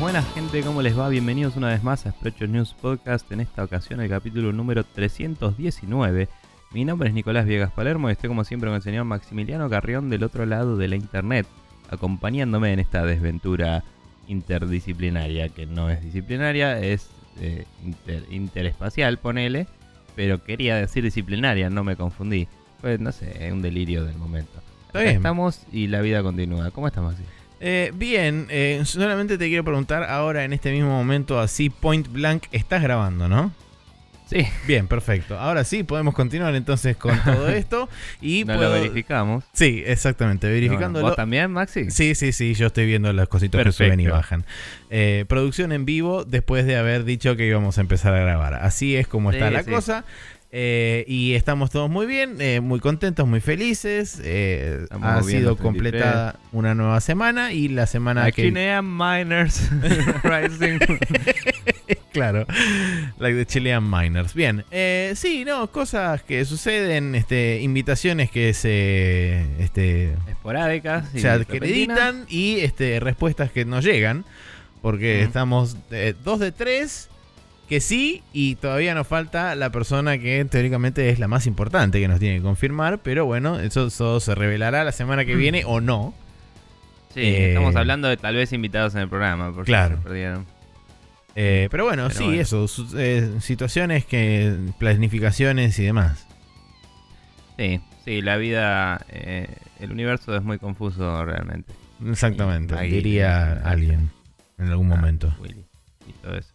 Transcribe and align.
Buenas, 0.00 0.24
buenas 0.24 0.34
gente, 0.34 0.62
¿cómo 0.62 0.82
les 0.82 0.98
va? 0.98 1.08
Bienvenidos 1.08 1.56
una 1.56 1.68
vez 1.68 1.82
más 1.82 2.06
a 2.06 2.10
Sprecho 2.12 2.46
News 2.46 2.74
Podcast, 2.80 3.30
en 3.32 3.40
esta 3.40 3.62
ocasión 3.64 4.00
el 4.00 4.08
capítulo 4.08 4.52
número 4.52 4.82
319. 4.84 6.28
Mi 6.72 6.84
nombre 6.84 7.08
es 7.08 7.14
Nicolás 7.14 7.44
Viegas 7.46 7.70
Palermo 7.72 8.08
y 8.08 8.12
estoy 8.12 8.28
como 8.28 8.44
siempre 8.44 8.68
con 8.70 8.76
el 8.76 8.82
señor 8.82 9.04
Maximiliano 9.04 9.68
Carrión 9.68 10.08
del 10.08 10.22
otro 10.24 10.46
lado 10.46 10.76
de 10.76 10.88
la 10.88 10.96
internet, 10.96 11.46
acompañándome 11.90 12.72
en 12.72 12.78
esta 12.80 13.04
desventura 13.04 13.84
interdisciplinaria, 14.26 15.48
que 15.50 15.66
no 15.66 15.90
es 15.90 16.02
disciplinaria, 16.02 16.78
es 16.80 17.10
eh, 17.40 17.66
inter- 17.84 18.24
interespacial, 18.30 19.18
ponele, 19.18 19.66
pero 20.16 20.42
quería 20.42 20.76
decir 20.76 21.04
disciplinaria, 21.04 21.68
no 21.68 21.84
me 21.84 21.96
confundí. 21.96 22.48
Pues 22.80 22.98
no 23.00 23.12
sé, 23.12 23.46
es 23.46 23.52
un 23.52 23.60
delirio 23.60 24.04
del 24.04 24.16
momento. 24.16 24.60
Acá 24.88 25.04
estamos 25.04 25.62
y 25.70 25.86
la 25.88 26.00
vida 26.00 26.22
continúa. 26.22 26.70
¿Cómo 26.70 26.86
estás, 26.86 27.04
Maxi? 27.04 27.22
Eh, 27.60 27.92
bien, 27.94 28.46
eh, 28.50 28.80
solamente 28.84 29.36
te 29.36 29.48
quiero 29.48 29.64
preguntar 29.64 30.04
ahora 30.04 30.44
en 30.44 30.52
este 30.52 30.72
mismo 30.72 30.88
momento, 30.90 31.38
así 31.38 31.68
point 31.70 32.08
blank, 32.10 32.44
estás 32.52 32.82
grabando, 32.82 33.28
¿no? 33.28 33.52
Sí, 34.26 34.46
Bien, 34.64 34.86
perfecto. 34.86 35.36
Ahora 35.36 35.64
sí, 35.64 35.82
podemos 35.82 36.14
continuar 36.14 36.54
entonces 36.54 36.96
con 36.96 37.18
todo 37.24 37.48
esto. 37.50 37.88
Y 38.20 38.44
no 38.44 38.54
puedo- 38.54 38.68
lo 38.68 38.80
verificamos. 38.80 39.42
Sí, 39.52 39.82
exactamente, 39.84 40.48
verificándolo. 40.48 41.08
¿Vos 41.08 41.16
también, 41.16 41.50
Maxi? 41.50 41.90
Sí, 41.90 42.14
sí, 42.14 42.30
sí, 42.32 42.54
yo 42.54 42.68
estoy 42.68 42.86
viendo 42.86 43.12
las 43.12 43.26
cositas 43.26 43.64
que 43.64 43.72
suben 43.72 43.98
y 43.98 44.06
bajan. 44.06 44.44
Eh, 44.88 45.24
producción 45.28 45.72
en 45.72 45.84
vivo 45.84 46.24
después 46.24 46.64
de 46.64 46.76
haber 46.76 47.02
dicho 47.02 47.34
que 47.36 47.44
íbamos 47.44 47.76
a 47.78 47.80
empezar 47.80 48.14
a 48.14 48.20
grabar. 48.20 48.54
Así 48.54 48.94
es 48.96 49.08
como 49.08 49.32
está 49.32 49.48
Sí, 49.48 49.52
la 49.54 49.62
sí. 49.64 49.70
cosa. 49.72 50.04
Eh, 50.52 51.04
y 51.06 51.34
estamos 51.34 51.70
todos 51.70 51.88
muy 51.88 52.06
bien, 52.06 52.40
eh, 52.40 52.60
muy 52.60 52.80
contentos, 52.80 53.26
muy 53.26 53.40
felices. 53.40 54.20
Eh, 54.24 54.84
ha 54.90 55.22
sido 55.22 55.50
los 55.50 55.58
33. 55.58 55.60
completada 55.60 56.36
una 56.50 56.74
nueva 56.74 57.00
semana 57.00 57.52
y 57.52 57.68
la 57.68 57.86
semana 57.86 58.24
Aquí 58.24 58.42
que 58.42 58.48
Chilean 58.48 58.84
Miners 58.84 59.70
Rising. 60.24 60.80
Claro, 62.12 62.44
like 63.20 63.38
the 63.38 63.46
Chilean 63.46 63.88
Miners. 63.88 64.34
Bien, 64.34 64.64
sí, 65.14 65.44
no, 65.44 65.70
cosas 65.70 66.24
que 66.24 66.44
suceden, 66.44 67.14
este, 67.14 67.60
invitaciones 67.60 68.32
que 68.32 68.52
se, 68.52 69.46
este, 69.60 70.14
Esporádicas. 70.28 71.08
se 71.14 71.30
acreditan 71.30 72.26
y 72.28 72.58
este, 72.58 72.98
respuestas 72.98 73.52
que 73.52 73.64
no 73.64 73.80
llegan, 73.80 74.24
porque 74.82 75.22
estamos 75.22 75.76
dos 76.24 76.40
de 76.40 76.50
tres 76.50 77.08
que 77.70 77.80
sí 77.80 78.22
y 78.34 78.56
todavía 78.56 78.94
nos 78.94 79.06
falta 79.06 79.54
la 79.54 79.70
persona 79.70 80.18
que 80.18 80.44
teóricamente 80.44 81.08
es 81.08 81.18
la 81.18 81.28
más 81.28 81.46
importante 81.46 82.00
que 82.00 82.08
nos 82.08 82.18
tiene 82.20 82.36
que 82.36 82.42
confirmar, 82.42 82.98
pero 82.98 83.24
bueno, 83.24 83.58
eso, 83.60 83.86
eso 83.86 84.20
se 84.20 84.34
revelará 84.34 84.84
la 84.84 84.92
semana 84.92 85.24
que 85.24 85.36
viene 85.36 85.62
o 85.64 85.80
no. 85.80 86.12
Sí, 87.14 87.20
Eh, 87.20 87.48
estamos 87.50 87.74
hablando 87.76 88.08
de 88.08 88.16
tal 88.16 88.34
vez 88.36 88.52
invitados 88.52 88.94
en 88.96 89.00
el 89.02 89.08
programa. 89.08 89.52
Por 89.54 89.64
Claro. 89.64 89.96
se 89.96 90.02
perdieron. 90.02 90.46
Eh, 91.36 91.68
pero 91.70 91.84
bueno, 91.84 92.08
Pero 92.08 92.18
sí, 92.18 92.24
bueno. 92.24 92.40
eso, 92.42 92.66
su- 92.68 92.98
eh, 92.98 93.30
situaciones 93.40 94.04
que, 94.04 94.56
planificaciones 94.78 95.78
y 95.78 95.84
demás. 95.84 96.26
Sí, 97.56 97.80
sí, 98.04 98.20
la 98.20 98.36
vida, 98.36 99.04
eh, 99.10 99.46
el 99.78 99.92
universo 99.92 100.34
es 100.36 100.42
muy 100.42 100.58
confuso 100.58 101.24
realmente. 101.24 101.72
Exactamente, 102.04 102.74
Y 102.74 102.78
ahí- 102.78 102.90
diría 102.90 103.52
alguien 103.64 104.10
en 104.58 104.66
algún 104.70 104.92
Ah, 104.92 104.96
momento. 104.96 105.32
Willy 105.40 105.64
y 106.08 106.12
todo 106.14 106.36
eso. 106.36 106.50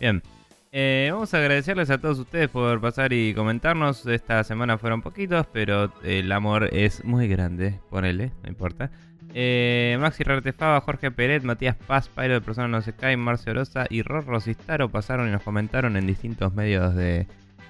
Bien. 0.00 0.22
Eh, 0.70 1.08
vamos 1.10 1.32
a 1.32 1.38
agradecerles 1.38 1.88
a 1.90 1.98
todos 1.98 2.18
ustedes 2.18 2.48
por 2.48 2.80
pasar 2.80 3.12
y 3.12 3.34
comentarnos. 3.34 4.06
Esta 4.06 4.44
semana 4.44 4.78
fueron 4.78 5.02
poquitos, 5.02 5.46
pero 5.52 5.92
el 6.02 6.30
amor 6.32 6.68
es 6.72 7.04
muy 7.04 7.28
grande. 7.28 7.80
Ponele, 7.90 8.32
no 8.42 8.48
importa. 8.48 8.90
Eh, 9.34 9.96
Maxi 10.00 10.24
Rartefaba, 10.24 10.80
Jorge 10.80 11.10
Peret, 11.10 11.42
Matías 11.42 11.76
Paz, 11.76 12.08
Pairo 12.08 12.34
de 12.34 12.40
Persona 12.40 12.68
No 12.68 12.80
Se 12.82 12.94
Cae, 12.94 13.16
Marcio 13.16 13.52
Orosa 13.52 13.86
y 13.90 14.02
Rorro 14.02 14.40
Cistaro 14.40 14.88
pasaron 14.88 15.28
y 15.28 15.32
nos 15.32 15.42
comentaron 15.42 15.96
en 15.96 16.06
distintos 16.06 16.54
medios 16.54 16.94
de 16.94 17.26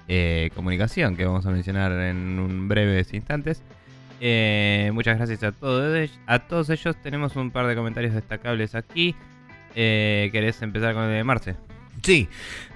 eh, 0.07 0.49
comunicación 0.55 1.15
que 1.15 1.25
vamos 1.25 1.45
a 1.45 1.51
mencionar 1.51 1.91
en 1.91 2.39
un 2.39 2.67
breves 2.67 3.13
instantes. 3.13 3.61
Eh, 4.21 4.89
muchas 4.93 5.17
gracias 5.17 5.43
a 5.43 5.51
todos, 5.51 6.19
a 6.25 6.39
todos 6.39 6.69
ellos. 6.69 6.95
Tenemos 7.01 7.35
un 7.35 7.51
par 7.51 7.67
de 7.67 7.75
comentarios 7.75 8.13
destacables 8.13 8.75
aquí. 8.75 9.15
Eh, 9.75 10.29
¿Querés 10.31 10.61
empezar 10.61 10.93
con 10.93 11.03
el 11.03 11.11
de 11.11 11.23
Marce? 11.23 11.68
Sí, 12.03 12.29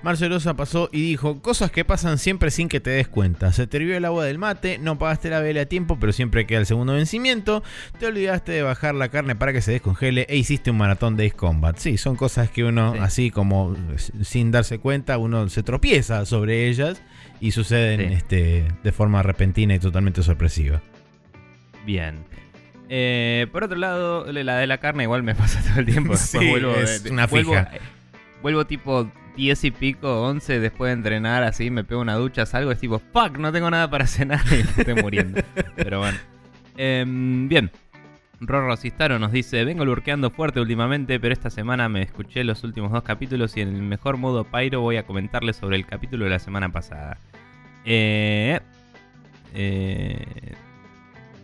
Marcio 0.03 0.27
Rosa 0.29 0.55
pasó 0.55 0.89
y 0.91 1.01
dijo, 1.01 1.41
cosas 1.41 1.71
que 1.71 1.85
pasan 1.85 2.17
siempre 2.17 2.51
sin 2.51 2.67
que 2.67 2.79
te 2.79 2.89
des 2.89 3.07
cuenta. 3.07 3.51
Se 3.53 3.67
te 3.67 3.77
hirvió 3.77 3.95
el 3.95 4.05
agua 4.05 4.25
del 4.25 4.37
mate, 4.37 4.77
no 4.77 4.97
pagaste 4.97 5.29
la 5.29 5.39
vela 5.39 5.61
a 5.61 5.65
tiempo, 5.65 5.97
pero 5.99 6.11
siempre 6.11 6.45
queda 6.45 6.59
el 6.59 6.65
segundo 6.65 6.93
vencimiento. 6.93 7.63
Te 7.99 8.07
olvidaste 8.07 8.51
de 8.51 8.63
bajar 8.63 8.95
la 8.95 9.09
carne 9.09 9.35
para 9.35 9.53
que 9.53 9.61
se 9.61 9.71
descongele 9.71 10.25
e 10.29 10.35
hiciste 10.37 10.71
un 10.71 10.77
maratón 10.77 11.15
de 11.15 11.27
Ace 11.27 11.35
Combat. 11.35 11.77
Sí, 11.77 11.97
son 11.97 12.15
cosas 12.15 12.49
que 12.49 12.63
uno, 12.63 12.93
Sí. 12.93 12.99
así 13.01 13.31
como 13.31 13.75
eh, 13.75 14.23
sin 14.23 14.51
darse 14.51 14.79
cuenta, 14.79 15.17
uno 15.17 15.47
se 15.49 15.63
tropieza 15.63 16.25
sobre 16.25 16.67
ellas 16.67 17.01
y 17.39 17.51
suceden 17.51 18.09
Sí. 18.09 18.13
este, 18.15 18.67
de 18.83 18.91
forma 18.91 19.23
repentina 19.23 19.75
y 19.75 19.79
totalmente 19.79 20.21
sorpresiva. 20.23 20.81
Bien. 21.85 22.23
Eh, 22.89 23.47
por 23.51 23.63
otro 23.63 23.77
lado, 23.77 24.31
la 24.31 24.57
de 24.57 24.67
la 24.67 24.77
carne 24.77 25.03
igual 25.03 25.23
me 25.23 25.33
pasa 25.35 25.61
todo 25.67 25.79
el 25.79 25.85
tiempo. 25.85 26.11
Después 26.13 26.41
Sí, 26.43 26.49
vuelvo, 26.49 26.75
es 26.75 27.03
de- 27.03 27.11
una 27.11 27.27
vuelvo, 27.27 27.51
fija. 27.53 27.71
Vuelvo 28.43 28.65
tipo 28.65 29.09
10 29.35 29.63
y 29.63 29.71
pico, 29.71 30.21
11 30.21 30.59
después 30.59 30.89
de 30.89 30.93
entrenar, 30.93 31.41
así 31.43 31.71
me 31.71 31.83
pego 31.83 32.01
una 32.01 32.15
ducha, 32.15 32.45
salgo, 32.45 32.71
es 32.71 32.79
tipo, 32.79 32.99
fuck, 32.99 33.37
no 33.39 33.51
tengo 33.51 33.71
nada 33.71 33.89
para 33.89 34.05
cenar 34.07 34.41
y 34.47 34.63
me 34.63 34.81
estoy 34.81 34.95
muriendo. 35.01 35.41
Pero 35.75 35.99
bueno. 35.99 36.17
Em, 36.77 37.47
bien. 37.47 37.71
Rorro 38.39 38.75
Cistaro 38.75 39.19
nos 39.19 39.31
dice, 39.31 39.63
vengo 39.63 39.85
lurqueando 39.85 40.29
fuerte 40.29 40.59
últimamente, 40.59 41.17
pero 41.17 41.31
esta 41.31 41.49
semana 41.49 41.87
me 41.87 42.01
escuché 42.01 42.43
los 42.43 42.63
últimos 42.65 42.91
dos 42.91 43.03
capítulos 43.03 43.55
y 43.55 43.61
en 43.61 43.69
el 43.69 43.81
mejor 43.81 44.17
modo 44.17 44.43
Pyro 44.43 44.81
voy 44.81 44.97
a 44.97 45.05
comentarles 45.05 45.55
sobre 45.55 45.77
el 45.77 45.85
capítulo 45.85 46.25
de 46.25 46.31
la 46.31 46.39
semana 46.39 46.69
pasada. 46.69 47.19
Eh, 47.85 48.59
eh, 49.53 50.55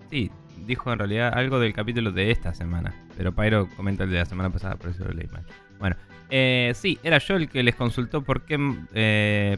sí, 0.10 0.30
dijo 0.66 0.92
en 0.92 1.00
realidad 1.00 1.32
algo 1.34 1.60
del 1.60 1.72
capítulo 1.74 2.12
de 2.12 2.32
esta 2.32 2.54
semana, 2.54 2.94
pero 3.16 3.34
Pyro 3.34 3.70
comenta 3.78 4.04
el 4.04 4.12
de 4.12 4.18
la 4.18 4.26
semana 4.26 4.50
pasada, 4.50 4.76
por 4.76 4.90
eso 4.90 5.06
lo 5.06 5.12
leí 5.12 5.28
mal. 5.28 5.46
Bueno, 5.80 5.96
eh, 6.30 6.74
sí, 6.76 7.00
era 7.04 7.18
yo 7.18 7.36
el 7.36 7.50
que 7.50 7.64
les 7.64 7.76
consultó 7.76 8.22
por 8.22 8.42
qué, 8.42 8.58
eh, 8.94 9.58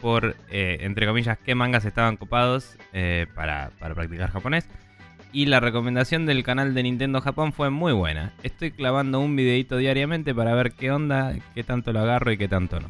por, 0.00 0.36
eh, 0.50 0.78
entre 0.80 1.06
comillas, 1.06 1.38
qué 1.38 1.54
mangas 1.54 1.84
estaban 1.84 2.16
copados 2.16 2.76
eh, 2.92 3.26
para, 3.34 3.70
para 3.78 3.94
practicar 3.94 4.30
japonés. 4.30 4.68
Y 5.30 5.46
la 5.46 5.60
recomendación 5.60 6.24
del 6.24 6.42
canal 6.42 6.74
de 6.74 6.82
Nintendo 6.82 7.20
Japón 7.20 7.52
fue 7.52 7.68
muy 7.70 7.92
buena. 7.92 8.32
Estoy 8.42 8.70
clavando 8.70 9.20
un 9.20 9.36
videito 9.36 9.76
diariamente 9.76 10.34
para 10.34 10.54
ver 10.54 10.72
qué 10.72 10.90
onda, 10.90 11.34
qué 11.54 11.64
tanto 11.64 11.92
lo 11.92 12.00
agarro 12.00 12.32
y 12.32 12.38
qué 12.38 12.48
tanto 12.48 12.80
no. 12.80 12.88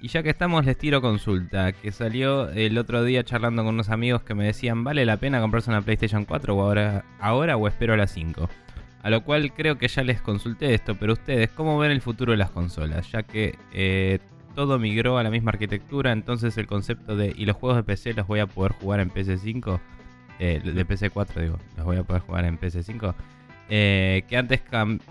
Y 0.00 0.08
ya 0.08 0.22
que 0.22 0.30
estamos, 0.30 0.64
les 0.64 0.78
tiro 0.78 1.00
consulta, 1.00 1.72
que 1.72 1.90
salió 1.90 2.50
el 2.50 2.78
otro 2.78 3.02
día 3.04 3.24
charlando 3.24 3.64
con 3.64 3.74
unos 3.74 3.90
amigos 3.90 4.22
que 4.22 4.34
me 4.34 4.44
decían, 4.44 4.84
¿vale 4.84 5.04
la 5.04 5.16
pena 5.16 5.40
comprarse 5.40 5.70
una 5.70 5.82
PlayStation 5.82 6.24
4 6.24 6.56
o 6.56 6.62
ahora, 6.62 7.04
ahora 7.20 7.56
o 7.56 7.66
espero 7.66 7.94
a 7.94 7.96
la 7.96 8.06
5? 8.06 8.48
A 9.02 9.10
lo 9.10 9.22
cual 9.22 9.52
creo 9.52 9.78
que 9.78 9.88
ya 9.88 10.02
les 10.02 10.20
consulté 10.20 10.74
esto, 10.74 10.96
pero 10.96 11.12
ustedes, 11.12 11.50
¿cómo 11.50 11.78
ven 11.78 11.90
el 11.90 12.00
futuro 12.00 12.32
de 12.32 12.38
las 12.38 12.50
consolas? 12.50 13.10
Ya 13.10 13.22
que 13.22 13.56
eh, 13.72 14.18
todo 14.54 14.78
migró 14.78 15.18
a 15.18 15.22
la 15.22 15.30
misma 15.30 15.50
arquitectura, 15.52 16.10
entonces 16.12 16.56
el 16.58 16.66
concepto 16.66 17.16
de, 17.16 17.32
¿y 17.36 17.46
los 17.46 17.56
juegos 17.56 17.76
de 17.76 17.84
PC 17.84 18.14
los 18.14 18.26
voy 18.26 18.40
a 18.40 18.46
poder 18.46 18.72
jugar 18.72 19.00
en 19.00 19.10
PC5? 19.10 19.80
Eh, 20.40 20.60
de 20.64 20.86
PC4 20.86 21.40
digo, 21.40 21.58
los 21.76 21.86
voy 21.86 21.96
a 21.96 22.02
poder 22.02 22.22
jugar 22.22 22.44
en 22.44 22.58
PC5. 22.58 23.14
Eh, 23.70 24.24
que 24.28 24.36
antes 24.36 24.62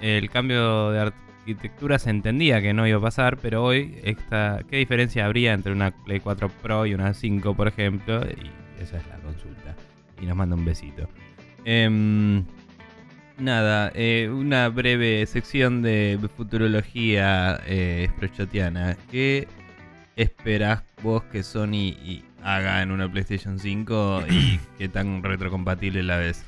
el 0.01 0.29
cambio 0.29 0.91
de 0.91 0.99
arquitectura 0.99 1.97
se 1.99 2.09
entendía 2.09 2.61
que 2.61 2.73
no 2.73 2.85
iba 2.87 2.97
a 2.97 3.01
pasar, 3.01 3.37
pero 3.37 3.63
hoy, 3.63 3.99
esta, 4.03 4.61
¿qué 4.69 4.77
diferencia 4.77 5.25
habría 5.25 5.53
entre 5.53 5.71
una 5.71 5.91
Play 5.91 6.19
4 6.19 6.49
Pro 6.61 6.85
y 6.85 6.93
una 6.93 7.13
5, 7.13 7.55
por 7.55 7.69
ejemplo? 7.69 8.21
Y 8.25 8.51
esa 8.81 8.97
es 8.97 9.07
la 9.07 9.17
consulta. 9.19 9.75
Y 10.19 10.25
nos 10.25 10.35
manda 10.35 10.55
un 10.55 10.65
besito. 10.65 11.07
Em, 11.63 12.43
nada, 13.39 13.91
eh, 13.95 14.29
una 14.31 14.69
breve 14.69 15.25
sección 15.25 15.81
de 15.81 16.19
futurología 16.35 17.59
eh. 17.65 18.09
¿Qué 19.11 19.47
esperás 20.15 20.83
vos 21.03 21.23
que 21.31 21.43
Sony 21.43 21.73
y- 22.03 22.23
haga 22.43 22.81
en 22.81 22.91
una 22.91 23.11
PlayStation 23.11 23.59
5 23.59 24.23
y 24.29 24.59
qué 24.77 24.87
tan 24.87 25.21
retrocompatible 25.23 26.03
la 26.03 26.17
ves? 26.17 26.43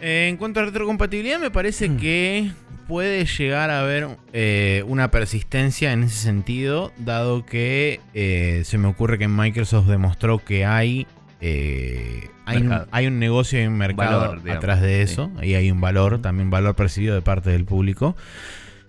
Eh, 0.00 0.26
en 0.28 0.36
cuanto 0.36 0.60
a 0.60 0.64
retrocompatibilidad, 0.64 1.38
me 1.38 1.50
parece 1.50 1.88
Mm. 1.88 1.96
que 1.98 2.50
puede 2.86 3.24
llegar 3.24 3.70
a 3.70 3.80
haber 3.80 4.08
eh, 4.32 4.84
una 4.86 5.10
persistencia 5.10 5.92
en 5.92 6.04
ese 6.04 6.16
sentido, 6.16 6.92
dado 6.98 7.46
que 7.46 8.00
eh, 8.14 8.62
se 8.64 8.78
me 8.78 8.88
ocurre 8.88 9.18
que 9.18 9.26
Microsoft 9.28 9.86
demostró 9.88 10.38
que 10.44 10.64
hay, 10.66 11.06
eh, 11.40 12.28
hay, 12.44 12.58
un, 12.58 12.68
Mercado. 12.68 12.88
hay 12.92 13.06
un 13.06 13.18
negocio 13.18 13.62
y 13.62 13.66
un 13.66 13.76
mercado 13.76 14.20
Valor, 14.20 14.42
digamos, 14.42 14.58
atrás 14.58 14.80
de 14.80 15.06
sí. 15.06 15.12
eso, 15.12 15.30
y 15.42 15.54
hay 15.54 15.70
un 15.70 15.80
valor, 15.80 16.20
también 16.22 16.50
valor 16.50 16.74
percibido 16.76 17.14
de 17.14 17.22
parte 17.22 17.50
del 17.50 17.64
público. 17.64 18.16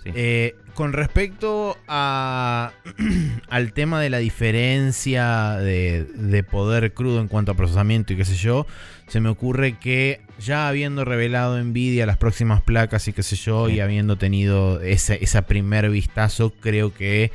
Sí. 0.03 0.11
Eh, 0.15 0.55
con 0.73 0.93
respecto 0.93 1.75
a, 1.87 2.71
al 3.49 3.73
tema 3.73 3.99
de 3.99 4.09
la 4.11 4.19
diferencia 4.19 5.53
de, 5.57 6.03
de 6.03 6.43
poder 6.43 6.93
crudo 6.93 7.19
en 7.19 7.27
cuanto 7.27 7.51
a 7.51 7.55
procesamiento 7.55 8.13
y 8.13 8.15
qué 8.17 8.25
sé 8.25 8.35
yo, 8.35 8.67
se 9.07 9.19
me 9.19 9.29
ocurre 9.29 9.77
que 9.79 10.21
ya 10.39 10.67
habiendo 10.67 11.03
revelado 11.03 11.61
Nvidia 11.61 12.05
las 12.05 12.17
próximas 12.17 12.61
placas 12.61 13.07
y 13.07 13.13
qué 13.13 13.23
sé 13.23 13.35
yo, 13.35 13.67
Sí. 13.67 13.73
y 13.75 13.79
habiendo 13.79 14.17
tenido 14.17 14.79
ese, 14.81 15.17
ese 15.21 15.41
primer 15.41 15.89
vistazo, 15.89 16.53
creo 16.59 16.93
que 16.93 17.31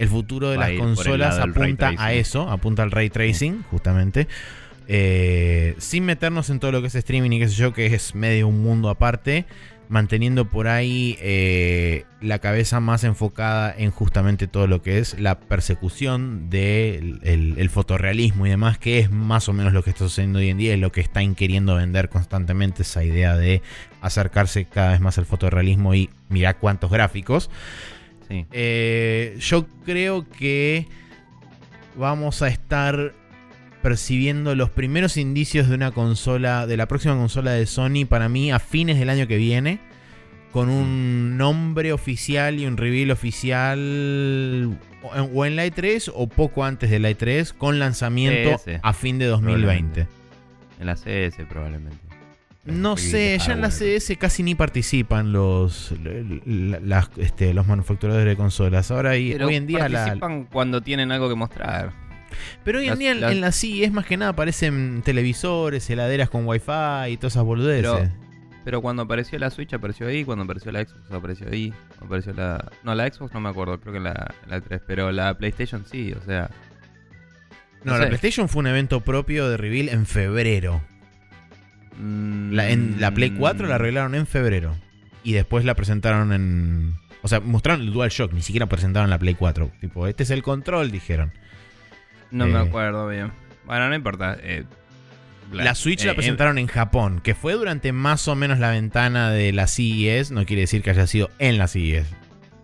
el 0.00 0.08
futuro 0.08 0.50
de 0.50 0.56
Va 0.56 0.68
las 0.68 0.78
consolas 0.80 1.38
apunta 1.38 1.88
a 1.98 2.12
eso, 2.14 2.50
apunta 2.50 2.82
al 2.82 2.90
ray 2.90 3.10
tracing, 3.10 3.62
justamente. 3.70 4.26
Eh, 4.88 5.74
sin 5.78 6.04
meternos 6.04 6.50
en 6.50 6.58
todo 6.58 6.72
lo 6.72 6.80
que 6.80 6.88
es 6.88 6.94
streaming 6.96 7.30
y 7.30 7.38
qué 7.38 7.48
sé 7.48 7.54
yo, 7.54 7.72
que 7.72 7.86
es 7.86 8.14
medio 8.16 8.48
un 8.48 8.60
mundo 8.60 8.88
aparte, 8.88 9.44
manteniendo 9.88 10.46
por 10.46 10.66
ahí 10.68 11.16
eh, 11.20 12.04
la 12.20 12.38
cabeza 12.38 12.80
más 12.80 13.04
enfocada 13.04 13.74
en 13.76 13.90
justamente 13.90 14.46
todo 14.48 14.66
lo 14.66 14.82
que 14.82 14.98
es 14.98 15.18
la 15.18 15.38
persecución 15.38 16.48
del 16.50 17.20
el- 17.22 17.54
el 17.58 17.70
fotorrealismo 17.70 18.46
y 18.46 18.50
demás, 18.50 18.78
que 18.78 18.98
es 19.00 19.10
más 19.12 19.48
o 19.48 19.52
menos 19.52 19.72
lo 19.72 19.82
que 19.84 19.90
está 19.90 20.04
sucediendo 20.04 20.38
hoy 20.40 20.48
en 20.48 20.58
día, 20.58 20.74
es 20.74 20.80
lo 20.80 20.90
que 20.92 21.00
están 21.00 21.34
queriendo 21.36 21.76
vender 21.76 22.08
constantemente, 22.08 22.82
esa 22.82 23.04
idea 23.04 23.36
de 23.36 23.62
acercarse 24.00 24.64
cada 24.64 24.92
vez 24.92 25.00
más 25.00 25.18
al 25.18 25.26
fotorrealismo 25.26 25.94
y 25.94 26.10
mirar 26.28 26.56
cuántos 26.58 26.90
gráficos. 26.90 27.50
Sí. 28.30 28.46
Eh, 28.52 29.36
yo 29.40 29.66
creo 29.84 30.26
que 30.28 30.86
vamos 31.96 32.42
a 32.42 32.48
estar 32.48 33.12
percibiendo 33.82 34.54
los 34.54 34.70
primeros 34.70 35.16
indicios 35.16 35.68
de 35.68 35.74
una 35.74 35.90
consola, 35.90 36.66
de 36.66 36.76
la 36.76 36.86
próxima 36.86 37.16
consola 37.16 37.52
de 37.52 37.66
Sony, 37.66 38.06
para 38.08 38.28
mí 38.28 38.52
a 38.52 38.58
fines 38.58 38.98
del 38.98 39.10
año 39.10 39.26
que 39.26 39.36
viene, 39.36 39.80
con 40.52 40.68
un 40.68 41.36
nombre 41.36 41.92
oficial 41.92 42.58
y 42.58 42.66
un 42.66 42.76
reveal 42.76 43.10
oficial 43.10 44.78
o 45.02 45.46
en, 45.46 45.56
la 45.56 45.66
E3 45.66 46.10
o 46.14 46.28
poco 46.28 46.64
antes 46.64 46.90
de 46.90 46.98
la 46.98 47.10
E3, 47.10 47.54
con 47.56 47.78
lanzamiento 47.78 48.60
a 48.82 48.92
fin 48.92 49.18
de 49.18 49.26
2020. 49.26 50.06
En 50.80 50.86
la 50.86 50.96
CS 50.96 51.36
probablemente. 51.48 52.09
No 52.64 52.96
sé, 52.96 53.38
ya 53.38 53.52
en 53.54 53.62
la. 53.62 53.70
CS 53.70 54.16
casi 54.18 54.42
ni 54.42 54.54
participan 54.54 55.32
los, 55.32 55.94
la- 56.44 56.78
las- 56.80 57.10
este, 57.16 57.54
los 57.54 57.66
manufacturadores 57.66 58.26
de 58.26 58.36
consolas. 58.36 58.90
Ahora 58.90 59.16
y, 59.16 59.32
Pero 59.32 59.46
hoy 59.46 59.56
en 59.56 59.66
día 59.66 59.88
la, 59.88 59.98
participan 60.04 60.44
cuando 60.44 60.82
tienen 60.82 61.10
algo 61.10 61.28
que 61.28 61.34
mostrar. 61.36 61.92
Pero 62.62 62.78
hoy 62.78 62.84
en 62.84 62.90
Las- 62.90 62.98
día 62.98 63.10
en, 63.12 63.20
las- 63.20 63.32
en 63.32 63.40
la 63.40 63.52
CES 63.52 63.92
más 63.92 64.04
que 64.06 64.16
nada 64.16 64.32
aparecen 64.32 65.02
televisores, 65.04 65.88
heladeras 65.88 66.28
con 66.30 66.46
wifi 66.46 66.70
y 67.10 67.16
todas 67.16 67.32
esas 67.32 67.44
boludeces. 67.44 67.90
Pero- 67.90 68.30
Pero 68.64 68.82
cuando 68.82 69.02
apareció 69.02 69.38
la 69.38 69.48
Switch 69.50 69.72
apareció 69.72 70.06
ahí, 70.06 70.22
cuando 70.24 70.44
apareció 70.44 70.70
la 70.70 70.84
Xbox 70.84 71.10
apareció 71.10 71.48
ahí, 71.50 71.72
cuando 71.96 72.04
apareció 72.06 72.34
la... 72.34 72.70
No, 72.84 72.94
la 72.94 73.10
Xbox 73.10 73.32
no 73.32 73.40
me 73.40 73.48
acuerdo, 73.48 73.80
creo 73.80 73.94
que 73.94 74.00
la, 74.00 74.34
la 74.46 74.60
3, 74.60 74.82
pero 74.86 75.10
la 75.12 75.36
PlayStation 75.38 75.84
sí, 75.90 76.12
o 76.12 76.22
sea... 76.26 76.50
no, 77.84 77.92
no 77.92 77.98
la 77.98 78.04
sé. 78.04 78.08
PlayStation 78.10 78.48
fue 78.50 78.60
un 78.60 78.66
evento 78.66 79.00
propio 79.00 79.48
de 79.48 79.56
reveal 79.56 79.88
en 79.88 80.04
febrero. 80.04 80.82
Mm, 82.00 82.52
La, 82.52 82.70
en, 82.70 82.96
la 83.00 83.12
Play 83.12 83.30
4 83.30 83.66
la 83.66 83.78
revelaron 83.78 84.14
en 84.14 84.26
febrero. 84.26 84.76
Y 85.22 85.32
después 85.32 85.64
la 85.64 85.74
presentaron 85.74 86.32
en... 86.32 86.94
O 87.22 87.28
sea, 87.28 87.40
mostraron 87.40 87.82
el 87.82 87.92
DualShock, 87.92 88.32
ni 88.32 88.40
siquiera 88.42 88.66
presentaron 88.66 89.10
la 89.10 89.18
Play 89.18 89.34
4. 89.34 89.70
Tipo, 89.80 90.06
este 90.06 90.22
es 90.22 90.30
el 90.30 90.42
control, 90.42 90.90
dijeron. 90.90 91.32
No 92.30 92.46
me 92.46 92.58
eh, 92.58 92.62
acuerdo 92.62 93.06
bien. 93.08 93.32
Bueno, 93.66 93.88
no 93.88 93.94
importa. 93.94 94.36
eh, 94.40 94.64
La 95.52 95.74
Switch 95.74 96.02
eh, 96.02 96.06
la 96.06 96.12
eh, 96.12 96.14
presentaron 96.14 96.56
en 96.58 96.66
Japón, 96.66 97.20
que 97.22 97.34
fue 97.34 97.52
durante 97.52 97.92
más 97.92 98.26
o 98.28 98.34
menos 98.36 98.58
la 98.58 98.70
ventana 98.70 99.30
de 99.30 99.52
la 99.52 99.66
CES. 99.66 100.30
No 100.30 100.46
quiere 100.46 100.62
decir 100.62 100.82
que 100.82 100.90
haya 100.90 101.06
sido 101.06 101.30
en 101.38 101.58
la 101.58 101.68
CES. 101.68 102.06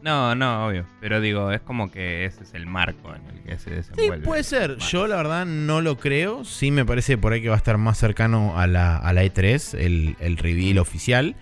No, 0.06 0.34
no, 0.36 0.66
obvio. 0.68 0.86
Pero 1.00 1.20
digo, 1.20 1.50
es 1.50 1.60
como 1.60 1.90
que 1.90 2.24
ese 2.26 2.44
es 2.44 2.54
el 2.54 2.64
marco 2.66 3.12
en 3.14 3.26
el 3.36 3.42
que 3.42 3.58
se 3.58 3.70
Sí, 3.70 3.70
desenvuelve. 3.70 4.24
puede 4.24 4.44
ser. 4.44 4.76
Yo 4.78 5.06
la 5.08 5.16
verdad 5.16 5.44
no 5.46 5.80
lo 5.80 5.98
creo. 5.98 6.44
Sí 6.44 6.70
me 6.70 6.84
parece 6.84 7.18
por 7.18 7.32
ahí 7.32 7.42
que 7.42 7.48
va 7.48 7.56
a 7.56 7.58
estar 7.58 7.76
más 7.76 7.98
cercano 7.98 8.56
a 8.58 8.66
la, 8.68 8.96
a 8.96 9.12
la 9.12 9.24
E3, 9.24 9.76
el, 9.78 10.16
el 10.20 10.36
reveal 10.36 10.78
oficial. 10.78 11.34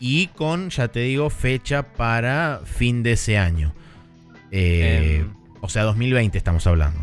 Y 0.00 0.26
con, 0.28 0.70
ya 0.70 0.88
te 0.88 1.00
digo, 1.00 1.30
fecha 1.30 1.84
para 1.92 2.60
fin 2.64 3.04
de 3.04 3.12
ese 3.12 3.38
año. 3.38 3.72
Eh, 4.50 5.18
Em. 5.20 5.32
o 5.60 5.68
sea, 5.68 5.84
2020 5.84 6.36
estamos 6.36 6.66
hablando. 6.66 7.00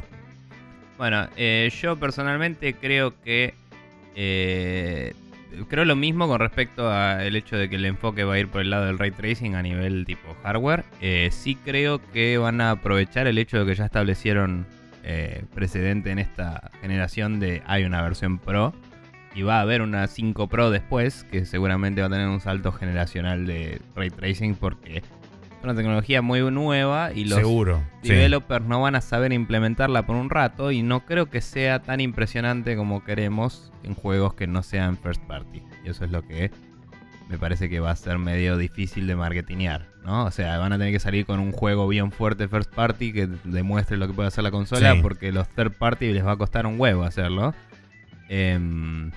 Bueno, 0.98 1.28
eh, 1.38 1.72
yo 1.82 1.96
personalmente 1.98 2.74
creo 2.74 3.20
que. 3.22 3.54
Creo 5.68 5.86
lo 5.86 5.96
mismo 5.96 6.28
con 6.28 6.40
respecto 6.40 6.90
al 6.90 7.36
hecho 7.36 7.58
de 7.58 7.70
que 7.70 7.76
el 7.76 7.86
enfoque 7.86 8.24
va 8.24 8.36
a 8.36 8.40
ir 8.40 8.48
por 8.48 8.62
el 8.62 8.70
lado 8.70 8.86
del 8.86 8.98
ray 8.98 9.12
tracing 9.12 9.56
a 9.56 9.62
nivel 9.62 10.06
tipo 10.06 10.36
hardware. 10.44 10.84
Eh, 11.02 11.30
sí 11.32 11.56
creo 11.56 12.02
que 12.12 12.38
van 12.38 12.62
a 12.62 12.72
aprovechar 12.72 13.28
el 13.28 13.38
hecho 13.38 13.60
de 13.60 13.66
que 13.66 13.76
ya 13.76 13.86
establecieron 13.86 14.66
eh, 15.04 15.44
precedente 15.54 16.12
en 16.12 16.20
esta 16.20 16.72
generación 16.82 17.40
de 17.40 17.64
hay 17.66 17.84
una 17.84 18.02
versión 18.02 18.40
Pro. 18.40 18.74
Y 19.34 19.44
va 19.44 19.60
a 19.60 19.62
haber 19.62 19.82
una 19.82 20.08
5 20.08 20.48
Pro 20.48 20.72
después, 20.72 21.24
que 21.32 21.46
seguramente 21.46 22.02
va 22.02 22.08
a 22.08 22.10
tener 22.10 22.28
un 22.28 22.42
salto 22.42 22.74
generacional 22.74 23.46
de 23.46 23.80
ray 23.96 24.10
tracing 24.10 24.56
porque 24.56 25.04
una 25.64 25.76
tecnología 25.76 26.22
muy 26.22 26.40
nueva 26.52 27.12
y 27.14 27.26
los 27.26 27.40
Seguro. 27.40 27.82
sí. 28.02 28.10
developers 28.10 28.66
no 28.66 28.82
van 28.82 28.96
a 28.96 29.02
saber 29.02 29.32
implementarla 29.34 30.06
por 30.06 30.16
un 30.16 30.30
rato 30.30 30.72
y 30.72 30.82
no 30.82 31.06
creo 31.06 31.30
que 31.30 31.42
sea 31.42 31.82
tan 31.82 32.00
impresionante 32.02 32.76
como 32.76 33.04
queremos 33.04 33.72
en 33.84 33.94
juegos 33.96 34.34
que 34.34 34.48
no 34.48 34.64
sean 34.64 34.98
first 34.98 35.22
party. 35.24 35.62
Y 35.86 35.90
eso 35.90 36.06
es 36.06 36.12
lo 36.12 36.22
que 36.28 36.52
me 37.30 37.38
parece 37.38 37.70
que 37.70 37.80
va 37.80 37.92
a 37.92 37.96
ser 37.96 38.18
medio 38.18 38.58
difícil 38.58 39.08
de 39.08 39.16
marketinear, 39.16 39.88
¿no? 40.04 40.26
O 40.26 40.32
sea, 40.32 40.58
van 40.58 40.74
a 40.74 40.78
tener 40.78 40.92
que 40.92 41.00
salir 41.00 41.26
con 41.26 41.40
un 41.40 41.54
juego 41.54 41.88
bien 41.88 42.12
fuerte 42.12 42.48
first 42.50 42.74
party 42.74 43.14
que 43.14 43.28
demuestre 43.46 43.96
lo 43.98 44.08
que 44.08 44.14
puede 44.14 44.28
hacer 44.28 44.44
la 44.44 44.52
consola 44.52 44.94
Sí. 44.96 45.00
porque 45.02 45.32
los 45.32 45.48
third 45.48 45.72
party 45.72 46.12
les 46.12 46.26
va 46.26 46.34
a 46.34 46.38
costar 46.38 46.66
un 46.66 46.78
huevo 46.80 47.04
hacerlo. 47.04 47.54
Em, 48.28 49.12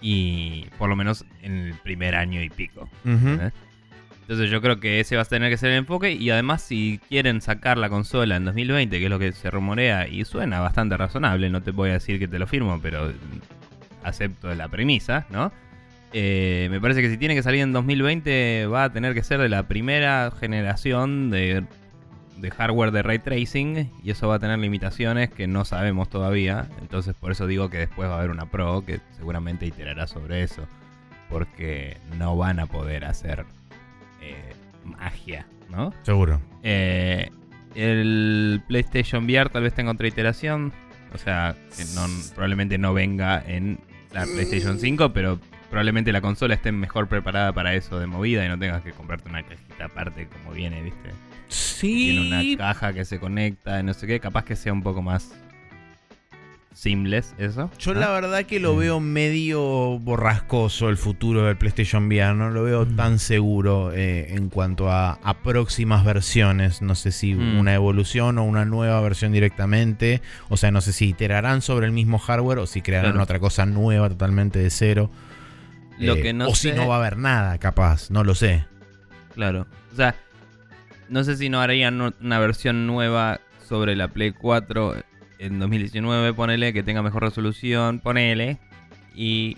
y 0.00 0.64
por 0.78 0.88
lo 0.88 0.96
menos 0.96 1.24
en 1.42 1.52
el 1.52 1.74
primer 1.74 2.14
año 2.14 2.42
y 2.42 2.48
pico. 2.50 2.88
¿eh? 3.04 3.50
Entonces 4.30 4.48
yo 4.48 4.62
creo 4.62 4.78
que 4.78 5.00
ese 5.00 5.16
va 5.16 5.22
a 5.22 5.24
tener 5.24 5.50
que 5.50 5.56
ser 5.56 5.72
el 5.72 5.78
enfoque 5.78 6.12
y 6.12 6.30
además 6.30 6.62
si 6.62 7.00
quieren 7.08 7.40
sacar 7.40 7.76
la 7.76 7.88
consola 7.88 8.36
en 8.36 8.44
2020, 8.44 9.00
que 9.00 9.04
es 9.04 9.10
lo 9.10 9.18
que 9.18 9.32
se 9.32 9.50
rumorea 9.50 10.06
y 10.06 10.24
suena 10.24 10.60
bastante 10.60 10.96
razonable, 10.96 11.50
no 11.50 11.64
te 11.64 11.72
voy 11.72 11.90
a 11.90 11.94
decir 11.94 12.20
que 12.20 12.28
te 12.28 12.38
lo 12.38 12.46
firmo, 12.46 12.78
pero 12.80 13.12
acepto 14.04 14.54
la 14.54 14.68
premisa, 14.68 15.26
¿no? 15.30 15.50
Eh, 16.12 16.68
me 16.70 16.80
parece 16.80 17.02
que 17.02 17.10
si 17.10 17.18
tiene 17.18 17.34
que 17.34 17.42
salir 17.42 17.62
en 17.62 17.72
2020 17.72 18.66
va 18.66 18.84
a 18.84 18.92
tener 18.92 19.14
que 19.14 19.24
ser 19.24 19.40
de 19.40 19.48
la 19.48 19.64
primera 19.64 20.30
generación 20.38 21.30
de, 21.30 21.64
de 22.36 22.50
hardware 22.52 22.92
de 22.92 23.02
ray 23.02 23.18
tracing 23.18 23.90
y 24.04 24.10
eso 24.12 24.28
va 24.28 24.36
a 24.36 24.38
tener 24.38 24.60
limitaciones 24.60 25.30
que 25.30 25.48
no 25.48 25.64
sabemos 25.64 26.08
todavía. 26.08 26.68
Entonces 26.80 27.16
por 27.16 27.32
eso 27.32 27.48
digo 27.48 27.68
que 27.68 27.78
después 27.78 28.08
va 28.08 28.14
a 28.14 28.18
haber 28.18 28.30
una 28.30 28.46
Pro 28.46 28.84
que 28.86 29.00
seguramente 29.16 29.66
iterará 29.66 30.06
sobre 30.06 30.44
eso. 30.44 30.68
Porque 31.28 31.96
no 32.16 32.36
van 32.36 32.60
a 32.60 32.66
poder 32.66 33.04
hacer 33.04 33.44
eh, 34.22 34.52
magia, 34.84 35.46
¿no? 35.70 35.92
Seguro. 36.02 36.40
Eh, 36.62 37.30
el 37.74 38.62
PlayStation 38.68 39.24
VR 39.24 39.50
tal 39.50 39.62
vez 39.62 39.74
tenga 39.74 39.92
otra 39.92 40.08
iteración. 40.08 40.72
O 41.12 41.18
sea, 41.18 41.56
que 41.76 41.84
no, 41.94 42.06
probablemente 42.34 42.78
no 42.78 42.94
venga 42.94 43.42
en 43.46 43.80
la 44.12 44.24
PlayStation 44.26 44.78
5, 44.78 45.12
pero 45.12 45.40
probablemente 45.68 46.12
la 46.12 46.20
consola 46.20 46.54
esté 46.54 46.70
mejor 46.72 47.08
preparada 47.08 47.52
para 47.52 47.74
eso 47.74 47.98
de 47.98 48.06
movida 48.06 48.44
y 48.44 48.48
no 48.48 48.58
tengas 48.58 48.82
que 48.82 48.92
comprarte 48.92 49.28
una 49.28 49.42
cajita 49.42 49.86
aparte 49.86 50.28
como 50.28 50.52
viene, 50.52 50.82
¿viste? 50.82 51.10
Tiene 51.80 52.28
una 52.28 52.40
Sí. 52.42 52.56
caja 52.56 52.92
que 52.92 53.04
se 53.04 53.18
conecta, 53.18 53.82
no 53.82 53.92
sé 53.94 54.06
qué, 54.06 54.20
capaz 54.20 54.44
que 54.44 54.54
sea 54.56 54.72
un 54.72 54.82
poco 54.82 55.02
más 55.02 55.32
seamless 56.72 57.34
eso. 57.38 57.70
Yo 57.78 57.94
¿no? 57.94 58.00
la 58.00 58.10
verdad 58.10 58.44
que 58.44 58.60
lo 58.60 58.74
Mm. 58.74 58.78
veo 58.78 59.00
medio 59.00 59.98
borrascoso 59.98 60.88
el 60.88 60.96
futuro 60.96 61.44
del 61.44 61.56
PlayStation 61.56 62.06
VR. 62.06 62.34
No 62.34 62.50
lo 62.50 62.62
veo 62.62 62.86
Mm. 62.86 62.96
tan 62.96 63.18
seguro 63.18 63.92
eh, 63.92 64.34
en 64.34 64.48
cuanto 64.48 64.90
a, 64.90 65.14
a 65.22 65.42
próximas 65.42 66.04
versiones. 66.04 66.80
No 66.80 66.94
sé 66.94 67.12
si 67.12 67.34
Mm. 67.34 67.58
una 67.58 67.74
evolución 67.74 68.38
o 68.38 68.44
una 68.44 68.64
nueva 68.64 69.00
versión 69.00 69.32
directamente. 69.32 70.22
O 70.48 70.56
sea, 70.56 70.70
no 70.70 70.80
sé 70.80 70.92
si 70.92 71.08
iterarán 71.08 71.60
sobre 71.62 71.86
el 71.86 71.92
mismo 71.92 72.18
hardware 72.18 72.58
o 72.60 72.66
si 72.66 72.82
crearán 72.82 73.12
Claro. 73.12 73.24
otra 73.24 73.40
cosa 73.40 73.66
nueva 73.66 74.08
totalmente 74.08 74.58
de 74.58 74.70
cero. 74.70 75.10
Lo 75.98 76.14
Eh, 76.14 76.22
que 76.22 76.32
no 76.32 76.48
o 76.48 76.54
sé- 76.54 76.70
si 76.70 76.76
no 76.76 76.88
va 76.88 76.94
a 76.96 76.98
haber 77.00 77.18
nada, 77.18 77.58
capaz. 77.58 78.10
No 78.10 78.24
lo 78.24 78.34
sé. 78.34 78.64
Claro. 79.34 79.66
O 79.92 79.96
sea, 79.96 80.14
no 81.08 81.24
sé 81.24 81.36
si 81.36 81.48
no 81.50 81.60
harían 81.60 82.00
una 82.20 82.38
versión 82.38 82.86
nueva 82.86 83.40
sobre 83.68 83.96
la 83.96 84.08
Play 84.08 84.32
4 84.32 84.94
en 85.40 85.58
2019, 85.58 86.32
ponele, 86.34 86.72
que 86.72 86.82
tenga 86.82 87.02
mejor 87.02 87.22
resolución, 87.24 87.98
ponele. 88.00 88.58
Y 89.14 89.56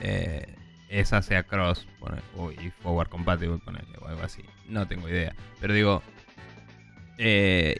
eh, 0.00 0.54
esa 0.88 1.22
sea 1.22 1.44
cross, 1.44 1.86
ponele, 1.98 2.22
o- 2.36 2.52
y 2.52 2.70
forward 2.82 3.08
compatible, 3.08 3.58
ponele, 3.64 3.86
o 4.00 4.08
algo 4.08 4.22
así. 4.22 4.42
No 4.68 4.86
tengo 4.86 5.08
idea. 5.08 5.34
Pero 5.60 5.72
digo, 5.74 6.02
eh, 7.18 7.76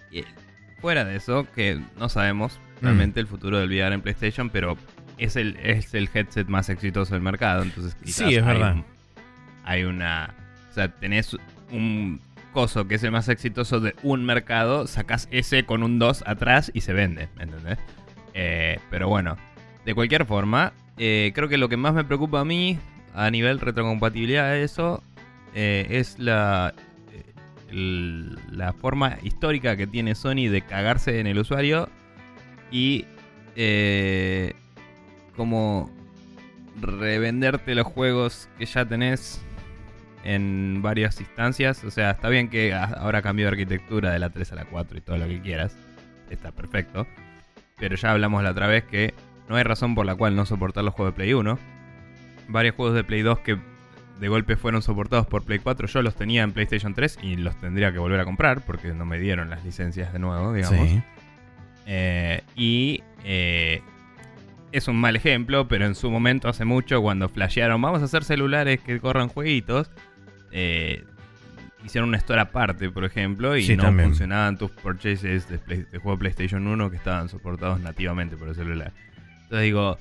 fuera 0.81 1.05
de 1.05 1.17
eso, 1.17 1.47
que 1.55 1.81
no 1.99 2.09
sabemos 2.09 2.59
realmente 2.81 3.21
el 3.21 3.27
futuro 3.27 3.59
del 3.59 3.69
VR 3.71 3.95
en 3.95 4.03
PlayStation, 4.03 4.51
pero 4.51 4.77
es 5.19 5.37
el, 5.37 5.57
es 5.63 5.95
el 5.95 6.09
headset 6.13 6.47
más 6.49 6.69
exitoso 6.69 7.15
del 7.15 7.23
mercado. 7.23 7.63
Entonces, 7.63 7.95
quizás 7.97 8.29
Sí, 8.29 8.37
es 8.37 8.43
hay 8.43 8.53
verdad. 8.55 8.77
hay 9.65 9.85
una. 9.85 10.35
O 10.71 10.75
sea, 10.75 10.89
tenés 10.89 11.37
un 11.71 12.21
que 12.57 12.95
es 12.95 13.03
el 13.03 13.11
más 13.13 13.29
exitoso 13.29 13.81
de 13.81 13.95
un 14.03 14.25
mercado, 14.25 14.87
sacás 14.87 15.29
ese 15.31 15.65
con 15.65 15.83
un 15.83 15.99
2 15.99 16.25
atrás 16.27 16.71
y 16.75 16.81
se 16.81 16.95
vende, 16.95 17.29
¿me 17.37 17.43
entendés? 17.45 17.79
Eh, 18.33 18.79
pero 18.91 19.09
bueno, 19.09 19.37
de 19.85 19.95
cualquier 19.95 20.25
forma, 20.25 20.73
eh, 20.97 21.33
creo 21.35 21.49
que 21.51 21.59
lo 21.59 21.69
que 21.69 21.77
más 21.77 21.93
me 21.93 22.03
preocupa 22.05 22.41
a 22.41 22.45
mí 22.47 22.79
a 23.15 23.31
nivel 23.31 23.61
retrocompatibilidad 23.61 24.57
eso 24.57 25.03
eh, 25.55 25.87
es 25.91 26.19
la, 26.19 26.73
el- 27.71 28.39
la 28.51 28.73
forma 28.73 29.19
histórica 29.23 29.77
que 29.77 29.87
tiene 29.87 30.15
Sony 30.15 30.49
de 30.51 30.63
cagarse 30.67 31.21
en 31.21 31.27
el 31.27 31.39
usuario 31.39 31.91
y 32.71 33.05
eh, 33.55 34.55
como 35.37 35.91
revenderte 36.81 37.75
los 37.75 37.87
juegos 37.87 38.49
que 38.59 38.67
ya 38.67 38.85
tenés 38.87 39.43
en 40.27 40.83
varias 40.83 41.21
instancias. 41.21 41.85
O 41.85 41.91
sea, 41.91 42.11
está 42.11 42.29
bien 42.29 42.49
que 42.49 42.75
ahora 42.75 43.23
cambió 43.23 43.47
de 43.47 43.53
arquitectura 43.53 44.11
de 44.11 44.19
la 44.19 44.31
3 44.31 44.53
a 44.53 44.55
la 44.57 44.65
4 44.65 44.99
y 44.99 45.01
todo 45.01 45.17
lo 45.17 45.29
que 45.29 45.41
quieras. 45.41 45.77
Está 46.31 46.51
perfecto. 46.51 47.07
Pero 47.79 47.95
ya 47.95 48.11
hablamos 48.11 48.43
la 48.43 48.51
otra 48.51 48.67
vez 48.67 48.85
que 48.85 49.15
no 49.49 49.57
hay 49.57 49.63
razón 49.63 49.95
por 49.95 50.05
la 50.05 50.17
cual 50.17 50.35
no 50.35 50.45
soportar 50.45 50.83
los 50.83 50.95
juegos 50.95 51.15
de 51.15 51.17
Play 51.17 51.33
1. 51.33 51.59
Varios 52.49 52.75
juegos 52.75 52.95
de 52.95 53.05
Play 53.05 53.23
2 53.23 53.39
que 53.41 53.59
de 54.19 54.29
golpe 54.29 54.57
fueron 54.57 54.83
soportados 54.83 55.27
por 55.27 55.45
Play 55.45 55.59
4, 55.59 55.89
yo 55.89 56.01
los 56.01 56.15
tenía 56.15 56.43
en 56.43 56.53
PlayStation 56.53 56.95
3 56.95 57.19
y 57.23 57.37
los 57.37 57.55
tendría 57.61 57.93
que 57.93 57.99
volver 57.99 58.19
a 58.19 58.25
comprar 58.25 58.63
porque 58.63 58.95
no 58.95 59.05
me 59.05 59.19
dieron 59.19 59.51
las 59.51 59.63
licencias 59.63 60.13
de 60.13 60.19
nuevo, 60.19 60.55
digamos. 60.55 60.89
Sí. 60.89 61.03
Eh, 61.87 62.43
y 62.55 63.03
eh, 63.25 63.83
es 64.73 64.89
un 64.89 64.97
mal 64.97 65.17
ejemplo, 65.17 65.69
pero 65.69 65.85
en 65.85 65.95
su 65.95 66.11
momento, 66.11 66.49
hace 66.49 66.65
mucho, 66.65 67.03
cuando 67.03 67.29
flashearon, 67.29 67.81
vamos 67.81 68.01
a 68.01 68.07
hacer 68.07 68.25
celulares 68.25 68.81
que 68.81 68.99
corran 69.01 69.29
jueguitos, 69.29 69.91
eh, 70.53 71.05
hicieron 71.85 72.09
una 72.09 72.19
store 72.19 72.41
aparte, 72.41 72.91
por 72.91 73.05
ejemplo, 73.05 73.57
y 73.57 73.63
Sí, 73.63 73.77
no 73.77 73.85
también. 73.85 74.09
funcionaban 74.11 74.59
tus 74.59 74.71
purchases 74.71 75.49
de, 75.49 75.59
Play- 75.59 75.87
de 75.91 75.99
juego 75.99 76.19
PlayStation 76.19 76.67
1 76.67 76.91
que 76.91 76.97
estaban 76.97 77.29
soportados 77.29 77.81
nativamente 77.81 78.37
por 78.37 78.49
el 78.49 78.55
celular. 78.55 78.93
Entonces 79.43 79.63
digo, 79.63 79.99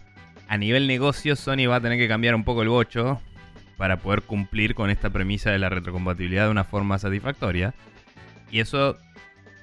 a 0.47 0.57
nivel 0.57 0.87
negocio, 0.87 1.35
Sony 1.35 1.67
va 1.69 1.77
a 1.77 1.81
tener 1.81 1.97
que 1.97 2.07
cambiar 2.07 2.33
un 2.35 2.43
poco 2.43 2.61
el 2.63 2.69
bocho 2.69 3.21
para 3.77 3.97
poder 3.97 4.21
cumplir 4.21 4.73
con 4.73 4.89
esta 4.89 5.09
premisa 5.09 5.51
de 5.51 5.59
la 5.59 5.69
retrocompatibilidad 5.69 6.45
de 6.45 6.51
una 6.51 6.63
forma 6.63 6.97
satisfactoria. 6.97 7.73
Y 8.51 8.59
eso, 8.59 8.97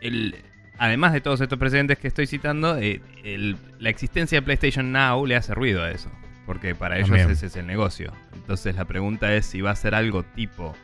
el, 0.01 0.37
además 0.79 1.12
de 1.15 1.21
todos 1.21 1.41
estos 1.41 1.59
precedentes 1.59 1.99
que 1.99 2.09
estoy 2.09 2.27
citando, 2.27 2.77
eh, 2.79 3.01
el- 3.25 3.57
la 3.79 3.89
existencia 3.89 4.39
de 4.39 4.43
PlayStation 4.43 4.93
Now 4.93 5.25
le 5.27 5.35
hace 5.37 5.55
ruido 5.55 5.83
a 5.83 5.91
eso. 5.91 6.11
Porque 6.47 6.75
para 6.75 6.97
ellos 6.97 7.09
También. 7.09 7.31
ese 7.31 7.47
es 7.47 7.57
el 7.57 7.67
negocio. 7.67 8.13
Entonces 8.35 8.75
la 8.75 8.85
pregunta 8.85 9.35
es 9.35 9.47
si 9.47 9.61
va 9.61 9.71
a 9.71 9.77
ser 9.77 9.95
algo 9.95 10.23
tipo... 10.23 10.75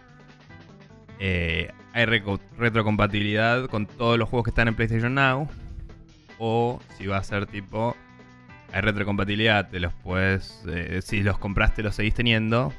eh, 1.18 1.70
hay 1.92 2.06
retrocompatibilidad 2.58 3.66
con 3.66 3.86
todos 3.86 4.18
los 4.18 4.28
juegos 4.28 4.44
que 4.44 4.50
están 4.50 4.68
en 4.68 4.76
PlayStation 4.76 5.14
Now. 5.14 5.48
O 6.38 6.80
si 6.96 7.06
va 7.06 7.16
a 7.16 7.24
ser 7.24 7.46
tipo... 7.46 7.96
Hay 8.72 8.82
retrocompatibilidad, 8.82 9.68
te 9.68 9.80
los 9.80 9.92
puedes... 9.94 10.62
eh, 10.68 11.00
si 11.02 11.22
los 11.22 11.38
compraste 11.38 11.82
los 11.82 11.94
seguís 11.96 12.14
teniendo. 12.14 12.72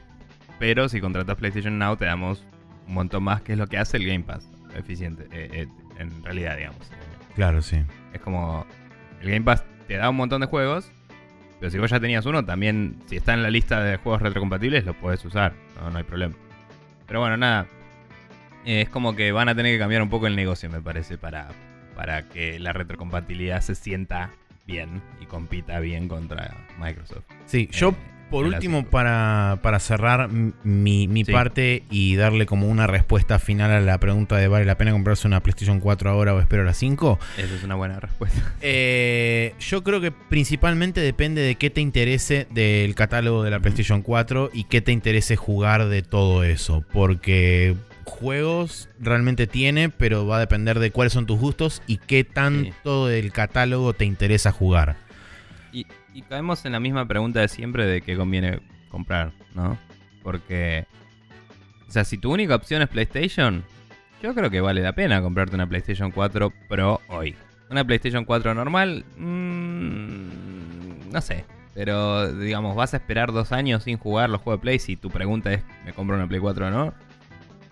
Pero 0.60 0.88
si 0.90 1.02
contratas 1.02 1.36
PlayStation 1.38 1.78
Now 1.78 1.98
te 1.98 2.06
damos 2.06 2.46
un 2.88 2.94
montón 2.94 3.24
más, 3.24 3.42
que 3.42 3.54
es 3.54 3.58
lo 3.58 3.68
que 3.68 3.78
hace 3.78 3.98
el 3.98 4.06
Game 4.06 4.24
Pass. 4.24 4.50
Eficiente, 4.76 5.24
eh, 5.32 5.50
eh, 5.64 5.68
en 5.98 6.24
realidad, 6.24 6.56
digamos. 6.58 6.92
Claro, 7.36 7.62
sí. 7.62 7.84
Es 8.14 8.22
como. 8.22 8.66
El 9.22 9.32
Game 9.32 9.42
Pass 9.42 9.64
te 9.88 9.96
da 9.96 10.10
un 10.10 10.16
montón 10.16 10.42
de 10.42 10.48
juegos. 10.48 10.92
Pero 11.60 11.72
si 11.72 11.78
vos 11.78 11.90
ya 11.92 12.00
tenías 12.00 12.26
uno, 12.26 12.46
también, 12.46 12.96
si 13.08 13.18
está 13.18 13.34
en 13.34 13.44
la 13.44 13.50
lista 13.50 13.84
de 13.84 13.98
juegos 13.98 14.22
retrocompatibles, 14.22 14.86
lo 14.86 14.94
puedes 14.94 15.24
usar. 15.26 15.54
No, 15.80 15.90
no 15.90 15.98
hay 15.98 16.04
problema. 16.04 16.36
Pero 17.08 17.20
bueno, 17.20 17.38
nada. 17.38 17.68
Eh, 18.66 18.82
es 18.82 18.90
como 18.90 19.16
que 19.16 19.32
van 19.32 19.50
a 19.50 19.56
tener 19.56 19.74
que 19.74 19.80
cambiar 19.80 20.02
un 20.02 20.10
poco 20.10 20.28
el 20.28 20.36
negocio, 20.36 20.70
me 20.70 20.82
parece, 20.82 21.18
para, 21.18 21.50
para 21.96 22.24
que 22.30 22.60
la 22.60 22.72
retrocompatibilidad 22.74 23.62
se 23.62 23.76
sienta 23.76 24.30
bien 24.68 25.02
y 25.20 25.26
compita 25.26 25.80
bien 25.80 26.08
contra 26.08 26.56
Microsoft. 26.80 27.24
Sí, 27.46 27.68
yo 27.72 27.90
Eh, 27.90 27.96
por 28.30 28.46
último, 28.46 28.86
para, 28.86 29.60
para 29.62 29.80
cerrar 29.80 30.30
mi, 30.30 31.08
mi 31.08 31.26
Sí. 31.26 31.32
parte 31.32 31.84
y 31.90 32.16
darle 32.16 32.46
como 32.46 32.68
una 32.68 32.88
respuesta 32.88 33.40
final 33.40 33.72
a 33.72 33.82
la 33.82 33.98
pregunta 34.00 34.38
de 34.38 34.48
¿vale 34.48 34.66
la 34.66 34.78
pena 34.78 34.92
comprarse 34.92 35.28
una 35.28 35.42
PlayStation 35.42 35.80
4 35.80 36.10
ahora 36.10 36.34
o 36.34 36.40
espero 36.40 36.62
a 36.62 36.66
la 36.66 36.74
5? 36.74 37.20
Esa 37.38 37.56
es 37.56 37.64
una 37.64 37.76
buena 37.76 38.00
respuesta. 38.00 38.54
Eh, 38.62 39.54
yo 39.60 39.84
creo 39.84 40.02
que 40.02 40.12
principalmente 40.12 41.02
depende 41.02 41.42
de 41.42 41.56
qué 41.56 41.70
te 41.70 41.82
interese 41.82 42.48
del 42.52 42.94
catálogo 42.96 43.44
de 43.44 43.52
la 43.52 43.60
PlayStation 43.60 44.02
4 44.02 44.52
y 44.54 44.66
qué 44.66 44.82
te 44.82 44.92
interese 44.92 45.36
jugar 45.36 45.88
de 45.88 46.02
todo 46.02 46.44
eso. 46.44 46.84
Porque 46.94 47.76
juegos 48.06 48.90
realmente 49.00 49.48
tiene, 49.48 49.90
pero 49.90 50.26
va 50.28 50.38
a 50.38 50.40
depender 50.40 50.80
de 50.80 50.92
cuáles 50.92 51.14
son 51.14 51.26
tus 51.26 51.40
gustos 51.40 51.82
y 51.88 51.98
qué 51.98 52.24
tanto 52.24 53.08
del 53.08 53.32
catálogo 53.32 53.94
te 53.94 54.06
interesa 54.06 54.52
jugar. 54.52 54.96
Y, 55.72 55.86
y 56.14 56.22
caemos 56.24 56.66
en 56.66 56.74
la 56.74 56.80
misma 56.80 57.08
pregunta 57.08 57.42
de 57.42 57.48
siempre 57.48 57.86
de 57.86 58.02
qué 58.02 58.16
conviene 58.16 58.60
comprar, 58.90 59.32
¿no? 59.54 59.78
Porque, 60.24 60.86
o 61.88 61.92
sea, 61.92 62.04
si 62.04 62.18
tu 62.18 62.34
única 62.34 62.56
opción 62.56 62.82
es 62.82 62.90
PlayStation, 62.90 63.64
yo 64.22 64.34
creo 64.34 64.50
que 64.50 64.62
vale 64.62 64.82
la 64.82 64.94
pena 64.94 65.22
comprarte 65.22 65.56
una 65.56 65.68
PlayStation 65.68 66.12
4 66.12 66.52
Pro 66.68 67.02
hoy. 67.08 67.36
Una 67.70 67.86
PlayStation 67.86 68.26
4 68.26 68.54
normal, 68.56 69.06
mm, 69.18 71.12
no 71.12 71.22
sé. 71.22 71.46
Pero, 71.76 72.34
digamos, 72.34 72.76
vas 72.76 72.94
a 72.94 72.98
esperar 72.98 73.32
dos 73.32 73.52
años 73.52 73.84
sin 73.84 73.98
jugar 73.98 74.30
los 74.30 74.42
juegos 74.42 74.60
de 74.60 74.64
Play 74.64 74.80
si 74.80 74.98
tu 74.98 75.10
pregunta 75.10 75.54
es, 75.54 75.64
¿me 75.86 75.94
compro 75.94 76.16
una 76.16 76.28
Play 76.28 76.42
4 76.42 76.68
o 76.68 76.70
no? 76.70 76.94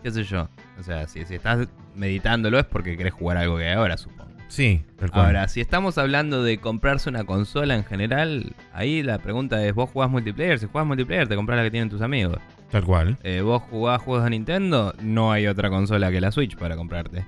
¿Qué 0.03 0.12
sé 0.12 0.24
yo? 0.24 0.48
O 0.79 0.84
sea, 0.84 1.08
si, 1.08 1.25
si 1.25 1.36
estás 1.36 1.67
meditándolo 1.96 2.60
es 2.60 2.65
porque 2.65 2.96
querés 2.96 3.13
jugar 3.13 3.38
algo 3.38 3.58
que 3.58 3.65
hay 3.65 3.74
ahora, 3.74 3.98
supongo. 3.98 4.26
Sí, 4.48 4.84
tal 4.98 5.12
cual. 5.12 5.25
Ahora, 5.25 5.48
si 5.48 5.62
estamos 5.62 5.98
hablando 5.98 6.44
de 6.44 6.60
comprarse 6.60 7.10
una 7.10 7.25
consola 7.25 7.75
en 7.75 7.84
general, 7.84 8.54
ahí 8.74 9.04
la 9.04 9.20
pregunta 9.20 9.63
es, 9.66 9.74
¿vos 9.74 9.89
jugás 9.89 10.10
multiplayer? 10.10 10.60
Si 10.60 10.68
jugás 10.68 10.88
multiplayer, 10.88 11.27
te 11.27 11.36
compras 11.36 11.58
la 11.58 11.63
que 11.63 11.72
tienen 11.72 11.89
tus 11.89 12.01
amigos. 12.01 12.38
Tal 12.72 12.84
cual. 12.84 13.18
Eh, 13.24 13.42
¿Vos 13.42 13.62
jugás 13.63 14.01
juegos 14.01 14.24
de 14.24 14.32
Nintendo? 14.32 14.94
No 15.01 15.32
hay 15.32 15.48
otra 15.48 15.70
consola 15.70 16.12
que 16.12 16.22
la 16.22 16.32
Switch 16.32 16.56
para 16.58 16.75
comprarte. 16.75 17.25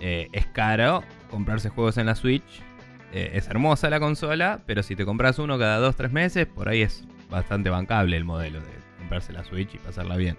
Eh, 0.00 0.28
es 0.32 0.46
caro 0.46 1.02
comprarse 1.30 1.70
juegos 1.70 1.98
en 1.98 2.06
la 2.06 2.14
Switch. 2.14 2.62
Eh, 3.12 3.32
es 3.34 3.48
hermosa 3.48 3.90
la 3.90 4.00
consola, 4.00 4.60
pero 4.66 4.82
si 4.82 4.94
te 4.94 5.04
compras 5.04 5.38
uno 5.38 5.58
cada 5.58 5.80
2-3 5.80 6.10
meses, 6.10 6.46
por 6.46 6.68
ahí 6.68 6.82
es 6.82 7.04
bastante 7.30 7.70
bancable 7.70 8.16
el 8.16 8.24
modelo 8.24 8.60
de 8.60 8.66
comprarse 8.98 9.32
la 9.32 9.44
Switch 9.44 9.74
y 9.74 9.78
pasarla 9.78 10.16
bien. 10.16 10.36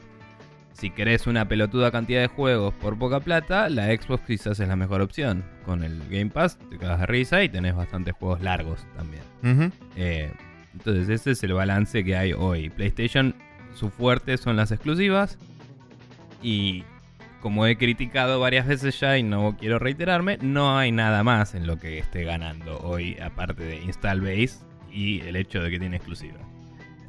Si 0.79 0.91
querés 0.91 1.27
una 1.27 1.45
pelotuda 1.45 1.91
cantidad 1.91 2.21
de 2.21 2.27
juegos 2.27 2.73
por 2.75 2.97
poca 2.97 3.19
plata, 3.19 3.67
la 3.67 3.87
Xbox 3.87 4.23
quizás 4.25 4.61
es 4.61 4.67
la 4.69 4.77
mejor 4.77 5.01
opción. 5.01 5.43
Con 5.65 5.83
el 5.83 5.99
Game 6.09 6.29
Pass 6.29 6.57
te 6.69 6.77
cagas 6.77 7.01
de 7.01 7.05
risa 7.05 7.43
y 7.43 7.49
tenés 7.49 7.75
bastantes 7.75 8.15
juegos 8.15 8.39
largos 8.41 8.87
también. 8.95 9.73
Eh, 9.97 10.31
entonces 10.71 11.09
ese 11.09 11.31
es 11.31 11.43
el 11.43 11.51
balance 11.51 12.01
que 12.05 12.15
hay 12.15 12.31
hoy. 12.31 12.69
PlayStation, 12.69 13.35
su 13.75 13.89
fuerte 13.89 14.37
son 14.37 14.55
las 14.55 14.71
exclusivas. 14.71 15.37
Y 16.41 16.85
como 17.41 17.65
he 17.65 17.75
criticado 17.75 18.39
varias 18.39 18.65
veces 18.65 18.97
ya 19.01 19.17
y 19.17 19.23
no 19.23 19.57
quiero 19.59 19.79
reiterarme, 19.79 20.37
no 20.41 20.77
hay 20.77 20.93
nada 20.93 21.25
más 21.25 21.55
en 21.55 21.67
lo 21.67 21.77
que 21.77 21.99
esté 21.99 22.23
ganando 22.23 22.79
hoy 22.79 23.17
aparte 23.19 23.65
de 23.65 23.81
install 23.81 24.21
base 24.21 24.59
y 24.89 25.19
el 25.27 25.35
hecho 25.35 25.61
de 25.61 25.71
que 25.71 25.79
tiene 25.79 25.97
exclusiva. 25.97 26.39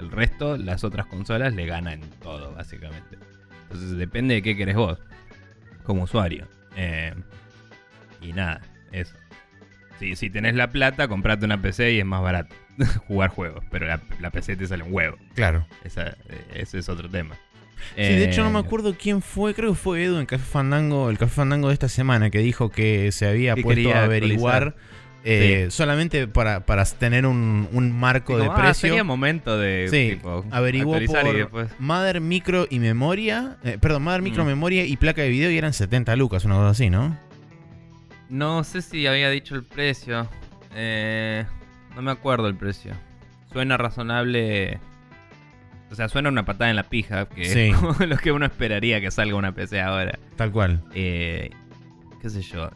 El 0.01 0.11
resto, 0.11 0.57
las 0.57 0.83
otras 0.83 1.07
consolas 1.07 1.55
le 1.55 1.67
ganan 1.67 2.01
todo, 2.21 2.53
básicamente. 2.53 3.30
Entonces 3.71 3.97
depende 3.97 4.35
de 4.35 4.43
qué 4.43 4.57
querés 4.57 4.77
vos, 4.77 4.99
como 5.85 6.03
usuario. 6.05 6.47
Eh, 6.77 7.15
y 8.21 8.33
nada, 8.33 8.61
eso. 8.93 9.15
Si, 9.99 10.17
si 10.17 10.31
tenés 10.31 10.55
la 10.55 10.71
plata, 10.71 11.09
comprate 11.09 11.45
una 11.45 11.61
PC 11.61 11.93
y 11.93 11.99
es 12.01 12.07
más 12.07 12.23
barato 12.23 12.55
jugar 13.07 13.31
juegos. 13.31 13.65
Pero 13.71 13.87
la, 13.87 14.01
la 14.21 14.31
PC 14.31 14.57
te 14.57 14.67
sale 14.67 14.83
un 14.83 14.93
huevo. 14.93 15.17
Claro. 15.35 15.67
Esa- 15.85 16.17
eh, 16.29 16.45
ese 16.55 16.79
es 16.79 16.89
otro 16.89 17.09
tema. 17.09 17.37
Sí, 17.97 18.03
de 18.03 18.25
hecho 18.25 18.43
no 18.43 18.51
me 18.51 18.59
Eh, 18.59 18.63
acuerdo 18.63 18.95
quién 18.99 19.23
fue, 19.23 19.55
creo 19.55 19.71
que 19.71 19.79
fue 19.79 20.05
Edu 20.05 20.19
en 20.19 20.27
Café 20.27 20.45
Fandango, 20.45 21.09
el 21.09 21.17
Café 21.17 21.33
Fandango 21.37 21.69
de 21.69 21.75
esta 21.75 21.89
semana, 21.89 22.29
que 22.31 22.41
dijo 22.41 22.71
que 22.71 23.11
se 23.13 23.27
había 23.27 23.57
puesto 23.57 23.95
a 23.95 24.05
averiguar 24.05 24.75
eh, 25.25 25.67
solamente 25.71 26.27
para, 26.29 26.65
para 26.67 26.85
tener 26.85 27.27
un, 27.27 27.69
un 27.73 27.93
marco 27.93 28.39
de 28.39 28.47
ah, 28.47 28.55
precio. 28.55 28.89
sería 28.89 29.05
momento 29.05 29.59
de 29.59 29.89
Sí, 29.91 30.17
tipo, 30.17 30.45
averiguó 30.51 30.99
por. 31.07 31.69
Mother, 31.79 32.21
Micro 32.21 32.67
y 32.71 32.79
Memoria, 32.79 33.59
eh, 33.65 33.79
perdón, 33.81 34.03
Mother, 34.05 34.23
Micro, 34.23 34.45
Mm. 34.45 34.49
Memoria 34.49 34.85
y 34.85 34.97
placa 34.97 35.23
de 35.23 35.29
video 35.29 35.51
y 35.51 35.59
eran 35.59 35.73
70 35.73 36.17
lucas, 36.17 36.45
una 36.45 36.55
cosa 36.57 36.71
así, 36.71 36.89
¿no? 36.91 37.17
No 38.29 38.65
sé 38.65 38.81
si 38.83 39.07
había 39.07 39.29
dicho 39.31 39.55
el 39.57 39.65
precio. 39.65 40.29
Eh, 40.75 41.45
no 41.97 42.03
me 42.03 42.13
acuerdo 42.13 42.47
el 42.47 42.55
precio. 42.55 42.93
Suena 43.53 43.77
razonable. 43.77 44.79
O 45.91 45.97
sea, 45.97 46.09
suena 46.09 46.29
una 46.29 46.45
patada 46.45 46.71
en 46.71 46.77
la 46.77 46.85
pija, 46.85 47.27
que 47.29 47.45
Sí. 47.47 47.73
es 48.01 48.09
lo 48.09 48.17
que 48.17 48.31
uno 48.31 48.47
esperaría 48.47 49.01
que 49.01 49.11
salga 49.11 49.35
una 49.35 49.53
PC 49.53 49.81
ahora. 49.81 50.17
Tal 50.37 50.53
cual. 50.53 50.85
Eh, 50.95 51.51
¿Qué 52.23 52.31
sé 52.31 52.43
yo? 52.43 52.71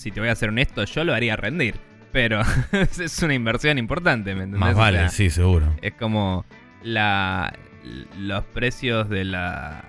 Si 0.00 0.10
te 0.10 0.18
voy 0.18 0.30
a 0.30 0.34
ser 0.34 0.48
honesto, 0.48 0.82
yo 0.84 1.04
lo 1.04 1.12
haría 1.12 1.36
rendir. 1.36 1.74
Pero 2.10 2.40
es 2.72 3.22
una 3.22 3.34
inversión 3.34 3.76
importante, 3.76 4.34
¿me 4.34 4.44
entendés? 4.44 4.60
Más 4.60 4.74
O 4.74 4.78
vale, 4.78 4.98
sea, 4.98 5.08
sí, 5.10 5.28
seguro. 5.28 5.76
Es 5.82 5.92
como 5.92 6.46
la, 6.82 7.52
los 8.18 8.42
precios 8.44 9.10
de 9.10 9.26
la 9.26 9.84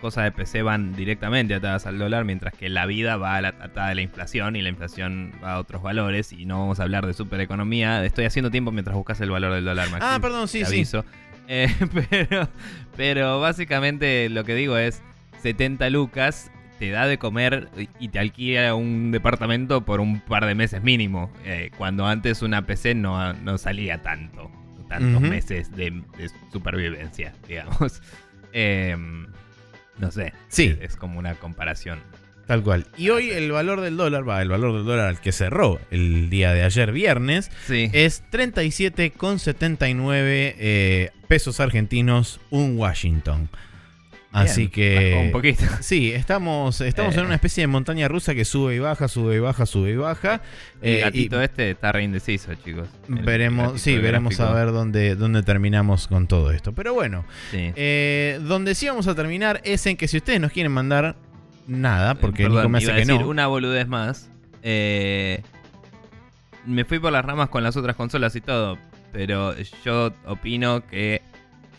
cosas 0.00 0.24
de 0.24 0.32
PC 0.32 0.62
van 0.62 0.96
directamente 0.96 1.54
atadas 1.54 1.86
al 1.86 1.96
dólar, 1.96 2.24
mientras 2.24 2.54
que 2.54 2.68
la 2.68 2.86
vida 2.86 3.16
va 3.16 3.36
a 3.36 3.40
la, 3.40 3.48
atada 3.50 3.86
a 3.86 3.94
la 3.94 4.02
inflación 4.02 4.56
y 4.56 4.62
la 4.62 4.68
inflación 4.68 5.32
va 5.40 5.52
a 5.52 5.58
otros 5.60 5.80
valores. 5.80 6.32
Y 6.32 6.44
no 6.44 6.58
vamos 6.58 6.80
a 6.80 6.82
hablar 6.82 7.06
de 7.06 7.14
supereconomía. 7.14 8.04
Estoy 8.04 8.24
haciendo 8.24 8.50
tiempo 8.50 8.72
mientras 8.72 8.96
buscas 8.96 9.20
el 9.20 9.30
valor 9.30 9.52
del 9.52 9.64
dólar, 9.64 9.88
Maxi. 9.90 10.08
Ah, 10.10 10.18
perdón, 10.20 10.48
sí, 10.48 10.64
te 10.64 10.84
sí. 10.84 10.98
Eh, 11.46 11.68
pero, 12.10 12.48
pero 12.96 13.38
básicamente 13.38 14.28
lo 14.28 14.42
que 14.42 14.56
digo 14.56 14.76
es 14.76 15.04
70 15.40 15.88
lucas 15.90 16.50
te 16.82 16.90
da 16.90 17.06
de 17.06 17.16
comer 17.16 17.68
y 18.00 18.08
te 18.08 18.18
alquila 18.18 18.74
un 18.74 19.12
departamento 19.12 19.84
por 19.84 20.00
un 20.00 20.18
par 20.18 20.46
de 20.46 20.56
meses 20.56 20.82
mínimo. 20.82 21.32
eh, 21.44 21.70
cuando 21.78 22.08
antes 22.08 22.42
una 22.42 22.66
PC 22.66 22.96
no, 22.96 23.32
no 23.34 23.56
salía 23.56 24.02
tanto. 24.02 24.50
Tantos 24.88 25.20
meses 25.20 25.70
de, 25.76 26.02
de 26.18 26.28
supervivencia, 26.52 27.34
digamos. 27.48 28.02
Em, 28.52 29.28
no 29.98 30.10
sé. 30.10 30.32
Sí. 30.48 30.76
Es, 30.80 30.90
es 30.90 30.96
como 30.96 31.20
una 31.20 31.36
comparación. 31.36 32.00
Tal 32.48 32.64
cual. 32.64 32.84
Y 32.96 33.10
hoy 33.10 33.30
el 33.30 33.52
valor 33.52 33.80
del 33.80 33.96
dólar, 33.96 34.28
va, 34.28 34.42
el 34.42 34.48
valor 34.48 34.74
del 34.74 34.84
dólar 34.84 35.06
al 35.06 35.20
que 35.20 35.30
cerró 35.30 35.78
el 35.92 36.30
día 36.30 36.52
de 36.52 36.64
ayer 36.64 36.90
viernes, 36.90 37.48
Sí. 37.68 37.90
es 37.92 38.24
37,79 38.32 40.56
eh, 40.58 41.10
pesos 41.28 41.60
argentinos, 41.60 42.40
un 42.50 42.76
Washington. 42.76 43.48
Así 44.32 44.62
Bien, 44.62 44.70
que... 44.70 45.22
Un 45.26 45.30
poquito. 45.32 45.62
Sí, 45.80 46.10
estamos, 46.12 46.80
estamos 46.80 47.14
Eh. 47.16 47.20
en 47.20 47.26
una 47.26 47.34
especie 47.34 47.62
de 47.62 47.66
montaña 47.66 48.08
rusa 48.08 48.34
que 48.34 48.44
sube 48.46 48.74
y 48.74 48.78
baja, 48.78 49.06
sube 49.08 49.36
y 49.36 49.38
baja, 49.40 49.66
sube 49.66 49.90
y 49.90 49.96
baja. 49.96 50.40
El 50.80 50.94
Eh, 50.96 51.00
gatito 51.00 51.40
y 51.40 51.44
este 51.44 51.70
está 51.72 51.92
re 51.92 52.02
indeciso, 52.04 52.54
chicos. 52.54 52.88
El- 53.08 53.16
veremos, 53.24 53.80
sí, 53.80 53.98
veremos 53.98 54.40
a 54.40 54.52
ver 54.52 54.72
dónde, 54.72 55.16
dónde 55.16 55.42
terminamos 55.42 56.08
con 56.08 56.26
todo 56.26 56.50
esto. 56.50 56.72
Pero 56.72 56.94
bueno, 56.94 57.24
Sí. 57.50 57.72
eh, 57.76 58.40
donde 58.42 58.74
sí 58.74 58.88
vamos 58.88 59.06
a 59.06 59.14
terminar 59.14 59.60
es 59.64 59.84
en 59.86 59.96
que 59.98 60.08
si 60.08 60.16
ustedes 60.16 60.40
nos 60.40 60.50
quieren 60.52 60.72
mandar 60.72 61.14
nada, 61.66 62.14
porque 62.14 62.44
Perdón, 62.44 62.58
Nico 62.60 62.68
me 62.70 62.78
hace 62.78 62.84
iba 62.86 62.92
a 62.94 62.96
que 62.96 63.04
decir 63.06 63.20
no. 63.20 63.28
una 63.28 63.46
boludez 63.48 63.86
más. 63.86 64.30
Eh, 64.62 65.42
me 66.64 66.84
fui 66.84 66.98
por 67.00 67.12
las 67.12 67.24
ramas 67.24 67.48
con 67.48 67.62
las 67.62 67.76
otras 67.76 67.96
consolas 67.96 68.34
y 68.36 68.40
todo, 68.40 68.78
pero 69.12 69.54
yo 69.84 70.12
opino 70.26 70.86
que 70.86 71.20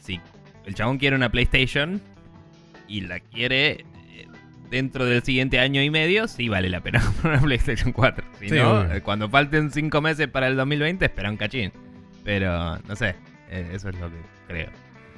si 0.03 0.19
el 0.65 0.75
chabón 0.75 0.97
quiere 0.97 1.15
una 1.15 1.29
PlayStation 1.31 2.01
y 2.87 3.01
la 3.01 3.19
quiere 3.19 3.85
eh, 4.09 4.27
dentro 4.69 5.05
del 5.05 5.23
siguiente 5.23 5.59
año 5.59 5.81
y 5.81 5.89
medio, 5.89 6.27
sí 6.27 6.49
vale 6.49 6.69
la 6.69 6.81
pena 6.81 7.01
comprar 7.05 7.33
una 7.33 7.41
PlayStation 7.41 7.91
4. 7.91 8.25
Si 8.39 8.49
Sí, 8.49 8.55
no, 8.55 8.91
eh, 8.91 9.01
cuando 9.01 9.29
falten 9.29 9.71
5 9.71 10.01
meses 10.01 10.27
para 10.27 10.47
el 10.47 10.55
2020, 10.55 11.05
espera 11.05 11.29
un 11.29 11.37
cachín. 11.37 11.71
Pero 12.23 12.77
no 12.79 12.95
sé, 12.95 13.15
eh, 13.49 13.69
eso 13.73 13.89
es 13.89 13.99
lo 13.99 14.09
que 14.09 14.15
creo. 14.47 14.69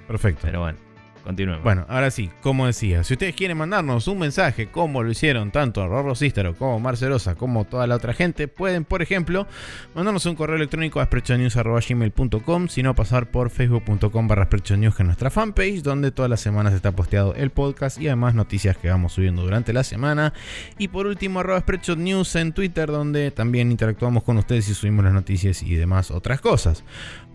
Perfecto. 0.07 0.41
Pero 0.43 0.62
bueno, 0.62 0.77
continuemos. 1.25 1.63
Bueno, 1.63 1.86
ahora 1.89 2.12
sí, 2.12 2.29
como 2.41 2.67
decía, 2.67 3.03
si 3.03 3.13
ustedes 3.13 3.36
quieren 3.36 3.58
mandarnos 3.58 4.08
un 4.08 4.20
mensaje 4.20 4.67
como 4.67 5.03
lo 5.03 5.12
hicieron 5.12 5.51
tanto 5.51 5.86
Rorro 5.88 6.15
Cístero 6.15 6.55
como 6.55 6.79
Marcelosa 6.79 7.36
como 7.36 7.65
toda 7.65 7.88
la 7.88 7.96
otra 7.96 8.13
gente, 8.13 8.48
pueden, 8.48 8.86
por 8.86 9.01
ejemplo, 9.01 9.48
mandarnos 9.94 10.25
un 10.25 10.36
correo 10.36 10.55
electrónico 10.55 11.01
a 11.01 11.05
sprechonews.gmail.com, 11.05 12.67
si 12.70 12.84
no 12.84 12.96
pasar 12.96 13.29
por 13.32 13.50
facebook.com 13.50 14.27
barra 14.27 14.46
sprechonews, 14.46 14.96
que 14.96 15.03
es 15.03 15.08
nuestra 15.08 15.29
fanpage, 15.29 15.82
donde 15.82 16.12
todas 16.12 16.29
las 16.29 16.39
semanas 16.39 16.74
está 16.74 16.91
posteado 16.94 17.34
el 17.36 17.50
podcast 17.50 18.00
y 18.00 18.08
además 18.08 18.36
noticias 18.36 18.77
que 18.77 18.89
vamos 18.89 19.13
subiendo 19.13 19.41
durante 19.41 19.74
la 19.74 19.84
semana. 19.84 20.34
Y 20.77 20.88
por 20.88 21.08
último, 21.08 21.39
arroba 21.39 21.63
News 21.98 22.36
en 22.36 22.53
Twitter, 22.53 22.88
donde 22.88 23.32
también 23.32 23.72
interactuamos 23.72 24.24
con 24.24 24.38
ustedes 24.38 24.70
y 24.70 24.74
subimos 24.74 25.03
las 25.03 25.13
noticias 25.13 25.63
y 25.63 25.75
demás 25.75 26.12
otras 26.12 26.41
cosas. 26.41 26.84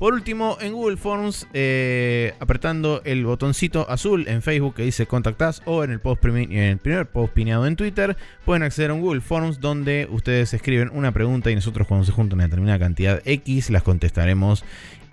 Por 0.00 0.14
último, 0.14 0.56
en 0.62 0.72
Google 0.72 0.96
Forms, 0.96 1.46
eh, 1.52 2.32
apretando 2.40 3.02
el 3.04 3.26
botoncito 3.26 3.86
azul 3.90 4.26
en 4.28 4.40
Facebook 4.40 4.76
que 4.76 4.82
dice 4.82 5.04
contactás 5.04 5.60
o 5.66 5.84
en 5.84 5.90
el, 5.90 6.00
post 6.00 6.24
en 6.24 6.52
el 6.54 6.78
primer 6.78 7.04
post 7.04 7.34
pineado 7.34 7.66
en 7.66 7.76
Twitter, 7.76 8.16
pueden 8.46 8.62
acceder 8.62 8.92
a 8.92 8.94
un 8.94 9.02
Google 9.02 9.20
Forms 9.20 9.60
donde 9.60 10.08
ustedes 10.10 10.54
escriben 10.54 10.88
una 10.94 11.12
pregunta 11.12 11.50
y 11.50 11.54
nosotros 11.54 11.86
cuando 11.86 12.06
se 12.06 12.12
junta 12.12 12.34
una 12.34 12.44
determinada 12.44 12.78
cantidad 12.78 13.20
X 13.26 13.68
las 13.68 13.82
contestaremos 13.82 14.64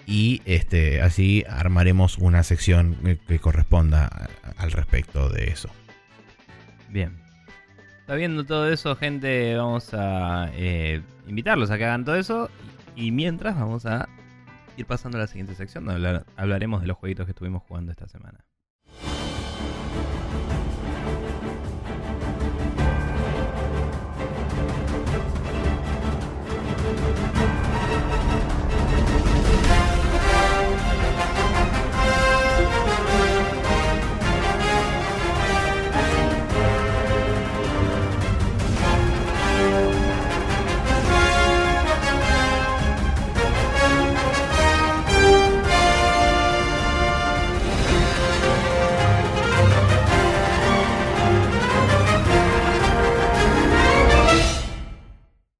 y 0.06 0.42
este, 0.46 1.02
así 1.02 1.44
armaremos 1.50 2.18
una 2.18 2.44
sección 2.44 2.96
que, 3.28 3.40
corresponda 3.40 4.30
al 4.56 4.72
respecto 4.72 5.30
de 5.30 5.50
eso. 5.50 5.70
Bien. 6.88 7.12
Sabiendo 8.06 8.46
todo 8.46 8.72
eso, 8.72 8.96
gente, 8.96 9.54
vamos 9.58 9.94
a 9.94 10.50
eh, 10.54 11.02
invitarlos 11.28 11.72
a 11.72 11.78
que 11.78 11.84
hagan 11.84 12.06
todo 12.06 12.16
eso. 12.16 12.50
Y 12.96 13.12
mientras 13.12 13.60
vamos 13.60 13.86
a 13.86 14.08
ir 14.78 14.86
pasando 14.86 15.18
a 15.18 15.22
la 15.22 15.28
siguiente 15.28 15.56
sección 15.56 15.86
donde 15.86 15.96
hablar- 16.08 16.26
hablaremos 16.36 16.82
de 16.82 16.88
los 16.88 16.98
jueguitos 16.98 17.26
que 17.26 17.32
estuvimos 17.32 17.64
jugando 17.64 17.92
esta 17.92 18.08
semana. 18.08 18.46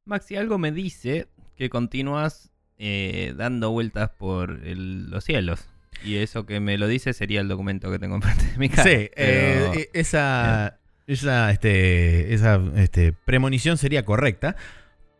Maxi, 0.08 0.36
algo 0.36 0.58
me 0.58 0.72
dice 0.72 1.28
que 1.58 1.70
continúas 1.70 2.50
eh, 2.80 3.34
dando 3.36 3.72
vueltas 3.72 4.12
por 4.18 4.60
el- 4.64 5.10
los 5.10 5.24
cielos. 5.24 5.68
Y 6.04 6.18
eso 6.18 6.46
que 6.46 6.60
me 6.60 6.78
lo 6.78 6.88
dice 6.88 7.12
sería 7.14 7.42
el 7.42 7.48
documento 7.48 7.92
que 7.92 7.98
tengo 8.00 8.16
enfrente 8.22 8.46
de 8.46 8.58
mi 8.58 8.70
cara. 8.70 8.84
Sí, 8.84 9.10
pero- 9.16 9.74
eh, 9.74 9.90
esa, 9.94 10.80
esa, 11.08 11.52
este, 11.52 12.34
esa 12.34 12.62
este, 12.76 13.14
premonición 13.14 13.78
sería 13.78 14.04
correcta. 14.06 14.56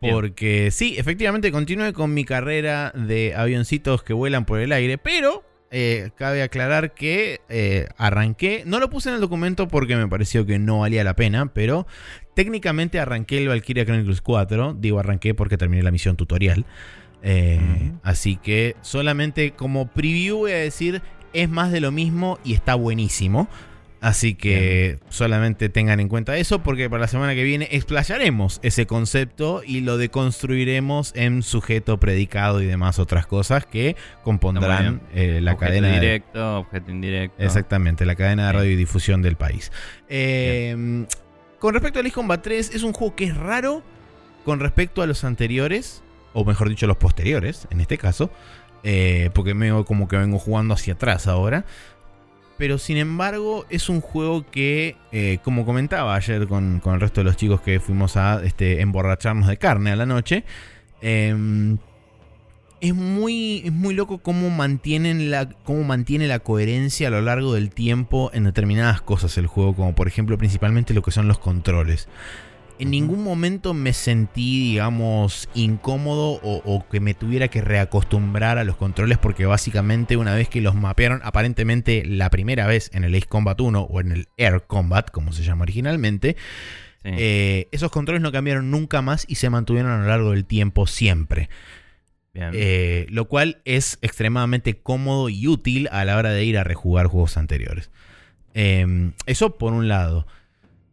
Bien. 0.00 0.14
Porque 0.14 0.70
sí, 0.70 0.94
efectivamente 0.96 1.50
continué 1.50 1.92
con 1.92 2.14
mi 2.14 2.24
carrera 2.24 2.92
de 2.94 3.34
avioncitos 3.34 4.04
que 4.04 4.12
vuelan 4.12 4.44
por 4.44 4.60
el 4.60 4.70
aire, 4.70 4.96
pero 4.96 5.42
eh, 5.70 6.10
cabe 6.16 6.42
aclarar 6.42 6.94
que 6.94 7.40
eh, 7.48 7.88
arranqué, 7.98 8.62
no 8.64 8.80
lo 8.80 8.88
puse 8.88 9.10
en 9.10 9.16
el 9.16 9.20
documento 9.20 9.68
porque 9.68 9.96
me 9.96 10.08
pareció 10.08 10.46
que 10.46 10.58
no 10.58 10.80
valía 10.80 11.04
la 11.04 11.14
pena, 11.14 11.52
pero 11.52 11.86
técnicamente 12.34 12.98
arranqué 12.98 13.38
el 13.38 13.48
Valkyria 13.48 13.84
Chronicles 13.84 14.22
4, 14.22 14.76
digo 14.78 14.98
arranqué 14.98 15.34
porque 15.34 15.58
terminé 15.58 15.82
la 15.82 15.90
misión 15.90 16.16
tutorial. 16.16 16.64
Eh. 17.22 17.92
Así 18.02 18.36
que 18.36 18.76
solamente 18.80 19.50
como 19.50 19.88
preview 19.88 20.38
voy 20.38 20.52
a 20.52 20.56
decir, 20.56 21.02
es 21.32 21.48
más 21.48 21.70
de 21.70 21.80
lo 21.80 21.92
mismo 21.92 22.38
y 22.44 22.54
está 22.54 22.74
buenísimo. 22.74 23.48
Así 24.00 24.34
que 24.34 25.00
solamente 25.08 25.68
tengan 25.68 25.98
en 25.98 26.08
cuenta 26.08 26.36
eso 26.36 26.62
porque 26.62 26.88
para 26.88 27.00
la 27.00 27.08
semana 27.08 27.34
que 27.34 27.42
viene 27.42 27.68
explayaremos 27.72 28.60
ese 28.62 28.86
concepto 28.86 29.62
y 29.66 29.80
lo 29.80 29.98
deconstruiremos 29.98 31.12
en 31.16 31.42
sujeto, 31.42 31.98
predicado 31.98 32.62
y 32.62 32.66
demás 32.66 33.00
otras 33.00 33.26
cosas 33.26 33.66
que 33.66 33.96
compondrán 34.22 35.00
eh, 35.14 35.40
la 35.42 35.54
objeto 35.54 35.70
cadena 35.70 35.88
de, 35.88 35.94
directo, 35.94 36.58
objeto 36.58 36.90
indirecto. 36.92 37.42
Exactamente, 37.42 38.06
la 38.06 38.14
cadena 38.14 38.46
de 38.46 38.52
Bien. 38.52 38.62
radiodifusión 38.62 39.20
del 39.20 39.36
país. 39.36 39.72
Eh, 40.08 41.06
con 41.58 41.74
respecto 41.74 41.98
a 41.98 42.02
Ace 42.02 42.12
Combat 42.12 42.40
3, 42.40 42.74
es 42.74 42.82
un 42.84 42.92
juego 42.92 43.16
que 43.16 43.24
es 43.24 43.36
raro 43.36 43.82
con 44.44 44.60
respecto 44.60 45.02
a 45.02 45.06
los 45.06 45.24
anteriores, 45.24 46.02
o 46.32 46.44
mejor 46.44 46.68
dicho, 46.68 46.86
los 46.86 46.96
posteriores, 46.96 47.66
en 47.70 47.80
este 47.80 47.98
caso, 47.98 48.30
eh, 48.84 49.30
porque 49.34 49.54
me 49.54 49.84
como 49.84 50.06
que 50.06 50.16
vengo 50.16 50.38
jugando 50.38 50.74
hacia 50.74 50.94
atrás 50.94 51.26
ahora. 51.26 51.64
Pero 52.58 52.76
sin 52.76 52.96
embargo, 52.96 53.64
es 53.70 53.88
un 53.88 54.00
juego 54.00 54.44
que, 54.50 54.96
eh, 55.12 55.38
como 55.44 55.64
comentaba 55.64 56.14
ayer 56.16 56.46
con, 56.48 56.80
con 56.80 56.94
el 56.94 57.00
resto 57.00 57.20
de 57.20 57.24
los 57.24 57.36
chicos 57.36 57.60
que 57.60 57.80
fuimos 57.80 58.16
a 58.16 58.44
este, 58.44 58.80
emborracharnos 58.80 59.48
de 59.48 59.56
carne 59.56 59.92
a 59.92 59.96
la 59.96 60.06
noche, 60.06 60.44
eh, 61.00 61.76
es 62.80 62.94
muy, 62.94 63.62
es 63.64 63.72
muy 63.72 63.94
loco 63.94 64.18
cómo, 64.18 64.50
mantienen 64.50 65.30
la, 65.30 65.48
cómo 65.64 65.84
mantiene 65.84 66.28
la 66.28 66.38
coherencia 66.38 67.08
a 67.08 67.10
lo 67.10 67.22
largo 67.22 67.54
del 67.54 67.70
tiempo 67.70 68.30
en 68.32 68.44
determinadas 68.44 69.00
cosas 69.00 69.36
el 69.38 69.46
juego, 69.46 69.74
como 69.74 69.94
por 69.94 70.08
ejemplo 70.08 70.38
principalmente 70.38 70.94
lo 70.94 71.02
que 71.02 71.10
son 71.10 71.28
los 71.28 71.38
controles. 71.38 72.08
En 72.78 72.90
ningún 72.90 73.24
momento 73.24 73.74
me 73.74 73.92
sentí, 73.92 74.70
digamos, 74.70 75.48
incómodo 75.54 76.40
o, 76.42 76.62
o 76.64 76.88
que 76.88 77.00
me 77.00 77.14
tuviera 77.14 77.48
que 77.48 77.60
reacostumbrar 77.60 78.56
a 78.58 78.64
los 78.64 78.76
controles 78.76 79.18
porque 79.18 79.46
básicamente 79.46 80.16
una 80.16 80.34
vez 80.34 80.48
que 80.48 80.60
los 80.60 80.74
mapearon, 80.74 81.20
aparentemente 81.24 82.04
la 82.04 82.30
primera 82.30 82.66
vez 82.66 82.90
en 82.94 83.04
el 83.04 83.14
Ace 83.14 83.26
Combat 83.26 83.60
1 83.60 83.80
o 83.80 84.00
en 84.00 84.12
el 84.12 84.28
Air 84.36 84.62
Combat, 84.66 85.10
como 85.10 85.32
se 85.32 85.42
llama 85.42 85.62
originalmente, 85.62 86.36
Sí. 87.04 87.10
eh, 87.16 87.68
esos 87.70 87.92
controles 87.92 88.20
no 88.22 88.32
cambiaron 88.32 88.70
nunca 88.72 89.02
más 89.02 89.24
y 89.28 89.36
se 89.36 89.50
mantuvieron 89.50 89.92
a 89.92 89.98
lo 89.98 90.06
largo 90.08 90.32
del 90.32 90.44
tiempo 90.44 90.86
siempre. 90.86 91.48
Eh, 92.34 93.06
lo 93.10 93.24
cual 93.26 93.60
es 93.64 93.98
extremadamente 94.00 94.78
cómodo 94.78 95.28
y 95.28 95.48
útil 95.48 95.88
a 95.90 96.04
la 96.04 96.16
hora 96.16 96.30
de 96.30 96.44
ir 96.44 96.56
a 96.58 96.62
rejugar 96.64 97.06
juegos 97.06 97.36
anteriores. 97.36 97.90
Em, 98.54 99.12
eso 99.26 99.58
por 99.58 99.72
un 99.72 99.88
lado. 99.88 100.26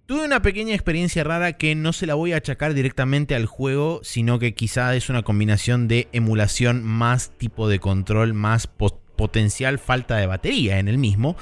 Tuve 0.05 0.23
una 0.23 0.43
pequeña 0.43 0.75
experiencia 0.75 1.23
rara 1.23 1.53
que 1.53 1.73
no 1.73 1.91
se 1.91 2.05
la 2.05 2.13
voy 2.13 2.33
a 2.33 2.37
achacar 2.37 2.75
directamente 2.75 3.33
al 3.33 3.47
juego, 3.47 4.01
sino 4.03 4.37
que 4.37 4.53
quizá 4.53 4.95
es 4.95 5.09
una 5.09 5.23
combinación 5.23 5.87
de 5.87 6.09
emulación 6.11 6.83
más 6.83 7.31
tipo 7.31 7.67
de 7.67 7.79
control, 7.79 8.35
más 8.35 8.67
potencial 8.67 9.79
falta 9.79 10.17
de 10.17 10.27
batería 10.27 10.77
en 10.77 10.89
el 10.89 10.99
mismo. 10.99 11.35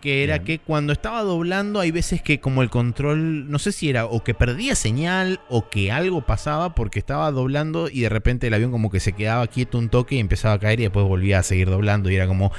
Que 0.00 0.24
era 0.24 0.44
que 0.44 0.60
cuando 0.60 0.94
estaba 0.94 1.22
doblando 1.24 1.80
hay 1.80 1.90
veces 1.90 2.22
que 2.22 2.40
como 2.40 2.62
el 2.62 2.70
control, 2.70 3.50
no 3.50 3.58
sé 3.58 3.70
si 3.72 3.90
era 3.90 4.06
o 4.06 4.24
que 4.24 4.32
perdía 4.32 4.76
señal 4.76 5.40
o 5.50 5.68
que 5.68 5.92
algo 5.92 6.24
pasaba 6.24 6.74
porque 6.74 6.98
estaba 6.98 7.30
doblando 7.32 7.90
y 7.90 8.00
de 8.00 8.08
repente 8.08 8.46
el 8.46 8.54
avión 8.54 8.70
como 8.70 8.90
que 8.90 9.00
se 9.00 9.12
quedaba 9.12 9.46
quieto 9.48 9.76
un 9.76 9.90
toque 9.90 10.14
y 10.14 10.20
empezaba 10.20 10.54
a 10.54 10.58
caer 10.58 10.80
y 10.80 10.84
después 10.84 11.04
volvía 11.04 11.40
a 11.40 11.42
seguir 11.42 11.68
doblando 11.68 12.08
y 12.08 12.14
era 12.14 12.26
como 12.26 12.52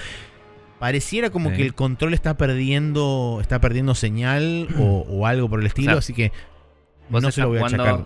Pareciera 0.80 1.32
como 1.32 1.52
que 1.52 1.64
el 1.64 1.74
control 1.74 2.14
está 2.14 2.38
perdiendo 2.38 3.40
está 3.42 3.60
perdiendo 3.60 3.96
señal 3.96 4.68
o, 4.78 5.26
algo 5.26 5.50
por 5.50 5.60
el 5.60 5.66
estilo, 5.66 5.98
así 5.98 6.14
que 6.14 6.32
no 7.10 7.32
se 7.32 7.42
lo 7.42 7.50
voy 7.50 7.60
a 7.60 7.66
achacar. 7.66 8.06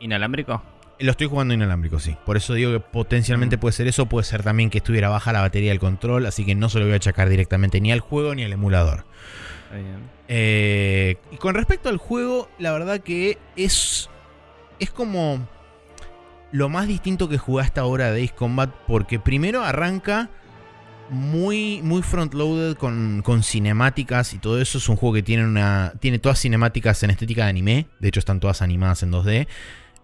¿Inalámbrico? 0.00 0.62
Lo 0.98 1.12
estoy 1.12 1.28
jugando 1.28 1.54
inalámbrico, 1.54 1.98
sí. 1.98 2.16
Por 2.26 2.36
eso 2.36 2.52
digo 2.52 2.72
que 2.72 2.80
potencialmente 2.80 3.56
mm. 3.56 3.60
puede 3.60 3.72
ser 3.72 3.86
eso, 3.86 4.06
puede 4.06 4.24
ser 4.24 4.42
también 4.42 4.68
que 4.68 4.78
estuviera 4.78 5.08
baja 5.08 5.32
la 5.32 5.40
batería 5.40 5.70
del 5.70 5.78
control, 5.78 6.26
así 6.26 6.44
que 6.44 6.54
no 6.54 6.68
se 6.68 6.78
lo 6.78 6.84
voy 6.84 6.92
a 6.92 6.96
achacar 6.96 7.28
directamente 7.28 7.80
ni 7.80 7.90
al 7.90 8.00
juego 8.00 8.34
ni 8.34 8.44
al 8.44 8.52
emulador. 8.52 9.04
Eh, 10.28 11.16
y 11.30 11.36
con 11.36 11.54
respecto 11.54 11.88
al 11.88 11.96
juego, 11.96 12.50
la 12.58 12.72
verdad 12.72 13.00
que 13.00 13.38
es, 13.56 14.10
es 14.78 14.90
como 14.90 15.48
lo 16.52 16.68
más 16.68 16.86
distinto 16.86 17.28
que 17.28 17.38
jugué 17.38 17.62
hasta 17.62 17.80
ahora 17.80 18.10
de 18.10 18.24
Ace 18.24 18.34
Combat, 18.34 18.70
porque 18.86 19.18
primero 19.18 19.62
arranca 19.62 20.28
muy, 21.10 21.82
muy 21.82 22.02
front-loaded 22.02 22.76
con, 22.76 23.42
cinemáticas 23.42 24.32
y 24.34 24.38
todo 24.38 24.60
eso. 24.60 24.78
Es 24.78 24.88
un 24.88 24.96
juego 24.96 25.14
que 25.14 25.22
tiene 25.22 25.44
una. 25.44 25.92
Tiene 26.00 26.18
todas 26.18 26.40
cinemáticas 26.40 27.02
en 27.02 27.10
estética 27.10 27.44
de 27.44 27.50
anime. 27.50 27.86
De 27.98 28.08
hecho, 28.08 28.20
están 28.20 28.40
todas 28.40 28.62
animadas 28.62 29.02
en 29.02 29.12
2D. 29.12 29.46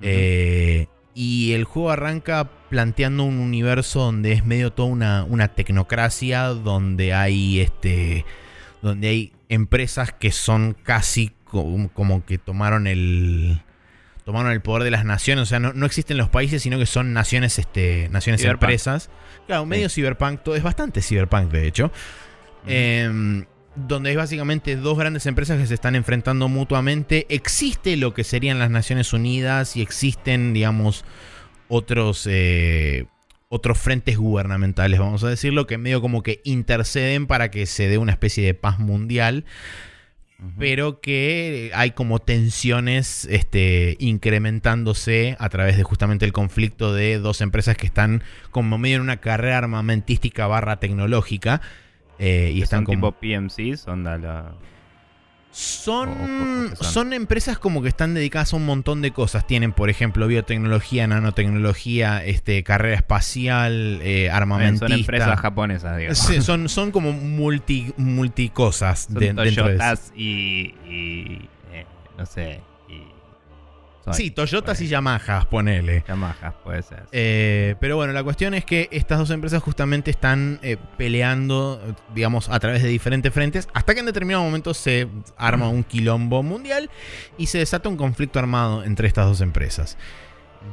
Eh, 0.03 0.87
y 1.15 1.53
el 1.53 1.65
juego 1.65 1.91
arranca 1.91 2.51
planteando 2.69 3.25
un 3.25 3.39
universo 3.39 4.01
donde 4.01 4.33
es 4.33 4.45
medio 4.45 4.73
toda 4.73 4.89
una, 4.89 5.25
una 5.25 5.49
tecnocracia. 5.49 6.49
Donde 6.49 7.15
hay 7.15 7.61
este. 7.61 8.25
Donde 8.83 9.09
hay 9.09 9.33
empresas 9.49 10.13
que 10.13 10.33
son 10.33 10.77
casi 10.83 11.33
como 11.45 12.25
que 12.27 12.39
tomaron 12.39 12.87
el 12.87 13.63
tomaron 14.27 14.51
el 14.51 14.61
poder 14.61 14.83
de 14.83 14.91
las 14.91 15.05
naciones, 15.05 15.43
o 15.43 15.47
sea, 15.47 15.61
no, 15.61 15.87
existen 15.87 16.17
los 16.17 16.29
países, 16.29 16.61
sino 16.61 16.81
que 16.81 16.87
son 16.87 17.13
naciones, 17.13 17.61
este, 17.61 18.09
naciones 18.11 18.43
empresas. 18.43 19.09
Claro, 19.47 19.67
medio 19.67 19.89
cyberpunk, 19.89 20.43
todo 20.43 20.57
es 20.57 20.65
bastante 20.65 21.01
cyberpunk, 21.01 21.53
de 21.53 21.69
hecho. 21.69 21.93
Em, 22.67 23.45
donde 23.77 24.11
hay 24.11 24.17
básicamente 24.17 24.75
dos 24.75 24.99
grandes 24.99 25.27
empresas 25.27 25.61
que 25.61 25.67
se 25.69 25.75
están 25.75 25.95
enfrentando 25.95 26.49
mutuamente. 26.49 27.27
Existe 27.29 27.97
lo 27.97 28.15
que 28.15 28.25
serían 28.25 28.59
las 28.59 28.69
Naciones 28.69 29.13
Unidas 29.13 29.77
y 29.77 29.83
existen, 29.83 30.53
digamos, 30.53 31.05
otros, 31.69 32.27
eh, 32.29 33.07
otros 33.49 33.79
frentes 33.79 34.17
gubernamentales, 34.19 34.99
vamos 34.99 35.23
a 35.23 35.29
decirlo, 35.29 35.69
que 35.69 35.79
medio 35.79 36.01
como 36.01 36.25
que 36.25 36.41
interceden 36.43 37.29
para 37.29 37.53
que 37.53 37.67
se 37.67 37.87
dé 37.87 37.97
una 37.97 38.11
especie 38.11 38.45
de 38.45 38.55
paz 38.55 38.81
mundial 38.81 39.45
pero 40.59 41.01
que 41.01 41.71
hay 41.75 41.93
como 41.93 42.19
tensiones 42.19 43.25
este, 43.31 43.97
incrementándose 43.99 45.37
a 45.39 45.49
través 45.49 45.77
de 45.77 45.83
justamente 45.83 46.27
el 46.27 46.33
conflicto 46.33 46.93
de 46.93 47.19
dos 47.19 47.41
empresas 47.41 47.77
que 47.77 47.87
están 47.87 48.23
como 48.51 48.77
medio 48.77 48.97
en 48.97 49.03
una 49.03 49.17
carrera 49.19 49.59
armamentística 49.59 50.47
barra 50.47 50.79
tecnológica. 50.79 51.63
Eh, 52.19 52.53
y 52.55 52.63
están 52.63 52.85
como... 52.85 53.13
tipo 53.13 53.13
PMCs, 53.13 53.89
onda 53.89 54.19
la... 54.19 54.55
Son, 55.57 56.75
son 56.79 57.15
empresas 57.15 57.59
como 57.59 57.81
que 57.81 57.89
están 57.89 58.13
dedicadas 58.13 58.53
a 58.53 58.57
un 58.57 58.67
montón 58.67 59.01
de 59.01 59.13
cosas. 59.13 59.47
Tienen, 59.47 59.73
por 59.73 59.89
ejemplo, 59.89 60.27
biotecnología, 60.27 61.07
nanotecnología, 61.07 62.23
este, 62.23 62.63
carrera 62.63 62.97
espacial, 62.97 64.01
eh, 64.03 64.29
armamentista. 64.29 64.89
Son 64.89 64.99
empresas 64.99 65.41
japonesas, 65.41 65.97
digamos. 65.97 66.19
son, 66.45 66.69
son 66.69 66.91
como 66.91 67.13
multi, 67.13 67.95
multicosas. 67.97 69.09
Son 69.11 69.35
Toyotas 69.35 70.13
y, 70.15 70.75
y 70.87 71.49
eh, 71.73 71.87
no 72.19 72.27
sé, 72.27 72.61
Sí, 74.13 74.31
Toyotas 74.31 74.81
y 74.81 74.89
Yamahas, 74.89 75.47
ponele. 75.47 76.05
Yamahas, 76.07 76.55
puede 76.63 76.83
ser. 76.83 77.05
Eh, 77.13 77.75
pero 77.81 77.97
bueno, 77.97 78.13
la 78.13 78.23
cuestión 78.23 78.55
es 78.55 78.65
que 78.65 78.89
estas 78.93 79.19
dos 79.19 79.31
empresas 79.31 79.63
justamente 79.63 80.11
están 80.11 80.59
eh, 80.63 80.77
peleando, 80.97 81.81
digamos, 82.15 82.49
a 82.49 82.59
través 82.61 82.83
de 82.83 82.89
diferentes 82.89 83.33
frentes, 83.33 83.69
hasta 83.75 83.95
que 83.95 84.01
en 84.01 84.07
determinado 84.07 84.45
momento 84.45 84.75
se 84.75 85.09
arma 85.37 85.69
un 85.69 85.85
quilombo 85.85 86.43
mundial 86.43 86.91
y 87.39 87.47
se 87.47 87.59
desata 87.59 87.89
un 87.89 87.97
conflicto 87.97 88.39
armado 88.39 88.85
entre 88.85 89.09
estas 89.09 89.27
dos 89.27 89.41
empresas. 89.41 89.97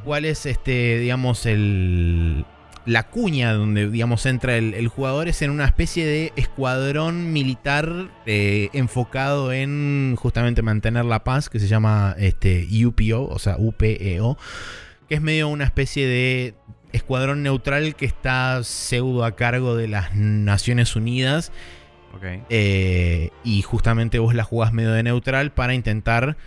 ¿Cuál 0.04 0.26
es, 0.26 0.46
este, 0.46 0.98
digamos, 1.00 1.46
el, 1.46 2.46
la 2.86 3.04
cuña 3.04 3.54
donde, 3.54 3.89
digamos, 3.89 4.26
entra 4.26 4.58
el, 4.58 4.88
jugador 4.88 5.28
es 5.28 5.41
en 5.41 5.52
una 5.52 5.65
especie 5.65 6.06
de 6.06 6.34
escuadrón 6.36 7.32
militar 7.32 8.10
eh, 8.26 8.69
enfocado 8.74 9.54
en 9.54 10.15
justamente 10.17 10.62
mantener 10.62 11.06
la 11.06 11.24
paz, 11.24 11.50
que 11.50 11.60
se 11.60 11.67
llama 11.67 12.15
este, 12.17 12.67
UPO, 12.86 13.28
o 13.28 13.39
sea, 13.39 13.56
UPEO, 13.58 14.38
que 15.08 15.15
es 15.15 15.22
medio 15.22 15.48
una 15.48 15.63
especie 15.63 16.08
de 16.08 16.56
escuadrón 16.91 17.41
neutral 17.43 17.96
que 17.96 18.06
está 18.06 18.63
pseudo 18.63 19.26
a 19.26 19.36
cargo 19.36 19.76
de 19.76 19.88
las 19.88 20.15
Naciones 20.15 20.96
Unidas. 20.96 21.52
Eh, 22.50 23.32
y 23.43 23.63
justamente 23.63 24.19
vos 24.19 24.36
la 24.36 24.43
jugás 24.43 24.72
medio 24.72 24.91
de 24.91 25.04
neutral 25.04 25.52
para 25.52 25.74
intentar 25.74 26.38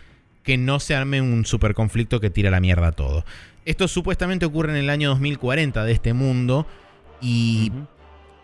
que 0.45 0.57
no 0.57 0.79
se 0.79 0.95
arme 0.95 1.21
un 1.21 1.45
super 1.45 1.75
conflicto 1.75 2.21
que 2.21 2.31
tira 2.31 2.51
la 2.51 2.61
mierda 2.61 2.93
todo. 2.93 3.25
Esto 3.67 3.89
supuestamente 3.89 4.47
ocurre 4.47 4.71
en 4.71 4.77
el 4.77 4.89
año 4.89 5.11
2040 5.11 5.85
de 5.85 5.93
este 5.93 6.15
mundo 6.15 6.67
y... 7.21 7.73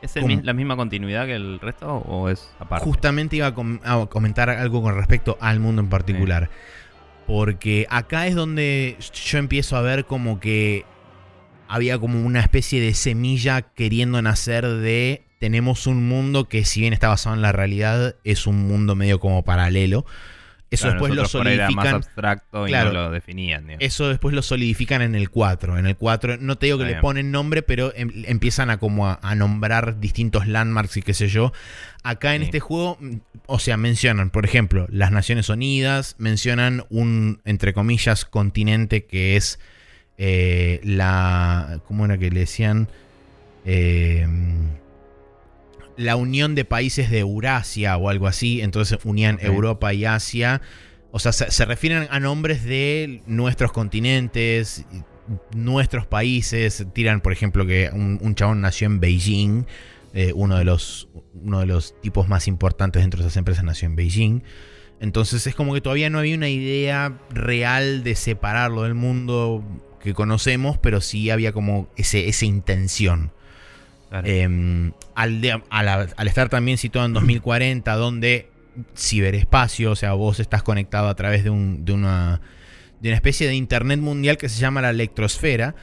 ¿Es 0.03 0.17
la 0.17 0.53
misma 0.53 0.75
continuidad 0.75 1.27
que 1.27 1.37
el 1.37 1.61
resto 1.61 1.87
o 1.87 2.29
es 2.29 2.51
aparte? 2.59 2.85
Justamente 2.85 3.37
iba 3.37 3.47
a, 3.47 4.07
comentar 4.07 4.51
algo 4.51 4.83
con 4.83 4.97
respecto 4.97 5.39
al 5.41 5.61
mundo 5.61 5.81
en 5.81 5.89
particular. 5.89 6.51
Porque 7.29 7.87
acá 7.89 8.27
es 8.27 8.35
donde 8.35 8.97
yo 8.99 9.39
empiezo 9.39 9.77
a 9.77 9.81
ver 9.81 10.05
como 10.05 10.41
que 10.41 10.85
había 11.69 12.01
como 12.01 12.21
una 12.21 12.41
especie 12.41 12.81
de 12.81 12.95
semilla 12.95 13.63
queriendo 13.63 14.21
nacer 14.21 14.67
de 14.67 15.23
tenemos 15.39 15.87
un 15.87 16.09
mundo 16.09 16.49
que 16.49 16.65
si 16.65 16.81
bien 16.81 16.93
está 16.93 17.09
basado 17.09 17.37
en 17.37 17.43
la 17.43 17.53
realidad 17.53 18.17
es 18.25 18.49
un 18.49 18.67
mundo 18.67 18.97
medio 18.97 19.21
como 19.21 19.45
paralelo. 19.45 20.05
Eso 20.73 20.89
después 20.89 21.15
lo 21.15 21.27
solidifican. 21.27 21.75
más 21.75 21.93
abstracto 21.93 22.67
y 22.67 22.73
no 22.73 22.93
lo 22.93 23.11
definían. 23.11 23.67
Eso 23.79 24.09
después 24.09 24.35
lo 24.35 24.43
solidifican 24.43 25.03
en 25.03 25.15
el 25.15 25.31
4. 25.31 25.79
En 25.79 25.87
el 25.87 25.97
4, 25.97 26.39
no 26.39 26.57
te 26.57 26.67
digo 26.67 26.79
que 26.79 26.85
le 26.85 26.97
ponen 26.97 27.31
nombre, 27.31 27.63
pero 27.63 27.93
em, 27.95 28.11
empiezan 28.27 28.71
a 28.71 28.79
como 28.79 29.09
a, 29.09 29.35
nombrar 29.35 30.01
distintos 30.01 30.47
landmarks 30.47 30.97
y 30.97 31.03
qué 31.03 31.15
sé 31.15 31.29
yo. 31.29 31.53
Acá 32.03 32.35
en 32.35 32.43
este 32.43 32.61
juego, 32.61 32.99
o 33.47 33.59
sea, 33.59 33.77
mencionan, 33.77 34.31
por 34.31 34.45
ejemplo, 34.45 34.87
las 34.91 35.13
Naciones 35.13 35.49
Unidas, 35.49 36.17
mencionan 36.19 36.85
un, 36.91 37.41
entre 37.45 37.73
comillas, 37.75 38.25
continente 38.25 39.05
que 39.05 39.37
es 39.37 39.61
eh, 40.19 40.81
la. 40.85 41.81
¿Cómo 41.87 42.05
era 42.07 42.19
que 42.19 42.31
le 42.31 42.41
decían? 42.41 42.89
Eh, 43.65 44.27
la 45.97 46.17
unión 46.17 46.55
de 46.55 46.65
países 46.65 47.11
de 47.11 47.21
Eurasia 47.21 47.97
o 47.97 48.09
algo 48.09 48.27
así, 48.27 48.61
entonces 48.61 48.99
unían 49.05 49.39
Europa 49.41 49.93
y 49.93 50.05
Asia. 50.05 50.61
O 51.11 51.19
sea, 51.19 51.33
se, 51.33 51.65
refieren 51.65 52.09
a 52.11 52.21
nombres 52.21 52.65
de 52.65 53.23
nuestros 53.27 53.73
continentes, 53.73 54.85
nuestros 55.55 56.07
países. 56.07 56.87
Tiran, 56.95 57.21
por 57.21 57.33
ejemplo, 57.33 57.67
que 57.67 57.91
un, 57.93 58.35
chabón 58.35 58.61
nació 58.63 58.87
en 58.87 59.01
Beijing. 59.01 59.67
Eh, 60.15 60.33
uno, 60.35 60.59
de 60.59 60.65
los, 60.65 61.09
uno 61.35 61.61
de 61.61 61.67
los 61.67 61.99
tipos 62.01 62.29
más 62.29 62.47
importantes 62.47 63.03
dentro 63.03 63.21
de 63.21 63.27
esas 63.27 63.37
empresas 63.37 63.65
nació 63.65 63.87
en 63.87 63.97
Beijing. 63.97 64.43
Entonces 65.01 65.47
es 65.47 65.55
como 65.55 65.75
que 65.75 65.81
todavía 65.81 66.11
no 66.11 66.19
había 66.19 66.37
una 66.37 66.49
idea 66.49 67.19
real 67.31 68.05
de 68.05 68.15
separarlo 68.15 68.83
del 68.83 68.95
mundo 68.95 69.65
que 70.01 70.15
conocemos, 70.15 70.79
pero 70.79 71.01
sí 71.01 71.29
había 71.31 71.53
como 71.53 71.89
ese, 71.97 72.29
esa 72.29 72.45
intención. 72.45 73.33
Em, 74.25 74.93
al, 75.15 75.43
estar 76.27 76.49
también 76.51 76.77
situado 76.77 77.07
en 77.07 77.15
2040, 77.15 77.95
donde 77.95 78.51
ciberespacio, 78.97 79.91
o 79.91 79.97
sea, 79.97 80.13
vos 80.13 80.39
estás 80.39 80.63
conectado 80.63 81.09
a 81.09 81.15
través 81.15 81.45
de, 81.45 81.51
una, 81.51 82.41
de 83.01 83.09
una 83.09 83.17
especie 83.17 83.47
de 83.47 83.55
Internet 83.55 84.01
mundial 84.01 84.37
que 84.37 84.49
se 84.49 84.61
llama 84.61 84.83
la 84.83 84.91
electrosfera, 84.91 85.75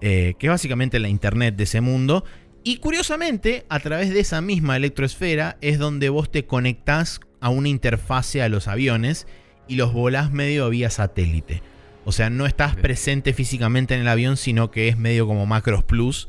eh, 0.00 0.34
que 0.38 0.48
es 0.48 0.50
básicamente 0.50 0.98
la 0.98 1.08
Internet 1.08 1.56
de 1.56 1.64
ese 1.64 1.80
mundo. 1.80 2.24
Y 2.62 2.76
curiosamente, 2.76 3.64
a 3.70 3.80
través 3.80 4.10
de 4.10 4.20
esa 4.20 4.40
misma 4.40 4.76
electrosfera 4.76 5.56
es 5.62 5.78
donde 5.78 6.10
vos 6.10 6.30
te 6.30 6.44
conectás 6.44 7.20
a 7.40 7.48
una 7.48 7.68
interfase 7.68 8.42
a 8.42 8.48
los 8.48 8.68
aviones 8.68 9.26
y 9.66 9.76
los 9.76 9.92
volás 9.92 10.30
medio 10.30 10.68
vía 10.68 10.90
satélite. 10.90 11.62
O 12.04 12.12
sea, 12.12 12.30
no 12.30 12.46
estás 12.46 12.76
presente 12.76 13.32
físicamente 13.32 13.94
en 13.94 14.00
el 14.00 14.08
avión, 14.08 14.36
sino 14.36 14.70
que 14.70 14.88
es 14.88 14.98
medio 14.98 15.26
como 15.26 15.46
Macros 15.46 15.84
Plus 15.84 16.28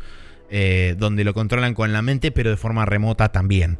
eh, 0.56 0.94
donde 1.00 1.24
lo 1.24 1.34
controlan 1.34 1.74
con 1.74 1.92
la 1.94 2.04
mente, 2.04 2.32
pero 2.32 2.52
de 2.52 2.58
forma 2.58 2.86
remota 2.86 3.32
también. 3.32 3.80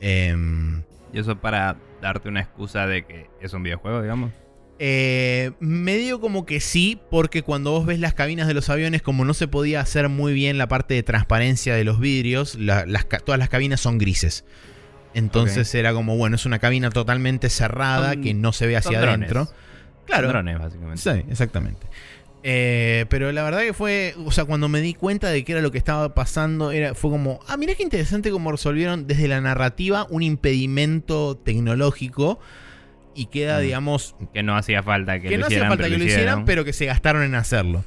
Em, 0.00 0.82
¿Y 1.12 1.20
eso 1.20 1.36
para 1.36 1.76
darte 2.02 2.28
una 2.28 2.40
excusa 2.40 2.88
de 2.88 3.04
que 3.04 3.30
es 3.40 3.52
un 3.52 3.62
videojuego, 3.62 4.02
digamos? 4.02 4.32
Eh, 4.80 5.52
medio 5.60 6.20
como 6.20 6.46
que 6.46 6.58
sí, 6.58 7.00
porque 7.12 7.42
cuando 7.42 7.70
vos 7.70 7.86
ves 7.86 8.00
las 8.00 8.14
cabinas 8.14 8.48
de 8.48 8.54
los 8.54 8.68
aviones, 8.70 9.02
como 9.02 9.24
no 9.24 9.34
se 9.34 9.46
podía 9.46 9.82
hacer 9.82 10.08
muy 10.08 10.32
bien 10.32 10.58
la 10.58 10.66
parte 10.66 10.94
de 10.94 11.04
transparencia 11.04 11.76
de 11.76 11.84
los 11.84 12.00
vidrios, 12.00 12.56
las, 12.56 12.86
todas 13.24 13.38
las 13.38 13.48
cabinas 13.48 13.80
son 13.80 13.98
grises. 13.98 14.44
Entonces 15.14 15.72
era 15.76 15.92
como, 15.92 16.16
bueno, 16.16 16.34
es 16.34 16.44
una 16.44 16.58
cabina 16.58 16.90
totalmente 16.90 17.50
cerrada 17.50 18.16
que 18.16 18.34
no 18.34 18.52
se 18.52 18.66
ve 18.66 18.76
hacia 18.76 18.98
adentro. 18.98 19.48
Claro. 20.06 20.26
drones, 20.26 20.58
básicamente. 20.58 21.00
Sí, 21.00 21.24
exactamente. 21.30 21.86
Eh, 22.42 23.04
pero 23.10 23.30
la 23.32 23.42
verdad 23.42 23.60
que 23.60 23.74
fue, 23.74 24.14
o 24.24 24.32
sea, 24.32 24.44
cuando 24.44 24.68
me 24.68 24.80
di 24.80 24.94
cuenta 24.94 25.28
de 25.28 25.44
qué 25.44 25.52
era 25.52 25.60
lo 25.60 25.70
que 25.70 25.78
estaba 25.78 26.14
pasando, 26.14 26.70
era, 26.70 26.94
fue 26.94 27.10
como, 27.10 27.40
ah, 27.48 27.56
mira 27.56 27.74
qué 27.74 27.82
interesante 27.82 28.30
cómo 28.30 28.50
resolvieron 28.50 29.06
desde 29.06 29.28
la 29.28 29.40
narrativa 29.40 30.06
un 30.08 30.22
impedimento 30.22 31.36
tecnológico 31.36 32.40
y 33.14 33.26
queda, 33.26 33.58
mm. 33.58 33.62
digamos... 33.62 34.16
Que 34.32 34.42
no 34.42 34.56
hacía 34.56 34.82
falta 34.82 35.20
que, 35.20 35.30
lo 35.30 35.38
no 35.38 35.46
hicieran. 35.46 35.66
hacía 35.66 35.68
falta 35.68 35.90
que 35.90 35.98
lo 35.98 36.04
hicieran, 36.04 36.44
pero 36.44 36.64
que 36.64 36.72
se 36.72 36.86
gastaron 36.86 37.22
en 37.22 37.34
hacerlo. 37.34 37.84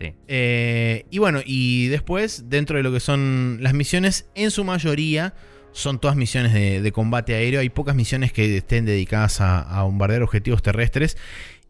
Sí. 0.00 0.14
Eh, 0.26 1.06
y 1.10 1.18
bueno, 1.18 1.40
y 1.44 1.86
después, 1.86 2.48
dentro 2.48 2.76
de 2.76 2.82
lo 2.82 2.92
que 2.92 2.98
son 2.98 3.58
las 3.60 3.72
misiones, 3.72 4.28
en 4.34 4.50
su 4.50 4.64
mayoría 4.64 5.34
son 5.70 6.00
todas 6.00 6.16
misiones 6.16 6.52
de, 6.52 6.92
combate 6.92 7.34
aéreo. 7.34 7.60
Hay 7.60 7.70
pocas 7.70 7.94
misiones 7.94 8.32
que 8.32 8.58
estén 8.58 8.84
dedicadas 8.84 9.40
a, 9.40 9.60
a 9.60 9.84
bombardear 9.84 10.22
objetivos 10.22 10.60
terrestres. 10.60 11.16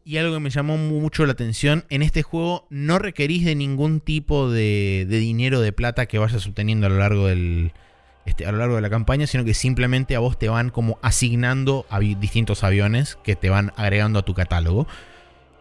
Y 0.04 0.16
algo 0.16 0.34
que 0.34 0.40
me 0.40 0.50
llamó 0.50 0.76
mucho 0.76 1.24
la 1.26 1.32
atención, 1.32 1.84
en 1.88 2.02
este 2.02 2.22
juego 2.22 2.66
no 2.70 2.98
requerís 2.98 3.44
de 3.44 3.54
ningún 3.54 4.00
tipo 4.00 4.50
de, 4.50 5.06
dinero 5.08 5.60
de 5.60 5.72
plata 5.72 6.06
que 6.06 6.18
vayas 6.18 6.44
obteniendo 6.46 6.86
a 6.86 6.90
lo 6.90 6.98
largo 6.98 7.28
del, 7.28 7.72
este, 8.26 8.44
a 8.44 8.50
lo 8.50 8.58
largo 8.58 8.74
de 8.74 8.82
la 8.82 8.90
campaña, 8.90 9.28
sino 9.28 9.44
que 9.44 9.54
simplemente 9.54 10.16
a 10.16 10.18
vos 10.18 10.38
te 10.40 10.48
van 10.48 10.70
como 10.70 10.98
asignando 11.02 11.86
distintos 12.18 12.64
aviones 12.64 13.16
que 13.22 13.36
te 13.36 13.48
van 13.48 13.72
agregando 13.76 14.18
a 14.18 14.24
tu 14.24 14.34
catálogo. 14.34 14.88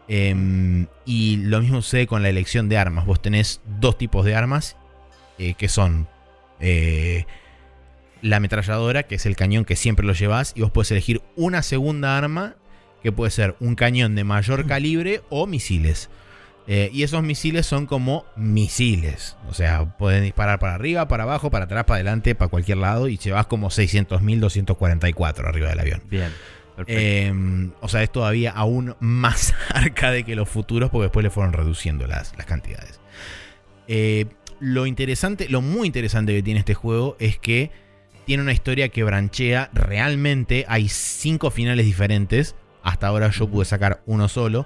Em, 0.07 0.87
y 1.05 1.37
lo 1.37 1.61
mismo 1.61 1.81
sucede 1.83 2.07
con 2.07 2.23
la 2.23 2.29
elección 2.29 2.67
de 2.67 2.77
armas. 2.77 3.05
Vos 3.05 3.21
tenés 3.21 3.61
dos 3.79 3.97
tipos 3.97 4.25
de 4.25 4.35
armas 4.35 4.75
eh, 5.37 5.53
que 5.53 5.69
son 5.69 6.07
eh, 6.59 7.25
la 8.21 8.37
ametralladora, 8.37 9.03
que 9.03 9.15
es 9.15 9.25
el 9.25 9.35
cañón 9.35 9.65
que 9.65 9.75
siempre 9.75 10.05
lo 10.05 10.13
llevas, 10.13 10.53
y 10.55 10.61
vos 10.61 10.71
puedes 10.71 10.91
elegir 10.91 11.21
una 11.35 11.61
segunda 11.61 12.17
arma 12.17 12.55
que 13.03 13.11
puede 13.11 13.31
ser 13.31 13.55
un 13.59 13.75
cañón 13.75 14.15
de 14.15 14.23
mayor 14.23 14.65
calibre 14.65 15.21
o 15.29 15.47
misiles. 15.47 16.09
Eh, 16.67 16.89
y 16.93 17.03
esos 17.03 17.23
misiles 17.23 17.65
son 17.65 17.85
como 17.85 18.25
misiles. 18.35 19.35
O 19.49 19.53
sea, 19.53 19.97
pueden 19.97 20.23
disparar 20.23 20.59
para 20.59 20.75
arriba, 20.75 21.07
para 21.07 21.23
abajo, 21.23 21.49
para 21.49 21.65
atrás, 21.65 21.85
para 21.85 21.95
adelante, 21.95 22.35
para 22.35 22.49
cualquier 22.49 22.77
lado. 22.77 23.07
Y 23.07 23.17
llevas 23.17 23.47
como 23.47 23.69
600.244 23.69 25.45
arriba 25.45 25.69
del 25.69 25.79
avión. 25.79 26.01
Bien. 26.09 26.31
Em, 26.87 27.71
o 27.81 27.89
sea, 27.89 28.01
es 28.01 28.11
todavía 28.11 28.51
aún 28.51 28.95
más 28.99 29.53
arcade 29.69 30.23
que 30.23 30.35
los 30.35 30.49
futuros 30.49 30.89
porque 30.89 31.03
después 31.03 31.23
le 31.23 31.29
fueron 31.29 31.53
reduciendo 31.53 32.07
las, 32.07 32.35
las 32.37 32.45
cantidades. 32.45 32.99
Eh, 33.87 34.25
lo 34.59 34.85
interesante, 34.85 35.49
lo 35.49 35.61
muy 35.61 35.87
interesante 35.87 36.33
que 36.33 36.43
tiene 36.43 36.59
este 36.59 36.73
juego 36.73 37.17
es 37.19 37.37
que 37.37 37.71
tiene 38.25 38.43
una 38.43 38.53
historia 38.53 38.89
que 38.89 39.03
branchea 39.03 39.69
realmente. 39.73 40.65
Hay 40.67 40.87
cinco 40.87 41.49
finales 41.51 41.85
diferentes. 41.85 42.55
Hasta 42.83 43.07
ahora 43.07 43.29
yo 43.29 43.47
pude 43.47 43.65
sacar 43.65 44.01
uno 44.05 44.27
solo. 44.27 44.65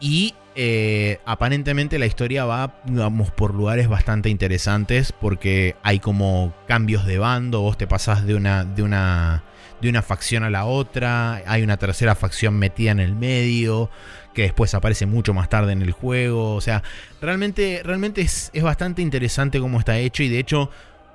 Y 0.00 0.34
eh, 0.54 1.18
aparentemente 1.24 1.98
la 1.98 2.04
historia 2.04 2.44
va, 2.44 2.74
vamos, 2.84 3.30
por 3.30 3.54
lugares 3.54 3.88
bastante 3.88 4.28
interesantes 4.28 5.10
porque 5.12 5.76
hay 5.82 5.98
como 5.98 6.52
cambios 6.68 7.06
de 7.06 7.18
bando, 7.18 7.62
vos 7.62 7.78
te 7.78 7.86
pasás 7.86 8.26
de 8.26 8.34
una, 8.34 8.64
de 8.64 8.82
una, 8.82 9.44
de 9.80 9.88
una 9.88 10.02
facción 10.02 10.44
a 10.44 10.50
la 10.50 10.66
otra, 10.66 11.42
hay 11.46 11.62
una 11.62 11.78
tercera 11.78 12.14
facción 12.14 12.58
metida 12.58 12.90
en 12.90 13.00
el 13.00 13.14
medio 13.14 13.88
que 14.34 14.42
después 14.42 14.74
aparece 14.74 15.06
mucho 15.06 15.32
más 15.32 15.48
tarde 15.48 15.72
en 15.72 15.80
el 15.80 15.92
juego, 15.92 16.54
o 16.54 16.60
sea, 16.60 16.82
realmente, 17.22 17.80
realmente 17.82 18.20
es, 18.20 18.50
es 18.52 18.62
bastante 18.62 19.00
interesante 19.00 19.58
cómo 19.58 19.78
está 19.78 19.98
hecho 19.98 20.22
y 20.22 20.28
de 20.28 20.38
hecho 20.38 20.70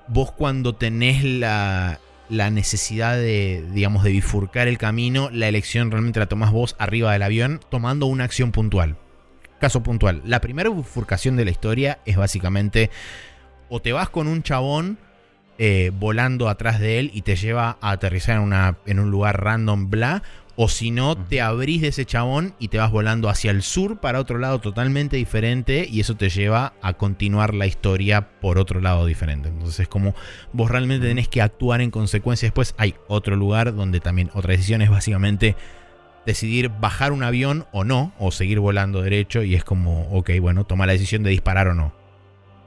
vos 0.07 0.31
cuando 0.31 0.73
tenés 0.73 1.23
la, 1.23 1.99
la 2.29 2.49
necesidad 2.49 3.15
de, 3.15 3.65
digamos, 3.73 4.03
de 4.03 4.11
bifurcar 4.11 4.67
el 4.67 4.77
camino, 4.77 5.29
la 5.31 5.47
elección 5.47 5.91
realmente 5.91 6.19
la 6.19 6.27
tomás 6.27 6.51
vos 6.51 6.75
arriba 6.79 7.13
del 7.13 7.23
avión 7.23 7.59
tomando 7.69 8.05
una 8.05 8.23
acción 8.23 8.51
puntual. 8.51 8.97
Caso 9.59 9.81
puntual, 9.81 10.21
la 10.25 10.41
primera 10.41 10.69
bifurcación 10.69 11.35
de 11.35 11.45
la 11.45 11.51
historia 11.51 11.99
es 12.05 12.15
básicamente 12.15 12.91
o 13.69 13.81
te 13.81 13.91
vas 13.91 14.09
con 14.09 14.27
un 14.27 14.43
chabón 14.43 14.99
eh, 15.57 15.91
volando 15.93 16.49
atrás 16.49 16.79
de 16.79 16.99
él 16.99 17.11
y 17.13 17.23
te 17.23 17.35
lleva 17.35 17.77
a 17.81 17.91
aterrizar 17.91 18.37
en, 18.37 18.43
una, 18.43 18.77
en 18.85 18.99
un 18.99 19.09
lugar 19.09 19.43
random, 19.43 19.89
bla, 19.89 20.21
o 20.59 20.67
si 20.69 20.89
no, 20.89 21.15
te 21.15 21.39
abrís 21.39 21.83
de 21.83 21.89
ese 21.89 22.03
chabón 22.03 22.55
y 22.57 22.69
te 22.69 22.79
vas 22.79 22.91
volando 22.91 23.29
hacia 23.29 23.51
el 23.51 23.61
sur 23.61 23.99
para 23.99 24.19
otro 24.19 24.39
lado 24.39 24.59
totalmente 24.59 25.15
diferente 25.15 25.87
y 25.89 25.99
eso 25.99 26.17
te 26.17 26.29
lleva 26.29 26.73
a 26.81 26.93
continuar 26.93 27.53
la 27.53 27.67
historia 27.67 28.31
por 28.41 28.57
otro 28.57 28.81
lado 28.81 29.05
diferente. 29.05 29.49
Entonces 29.49 29.81
es 29.81 29.87
como 29.87 30.15
vos 30.53 30.71
realmente 30.71 31.07
tenés 31.07 31.27
que 31.27 31.43
actuar 31.43 31.79
en 31.81 31.91
consecuencia. 31.91 32.47
Después 32.47 32.73
hay 32.79 32.95
otro 33.07 33.35
lugar 33.35 33.75
donde 33.75 33.99
también 33.99 34.31
otra 34.33 34.53
decisión 34.53 34.81
es 34.81 34.89
básicamente 34.89 35.55
decidir 36.25 36.69
bajar 36.69 37.11
un 37.11 37.21
avión 37.21 37.67
o 37.71 37.83
no, 37.83 38.11
o 38.17 38.31
seguir 38.31 38.59
volando 38.59 39.03
derecho 39.03 39.43
y 39.43 39.53
es 39.53 39.63
como, 39.63 40.09
ok, 40.09 40.31
bueno, 40.41 40.63
toma 40.63 40.87
la 40.87 40.93
decisión 40.93 41.21
de 41.21 41.29
disparar 41.29 41.67
o 41.67 41.75
no. 41.75 41.93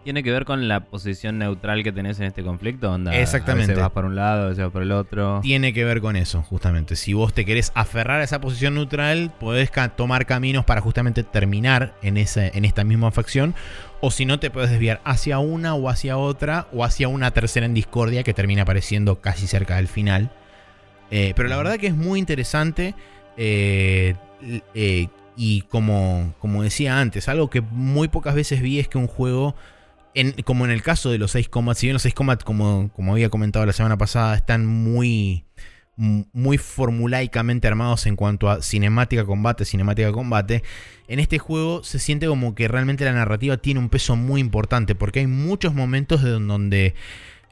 ¿Tiene 0.03 0.23
que 0.23 0.33
ver 0.33 0.47
con 0.47 0.67
la 0.67 0.87
posición 0.87 1.39
neutral 1.39 1.83
que 1.83 1.93
tenés 1.93 2.19
en 2.21 2.27
este 2.27 2.43
conflicto? 2.43 2.91
Onda, 2.91 3.15
Exactamente. 3.15 3.73
A 3.73 3.75
veces 3.75 3.83
vas 3.83 3.93
para 3.93 4.07
un 4.07 4.17
lado, 4.17 4.45
a 4.45 4.49
veces 4.49 4.65
vas 4.65 4.73
por 4.73 4.83
el 4.83 4.93
otro. 4.93 5.41
Tiene 5.43 5.75
que 5.75 5.85
ver 5.85 6.01
con 6.01 6.17
eso, 6.17 6.43
justamente. 6.43 6.97
Si 6.97 7.13
vos 7.13 7.35
te 7.35 7.45
querés 7.45 7.71
aferrar 7.75 8.21
a 8.21 8.25
esa 8.25 8.41
posición 8.41 8.75
neutral, 8.75 9.31
podés 9.39 9.71
tomar 9.97 10.25
caminos 10.25 10.65
para 10.65 10.81
justamente 10.81 11.23
terminar 11.23 11.95
en, 12.03 12.17
ese, 12.17 12.51
en 12.55 12.65
esta 12.65 12.83
misma 12.83 13.11
facción. 13.11 13.55
O 14.01 14.11
si 14.11 14.25
no, 14.25 14.41
te 14.41 14.51
puedes 14.51 14.71
desviar 14.71 15.03
hacia 15.05 15.39
una 15.39 15.75
o 15.75 15.91
hacia 15.91 16.17
otra, 16.17 16.67
o 16.73 16.83
hacia 16.83 17.09
una 17.09 17.33
tercera 17.33 17.67
en 17.67 17.75
discordia 17.75 18.23
que 18.23 18.33
termina 18.33 18.63
apareciendo 18.63 19.21
casi 19.21 19.47
cerca 19.47 19.77
del 19.77 19.89
final. 19.89 20.31
Eh, 21.11 21.35
pero 21.37 21.51
la 21.51 21.59
verdad 21.59 21.77
que 21.77 21.89
es 21.89 21.95
muy 21.95 22.19
interesante. 22.19 22.95
Eh, 23.37 24.15
eh, 24.75 25.09
y 25.37 25.63
como, 25.63 26.35
como 26.39 26.63
decía 26.63 27.01
antes, 27.01 27.29
algo 27.29 27.51
que 27.51 27.61
muy 27.61 28.09
pocas 28.09 28.35
veces 28.35 28.63
vi 28.63 28.79
es 28.79 28.89
que 28.89 28.99
un 28.99 29.07
juego 29.07 29.55
como 30.45 30.65
en 30.65 30.71
el 30.71 30.83
caso 30.83 31.11
de 31.11 31.19
los 31.19 31.33
6 31.33 31.49
combats, 31.49 31.81
si 31.81 31.87
bien 31.87 31.95
los 31.95 32.03
6 32.03 32.15
combats, 32.15 32.45
como, 32.45 32.91
como 32.95 33.13
había 33.13 33.31
comentado 33.31 33.65
la 33.67 33.73
semana 33.73 33.97
pasada, 33.97 34.35
están 34.35 34.67
muy, 34.67 35.45
muy 35.97 36.57
formulaicamente 36.57 37.69
armados 37.69 38.07
en 38.07 38.17
cuanto 38.17 38.49
a 38.49 38.63
cinemática 38.63 39.25
combate, 39.25 39.65
cinemática 39.65 40.11
combate, 40.13 40.63
en 41.09 41.21
este 41.21 41.39
juego 41.39 41.85
se 41.85 41.99
siente 41.99 42.27
como 42.27 42.55
que 42.55 42.69
realmente 42.69 43.05
la 43.05 43.13
narrativa 43.13 43.59
tiene 43.59 43.81
un 43.81 43.91
peso 43.91 44.17
muy 44.17 44.41
importante, 44.41 44.95
porque 44.95 45.21
hay 45.21 45.27
muchos 45.27 45.75
momentos 45.75 46.23
de 46.23 46.31
donde 46.31 46.95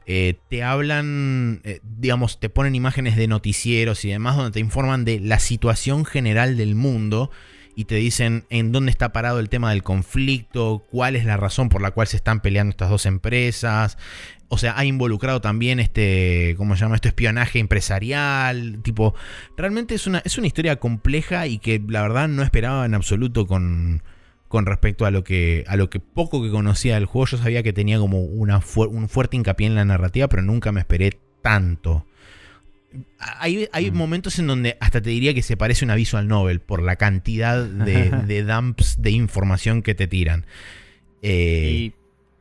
eh, 0.07 0.39
te 0.49 0.63
hablan, 0.63 1.61
eh, 1.63 1.81
digamos, 1.83 2.39
te 2.39 2.49
ponen 2.49 2.73
imágenes 2.73 3.15
de 3.15 3.27
noticieros 3.27 4.03
y 4.05 4.09
demás, 4.09 4.35
donde 4.35 4.51
te 4.51 4.59
informan 4.59 5.05
de 5.05 5.19
la 5.19 5.37
situación 5.39 6.03
general 6.03 6.57
del 6.57 6.73
mundo 6.73 7.29
y 7.79 7.85
te 7.85 7.95
dicen 7.95 8.43
en 8.49 8.73
dónde 8.73 8.91
está 8.91 9.13
parado 9.13 9.39
el 9.39 9.47
tema 9.47 9.69
del 9.69 9.83
conflicto, 9.83 10.85
cuál 10.91 11.15
es 11.15 11.23
la 11.23 11.37
razón 11.37 11.69
por 11.69 11.81
la 11.81 11.91
cual 11.91 12.07
se 12.07 12.17
están 12.17 12.41
peleando 12.41 12.71
estas 12.71 12.89
dos 12.89 13.05
empresas. 13.05 13.97
O 14.49 14.57
sea, 14.57 14.77
ha 14.77 14.83
involucrado 14.83 15.39
también 15.39 15.79
este, 15.79 16.55
¿cómo 16.57 16.75
se 16.75 16.81
llama? 16.81 16.95
Este 16.95 17.07
espionaje 17.07 17.57
empresarial. 17.57 18.81
Tipo, 18.83 19.15
realmente 19.55 19.95
es 19.95 20.07
una, 20.07 20.21
es 20.25 20.37
una 20.37 20.47
historia 20.47 20.75
compleja 20.75 21.47
y 21.47 21.57
que 21.57 21.81
la 21.87 22.01
verdad 22.01 22.27
no 22.27 22.43
esperaba 22.43 22.85
en 22.85 22.95
absoluto 22.95 23.47
con, 23.47 24.03
con 24.49 24.65
respecto 24.65 25.05
a 25.05 25.11
lo 25.11 25.23
que 25.23 25.63
a 25.69 25.77
lo 25.77 25.89
que 25.89 26.01
poco 26.01 26.43
que 26.43 26.51
conocía 26.51 26.95
del 26.95 27.05
juego. 27.05 27.27
Yo 27.27 27.37
sabía 27.37 27.63
que 27.63 27.71
tenía 27.71 27.97
como 27.97 28.23
una 28.23 28.59
un 28.89 29.07
fuerte 29.07 29.37
hincapié 29.37 29.67
en 29.67 29.75
la 29.75 29.85
narrativa, 29.85 30.27
pero 30.27 30.41
nunca 30.41 30.73
me 30.73 30.81
esperé 30.81 31.17
tanto. 31.41 32.05
Hay, 33.19 33.67
hay 33.71 33.91
mm. 33.91 33.95
momentos 33.95 34.39
en 34.39 34.47
donde 34.47 34.77
hasta 34.79 35.01
te 35.01 35.09
diría 35.09 35.33
que 35.33 35.43
se 35.43 35.57
parece 35.57 35.85
un 35.85 35.91
aviso 35.91 36.17
al 36.17 36.27
Nobel 36.27 36.59
por 36.59 36.81
la 36.81 36.95
cantidad 36.95 37.63
de, 37.63 38.43
dumps 38.47 39.01
de 39.01 39.11
información 39.11 39.81
que 39.81 39.95
te 39.95 40.07
tiran. 40.07 40.45
Eh, 41.21 41.71
y 41.71 41.93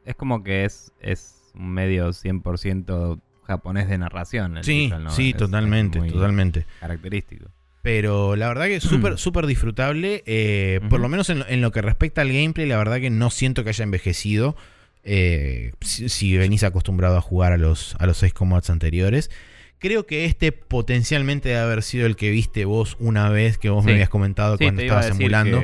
es 0.04 0.14
como 0.14 0.42
que 0.42 0.64
es, 0.64 0.92
es 1.00 1.52
un 1.54 1.70
medio 1.70 2.08
100% 2.08 3.20
japonés 3.44 3.88
de 3.88 3.98
narración. 3.98 4.58
sí, 4.62 4.90
sí, 5.10 5.34
totalmente, 5.34 6.00
totalmente. 6.00 6.66
Característico. 6.80 7.46
Pero 7.82 8.36
la 8.36 8.48
verdad 8.48 8.66
que 8.66 8.76
es 8.76 8.84
súper, 8.84 9.18
súper 9.18 9.46
disfrutable. 9.46 10.22
Eh, 10.26 10.80
por 10.90 11.00
lo 11.00 11.08
menos 11.08 11.30
en, 11.30 11.60
lo 11.60 11.72
que 11.72 11.82
respecta 11.82 12.20
al 12.20 12.32
gameplay, 12.32 12.66
la 12.66 12.76
verdad 12.76 13.00
que 13.00 13.10
no 13.10 13.30
siento 13.30 13.64
que 13.64 13.70
haya 13.70 13.82
envejecido. 13.82 14.56
Eh, 15.04 15.72
si, 15.80 16.36
venís 16.36 16.64
acostumbrado 16.64 17.16
a 17.16 17.20
jugar 17.22 17.52
a 17.52 17.56
los, 17.56 17.96
a 17.98 18.06
los 18.06 18.18
6 18.18 18.34
combats 18.34 18.68
anteriores. 18.68 19.30
Creo 19.78 20.06
que 20.06 20.24
este 20.24 20.52
potencialmente 20.52 21.50
debe 21.50 21.60
haber 21.60 21.82
sido 21.82 22.06
el 22.06 22.16
que 22.16 22.30
viste 22.30 22.64
vos 22.64 22.96
una 22.98 23.28
vez 23.30 23.58
que 23.58 23.70
vos 23.70 23.84
me 23.84 23.92
habías 23.92 24.08
comentado 24.08 24.58
cuando 24.58 24.82
estabas 24.82 25.10
emulando. 25.10 25.62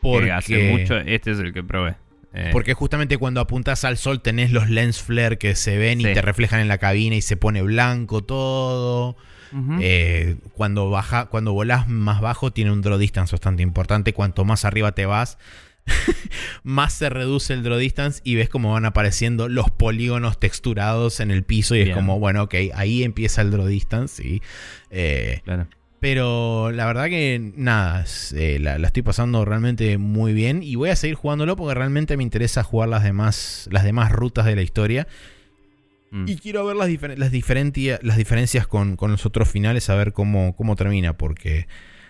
porque 0.00 0.32
hace 0.32 0.70
mucho, 0.70 0.96
este 0.98 1.32
es 1.32 1.38
el 1.38 1.52
que 1.52 1.62
probé. 1.62 1.96
Eh, 2.32 2.50
Porque 2.52 2.74
justamente 2.74 3.16
cuando 3.16 3.40
apuntas 3.40 3.84
al 3.84 3.96
sol 3.96 4.20
tenés 4.20 4.52
los 4.52 4.68
lens 4.68 5.00
flare 5.02 5.38
que 5.38 5.54
se 5.54 5.78
ven 5.78 6.00
y 6.02 6.04
te 6.04 6.20
reflejan 6.20 6.60
en 6.60 6.68
la 6.68 6.76
cabina 6.76 7.16
y 7.16 7.22
se 7.22 7.36
pone 7.36 7.62
blanco 7.62 8.22
todo. 8.24 9.16
Eh, 9.80 10.36
cuando 10.52 10.90
baja, 10.90 11.26
cuando 11.26 11.54
volás 11.54 11.88
más 11.88 12.20
bajo 12.20 12.52
tiene 12.52 12.72
un 12.72 12.82
draw 12.82 12.98
distance 12.98 13.32
bastante 13.32 13.62
importante. 13.62 14.12
Cuanto 14.12 14.44
más 14.44 14.66
arriba 14.66 14.92
te 14.92 15.06
vas, 15.06 15.38
más 16.62 16.92
se 16.94 17.08
reduce 17.10 17.52
el 17.54 17.62
draw 17.62 17.78
distance 17.78 18.20
y 18.24 18.34
ves 18.34 18.48
cómo 18.48 18.72
van 18.72 18.84
apareciendo 18.84 19.48
los 19.48 19.70
polígonos 19.70 20.38
texturados 20.40 21.20
en 21.20 21.30
el 21.30 21.42
piso 21.44 21.74
y 21.76 21.80
es 21.80 21.94
como, 21.94 22.18
bueno, 22.18 22.42
ok, 22.44 22.54
ahí 22.74 23.02
empieza 23.04 23.42
el 23.42 23.50
draw 23.50 23.66
distance. 23.66 24.22
¿sí? 24.22 24.42
Eh, 24.90 25.40
Claro. 25.44 25.68
pero 26.00 26.70
la 26.72 26.86
verdad 26.86 27.06
que 27.06 27.52
nada, 27.56 28.04
eh, 28.34 28.58
la, 28.60 28.78
la 28.78 28.86
estoy 28.88 29.02
pasando 29.02 29.44
realmente 29.44 29.96
muy 29.98 30.32
bien 30.32 30.62
y 30.62 30.74
voy 30.74 30.90
a 30.90 30.96
seguir 30.96 31.16
jugándolo 31.16 31.56
porque 31.56 31.74
realmente 31.74 32.16
me 32.16 32.22
interesa 32.22 32.62
jugar 32.62 32.88
las 32.88 33.02
demás, 33.04 33.68
las 33.70 33.84
demás 33.84 34.12
rutas 34.12 34.44
de 34.46 34.56
la 34.56 34.62
historia. 34.62 35.06
Mm. 36.10 36.28
Y 36.28 36.36
quiero 36.36 36.64
ver 36.64 36.76
las, 36.76 36.88
difer- 36.88 37.16
las, 37.16 37.32
las 38.04 38.16
diferencias 38.16 38.66
con, 38.66 38.96
con 38.96 39.10
los 39.10 39.26
otros 39.26 39.48
finales, 39.48 39.88
a 39.90 39.94
ver 39.96 40.12
cómo, 40.12 40.54
cómo 40.56 40.76
termina, 40.76 41.16
porque... 41.16 41.66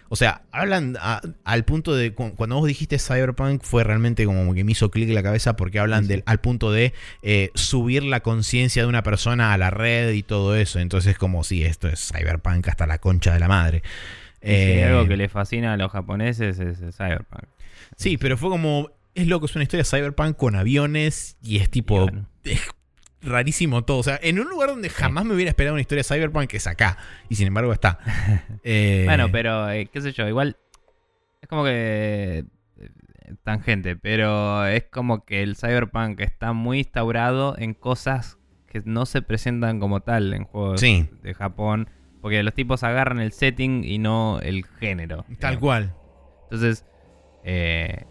O 0.09 0.17
sea, 0.17 0.43
hablan 0.53 0.97
a- 1.01 1.21
al 1.45 1.65
punto 1.65 1.95
de... 1.95 2.13
cu- 2.15 2.35
Cuando 2.37 2.57
vos 2.57 2.67
dijiste 2.69 2.99
Cyberpunk 2.99 3.63
fue 3.63 3.83
realmente 3.85 4.25
como 4.25 4.55
que 4.55 4.63
me 4.65 4.73
hizo 4.73 4.91
clic 4.91 5.09
en 5.09 5.15
la 5.17 5.23
cabeza 5.23 5.57
porque 5.57 5.79
hablan 5.81 6.03
Sí, 6.05 6.09
del, 6.11 6.23
al 6.27 6.39
punto 6.41 6.71
de 6.71 6.93
eh, 7.23 7.51
subir 7.55 8.03
la 8.05 8.21
conciencia 8.21 8.83
de 8.83 8.89
una 8.89 9.03
persona 9.03 9.53
a 9.53 9.59
la 9.59 9.71
red 9.71 10.13
y 10.13 10.23
todo 10.23 10.55
eso. 10.57 10.79
Entonces 10.79 11.19
como, 11.19 11.43
sí, 11.45 11.65
esto 11.65 11.89
es 11.89 12.13
Cyberpunk 12.13 12.69
hasta 12.69 12.87
la 12.87 12.99
concha 12.99 13.33
de 13.35 13.41
la 13.41 13.49
madre. 13.49 13.83
Si 14.43 14.49
Eh, 14.53 14.85
algo 14.85 15.09
que 15.09 15.17
le 15.17 15.29
fascina 15.29 15.73
a 15.73 15.77
los 15.77 15.91
japoneses 15.91 16.59
es 16.61 16.79
Cyberpunk. 16.97 17.45
Sí, 17.97 18.17
pero 18.19 18.37
fue 18.37 18.49
como... 18.51 18.91
Es 19.15 19.27
loco, 19.27 19.47
es 19.47 19.55
una 19.57 19.63
historia 19.65 19.83
de 19.83 19.89
Cyberpunk 19.89 20.37
con 20.37 20.55
aviones 20.57 21.37
y 21.43 21.57
es 21.57 21.71
tipo... 21.71 22.03
bueno, 22.03 22.29
es 22.45 22.61
rarísimo 23.27 23.85
todo. 23.85 23.99
O 23.99 24.03
sea, 24.03 24.19
en 24.23 24.39
un 24.41 24.49
lugar 24.49 24.69
donde 24.71 24.89
jamás 24.89 25.25
me 25.25 25.35
hubiera 25.35 25.51
esperado 25.51 25.75
una 25.75 25.81
historia 25.83 26.03
de 26.09 26.15
Cyberpunk 26.15 26.53
es 26.55 26.67
acá. 26.67 26.97
Y 27.29 27.35
sin 27.37 27.47
embargo 27.49 27.73
está. 27.73 27.99
Eh, 28.65 29.03
Bueno, 29.07 29.29
pero 29.31 29.71
eh, 29.71 29.87
qué 29.93 30.01
sé 30.01 30.13
yo, 30.13 30.27
igual 30.29 30.57
es 31.43 31.49
como 31.49 31.65
que 31.65 32.45
eh, 32.81 33.35
tangente, 33.45 33.97
pero 33.97 34.67
es 34.67 34.85
como 34.85 35.25
que 35.25 35.43
el 35.43 35.57
cyberpunk 35.57 36.21
está 36.21 36.53
muy 36.53 36.79
instaurado 36.79 37.57
en 37.59 37.75
cosas 37.75 38.39
que 38.67 38.83
no 38.85 39.07
se 39.07 39.23
presentan 39.23 39.79
como 39.81 40.01
tal 40.01 40.35
en 40.35 40.45
juegos 40.45 40.81
Sí. 40.81 41.09
de 41.23 41.35
Japón, 41.35 41.89
porque 42.21 42.43
los 42.43 42.55
tipos 42.55 42.83
agarran 42.83 43.21
el 43.21 43.33
setting 43.33 43.85
y 43.85 43.99
no 43.99 44.41
el 44.43 44.65
género. 44.81 45.25
Tal 45.39 45.57
digamos. 45.57 45.59
cual. 45.61 45.95
Entonces, 46.45 46.85
eh, 47.45 48.05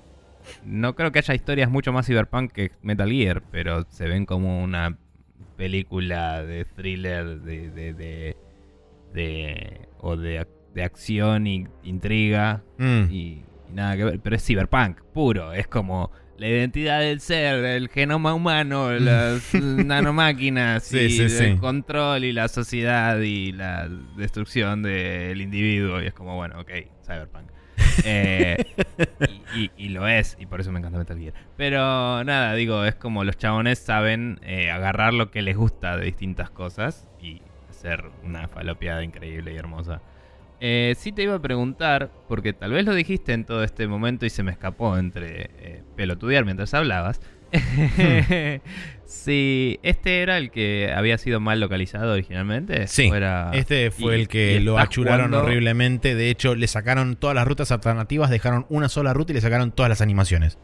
no 0.63 0.95
creo 0.95 1.11
que 1.11 1.19
haya 1.19 1.33
historias 1.33 1.69
mucho 1.69 1.91
más 1.91 2.05
cyberpunk 2.05 2.51
que 2.51 2.71
Metal 2.81 3.09
Gear, 3.11 3.43
pero 3.51 3.85
se 3.89 4.07
ven 4.07 4.25
como 4.25 4.63
una 4.63 4.97
película 5.57 6.43
de 6.43 6.65
thriller 6.65 7.39
de, 7.41 7.69
de, 7.71 7.93
de, 7.93 8.35
de- 9.13 9.87
o 9.99 10.15
de, 10.17 10.45
de 10.73 10.83
acción 10.83 11.47
y 11.47 11.67
intriga 11.83 12.63
Mm. 12.77 13.03
y, 13.09 13.15
y 13.69 13.71
nada 13.73 13.95
que 13.97 14.03
ver, 14.03 14.19
pero 14.19 14.35
es 14.35 14.45
cyberpunk 14.45 15.01
puro, 15.13 15.53
es 15.53 15.67
como 15.67 16.11
la 16.37 16.49
identidad 16.49 16.99
del 16.99 17.21
ser, 17.21 17.63
el 17.63 17.87
genoma 17.87 18.33
humano, 18.33 18.91
las 18.99 19.53
nanomáquinas 19.53 20.83
Sí, 20.83 20.97
y 20.99 21.09
sí, 21.11 21.21
el 21.21 21.29
sí. 21.29 21.57
control 21.57 22.25
y 22.25 22.33
la 22.33 22.49
sociedad 22.49 23.17
y 23.21 23.53
la 23.53 23.87
destrucción 24.17 24.83
del 24.83 25.39
individuo 25.39 26.01
y 26.01 26.07
es 26.07 26.13
como 26.13 26.35
bueno, 26.35 26.59
ok, 26.59 26.71
cyberpunk. 27.05 27.49
Eh, 28.03 28.57
y, 29.53 29.59
y- 29.63 29.71
y 29.77 29.89
lo 29.89 30.07
es, 30.07 30.37
y 30.39 30.45
por 30.45 30.61
eso 30.61 30.71
me 30.71 30.79
encanta 30.79 30.97
Metal 30.99 31.17
Gear. 31.17 31.33
Pero 31.57 32.23
nada, 32.23 32.53
digo, 32.53 32.83
es 32.85 32.95
como 32.95 33.23
los 33.23 33.37
chabones 33.37 33.79
saben 33.79 34.39
eh, 34.43 34.69
agarrar 34.71 35.13
lo 35.13 35.31
que 35.31 35.41
les 35.41 35.57
gusta 35.57 35.97
de 35.97 36.05
distintas 36.05 36.49
cosas 36.49 37.07
y 37.21 37.41
hacer 37.69 38.03
una 38.23 38.47
falopeada 38.47 39.03
increíble 39.03 39.53
y 39.53 39.57
hermosa. 39.57 40.01
Eh, 40.61 40.95
sí 40.97 41.11
te 41.11 41.23
iba 41.23 41.35
a 41.35 41.39
preguntar, 41.41 42.09
porque 42.27 42.53
tal 42.53 42.71
vez 42.71 42.85
lo 42.85 42.93
dijiste 42.95 43.33
en 43.33 43.43
todo 43.45 43.63
este 43.63 43.87
momento 43.87 44.25
y 44.25 44.29
se 44.29 44.41
me 44.43 44.51
escapó 44.51 44.97
entre 44.97 45.49
eh, 45.57 45.83
pelotudear 45.95 46.45
mientras 46.45 46.73
hablabas. 46.73 47.19
si 49.05 49.79
este 49.83 50.21
era 50.21 50.37
el 50.37 50.51
que 50.51 50.91
había 50.95 51.17
sido 51.17 51.39
mal 51.39 51.59
localizado 51.59 52.13
originalmente. 52.13 52.87
Sí, 52.87 53.09
¿O 53.09 53.15
era- 53.15 53.51
Este 53.53 53.91
fue 53.91 54.17
y- 54.17 54.21
el 54.21 54.27
que 54.27 54.59
lo 54.59 54.77
achuraron 54.79 55.27
jugando- 55.27 55.43
horriblemente. 55.47 56.15
De 56.15 56.29
hecho, 56.29 56.55
le 56.55 56.67
sacaron 56.67 57.15
todas 57.15 57.35
las 57.35 57.47
rutas 57.47 57.71
alternativas, 57.71 58.29
dejaron 58.29 58.65
una 58.69 58.89
sola 58.89 59.13
ruta 59.13 59.31
y 59.31 59.35
le 59.35 59.41
sacaron 59.41 59.71
todas 59.71 59.89
las 59.89 60.01
animaciones. 60.01 60.57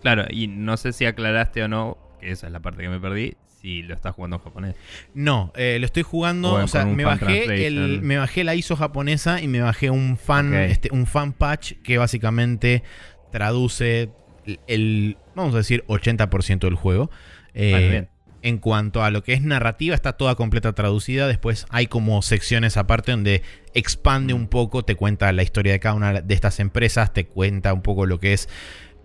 Claro, 0.00 0.24
y 0.30 0.48
no 0.48 0.76
sé 0.76 0.92
si 0.92 1.04
aclaraste 1.04 1.62
o 1.62 1.68
no, 1.68 1.96
que 2.20 2.30
esa 2.30 2.46
es 2.46 2.52
la 2.52 2.60
parte 2.60 2.82
que 2.82 2.88
me 2.88 2.98
perdí, 2.98 3.34
si 3.60 3.82
lo 3.82 3.94
estás 3.94 4.14
jugando 4.14 4.36
en 4.38 4.42
japonés. 4.42 4.76
No, 5.14 5.52
eh, 5.54 5.76
lo 5.78 5.86
estoy 5.86 6.02
jugando. 6.02 6.54
O 6.54 6.66
sea, 6.66 6.84
me 6.84 7.04
bajé, 7.04 7.66
el, 7.66 8.00
me 8.02 8.16
bajé 8.16 8.42
la 8.42 8.54
ISO 8.56 8.74
japonesa 8.74 9.40
y 9.40 9.46
me 9.48 9.60
bajé 9.60 9.90
un 9.90 10.16
fan, 10.16 10.54
este, 10.54 10.88
un 10.92 11.06
fan 11.06 11.32
patch 11.32 11.74
que 11.84 11.98
básicamente 11.98 12.82
traduce 13.30 14.10
el, 14.46 14.58
el, 14.66 15.16
vamos 15.36 15.54
a 15.54 15.58
decir, 15.58 15.84
80% 15.86 16.58
del 16.66 16.74
juego. 16.74 17.10
Eh. 17.54 18.08
En 18.44 18.58
cuanto 18.58 19.04
a 19.04 19.10
lo 19.12 19.22
que 19.22 19.34
es 19.34 19.42
narrativa, 19.42 19.94
está 19.94 20.14
toda 20.14 20.34
completa 20.34 20.72
traducida. 20.72 21.28
Después 21.28 21.64
hay 21.70 21.86
como 21.86 22.20
secciones 22.22 22.76
aparte 22.76 23.12
donde 23.12 23.42
expande 23.72 24.34
un 24.34 24.48
poco, 24.48 24.84
te 24.84 24.96
cuenta 24.96 25.30
la 25.30 25.44
historia 25.44 25.72
de 25.72 25.78
cada 25.78 25.94
una 25.94 26.20
de 26.20 26.34
estas 26.34 26.58
empresas, 26.58 27.12
te 27.12 27.24
cuenta 27.24 27.72
un 27.72 27.82
poco 27.82 28.04
lo 28.04 28.18
que 28.18 28.32
es, 28.32 28.48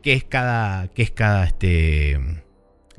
qué 0.01 0.13
es 0.13 0.23
cada, 0.23 0.87
qué 0.87 1.03
es 1.03 1.11
cada, 1.11 1.45
este, 1.45 2.19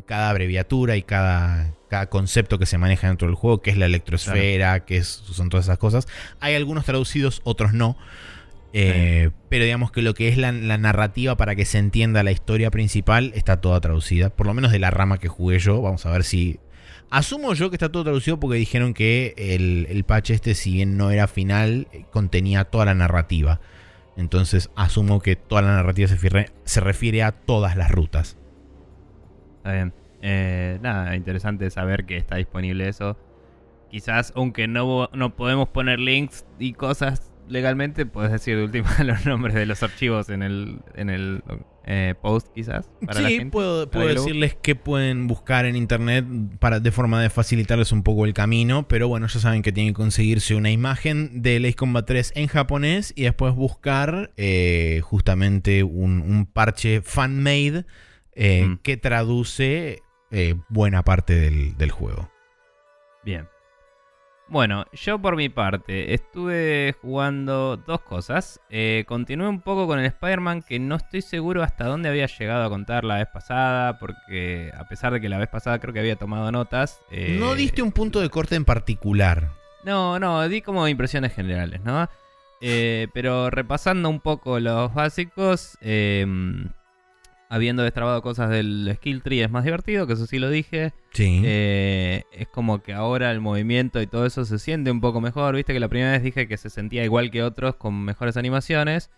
cada 0.07 0.31
abreviatura 0.31 0.95
y 0.95 1.03
cada, 1.03 1.75
cada 1.89 2.09
concepto 2.09 2.59
que 2.59 2.67
se 2.67 2.79
maneja 2.79 3.09
dentro 3.09 3.27
del 3.27 3.35
juego, 3.35 3.61
qué 3.61 3.71
es 3.71 3.77
la 3.77 3.87
electrosfera, 3.87 4.85
qué 4.85 4.99
es, 4.99 5.09
son 5.09 5.49
todas 5.49 5.67
esas 5.67 5.79
cosas. 5.79 6.07
Hay 6.39 6.55
algunos 6.55 6.85
traducidos, 6.85 7.41
otros 7.43 7.73
no. 7.73 7.97
Eh, 8.73 9.31
Pero 9.49 9.65
digamos 9.65 9.91
que 9.91 10.03
lo 10.03 10.13
que 10.15 10.29
es 10.29 10.37
la, 10.37 10.53
la 10.53 10.77
narrativa 10.79 11.37
para 11.37 11.55
que 11.57 11.65
se 11.65 11.79
entienda 11.79 12.23
la 12.23 12.33
historia 12.33 12.71
principal 12.71 13.33
está 13.35 13.61
toda 13.61 13.81
traducida. 13.81 14.31
Por 14.31 14.47
lo 14.47 14.55
menos 14.55 14.73
de 14.73 14.79
la 14.79 14.91
rama 14.91 15.19
que 15.19 15.29
jugué 15.29 15.59
yo. 15.59 15.81
Vamos 15.81 16.05
a 16.07 16.11
ver 16.13 16.25
si. 16.25 16.61
Asumo 17.11 17.55
yo 17.55 17.71
que 17.71 17.77
está 17.77 17.91
todo 17.91 18.05
traducido 18.05 18.39
porque 18.39 18.59
dijeron 18.59 18.93
que 18.93 19.33
el, 19.39 19.87
el 19.89 20.05
patch 20.05 20.31
este, 20.31 20.55
si 20.55 20.73
bien 20.73 20.99
no 20.99 21.11
era 21.11 21.27
final, 21.27 21.89
contenía 22.11 22.65
toda 22.65 22.85
la 22.85 22.95
narrativa. 22.95 23.61
Entonces 24.19 24.69
asumo 24.77 25.21
que 25.21 25.35
toda 25.35 25.63
la 25.63 25.69
narrativa 25.77 26.07
se, 26.09 26.19
firre- 26.19 26.51
se 26.65 26.81
refiere 26.81 27.23
a 27.23 27.33
todas 27.33 27.77
las 27.77 27.91
rutas. 27.91 28.37
Está 29.59 29.73
bien. 29.73 29.95
Eh, 30.21 30.79
nada, 30.83 31.17
interesante 31.17 31.71
saber 31.71 32.05
que 32.05 32.17
está 32.19 32.37
disponible 32.37 32.89
eso. 32.89 33.17
Quizás, 33.91 34.33
aunque 34.37 34.69
no, 34.69 35.09
no 35.15 35.35
podemos 35.35 35.69
poner 35.69 36.01
links 36.01 36.45
y 36.59 36.75
cosas 36.75 37.33
legalmente, 37.49 38.07
puedes 38.07 38.31
decir 38.33 38.57
de 38.57 38.65
última 38.65 38.91
los 39.05 39.27
nombres 39.27 39.55
de 39.55 39.67
los 39.67 39.83
archivos 39.83 40.29
en 40.29 40.43
el, 40.43 40.81
en 40.95 41.11
el 41.11 41.43
eh, 41.85 42.15
post, 42.21 42.49
quizás. 42.55 42.91
Para 43.07 43.21
la 43.21 43.29
sí, 43.29 43.37
gente, 43.39 43.53
puedo, 43.53 43.91
puedo 43.91 44.07
decirles 44.07 44.55
que 44.55 44.75
pueden 44.75 45.27
buscar 45.27 45.65
en 45.67 45.77
internet 45.77 46.25
para, 46.59 46.81
de 46.81 46.93
forma 46.93 47.23
de 47.23 47.31
facilitarles 47.31 47.93
un 47.93 48.03
poco 48.03 48.25
el 48.25 48.35
camino, 48.35 48.87
pero 48.89 49.09
bueno, 49.09 49.27
ya 49.27 49.41
saben 49.41 49.63
que 49.63 49.73
tienen 49.73 49.95
que 49.95 49.97
conseguirse 49.99 50.55
una 50.55 50.71
imagen 50.71 51.43
de 51.43 51.57
Ace 51.57 51.75
Combat 51.75 52.07
3 52.07 52.33
en 52.37 52.47
japonés 52.49 53.13
y 53.17 53.23
después 53.23 53.55
buscar 53.55 54.33
eh, 54.37 55.01
justamente 55.03 55.83
un, 55.83 56.21
un 56.21 56.47
parche 56.47 57.03
fan-made 57.03 57.87
eh, 58.41 58.67
Mm. 58.67 58.79
que 58.83 58.97
traduce 58.97 60.03
buena 60.69 61.03
parte 61.03 61.35
del, 61.35 61.77
del 61.77 61.91
juego. 61.91 62.31
Bien. 63.25 63.49
Bueno, 64.51 64.87
yo 64.93 65.19
por 65.19 65.37
mi 65.37 65.51
parte 65.51 66.15
estuve 66.15 66.95
jugando 67.03 67.77
dos 67.77 68.01
cosas. 68.01 68.61
Eh, 68.71 69.05
continué 69.07 69.47
un 69.47 69.61
poco 69.61 69.87
con 69.87 69.99
el 69.99 70.07
Spider-Man 70.07 70.63
que 70.63 70.79
no 70.79 70.97
estoy 70.97 71.21
seguro 71.21 71.63
hasta 71.63 71.85
dónde 71.85 72.09
había 72.09 72.27
llegado 72.27 72.65
a 72.65 72.71
contar 72.71 73.05
la 73.05 73.17
vez 73.17 73.29
pasada, 73.29 73.99
porque 73.99 74.73
a 74.75 74.89
pesar 74.89 75.13
de 75.13 75.21
que 75.21 75.29
la 75.29 75.37
vez 75.37 75.49
pasada 75.49 75.79
creo 75.79 75.93
que 75.93 76.01
había 76.01 76.17
tomado 76.17 76.51
notas. 76.51 77.03
eh, 77.11 77.37
no 77.39 77.55
diste 77.55 77.83
un 77.83 77.93
punto 77.93 78.21
de 78.21 78.31
corte 78.31 78.55
en 78.55 78.65
particular. 78.65 79.51
No, 79.85 80.19
no, 80.19 80.49
di 80.49 80.63
como 80.63 80.89
impresiones 80.89 81.35
generales, 81.35 81.83
¿no? 81.85 82.09
Eh, 82.61 83.09
pero 83.13 83.51
repasando 83.51 84.09
un 84.09 84.21
poco 84.21 84.61
los 84.61 84.93
básicos, 84.95 85.77
habiendo 87.49 87.83
destrabado 87.83 88.21
cosas 88.23 88.51
del 88.51 88.93
skill 88.97 89.23
tree 89.23 89.43
es 89.43 89.51
más 89.51 89.65
divertido, 89.65 90.07
que 90.07 90.13
eso 90.13 90.27
sí 90.27 90.39
lo 90.39 90.51
dije. 90.51 90.93
Sí. 91.13 91.41
Eh, 91.45 92.25
es 92.33 92.49
como 92.49 92.83
que 92.83 92.93
ahora 92.93 93.31
el 93.31 93.41
movimiento 93.41 94.01
y 94.03 94.07
todo 94.07 94.27
eso 94.27 94.45
se 94.45 94.59
siente 94.59 94.91
un 94.91 95.01
poco 95.01 95.21
mejor. 95.21 95.57
Viste 95.57 95.73
que 95.73 95.81
la 95.81 95.89
primera 95.89 96.13
vez 96.13 96.23
dije 96.23 96.47
que 96.47 96.57
se 96.57 96.71
sentía 96.71 97.05
igual 97.05 97.31
que 97.31 97.43
otros 97.43 97.77
con 97.77 98.05
mejores 98.05 98.37
animaciones. 98.37 99.11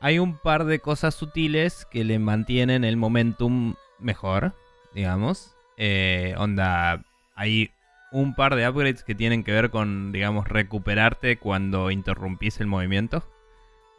Hay 0.00 0.18
un 0.18 0.38
par 0.38 0.64
de 0.64 0.78
cosas 0.78 1.14
sutiles 1.14 1.86
que 1.90 2.04
le 2.04 2.18
mantienen 2.18 2.84
el 2.84 2.96
momentum 2.96 3.74
mejor, 3.98 4.54
digamos. 4.94 5.54
Eh, 5.76 6.34
onda, 6.38 7.04
hay 7.34 7.70
un 8.10 8.34
par 8.34 8.56
de 8.56 8.68
upgrades 8.68 9.04
que 9.04 9.14
tienen 9.14 9.44
que 9.44 9.52
ver 9.52 9.70
con, 9.70 10.12
digamos, 10.12 10.48
recuperarte 10.48 11.38
cuando 11.38 11.90
interrumpís 11.90 12.60
el 12.60 12.66
movimiento. 12.66 13.24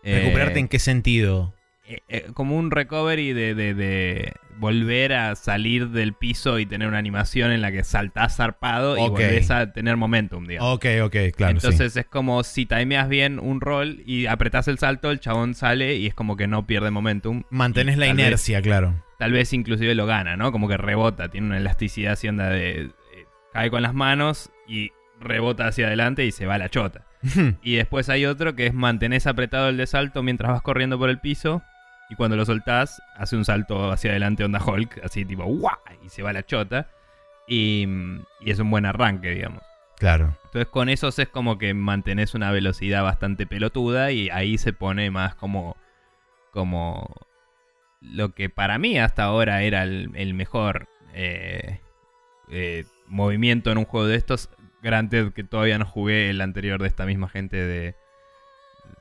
Eh, 0.03 0.19
¿Recuperarte 0.19 0.59
en 0.59 0.67
qué 0.67 0.79
sentido? 0.79 1.53
Eh, 1.89 2.01
eh, 2.07 2.25
como 2.33 2.55
un 2.55 2.71
recovery 2.71 3.33
de, 3.33 3.55
de- 3.55 3.73
de 3.73 4.33
volver 4.57 5.13
a 5.13 5.35
salir 5.35 5.89
del 5.89 6.13
piso 6.13 6.59
y 6.59 6.65
tener 6.65 6.87
una 6.87 6.97
animación 6.97 7.51
en 7.51 7.61
la 7.61 7.71
que 7.71 7.83
saltás 7.83 8.35
zarpado 8.37 8.97
y 8.97 9.09
volvés 9.09 9.49
a 9.51 9.71
tener 9.73 9.95
momentum, 9.97 10.45
digamos. 10.45 10.75
Ok, 10.75 10.85
ok, 11.03 11.15
claro. 11.35 11.59
sí. 11.59 11.65
Entonces 11.67 11.95
es 11.97 12.05
como 12.05 12.43
si 12.43 12.65
timeas 12.65 13.07
bien 13.09 13.39
un 13.39 13.59
rol 13.61 14.01
y 14.05 14.25
apretás 14.27 14.67
el 14.67 14.77
salto, 14.77 15.11
el 15.11 15.19
chabón 15.19 15.53
sale 15.55 15.95
y 15.95 16.07
es 16.07 16.13
como 16.13 16.35
que 16.37 16.47
no 16.47 16.67
pierde 16.67 16.91
momentum. 16.91 17.43
Mantenés 17.49 17.97
la 17.97 18.05
vez- 18.07 18.13
inercia, 18.13 18.61
claro. 18.61 19.01
tal 19.17 19.31
vez 19.31 19.51
inclusive 19.53 19.95
lo 19.95 20.05
gana, 20.05 20.35
¿no? 20.37 20.51
Como 20.51 20.67
que 20.67 20.77
rebota, 20.77 21.29
tiene 21.29 21.47
una 21.47 21.57
elasticidad 21.57 22.13
así 22.13 22.27
onda 22.27 22.49
de... 22.49 22.81
eh, 22.81 22.89
cae 23.53 23.69
con 23.71 23.81
las 23.81 23.93
manos 23.93 24.51
y 24.67 24.91
rebota 25.21 25.67
hacia 25.67 25.87
adelante 25.87 26.25
y 26.25 26.31
se 26.31 26.45
va 26.45 26.55
a 26.55 26.59
la 26.59 26.69
chota. 26.69 27.05
Y 27.63 27.75
después 27.75 28.09
hay 28.09 28.25
otro 28.25 28.55
que 28.55 28.67
es 28.67 28.73
mantenés 28.73 29.25
apretado 29.27 29.69
el 29.69 29.77
de 29.77 29.87
salto 29.87 30.21
mientras 30.21 30.51
vas 30.51 30.61
corriendo 30.61 30.97
por 30.99 31.09
el 31.09 31.19
piso. 31.19 31.61
Y 32.09 32.15
cuando 32.15 32.35
lo 32.35 32.45
soltás, 32.45 33.01
hace 33.15 33.35
un 33.35 33.45
salto 33.45 33.91
hacia 33.91 34.11
adelante 34.11 34.43
onda 34.43 34.63
Hulk, 34.63 35.01
así 35.03 35.25
tipo 35.25 35.43
¡guau! 35.43 35.77
Y 36.03 36.09
se 36.09 36.23
va 36.23 36.33
la 36.33 36.45
chota. 36.45 36.89
Y, 37.47 37.87
y 38.41 38.51
es 38.51 38.59
un 38.59 38.69
buen 38.71 38.85
arranque, 38.85 39.29
digamos. 39.31 39.63
claro. 39.97 40.35
Entonces 40.45 40.67
con 40.67 40.89
esos 40.89 41.17
es 41.19 41.27
como 41.27 41.57
que 41.57 41.73
mantenés 41.73 42.33
una 42.33 42.51
velocidad 42.51 43.03
bastante 43.03 43.45
pelotuda 43.45 44.11
y 44.11 44.29
ahí 44.29 44.57
se 44.57 44.73
pone 44.73 45.11
más 45.11 45.35
como... 45.35 45.77
como 46.51 47.27
lo 48.01 48.33
que 48.33 48.49
para 48.49 48.77
mí 48.77 48.97
hasta 48.97 49.23
ahora 49.23 49.61
era 49.63 49.83
el, 49.83 50.11
el 50.15 50.33
mejor 50.33 50.87
eh, 51.13 51.81
eh, 52.49 52.85
movimiento 53.07 53.71
en 53.71 53.77
un 53.77 53.85
juego 53.85 54.07
de 54.07 54.15
estos. 54.15 54.49
Granted 54.81 55.33
que 55.33 55.43
todavía 55.43 55.77
no 55.77 55.85
jugué 55.85 56.29
el 56.29 56.39
anterior 56.39 56.81
de 56.81 56.87
esta 56.87 57.05
misma 57.05 57.27
gente 57.27 57.57
de 57.57 57.95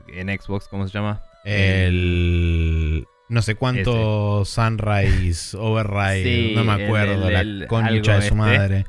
en 0.08 0.28
Xbox, 0.28 0.68
¿cómo 0.68 0.86
se 0.86 0.92
llama? 0.92 1.22
El. 1.48 3.06
No 3.28 3.42
sé 3.42 3.56
cuánto 3.56 4.44
Sunrise, 4.46 5.56
Override, 5.60 6.22
Sí, 6.22 6.52
no 6.56 6.64
me 6.64 6.84
acuerdo, 6.84 7.28
el- 7.28 7.32
la 7.34 7.40
el- 7.40 7.66
concha 7.68 7.88
algo 7.88 8.00
de 8.06 8.14
su 8.16 8.20
este. 8.20 8.34
madre. 8.34 8.86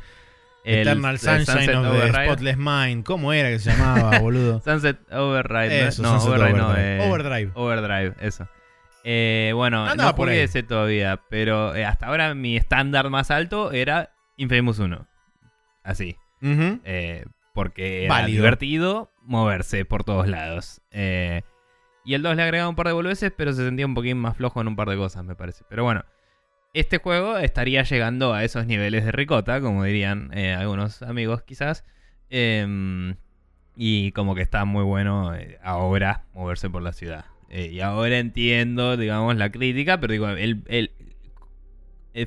El- 0.64 0.80
Eternal 0.82 1.18
Sunshine 1.20 1.45
Sunset 1.45 1.76
of 1.76 1.84
the 1.84 1.89
Override. 1.89 2.26
Spotless 2.26 2.57
Mind. 2.57 3.03
¿Cómo 3.03 3.34
era 3.34 3.49
que 3.49 3.60
se 3.60 3.72
llamaba, 3.72 4.20
boludo? 4.20 4.62
Sunset 4.62 4.97
Overdrive. 5.12 5.82
¿no? 5.82 5.88
Eso, 5.88 6.01
no, 6.03 6.20
Sunset 6.20 6.30
Overdrive 6.39 6.57
no. 6.60 6.76
Eh, 6.78 6.99
Overdrive. 7.10 7.51
Overdrive, 7.55 8.14
eso. 8.22 8.47
Eh, 9.03 9.51
bueno, 9.55 9.86
Andaba 9.86 10.12
no 10.12 10.16
por 10.16 10.30
ahí. 10.30 10.39
ese 10.39 10.62
todavía, 10.64 11.22
pero 11.30 11.76
eh, 11.76 11.86
hasta 11.86 12.07
ahora 12.07 12.34
mi 12.36 12.55
estándar 12.57 13.10
más 13.10 13.32
alto 13.32 13.72
era 13.72 14.12
Infamous 14.38 14.80
1. 14.80 15.07
Así. 15.84 16.16
Eh, 16.41 17.26
porque 17.53 18.05
era 18.05 18.26
divertido 18.26 19.12
moverse 19.24 19.84
por 19.86 20.03
todos 20.03 20.28
lados. 20.28 20.82
Eh, 20.91 21.41
y 22.10 22.16
el 22.16 22.24
2 22.24 22.36
le 22.36 22.41
agregaba 22.41 22.70
un 22.70 22.76
par 22.76 22.88
de 22.88 22.93
boludeces, 22.93 23.32
pero 23.38 23.53
se 23.53 23.64
sentía 23.64 23.86
un 23.86 23.93
poquín 23.93 24.18
más 24.18 24.36
flojo 24.36 24.60
en 24.62 24.68
un 24.68 24.76
par 24.76 24.89
de 24.89 24.97
cosas, 24.97 25.24
me 25.24 25.36
parece. 25.36 25.64
Pero 25.70 25.84
bueno, 25.84 26.03
este 26.74 26.97
juego 26.97 27.38
estaría 27.38 27.84
llegando 27.84 28.34
a 28.34 28.43
esos 28.43 28.66
niveles 28.66 29.05
de 29.05 29.12
ricota, 29.12 29.62
como 29.62 29.84
dirían 29.84 30.32
eh, 30.34 30.53
algunos 30.53 31.03
amigos 31.03 31.43
quizás. 31.43 31.86
Em, 32.30 33.16
y 33.76 34.12
como 34.14 34.34
que 34.34 34.41
está 34.41 34.66
muy 34.66 34.84
bueno 34.84 35.36
eh, 35.36 35.60
ahora 35.64 36.26
moverse 36.34 36.70
por 36.70 36.82
la 36.82 36.93
ciudad. 36.93 37.26
Eh, 37.49 37.70
y 37.74 37.82
ahora 37.82 38.18
entiendo, 38.18 38.97
digamos, 38.97 39.36
la 39.38 39.51
crítica, 39.51 39.99
pero 39.99 40.14
digo, 40.14 40.30
el, 40.30 40.64
el- 40.68 40.91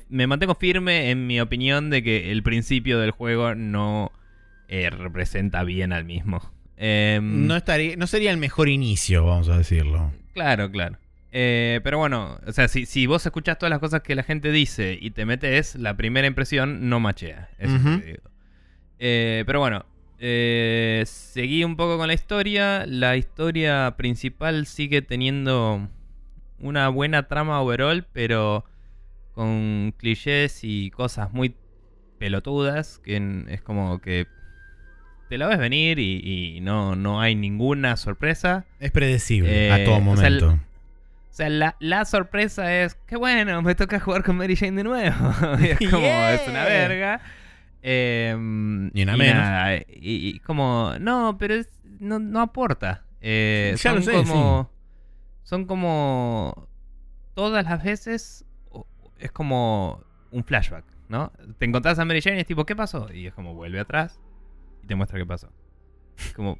me 0.08 0.26
mantengo 0.26 0.54
firme 0.54 1.10
en 1.10 1.26
mi 1.26 1.40
opinión 1.40 1.90
de 1.90 2.02
que 2.02 2.30
el 2.30 2.42
principio 2.42 2.98
del 3.00 3.10
juego 3.10 3.54
no 3.54 4.12
representa 4.68 5.64
bien 5.64 5.92
al 5.92 6.04
mismo. 6.04 6.40
Em, 6.84 7.46
No, 7.46 7.54
estaría, 7.56 7.96
no 7.96 8.08
sería 8.08 8.32
el 8.32 8.38
mejor 8.38 8.68
inicio, 8.68 9.24
vamos 9.24 9.48
a 9.48 9.56
decirlo. 9.56 10.12
Claro, 10.34 10.68
claro. 10.68 10.98
Eh, 11.30 11.80
pero 11.84 11.98
bueno, 11.98 12.40
o 12.44 12.52
sea, 12.52 12.66
si, 12.66 12.86
si 12.86 13.06
vos 13.06 13.24
escuchás 13.24 13.56
todas 13.56 13.70
las 13.70 13.78
cosas 13.78 14.02
que 14.02 14.16
la 14.16 14.24
gente 14.24 14.50
dice 14.50 14.98
y 15.00 15.12
te 15.12 15.24
metes, 15.24 15.76
la 15.76 15.96
primera 15.96 16.26
impresión 16.26 16.88
no 16.88 16.98
machea. 16.98 17.48
Eso 17.58 17.76
Ujú. 17.76 18.00
te 18.00 18.04
digo. 18.06 18.22
Eh, 18.98 19.44
pero 19.46 19.60
bueno, 19.60 19.86
eh, 20.18 21.04
seguí 21.06 21.62
un 21.62 21.76
poco 21.76 21.98
con 21.98 22.08
la 22.08 22.14
historia. 22.14 22.84
La 22.86 23.16
historia 23.16 23.94
principal 23.96 24.66
sigue 24.66 25.02
teniendo 25.02 25.88
una 26.58 26.88
buena 26.88 27.28
trama 27.28 27.60
overall, 27.60 28.04
pero 28.12 28.64
con 29.34 29.94
clichés 29.96 30.60
y 30.64 30.90
cosas 30.90 31.32
muy 31.32 31.54
pelotudas, 32.18 32.98
que 32.98 33.44
es 33.48 33.62
como 33.62 34.00
que 34.00 34.26
te 35.28 35.38
la 35.38 35.46
ves 35.48 35.58
venir 35.58 35.98
y, 35.98 36.56
y 36.56 36.60
no, 36.60 36.94
no 36.96 37.20
hay 37.20 37.34
ninguna 37.34 37.96
sorpresa. 37.96 38.64
Es 38.80 38.90
predecible 38.90 39.68
Eh, 39.68 39.72
a 39.72 39.84
todo 39.84 39.96
o 40.10 40.16
sea, 40.16 40.26
el- 40.28 40.40
momento. 40.40 40.62
O 41.30 41.34
sea, 41.34 41.48
la, 41.48 41.76
la 41.80 42.04
sorpresa 42.04 42.82
es 42.82 42.94
que 43.06 43.16
bueno, 43.16 43.62
me 43.62 43.74
toca 43.74 43.98
jugar 43.98 44.22
con 44.22 44.36
Mary 44.36 44.54
Jane 44.54 44.72
de 44.76 44.84
nuevo. 44.84 45.16
y 45.60 45.66
es 45.68 45.78
como, 45.90 46.02
Yeah. 46.02 46.34
es 46.34 46.46
una 46.48 46.64
verga. 46.64 47.20
Eh, 47.82 48.36
Ni 48.38 49.02
una 49.02 49.16
menos. 49.16 49.42
nada, 49.42 49.76
y, 49.76 49.84
y 49.98 50.38
como, 50.40 50.92
no, 51.00 51.36
pero 51.38 51.54
es, 51.54 51.68
no, 51.98 52.18
no 52.18 52.40
aporta. 52.40 53.04
Eh, 53.22 53.72
Ya 53.76 53.90
son 53.90 53.96
lo 53.96 54.02
sé, 54.02 54.12
como, 54.12 54.70
Son 55.42 55.64
como, 55.64 56.68
todas 57.34 57.64
las 57.64 57.82
veces, 57.82 58.44
es 59.18 59.32
como 59.32 60.02
un 60.30 60.44
flashback, 60.44 60.84
¿no? 61.08 61.32
Te 61.58 61.64
encontrás 61.64 61.98
a 61.98 62.04
Mary 62.04 62.20
Jane 62.20 62.36
y 62.36 62.40
es 62.40 62.46
tipo, 62.46 62.64
¿qué 62.66 62.76
pasó? 62.76 63.08
Y 63.12 63.26
es 63.28 63.34
como, 63.34 63.54
vuelve 63.54 63.80
atrás 63.80 64.20
y 64.82 64.86
te 64.86 64.94
muestra 64.94 65.18
qué 65.18 65.26
pasó. 65.26 65.50
Como, 66.36 66.58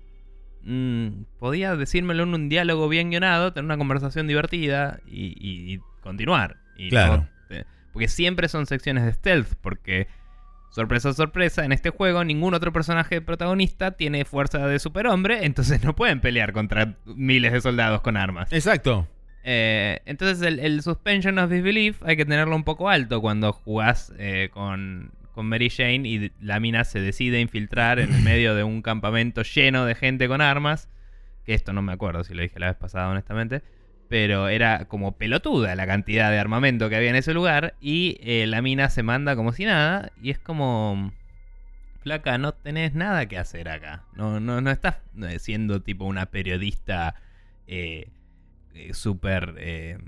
mm, 0.62 1.24
podía 1.38 1.76
decírmelo 1.76 2.22
en 2.22 2.34
un 2.34 2.48
diálogo 2.48 2.88
bien 2.88 3.10
guionado, 3.10 3.52
tener 3.52 3.64
una 3.66 3.78
conversación 3.78 4.26
divertida 4.26 5.00
y, 5.06 5.26
y- 5.38 5.74
y 5.74 5.80
continuar. 6.02 6.56
Y 6.76 6.88
Claro. 6.90 7.16
no 7.18 7.28
te- 7.48 7.66
porque 7.92 8.08
siempre 8.08 8.48
son 8.48 8.66
secciones 8.66 9.04
de 9.04 9.12
stealth, 9.12 9.54
porque 9.60 10.06
sorpresa, 10.70 11.12
sorpresa, 11.12 11.64
en 11.64 11.72
este 11.72 11.90
juego 11.90 12.24
ningún 12.24 12.54
otro 12.54 12.72
personaje 12.72 13.20
protagonista 13.20 13.90
tiene 13.92 14.24
fuerza 14.24 14.66
de 14.66 14.78
superhombre, 14.78 15.44
entonces 15.44 15.84
no 15.84 15.94
pueden 15.94 16.20
pelear 16.20 16.52
contra 16.54 16.96
miles 17.04 17.52
de 17.52 17.60
soldados 17.60 18.00
con 18.00 18.16
armas. 18.16 18.50
Exacto. 18.52 19.06
Eh, 19.44 20.00
entonces 20.06 20.40
el, 20.46 20.60
el 20.60 20.82
suspension 20.82 21.38
of 21.38 21.50
disbelief 21.50 22.00
hay 22.04 22.16
que 22.16 22.24
tenerlo 22.24 22.54
un 22.56 22.62
poco 22.64 22.88
alto 22.88 23.20
cuando 23.20 23.52
jugás 23.52 24.12
eh, 24.16 24.48
con, 24.52 25.10
con 25.32 25.46
Mary 25.46 25.70
Jane 25.70 26.08
y 26.08 26.32
la 26.40 26.60
mina 26.60 26.84
se 26.84 27.00
decide 27.00 27.40
infiltrar 27.40 27.98
en 27.98 28.12
el 28.12 28.22
medio 28.22 28.54
de 28.54 28.64
un 28.64 28.82
campamento 28.82 29.42
lleno 29.42 29.84
de 29.84 29.94
gente 29.94 30.28
con 30.28 30.40
armas. 30.40 30.88
Que 31.44 31.54
esto 31.54 31.72
no 31.72 31.82
me 31.82 31.92
acuerdo 31.92 32.22
si 32.24 32.34
lo 32.34 32.42
dije 32.42 32.60
la 32.60 32.68
vez 32.68 32.76
pasada, 32.76 33.08
honestamente. 33.08 33.62
Pero 34.08 34.48
era 34.48 34.84
como 34.86 35.16
pelotuda 35.16 35.74
la 35.74 35.86
cantidad 35.86 36.30
de 36.30 36.38
armamento 36.38 36.88
que 36.88 36.96
había 36.96 37.10
en 37.10 37.16
ese 37.16 37.34
lugar. 37.34 37.74
Y 37.80 38.18
eh, 38.20 38.46
la 38.46 38.62
mina 38.62 38.88
se 38.90 39.02
manda 39.02 39.34
como 39.36 39.52
si 39.52 39.64
nada. 39.64 40.12
Y 40.22 40.30
es 40.30 40.38
como... 40.38 41.12
Flaca, 42.00 42.36
no 42.36 42.52
tenés 42.52 42.94
nada 42.94 43.26
que 43.26 43.38
hacer 43.38 43.68
acá. 43.68 44.04
No, 44.14 44.40
no, 44.40 44.60
no 44.60 44.70
estás 44.70 44.96
eh, 45.22 45.38
siendo 45.38 45.82
tipo 45.82 46.04
una 46.04 46.26
periodista 46.26 47.14
eh, 47.66 48.08
eh, 48.74 48.94
súper 48.94 49.54
eh, 49.58 49.98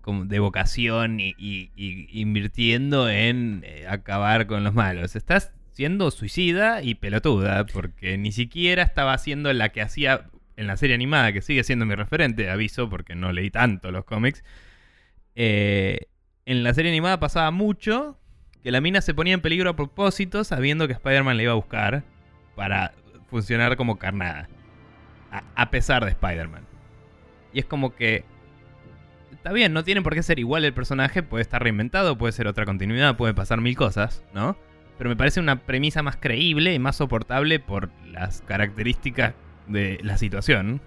como 0.00 0.24
de 0.24 0.38
vocación 0.38 1.20
y, 1.20 1.34
y- 1.38 1.70
invirtiendo 2.12 3.08
en 3.08 3.62
eh, 3.64 3.86
acabar 3.88 4.46
con 4.46 4.64
los 4.64 4.74
malos. 4.74 5.16
Estás 5.16 5.52
siendo 5.72 6.10
suicida 6.10 6.82
y 6.82 6.94
pelotuda 6.94 7.66
porque 7.66 8.16
ni 8.16 8.32
siquiera 8.32 8.82
estaba 8.82 9.12
haciendo 9.12 9.52
la 9.52 9.70
que 9.70 9.82
hacía 9.82 10.26
en 10.56 10.66
la 10.68 10.76
serie 10.76 10.94
animada, 10.94 11.32
que 11.32 11.42
sigue 11.42 11.64
siendo 11.64 11.84
mi 11.84 11.94
referente, 11.96 12.48
aviso, 12.48 12.88
porque 12.88 13.14
no 13.16 13.32
leí 13.32 13.50
tanto 13.50 13.90
los 13.90 14.04
cómics. 14.04 14.44
Eh, 15.34 16.06
en 16.46 16.62
la 16.62 16.72
serie 16.74 16.92
animada 16.92 17.18
pasaba 17.18 17.50
mucho 17.50 18.18
que 18.62 18.70
la 18.70 18.80
mina 18.80 19.00
se 19.00 19.14
ponía 19.14 19.34
en 19.34 19.40
peligro 19.40 19.70
a 19.70 19.76
propósito 19.76 20.44
sabiendo 20.44 20.86
que 20.86 20.92
Spider-Man 20.92 21.36
le 21.36 21.42
iba 21.42 21.52
a 21.52 21.56
buscar 21.56 22.04
para 22.54 22.92
funcionar 23.28 23.76
como 23.76 23.98
carnada. 23.98 24.48
A, 25.32 25.42
a 25.56 25.70
pesar 25.70 26.04
de 26.04 26.12
Spider-Man. 26.12 26.62
Y 27.52 27.58
es 27.58 27.64
como 27.64 27.94
que... 27.96 28.24
Está 29.44 29.52
bien, 29.52 29.74
no 29.74 29.84
tiene 29.84 30.00
por 30.00 30.14
qué 30.14 30.22
ser 30.22 30.38
igual 30.38 30.64
el 30.64 30.72
personaje, 30.72 31.22
puede 31.22 31.42
estar 31.42 31.62
reinventado, 31.62 32.16
puede 32.16 32.32
ser 32.32 32.46
otra 32.46 32.64
continuidad, 32.64 33.18
puede 33.18 33.34
pasar 33.34 33.60
mil 33.60 33.76
cosas, 33.76 34.24
¿no? 34.32 34.56
Pero 34.96 35.10
me 35.10 35.16
parece 35.16 35.38
una 35.38 35.60
premisa 35.66 36.02
más 36.02 36.16
creíble 36.16 36.72
y 36.72 36.78
más 36.78 36.96
soportable 36.96 37.60
por 37.60 37.90
las 38.10 38.40
características 38.40 39.34
de 39.66 39.98
la 40.02 40.16
situación. 40.16 40.80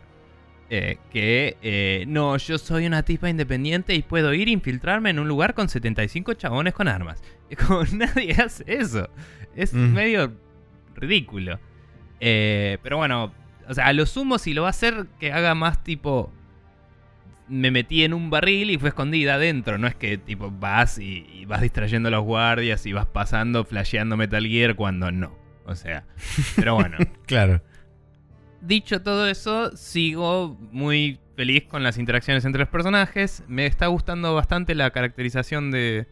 eh, 0.72 0.98
que 1.14 1.56
eh, 1.62 2.06
no, 2.08 2.36
yo 2.38 2.58
soy 2.58 2.88
una 2.88 3.04
tipa 3.04 3.30
independiente 3.30 3.94
y 3.94 4.02
puedo 4.02 4.34
ir 4.34 4.48
a 4.48 4.52
infiltrarme 4.52 5.12
en 5.12 5.20
un 5.20 5.28
lugar 5.28 5.54
con 5.54 5.70
75 5.70 6.34
chabones 6.34 6.74
con 6.74 6.88
armas. 6.88 7.22
Es 7.52 7.60
como 7.60 7.84
nadie 7.94 8.34
hace 8.34 8.64
eso. 8.66 9.08
Es 9.56 9.72
Mm. 9.74 9.94
medio 9.94 10.34
ridículo. 10.96 11.60
Eh, 12.20 12.80
pero 12.82 12.98
bueno, 12.98 13.32
o 13.68 13.74
sea, 13.76 13.86
a 13.86 13.94
lo 13.94 14.06
sumo 14.08 14.40
si 14.40 14.56
lo 14.56 14.64
va 14.64 14.70
a 14.70 14.72
hacer 14.72 15.06
que 15.20 15.32
haga 15.32 15.54
más 15.54 15.84
tipo... 15.84 16.34
Me 17.50 17.72
metí 17.72 18.04
en 18.04 18.14
un 18.14 18.30
barril 18.30 18.72
y 18.72 18.78
fue 18.78 18.90
escondida 18.90 19.36
adentro. 19.36 19.78
No 19.78 19.88
es 19.88 19.96
que 19.96 20.18
tipo 20.18 20.52
vas 20.52 20.98
y, 21.00 21.26
y 21.34 21.46
vas 21.46 21.62
distrayendo 21.62 22.10
a 22.10 22.12
los 22.12 22.24
guardias 22.24 22.86
y 22.86 22.94
vas 22.94 23.06
pasando, 23.06 23.64
flasheando 23.64 24.18
Metal 24.18 24.46
Gear 24.46 24.76
cuando 24.76 25.12
no. 25.12 25.38
O 25.66 25.76
sea, 25.76 26.06
pero 26.56 26.76
bueno. 26.76 26.98
Claro. 27.26 27.62
dicho 28.62 29.02
todo 29.02 29.28
eso, 29.28 29.76
sigo 29.76 30.58
muy 30.72 31.20
feliz 31.36 31.66
con 31.66 31.84
las 31.84 31.98
interacciones 31.98 32.46
entre 32.46 32.62
los 32.62 32.70
personajes. 32.70 33.44
Me 33.48 33.66
está 33.66 33.88
gustando 33.88 34.34
bastante 34.34 34.76
la 34.76 34.92
caracterización 34.92 35.72
de, 35.72 36.08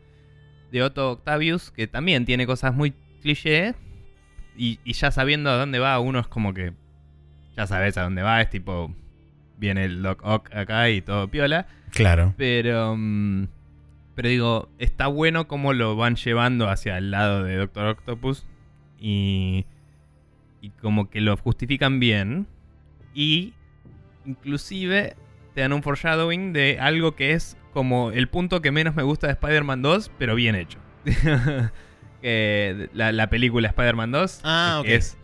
de 0.71 0.83
Otto 0.83 1.11
Octavius, 1.11 1.71
que 1.71 1.87
también 1.87 2.25
tiene 2.25 2.45
cosas 2.45 2.75
muy 2.75 2.93
cliché. 3.21 3.75
Y, 4.57 4.79
y 4.83 4.93
ya 4.93 5.09
sabiendo 5.11 5.49
a 5.49 5.55
dónde 5.55 5.79
va, 5.79 5.99
uno 5.99 6.19
es 6.19 6.27
como 6.27 6.53
que 6.53 6.73
ya 7.55 7.65
sabes 7.65 7.97
a 7.97 8.03
dónde 8.03 8.21
va, 8.21 8.41
es 8.41 8.49
tipo, 8.49 8.93
viene 9.57 9.85
el 9.85 10.01
Doc 10.01 10.21
Ock 10.23 10.53
acá 10.55 10.89
y 10.89 11.01
todo 11.01 11.27
piola. 11.27 11.67
Claro. 11.91 12.33
Pero, 12.37 12.95
mm, 12.97 13.47
pero 14.15 14.29
digo, 14.29 14.69
está 14.79 15.07
bueno 15.07 15.47
cómo 15.47 15.73
lo 15.73 15.95
van 15.95 16.15
llevando 16.15 16.69
hacia 16.69 16.97
el 16.97 17.11
lado 17.11 17.43
de 17.43 17.55
Doctor 17.55 17.87
Octopus. 17.87 18.45
Y, 18.99 19.65
y 20.61 20.69
como 20.81 21.09
que 21.09 21.21
lo 21.21 21.35
justifican 21.37 21.99
bien. 21.99 22.47
Y 23.13 23.53
inclusive 24.25 25.15
te 25.53 25.61
dan 25.61 25.73
un 25.73 25.83
foreshadowing 25.83 26.51
de 26.53 26.79
algo 26.79 27.15
que 27.15 27.31
es 27.33 27.57
como 27.73 28.11
el 28.11 28.27
punto 28.27 28.61
que 28.61 28.71
menos 28.71 28.95
me 28.95 29.03
gusta 29.03 29.27
de 29.27 29.33
Spider-Man 29.33 29.81
2, 29.81 30.11
pero 30.17 30.35
bien 30.35 30.55
hecho. 30.55 30.79
la, 32.21 33.11
la 33.11 33.29
película 33.29 33.67
Spider-Man 33.69 34.11
2 34.11 34.41
Ah, 34.43 34.81
que 34.83 34.89
ok. 34.89 34.97
es 34.97 35.17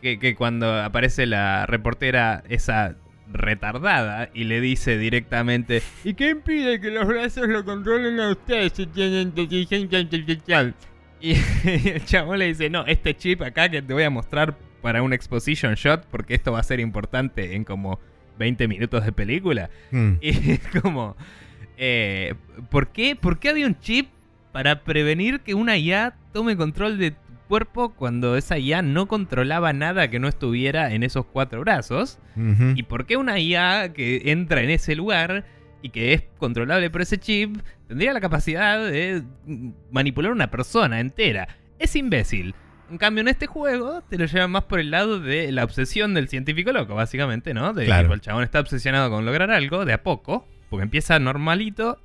que, 0.00 0.18
que 0.18 0.34
cuando 0.34 0.80
aparece 0.82 1.26
la 1.26 1.66
reportera 1.66 2.42
esa 2.48 2.96
retardada 3.32 4.30
y 4.34 4.44
le 4.44 4.60
dice 4.60 4.98
directamente 4.98 5.82
¿Y 6.04 6.14
qué 6.14 6.30
impide 6.30 6.80
que 6.80 6.90
los 6.90 7.06
brazos 7.06 7.48
lo 7.48 7.64
controlen 7.64 8.20
a 8.20 8.30
ustedes 8.30 8.72
si 8.74 8.86
tienen 8.86 9.28
inteligencia 9.28 9.98
artificial? 9.98 10.74
Y 11.20 11.34
el 11.64 12.04
chabón 12.04 12.40
le 12.40 12.46
dice, 12.46 12.68
no, 12.68 12.84
este 12.86 13.16
chip 13.16 13.42
acá 13.42 13.68
que 13.68 13.80
te 13.80 13.94
voy 13.94 14.02
a 14.02 14.10
mostrar 14.10 14.56
para 14.82 15.02
un 15.02 15.12
exposition 15.12 15.74
shot 15.74 16.04
porque 16.10 16.34
esto 16.34 16.52
va 16.52 16.58
a 16.58 16.64
ser 16.64 16.80
importante 16.80 17.54
en 17.54 17.64
como 17.64 18.00
20 18.38 18.68
minutos 18.68 19.04
de 19.04 19.12
película. 19.12 19.70
Mm. 19.92 20.14
Y 20.20 20.50
es 20.52 20.60
como, 20.80 21.16
eh, 21.76 22.34
¿por, 22.70 22.88
qué, 22.88 23.16
¿por 23.16 23.38
qué 23.38 23.50
había 23.50 23.66
un 23.66 23.78
chip 23.78 24.08
para 24.50 24.82
prevenir 24.82 25.40
que 25.40 25.54
una 25.54 25.78
IA 25.78 26.14
tome 26.32 26.56
control 26.56 26.98
de 26.98 27.14
cuerpo 27.52 27.90
cuando 27.94 28.38
esa 28.38 28.56
IA 28.58 28.80
no 28.80 29.06
controlaba 29.08 29.74
nada 29.74 30.08
que 30.08 30.18
no 30.18 30.26
estuviera 30.26 30.94
en 30.94 31.02
esos 31.02 31.26
cuatro 31.26 31.60
brazos? 31.60 32.18
¿Y 32.74 32.84
por 32.84 33.04
qué 33.04 33.18
una 33.18 33.38
IA 33.38 33.92
que 33.92 34.22
entra 34.32 34.62
en 34.62 34.70
ese 34.70 34.94
lugar 34.96 35.44
y 35.82 35.90
que 35.90 36.14
es 36.14 36.22
controlable 36.38 36.88
por 36.88 37.02
ese 37.02 37.18
chip 37.18 37.58
tendría 37.88 38.14
la 38.14 38.22
capacidad 38.22 38.82
de 38.82 39.22
manipular 39.90 40.32
una 40.32 40.50
persona 40.50 40.98
entera? 40.98 41.46
Es 41.78 41.94
imbécil. 41.94 42.54
En 42.90 42.96
cambio, 42.96 43.20
en 43.20 43.28
este 43.28 43.46
juego 43.46 44.00
te 44.08 44.16
lo 44.16 44.24
llevan 44.24 44.50
más 44.50 44.64
por 44.64 44.80
el 44.80 44.90
lado 44.90 45.20
de 45.20 45.52
la 45.52 45.64
obsesión 45.64 46.14
del 46.14 46.28
científico 46.28 46.72
loco, 46.72 46.94
básicamente, 46.94 47.52
¿no? 47.52 47.74
De 47.74 47.84
Claro. 47.84 48.14
el 48.14 48.22
chabón 48.22 48.44
está 48.44 48.60
obsesionado 48.60 49.10
con 49.10 49.26
lograr 49.26 49.50
algo 49.50 49.84
de 49.84 49.92
a 49.92 50.02
poco, 50.02 50.48
porque 50.70 50.84
empieza 50.84 51.18
normalito, 51.18 51.98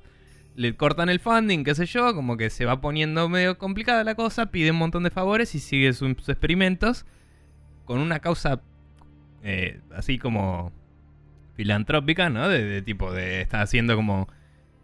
le 0.58 0.74
cortan 0.74 1.08
el 1.08 1.20
funding, 1.20 1.62
qué 1.62 1.76
sé 1.76 1.86
yo, 1.86 2.12
como 2.16 2.36
que 2.36 2.50
se 2.50 2.64
va 2.64 2.80
poniendo 2.80 3.28
medio 3.28 3.58
complicada 3.58 4.02
la 4.02 4.16
cosa, 4.16 4.46
pide 4.46 4.72
un 4.72 4.78
montón 4.78 5.04
de 5.04 5.10
favores 5.10 5.54
y 5.54 5.60
sigue 5.60 5.92
sus 5.92 6.28
experimentos 6.28 7.06
con 7.84 8.00
una 8.00 8.18
causa 8.18 8.60
eh, 9.44 9.78
así 9.94 10.18
como 10.18 10.72
filantrópica, 11.54 12.28
¿no? 12.28 12.48
De, 12.48 12.64
de 12.64 12.82
tipo 12.82 13.12
de 13.12 13.40
está 13.40 13.62
haciendo 13.62 13.94
como 13.94 14.28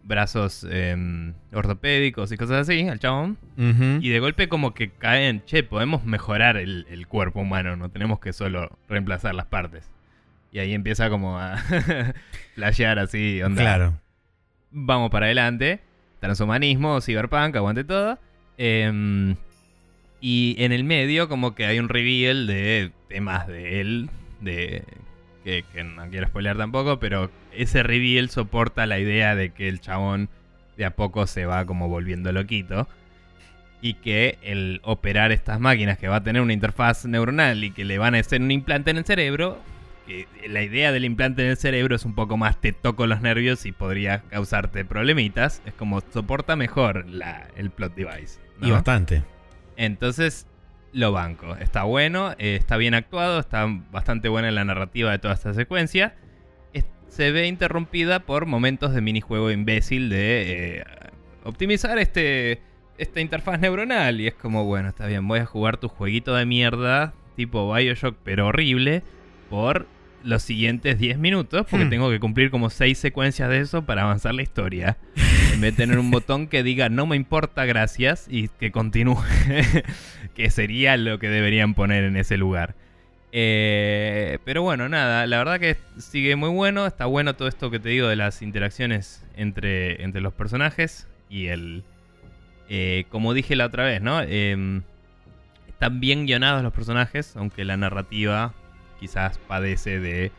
brazos 0.05 0.65
eh, 0.71 1.33
ortopédicos 1.53 2.31
y 2.31 2.37
cosas 2.37 2.69
así 2.69 2.87
al 2.87 3.01
chabón. 3.01 3.37
Y 4.01 4.11
de 4.11 4.21
golpe 4.21 4.49
como 4.49 4.75
que 4.75 4.91
caen, 4.91 5.45
che, 5.45 5.65
podemos 5.65 6.05
mejorar 6.05 6.57
el, 6.57 6.87
el 6.89 7.09
cuerpo 7.09 7.41
humano, 7.41 7.75
no 7.75 7.91
tenemos 7.91 8.21
que 8.21 8.33
solo 8.33 8.79
reemplazar 8.89 9.35
las 9.35 9.47
partes. 9.47 9.91
Y 10.53 10.61
ahí 10.61 10.73
empieza 10.73 11.11
como 11.11 11.41
a 11.41 11.57
flashear 12.55 13.01
así, 13.01 13.43
onda. 13.43 13.63
Claro. 13.63 14.04
Vamos 14.77 15.11
para 15.11 15.27
adelante. 15.27 15.79
Transhumanismo, 16.19 17.01
cyberpunk, 17.01 17.55
aguante 17.55 17.85
todo. 17.85 18.19
Em, 18.59 19.37
y 20.21 20.57
en 20.59 20.73
el 20.73 20.83
medio 20.83 21.29
como 21.29 21.55
que 21.55 21.65
hay 21.65 21.79
un 21.79 21.89
reveal 21.89 22.49
de 22.49 22.91
temas 23.09 23.47
de 23.47 23.81
él, 23.81 24.11
de 24.41 24.83
que, 25.45 25.65
que 25.73 25.85
no 25.85 26.09
quiero 26.11 26.27
spoilear 26.27 26.57
tampoco, 26.57 26.99
pero 26.99 27.31
ese 27.53 27.85
reveal 27.85 28.31
soporta 28.31 28.87
la 28.87 28.99
idea 28.99 29.37
de 29.37 29.51
que 29.51 29.69
el 29.69 29.81
chabón 29.81 30.29
de 30.77 30.87
a 30.87 30.91
poco 30.91 31.29
se 31.29 31.47
va 31.47 31.65
como 31.67 31.89
volviendo 31.89 32.33
loquito. 32.33 32.89
Y 33.81 33.95
que 33.95 34.39
el 34.43 34.81
operar 34.83 35.31
estas 35.31 35.61
máquinas 35.61 35.99
que 35.99 36.09
va 36.09 36.17
a 36.17 36.25
tener 36.25 36.43
una 36.43 36.53
interfaz 36.53 37.05
neuronal 37.05 37.63
y 37.63 37.71
que 37.71 37.85
le 37.85 37.99
van 37.99 38.17
a 38.17 38.19
hacer 38.19 38.41
un 38.41 38.51
implante 38.51 38.91
en 38.91 38.97
el 38.97 39.05
cerebro, 39.05 39.61
que 40.07 40.27
la 40.49 40.63
idea 40.63 40.93
del 40.93 41.05
implante 41.05 41.43
en 41.43 41.51
el 41.51 41.57
cerebro 41.57 41.97
es 41.97 42.05
un 42.05 42.15
poco 42.15 42.37
más 42.37 42.61
te 42.61 42.73
toco 42.73 43.07
los 43.07 43.21
nervios 43.21 43.65
y 43.67 43.73
podría 43.73 44.21
causarte 44.23 44.85
problemitas. 44.85 45.63
Es 45.67 45.73
como 45.75 46.01
soporta 46.13 46.57
mejor 46.57 47.09
la, 47.09 47.49
el 47.57 47.71
plot 47.71 47.95
device. 47.95 48.41
Y 48.61 48.71
bastante. 48.71 49.23
Entonces 49.77 50.47
lo 50.93 51.11
banco. 51.13 51.57
Está 51.57 51.83
bueno, 51.85 52.33
eh, 52.39 52.55
está 52.57 52.77
bien 52.77 52.95
actuado, 52.95 53.41
está 53.41 53.67
bastante 53.91 54.29
buena 54.29 54.51
la 54.51 54.65
narrativa 54.65 55.11
de 55.11 55.19
toda 55.19 55.35
esta 55.35 55.53
secuencia. 55.55 56.15
Es- 56.73 56.85
se 57.09 57.33
ve 57.33 57.47
interrumpida 57.49 58.21
por 58.21 58.47
momentos 58.47 58.95
de 58.95 59.01
minijuego 59.01 59.51
imbécil 59.51 60.09
de 60.09 60.79
eh, 60.79 60.85
optimizar 61.45 61.99
este 61.99 62.61
esta 62.97 63.21
interfaz 63.21 63.59
neuronal. 63.59 64.21
Y 64.21 64.29
es 64.29 64.35
como, 64.35 64.65
bueno, 64.65 64.89
está 64.91 65.07
bien, 65.07 65.27
voy 65.27 65.41
a 65.41 65.47
jugar 65.47 65.79
tu 65.79 65.89
jueguito 65.89 66.35
de 66.37 66.47
mierda, 66.47 67.13
tipo 67.35 67.75
Bioshock, 67.75 68.17
pero 68.23 68.47
horrible, 68.47 69.03
por 69.51 69.89
los 70.25 70.43
siguientes 70.43 70.99
10 70.99 71.19
minutos, 71.19 71.67
porque 71.71 71.85
Hmm. 71.87 71.91
tengo 71.91 72.11
que 72.11 72.19
cumplir 72.21 72.51
como 72.51 72.71
6 72.71 72.97
secuencias 72.99 73.49
de 73.49 73.61
eso 73.61 73.85
para 73.85 74.03
avanzar 74.03 74.35
la 74.35 74.43
historia. 74.43 74.97
En 75.53 75.61
vez 75.61 75.77
de 75.77 75.85
tener 75.85 75.99
un 75.99 76.11
botón 76.11 76.47
que 76.49 76.63
diga 76.63 76.89
no 76.89 77.07
me 77.07 77.17
importa, 77.17 77.65
gracias, 77.65 78.27
y 78.29 78.49
que 78.49 78.73
continúe, 78.73 79.23
que 80.35 80.51
sería 80.51 80.97
lo 80.97 81.19
que 81.19 81.29
deberían 81.29 81.75
poner 81.75 82.05
en 82.05 82.17
ese 82.17 82.37
lugar. 82.37 82.75
Eh, 83.37 84.39
pero 84.45 84.63
bueno, 84.63 84.89
nada, 84.89 85.27
la 85.27 85.39
verdad 85.39 85.59
que 85.59 85.77
sigue 85.99 86.37
muy 86.37 86.51
bueno, 86.51 86.87
está 86.87 87.07
bueno 87.07 87.35
todo 87.35 87.49
esto 87.49 87.71
que 87.71 87.81
te 87.81 87.89
digo 87.89 88.07
de 88.07 88.15
las 88.17 88.43
interacciones 88.43 89.25
entre, 89.37 90.03
entre 90.05 90.21
los 90.21 90.33
personajes 90.33 91.09
y 91.29 91.47
el... 91.49 91.83
eh, 92.69 93.07
como 93.09 93.35
dije 93.35 93.57
la 93.57 93.67
otra 93.67 93.85
vez, 93.85 94.01
¿no? 94.01 94.21
Em, 94.23 94.83
están 95.69 95.99
bien 95.99 96.27
guionados 96.27 96.63
los 96.63 96.73
personajes, 96.73 97.35
aunque 97.37 97.65
la 97.65 97.77
narrativa 97.77 98.55
quizás 98.99 99.39
padece 99.39 100.01
de 100.01 100.33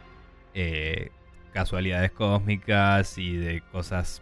eh, 0.54 1.12
casualidades 1.54 2.12
cósmicas 2.12 3.18
y 3.18 3.36
de 3.36 3.62
cosas 3.72 4.22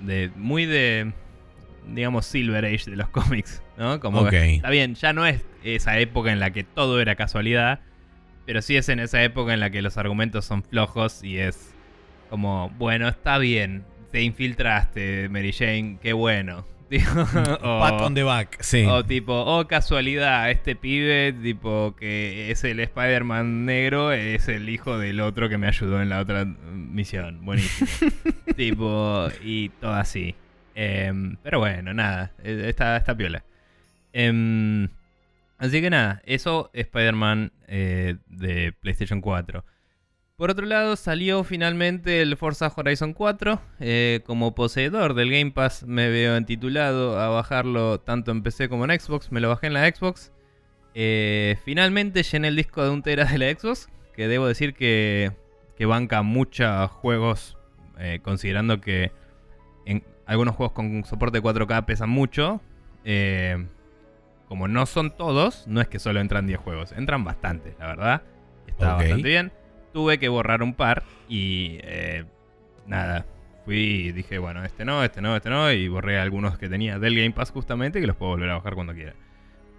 de 0.00 0.30
muy 0.36 0.66
de 0.66 1.12
digamos 1.88 2.26
Silver 2.26 2.64
Age 2.64 2.90
de 2.90 2.96
los 2.96 3.08
cómics, 3.10 3.62
¿no? 3.76 4.00
Como 4.00 4.26
que, 4.26 4.56
está 4.56 4.70
bien, 4.70 4.94
ya 4.94 5.12
no 5.12 5.26
es 5.26 5.44
esa 5.62 5.98
época 5.98 6.32
en 6.32 6.40
la 6.40 6.50
que 6.50 6.64
todo 6.64 7.00
era 7.00 7.14
casualidad, 7.14 7.80
pero 8.44 8.62
sí 8.62 8.76
es 8.76 8.88
en 8.88 9.00
esa 9.00 9.22
época 9.22 9.54
en 9.54 9.60
la 9.60 9.70
que 9.70 9.82
los 9.82 9.96
argumentos 9.96 10.44
son 10.44 10.62
flojos 10.62 11.22
y 11.22 11.38
es 11.38 11.74
como, 12.30 12.70
bueno, 12.78 13.08
está 13.08 13.38
bien, 13.38 13.84
te 14.10 14.22
infiltraste, 14.22 15.28
Mary 15.28 15.52
Jane, 15.52 15.98
qué 16.00 16.12
bueno. 16.12 16.66
O- 17.62 17.80
Pat 17.80 18.00
on 18.02 18.14
the 18.14 18.22
back, 18.22 18.58
sí. 18.62 18.84
o 18.86 19.04
tipo, 19.04 19.32
oh 19.34 19.66
casualidad, 19.66 20.50
este 20.50 20.76
pibe, 20.76 21.32
tipo, 21.32 21.96
que 21.98 22.50
es 22.50 22.62
el 22.64 22.78
Spider-Man 22.80 23.64
negro, 23.64 24.12
es 24.12 24.48
el 24.48 24.68
hijo 24.68 24.96
del 24.98 25.20
otro 25.20 25.48
que 25.48 25.58
me 25.58 25.66
ayudó 25.66 26.00
en 26.00 26.08
la 26.08 26.20
otra 26.20 26.44
misión. 26.44 27.44
Buenísimo. 27.44 27.90
tipo, 28.56 29.28
y 29.42 29.70
todo 29.80 29.94
así. 29.94 30.34
Em, 30.74 31.36
pero 31.42 31.58
bueno, 31.58 31.92
nada, 31.94 32.32
eh, 32.44 32.64
está, 32.68 32.96
está 32.96 33.16
piola. 33.16 33.42
Em, 34.12 34.88
así 35.58 35.80
que 35.80 35.90
nada, 35.90 36.22
eso 36.24 36.70
Spider-Man 36.72 37.52
eh, 37.66 38.16
de 38.28 38.72
PlayStation 38.80 39.20
4. 39.20 39.64
Por 40.36 40.50
otro 40.50 40.66
lado, 40.66 40.96
salió 40.96 41.44
finalmente 41.44 42.20
el 42.20 42.36
Forza 42.36 42.70
Horizon 42.76 43.14
4. 43.14 43.58
Eh, 43.80 44.20
como 44.26 44.54
poseedor 44.54 45.14
del 45.14 45.30
Game 45.30 45.52
Pass, 45.52 45.84
me 45.84 46.10
veo 46.10 46.36
entitulado 46.36 47.18
a 47.18 47.28
bajarlo 47.30 48.00
tanto 48.00 48.32
en 48.32 48.42
PC 48.42 48.68
como 48.68 48.84
en 48.84 49.00
Xbox. 49.00 49.32
Me 49.32 49.40
lo 49.40 49.48
bajé 49.48 49.68
en 49.68 49.72
la 49.72 49.88
Xbox. 49.88 50.32
Eh, 50.94 51.56
finalmente 51.64 52.22
llené 52.22 52.48
el 52.48 52.56
disco 52.56 52.84
de 52.84 52.90
un 52.90 53.02
tera 53.02 53.24
de 53.24 53.38
la 53.38 53.58
Xbox. 53.58 53.88
Que 54.12 54.28
debo 54.28 54.46
decir 54.46 54.74
que, 54.74 55.32
que 55.74 55.86
banca 55.86 56.20
muchos 56.20 56.90
juegos. 56.90 57.56
eh, 57.98 58.20
considerando 58.22 58.82
que 58.82 59.12
en 59.86 60.04
algunos 60.26 60.54
juegos 60.54 60.74
con 60.74 61.02
soporte 61.06 61.42
4K 61.42 61.86
pesan 61.86 62.10
mucho. 62.10 62.60
Como 64.48 64.68
no 64.68 64.84
son 64.84 65.16
todos, 65.16 65.66
no 65.66 65.80
es 65.80 65.88
que 65.88 65.98
solo 65.98 66.20
entran 66.20 66.46
10 66.46 66.60
juegos. 66.60 66.92
Entran 66.92 67.24
bastantes, 67.24 67.74
la 67.78 67.86
verdad. 67.86 68.22
Está 68.66 68.96
bastante 68.96 69.28
bien 69.28 69.50
tuve 69.92 70.18
que 70.18 70.28
borrar 70.28 70.62
un 70.62 70.74
par 70.74 71.02
y 71.28 71.78
eh, 71.82 72.24
nada. 72.86 73.26
Fui 73.64 73.76
y 73.76 74.12
dije, 74.12 74.38
bueno, 74.38 74.64
este 74.64 74.84
no, 74.84 75.02
este 75.02 75.20
no, 75.20 75.34
este 75.36 75.50
no. 75.50 75.72
Y 75.72 75.88
borré 75.88 76.18
algunos 76.20 76.56
que 76.58 76.68
tenía 76.68 76.98
del 76.98 77.16
Game 77.16 77.32
Pass 77.32 77.50
justamente 77.50 78.00
que 78.00 78.06
los 78.06 78.16
puedo 78.16 78.32
volver 78.32 78.50
a 78.50 78.54
bajar 78.54 78.74
cuando 78.74 78.94
quiera. 78.94 79.14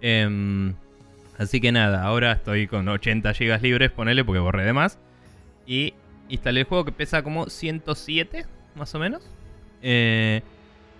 Em, 0.00 0.74
Así 1.38 1.60
que 1.60 1.70
nada, 1.70 2.02
ahora 2.02 2.32
estoy 2.32 2.66
con 2.66 2.88
80 2.88 3.32
GB 3.32 3.62
libres, 3.62 3.92
ponele 3.92 4.24
porque 4.24 4.40
borré 4.40 4.64
de 4.64 4.72
más. 4.72 4.98
Y 5.66 5.94
instalé 6.28 6.60
el 6.60 6.66
juego 6.66 6.84
que 6.84 6.90
pesa 6.90 7.22
como 7.22 7.48
107, 7.48 8.44
más 8.74 8.92
o 8.96 8.98
menos. 8.98 9.22
Eh, 9.80 10.42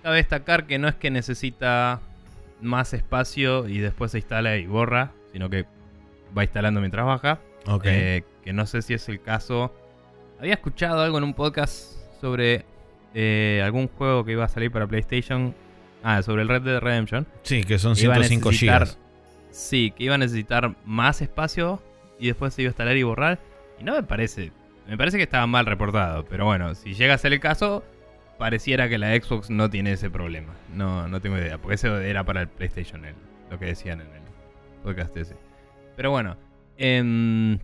cabe 0.01 0.15
destacar 0.15 0.65
que 0.65 0.79
no 0.79 0.87
es 0.87 0.95
que 0.95 1.11
necesita 1.11 1.99
más 2.61 2.93
espacio 2.93 3.67
y 3.67 3.79
después 3.79 4.11
se 4.11 4.19
instala 4.19 4.55
y 4.55 4.65
borra, 4.65 5.11
sino 5.33 5.49
que 5.49 5.65
va 6.35 6.43
instalando 6.43 6.79
mientras 6.79 7.05
baja. 7.05 7.39
Ok. 7.67 7.83
Eh, 7.87 8.23
que 8.49 8.53
no 8.53 8.65
sé 8.65 8.81
si 8.81 8.95
es 8.95 9.07
el 9.09 9.21
caso. 9.21 9.71
Había 10.39 10.53
escuchado 10.55 11.03
algo 11.03 11.19
en 11.19 11.23
un 11.23 11.35
podcast 11.35 11.93
sobre 12.19 12.65
eh, 13.13 13.61
algún 13.63 13.87
juego 13.89 14.25
que 14.25 14.31
iba 14.31 14.43
a 14.43 14.47
salir 14.47 14.71
para 14.71 14.87
PlayStation. 14.87 15.53
Ah, 16.01 16.23
sobre 16.23 16.41
el 16.41 16.47
Red 16.47 16.63
Dead 16.63 16.79
Redemption. 16.79 17.27
sí, 17.43 17.63
que 17.63 17.77
son 17.77 17.95
Iba 17.99 18.15
a 18.15 18.23
105 18.23 18.49
necesitar- 18.49 18.85
GB. 18.87 18.97
Sí, 19.51 19.93
que 19.95 20.03
iba 20.05 20.15
a 20.15 20.17
necesitar 20.17 20.73
más 20.83 21.21
espacio 21.21 21.79
y 22.19 22.25
después 22.25 22.55
se 22.55 22.63
iba 22.63 22.69
a 22.69 22.71
instalar 22.71 22.97
y 22.97 23.03
borrar. 23.03 23.37
Y 23.79 23.83
no 23.83 23.93
me 23.93 24.01
parece. 24.01 24.51
Me 24.87 24.97
parece 24.97 25.17
que 25.17 25.23
estaba 25.23 25.45
mal 25.45 25.67
reportado. 25.67 26.25
Pero 26.25 26.45
bueno, 26.45 26.73
si 26.73 26.95
llega 26.95 27.13
a 27.13 27.17
ser 27.19 27.33
el 27.33 27.39
caso, 27.39 27.83
pareciera 28.39 28.89
que 28.89 28.97
la 28.97 29.13
Xbox 29.15 29.51
no 29.51 29.69
tiene 29.69 29.91
ese 29.91 30.09
problema. 30.09 30.55
No, 30.73 31.07
no 31.07 31.21
tengo 31.21 31.37
idea. 31.37 31.59
Porque 31.59 31.75
eso 31.75 31.99
era 31.99 32.23
para 32.23 32.41
el 32.41 32.47
PlayStation, 32.47 33.05
el- 33.05 33.13
lo 33.51 33.59
que 33.59 33.65
decían 33.67 34.01
en 34.01 34.07
el 34.07 34.21
podcast 34.83 35.15
ese. 35.17 35.35
Pero 35.95 36.09
bueno. 36.09 36.35
em, 36.81 37.59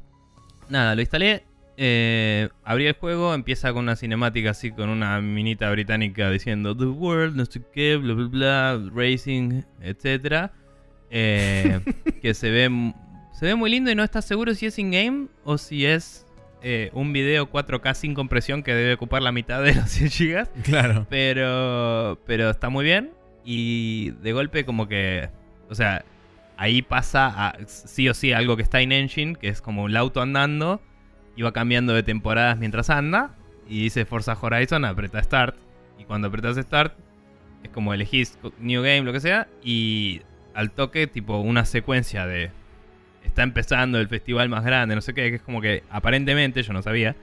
nada, 0.69 0.95
lo 0.95 1.01
instalé. 1.01 1.43
eh, 1.77 2.49
abrí 2.63 2.87
el 2.87 2.93
juego, 2.93 3.33
empieza 3.33 3.73
con 3.73 3.83
una 3.83 3.95
cinemática 3.95 4.51
así 4.51 4.71
con 4.71 4.89
una 4.89 5.19
minita 5.21 5.69
británica 5.71 6.29
diciendo 6.29 6.75
The 6.75 6.85
World, 6.85 7.35
no 7.35 7.45
sé 7.45 7.61
qué, 7.73 7.97
bla 7.97 8.13
bla 8.13 8.27
bla, 8.27 8.91
Racing, 8.93 9.63
etcétera. 9.81 10.53
Eh, 11.09 11.79
que 12.21 12.33
se 12.33 12.49
ve 12.49 12.93
se 13.33 13.45
ve 13.45 13.55
muy 13.55 13.69
lindo 13.69 13.91
y 13.91 13.95
no 13.95 14.03
estás 14.03 14.25
seguro 14.25 14.53
si 14.55 14.65
es 14.65 14.79
in-game 14.79 15.27
o 15.43 15.57
si 15.57 15.85
es 15.85 16.25
eh, 16.61 16.89
un 16.93 17.11
video 17.11 17.51
4K 17.51 17.93
sin 17.93 18.13
compresión 18.13 18.63
que 18.63 18.73
debe 18.73 18.93
ocupar 18.93 19.21
la 19.21 19.31
mitad 19.33 19.61
de 19.61 19.75
los 19.75 19.89
100 19.89 20.09
GB. 20.09 20.47
Claro. 20.63 21.05
Pero, 21.09 22.17
pero 22.25 22.49
está 22.49 22.69
muy 22.69 22.85
bien. 22.85 23.11
Y 23.43 24.11
de 24.23 24.31
golpe 24.33 24.65
como 24.65 24.87
que... 24.87 25.29
O 25.69 25.75
sea, 25.75 26.05
ahí 26.57 26.81
pasa 26.81 27.27
a 27.49 27.55
sí 27.67 28.07
o 28.09 28.13
sí 28.13 28.33
algo 28.33 28.55
que 28.55 28.63
está 28.63 28.81
in 28.81 28.91
engine, 28.91 29.35
que 29.35 29.47
es 29.49 29.61
como 29.61 29.87
el 29.87 29.97
auto 29.97 30.21
andando. 30.21 30.81
Y 31.37 31.41
va 31.41 31.51
cambiando 31.51 31.93
de 31.93 32.03
temporadas 32.03 32.57
mientras 32.57 32.89
anda. 32.89 33.35
Y 33.67 33.83
dice 33.83 34.05
Forza 34.05 34.37
Horizon, 34.39 34.85
aprieta 34.85 35.21
Start. 35.21 35.55
Y 35.99 36.05
cuando 36.05 36.27
apretas 36.29 36.55
Start, 36.57 36.93
es 37.63 37.69
como 37.71 37.93
elegís 37.93 38.37
New 38.59 38.81
Game, 38.81 39.01
lo 39.01 39.11
que 39.11 39.19
sea. 39.19 39.47
Y 39.63 40.21
al 40.53 40.71
toque, 40.71 41.07
tipo 41.07 41.37
una 41.39 41.65
secuencia 41.65 42.25
de... 42.25 42.51
Está 43.23 43.43
empezando 43.43 43.99
el 43.99 44.07
festival 44.07 44.49
más 44.49 44.63
grande, 44.63 44.93
no 44.95 45.01
sé 45.01 45.13
qué, 45.15 45.29
que 45.29 45.37
es 45.37 45.41
como 45.41 45.59
que 45.59 45.83
aparentemente, 45.89 46.61
yo 46.61 46.73
no 46.73 46.83
sabía, 46.83 47.15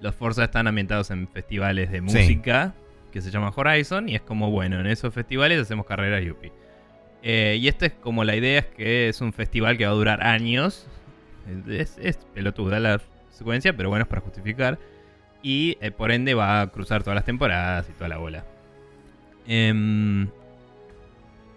los 0.00 0.14
Forza 0.14 0.44
están 0.44 0.66
ambientados 0.66 1.10
en 1.10 1.28
festivales 1.28 1.90
de 1.92 1.98
Sí. 1.98 2.00
música 2.02 2.74
que 3.12 3.20
se 3.20 3.30
llama 3.30 3.52
Horizon 3.54 4.08
y 4.08 4.14
es 4.14 4.22
como, 4.22 4.50
bueno, 4.50 4.80
en 4.80 4.86
esos 4.86 5.12
festivales 5.12 5.60
hacemos 5.60 5.84
carreras 5.84 6.24
Yuppie. 6.24 6.52
Eh, 7.22 7.58
y 7.60 7.68
esta 7.68 7.86
es 7.86 7.92
como 7.92 8.24
la 8.24 8.36
idea 8.36 8.60
es 8.60 8.66
que 8.66 9.08
es 9.08 9.20
un 9.20 9.32
festival 9.32 9.78
que 9.78 9.86
va 9.86 9.92
a 9.92 9.94
durar 9.94 10.26
años. 10.26 10.86
Es, 11.68 11.98
es 11.98 12.18
pelotuda 12.34 12.80
la 12.80 13.00
secuencia, 13.30 13.76
pero 13.76 13.88
bueno, 13.88 14.02
es 14.02 14.08
para 14.08 14.20
justificar. 14.22 14.78
Y 15.42 15.76
eh, 15.80 15.90
por 15.90 16.12
ende 16.12 16.34
va 16.34 16.60
a 16.60 16.66
cruzar 16.68 17.02
todas 17.02 17.16
las 17.16 17.24
temporadas 17.24 17.88
y 17.88 17.92
toda 17.92 18.08
la 18.08 18.18
bola. 18.18 18.44
Em, 19.46 20.28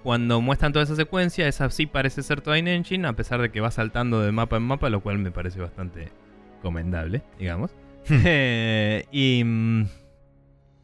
cuando 0.03 0.41
muestran 0.41 0.73
toda 0.73 0.83
esa 0.83 0.95
secuencia, 0.95 1.47
esa 1.47 1.69
sí 1.69 1.85
parece 1.85 2.23
ser 2.23 2.41
toda 2.41 2.57
in 2.57 2.67
engine, 2.67 3.07
a 3.07 3.13
pesar 3.13 3.41
de 3.41 3.51
que 3.51 3.61
va 3.61 3.71
saltando 3.71 4.21
de 4.21 4.31
mapa 4.31 4.57
en 4.57 4.63
mapa, 4.63 4.89
lo 4.89 5.01
cual 5.01 5.19
me 5.19 5.31
parece 5.31 5.59
bastante 5.59 6.09
recomendable, 6.57 7.21
digamos. 7.39 7.71
Eh, 8.07 9.05
y, 9.11 9.43
mm, 9.43 9.87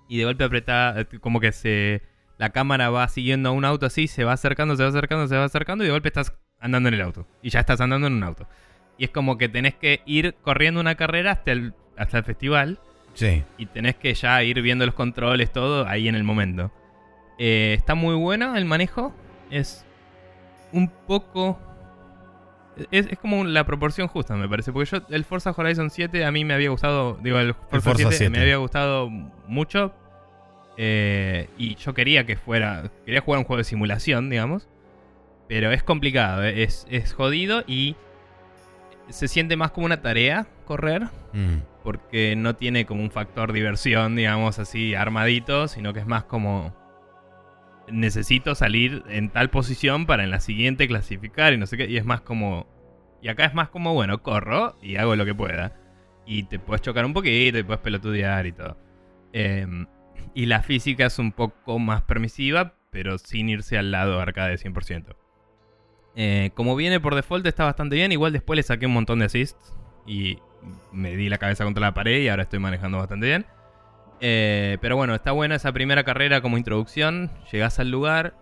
y 0.10 0.18
de 0.18 0.26
golpe 0.26 0.44
aprieta, 0.44 1.00
eh, 1.00 1.06
como 1.20 1.40
que 1.40 1.52
se 1.52 2.02
la 2.42 2.50
cámara 2.50 2.90
va 2.90 3.08
siguiendo 3.08 3.50
a 3.50 3.52
un 3.52 3.66
auto 3.66 3.86
así, 3.86 4.08
se 4.08 4.24
va 4.24 4.34
acercando, 4.34 4.76
se 4.76 4.82
va 4.82 4.90
acercando, 4.90 5.28
se 5.28 5.38
va 5.38 5.44
acercando, 5.44 5.84
y 5.84 5.88
de 5.88 5.92
golpe 5.94 6.08
estás 6.08 6.34
andando 6.60 6.90
en 6.90 6.96
el 6.96 7.02
auto. 7.02 7.28
Y 7.44 7.52
ya 7.52 7.60
estás 7.60 7.80
andando 7.82 8.08
en 8.08 8.14
un 8.14 8.24
auto. 8.24 8.48
Y 8.98 9.04
es 9.04 9.12
como 9.12 9.38
que 9.38 9.48
tenés 9.48 9.76
que 9.76 10.02
ir 10.08 10.34
corriendo 10.42 10.80
una 10.82 10.96
carrera 10.96 11.34
hasta 11.34 11.52
el, 11.52 11.76
hasta 11.98 12.18
el 12.18 12.24
festival 12.24 12.80
Sí. 13.14 13.44
y 13.60 13.68
tenés 13.68 13.96
que 13.96 14.12
ya 14.16 14.42
ir 14.42 14.60
viendo 14.64 14.88
los 14.88 14.96
controles, 14.96 15.52
todo 15.52 15.88
ahí 15.88 16.08
en 16.08 16.16
el 16.16 16.24
momento. 16.24 16.72
Eh, 17.38 17.76
está 17.78 17.94
muy 17.94 18.16
bueno 18.16 18.56
el 18.56 18.66
manejo. 18.66 19.14
Es 19.52 19.86
un 20.72 20.90
poco. 20.90 21.60
Es, 22.90 23.06
es 23.06 23.20
como 23.20 23.44
la 23.44 23.66
proporción 23.68 24.08
justa, 24.08 24.36
me 24.36 24.50
parece. 24.50 24.74
Porque 24.74 24.90
yo, 24.90 24.98
el 25.12 25.26
Forza 25.26 25.54
Horizon 25.56 25.92
7 25.92 26.26
a 26.26 26.32
mí 26.32 26.44
me 26.44 26.56
había 26.56 26.72
gustado. 26.72 27.20
Digo, 27.22 27.38
el 27.38 27.54
Forza, 27.54 27.82
Forza 27.82 28.10
7, 28.10 28.16
7. 28.18 28.30
me 28.32 28.40
había 28.42 28.58
gustado 28.58 29.10
mucho. 29.12 29.94
Eh, 30.84 31.48
y 31.60 31.76
yo 31.76 31.94
quería 31.94 32.26
que 32.26 32.38
fuera. 32.38 32.90
Quería 33.06 33.22
jugar 33.22 33.38
un 33.38 33.46
juego 33.46 33.60
de 33.60 33.66
simulación, 33.66 34.32
digamos. 34.32 34.68
Pero 35.48 35.72
es 35.72 35.84
complicado, 35.84 36.44
eh, 36.44 36.64
es, 36.64 36.88
es 36.90 37.14
jodido 37.14 37.64
y 37.68 37.96
se 39.10 39.28
siente 39.28 39.56
más 39.58 39.72
como 39.72 39.86
una 39.86 40.02
tarea 40.02 40.48
correr 40.66 41.04
Mm. 41.34 41.60
porque 41.84 42.36
no 42.36 42.56
tiene 42.56 42.86
como 42.86 43.02
un 43.04 43.12
factor 43.12 43.54
diversión, 43.54 44.16
digamos 44.16 44.60
así, 44.60 44.96
armadito, 44.96 45.68
sino 45.68 45.94
que 45.94 46.00
es 46.02 46.06
más 46.08 46.24
como 46.26 46.76
necesito 47.90 48.54
salir 48.56 49.04
en 49.08 49.30
tal 49.30 49.50
posición 49.50 50.06
para 50.06 50.24
en 50.24 50.32
la 50.32 50.40
siguiente 50.40 50.88
clasificar 50.88 51.54
y 51.54 51.58
no 51.58 51.66
sé 51.68 51.78
qué, 51.78 51.86
y 51.86 51.98
es 51.98 52.06
más 52.06 52.22
como 52.22 52.68
y 53.22 53.28
acá 53.30 53.46
es 53.46 53.54
más 53.54 53.70
como, 53.70 53.94
bueno, 53.94 54.22
corro 54.24 54.76
y 54.82 54.96
hago 54.96 55.16
lo 55.16 55.26
que 55.26 55.36
pueda. 55.36 55.74
Y 56.26 56.44
te 56.44 56.58
puedes 56.60 56.82
chocar 56.82 57.06
un 57.06 57.14
poquito 57.14 57.60
y 57.60 57.64
puedes 57.64 57.82
pelotudear 57.82 58.46
y 58.48 58.52
todo. 58.52 58.78
Em, 59.32 59.86
y 60.34 60.46
la 60.46 60.62
física 60.62 61.06
es 61.06 61.20
un 61.20 61.32
poco 61.32 61.80
más 61.80 62.02
permisiva, 62.04 62.76
pero 62.92 63.18
sin 63.18 63.50
irse 63.50 63.78
al 63.78 63.92
lado 63.92 64.20
arcade 64.20 64.58
100%. 64.58 65.16
Eh, 66.16 66.52
como 66.56 66.76
viene 66.76 67.00
por 67.00 67.16
default 67.16 67.46
está 67.46 67.64
bastante 67.64 67.96
bien, 67.96 68.12
igual 68.12 68.34
después 68.34 68.58
le 68.58 68.64
saqué 68.64 68.86
un 68.86 68.94
montón 68.94 69.20
de 69.20 69.26
assists 69.26 69.78
y 70.06 70.40
me 70.92 71.16
di 71.16 71.30
la 71.30 71.38
cabeza 71.38 71.64
contra 71.64 71.82
la 71.82 71.94
pared 71.94 72.22
y 72.22 72.28
ahora 72.28 72.44
estoy 72.44 72.60
manejando 72.60 72.98
bastante 72.98 73.28
bien. 73.28 73.46
Eh, 74.20 74.78
pero 74.82 74.96
bueno, 74.96 75.16
está 75.16 75.32
buena 75.32 75.56
esa 75.56 75.72
primera 75.72 76.04
carrera 76.04 76.42
como 76.42 76.58
introducción. 76.58 77.32
Llegas 77.52 77.80
al 77.80 77.90
lugar, 77.90 78.36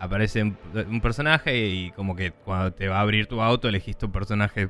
aparece 0.00 0.42
un, 0.42 1.00
personaje 1.00 1.66
y 1.68 1.90
como 1.92 2.16
que 2.16 2.32
cuando 2.32 2.72
te 2.72 2.88
va 2.88 2.98
a 2.98 3.00
abrir 3.02 3.26
tu 3.26 3.40
auto 3.40 3.68
elegís 3.68 3.96
tu 3.96 4.10
personaje 4.10 4.68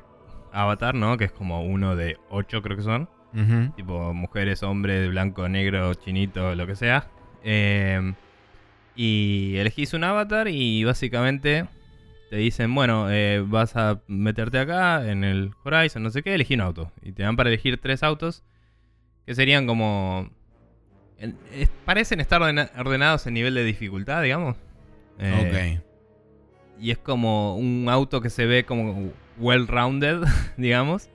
avatar, 0.51 0.93
¿no? 0.93 1.17
Que 1.17 1.25
es 1.25 1.31
como 1.31 1.63
uno 1.63 1.95
de 1.95 2.17
ocho 2.29 2.61
creo 2.61 2.77
que 2.77 2.83
son. 2.83 3.09
Tipo 3.75 4.13
mujeres, 4.13 4.61
hombres, 4.63 5.09
blanco, 5.09 5.47
negro, 5.49 5.93
chinito, 5.95 6.53
lo 6.55 6.67
que 6.67 6.75
sea. 6.75 7.07
Eh, 7.43 8.13
y 8.95 9.55
elegís 9.57 9.93
un 9.93 10.03
avatar 10.03 10.47
y 10.47 10.83
básicamente 10.83 11.65
te 12.29 12.35
dicen, 12.37 12.73
bueno, 12.75 13.09
eh, 13.11 13.43
vas 13.45 13.75
a 13.75 14.01
meterte 14.07 14.59
acá 14.59 15.09
en 15.09 15.23
el 15.23 15.51
Horizon, 15.63 16.03
no 16.03 16.09
sé 16.11 16.21
qué, 16.23 16.35
elegí 16.35 16.53
un 16.53 16.61
auto. 16.61 16.91
Y 17.01 17.11
te 17.11 17.23
dan 17.23 17.35
para 17.35 17.49
elegir 17.49 17.79
tres 17.79 18.03
autos 18.03 18.43
que 19.25 19.33
serían 19.35 19.65
como... 19.67 20.29
es- 21.17 21.69
parecen 21.85 22.19
estar 22.19 22.41
ordena- 22.41 22.69
ordenados 22.77 23.25
en 23.27 23.33
nivel 23.35 23.53
de 23.55 23.63
dificultad, 23.63 24.21
digamos. 24.21 24.57
Eh, 25.19 25.79
ok. 25.79 26.81
y 26.81 26.91
es 26.91 26.97
como 26.97 27.55
un 27.55 27.87
auto 27.89 28.19
que 28.21 28.29
se 28.31 28.45
ve 28.47 28.63
como 28.65 29.11
well-rounded, 29.39 30.21
digamos. 30.57 31.09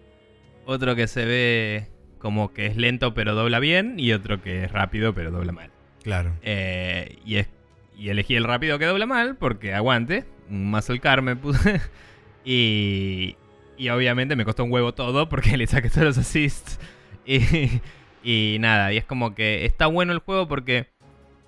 Otro 0.66 0.94
que 0.96 1.06
se 1.08 1.24
ve 1.24 1.86
como 2.18 2.52
que 2.52 2.66
es 2.66 2.76
lento 2.76 3.14
pero 3.14 3.34
dobla 3.34 3.58
bien. 3.60 3.98
Y 3.98 4.12
otro 4.12 4.42
que 4.42 4.64
es 4.64 4.72
rápido 4.72 5.14
pero 5.14 5.30
dobla 5.30 5.52
mal. 5.52 5.70
Claro. 6.02 6.32
Eh, 6.42 7.18
y, 7.24 7.36
es, 7.36 7.48
y 7.96 8.08
elegí 8.10 8.34
el 8.34 8.44
rápido 8.44 8.78
que 8.78 8.86
dobla 8.86 9.06
mal 9.06 9.36
porque 9.36 9.74
aguante. 9.74 10.24
Un 10.50 10.70
muscle 10.70 11.00
car 11.00 11.22
me 11.22 11.36
puse. 11.36 11.80
y, 12.44 13.36
y 13.76 13.88
obviamente 13.90 14.36
me 14.36 14.44
costó 14.44 14.64
un 14.64 14.72
huevo 14.72 14.94
todo 14.94 15.28
porque 15.28 15.56
le 15.56 15.66
saqué 15.66 15.90
todos 15.90 16.04
los 16.04 16.18
assists. 16.18 16.78
Y, 17.26 17.80
y 18.22 18.56
nada, 18.58 18.92
y 18.92 18.96
es 18.96 19.04
como 19.04 19.34
que 19.34 19.64
está 19.64 19.86
bueno 19.86 20.12
el 20.12 20.18
juego 20.18 20.48
porque 20.48 20.88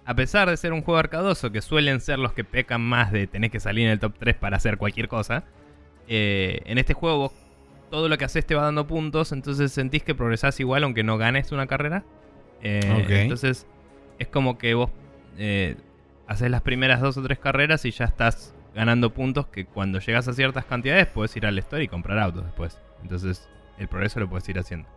a 0.04 0.14
pesar 0.14 0.50
de 0.50 0.56
ser 0.56 0.72
un 0.72 0.82
juego 0.82 0.98
arcadoso, 0.98 1.52
que 1.52 1.60
suelen 1.60 2.00
ser 2.00 2.18
los 2.18 2.32
que 2.32 2.42
pecan 2.42 2.80
más 2.80 3.12
de 3.12 3.26
tener 3.26 3.50
que 3.50 3.60
salir 3.60 3.86
en 3.86 3.92
el 3.92 4.00
top 4.00 4.14
3 4.18 4.34
para 4.36 4.56
hacer 4.56 4.76
cualquier 4.76 5.08
cosa, 5.08 5.44
eh, 6.08 6.62
en 6.64 6.78
este 6.78 6.94
juego 6.94 7.18
vos 7.18 7.32
todo 7.90 8.08
lo 8.08 8.16
que 8.18 8.24
haces 8.24 8.46
te 8.46 8.54
va 8.54 8.62
dando 8.62 8.86
puntos, 8.86 9.32
entonces 9.32 9.72
sentís 9.72 10.02
que 10.02 10.14
progresás 10.14 10.58
igual 10.60 10.84
aunque 10.84 11.02
no 11.02 11.18
ganes 11.18 11.52
una 11.52 11.66
carrera. 11.66 12.04
Eh. 12.62 12.80
Entonces 13.22 13.66
es 14.18 14.28
como 14.28 14.58
que 14.58 14.74
vos 14.74 14.90
eh, 15.38 15.76
haces 16.26 16.50
las 16.50 16.62
primeras 16.62 17.00
dos 17.00 17.16
o 17.16 17.22
tres 17.22 17.38
carreras 17.38 17.84
y 17.84 17.90
ya 17.90 18.04
estás 18.04 18.54
ganando 18.74 19.12
puntos 19.12 19.46
que 19.48 19.66
cuando 19.66 19.98
llegas 19.98 20.28
a 20.28 20.32
ciertas 20.32 20.64
cantidades 20.64 21.06
puedes 21.08 21.34
ir 21.36 21.46
al 21.46 21.58
store 21.58 21.82
y 21.84 21.88
comprar 21.88 22.18
autos 22.18 22.44
después. 22.44 22.78
Entonces 23.02 23.48
el 23.78 23.88
progreso 23.88 24.20
lo 24.20 24.28
puedes 24.28 24.48
ir 24.48 24.58
haciendo. 24.58 24.88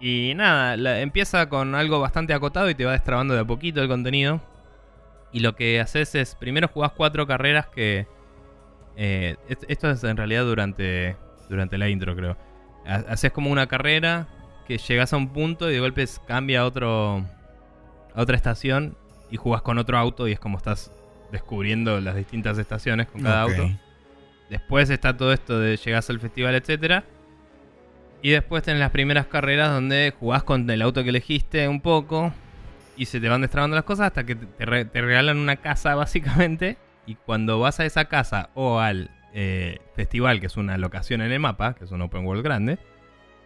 Y 0.00 0.32
nada, 0.36 0.76
la- 0.76 1.00
empieza 1.00 1.48
con 1.50 1.74
algo 1.74 2.00
bastante 2.00 2.32
acotado 2.34 2.68
y 2.70 2.74
te 2.74 2.84
va 2.86 2.92
destrabando 2.92 3.34
de 3.34 3.40
a 3.40 3.44
poquito 3.44 3.80
el 3.82 3.88
contenido. 3.88 4.40
Y 5.32 5.40
lo 5.40 5.54
que 5.56 5.80
haces 5.80 6.14
es, 6.14 6.34
primero 6.34 6.68
jugás 6.68 6.92
cuatro 6.92 7.26
carreras 7.26 7.66
que 7.66 8.06
Eh, 8.96 9.34
est- 9.48 9.64
esto 9.68 9.90
es 9.90 10.04
en 10.04 10.16
realidad 10.16 10.44
durante, 10.44 11.16
durante 11.48 11.78
la 11.78 11.88
intro, 11.88 12.14
creo. 12.16 12.36
Ha- 12.86 13.04
Haces 13.12 13.32
como 13.32 13.50
una 13.50 13.66
carrera 13.66 14.26
que 14.66 14.78
llegas 14.78 15.12
a 15.12 15.16
un 15.16 15.28
punto 15.28 15.70
y 15.70 15.74
de 15.74 15.80
golpe 15.80 16.04
cambia 16.26 16.60
a, 16.60 16.64
otro, 16.66 17.24
a 18.14 18.20
otra 18.20 18.36
estación 18.36 18.96
y 19.30 19.36
jugás 19.36 19.62
con 19.62 19.78
otro 19.78 19.98
auto 19.98 20.26
y 20.28 20.32
es 20.32 20.40
como 20.40 20.56
estás 20.58 20.90
descubriendo 21.32 22.00
las 22.00 22.14
distintas 22.16 22.56
estaciones 22.58 23.06
con 23.08 23.22
cada 23.22 23.42
auto. 23.42 23.62
Después 24.50 24.90
está 24.90 25.16
todo 25.16 25.32
esto 25.32 25.58
de 25.58 25.76
llegas 25.76 26.08
al 26.10 26.20
festival, 26.20 26.54
etcétera. 26.54 27.04
Y 28.22 28.30
después 28.30 28.62
tenés 28.62 28.80
las 28.80 28.90
primeras 28.90 29.26
carreras 29.26 29.70
donde 29.70 30.14
jugás 30.18 30.42
con 30.44 30.68
el 30.70 30.80
auto 30.82 31.02
que 31.02 31.10
elegiste 31.10 31.68
un 31.68 31.80
poco. 31.80 32.32
Y 32.96 33.06
se 33.06 33.20
te 33.20 33.28
van 33.28 33.40
destrabando 33.40 33.74
las 33.74 33.84
cosas 33.84 34.06
hasta 34.08 34.24
que 34.24 34.36
te, 34.36 34.46
te 34.46 34.64
re- 34.64 34.84
te 34.84 35.00
regalan 35.02 35.36
una 35.38 35.56
casa, 35.56 35.94
básicamente. 35.96 36.78
Y 37.06 37.16
cuando 37.16 37.58
vas 37.58 37.80
a 37.80 37.84
esa 37.84 38.04
casa 38.06 38.50
o 38.54 38.78
al 38.78 39.10
eh, 39.34 39.78
festival, 39.94 40.40
que 40.40 40.46
es 40.46 40.56
una 40.56 40.78
locación 40.78 41.20
en 41.20 41.32
el 41.32 41.40
mapa, 41.40 41.74
que 41.74 41.84
es 41.84 41.90
un 41.90 42.00
open 42.00 42.24
world 42.24 42.42
grande, 42.42 42.78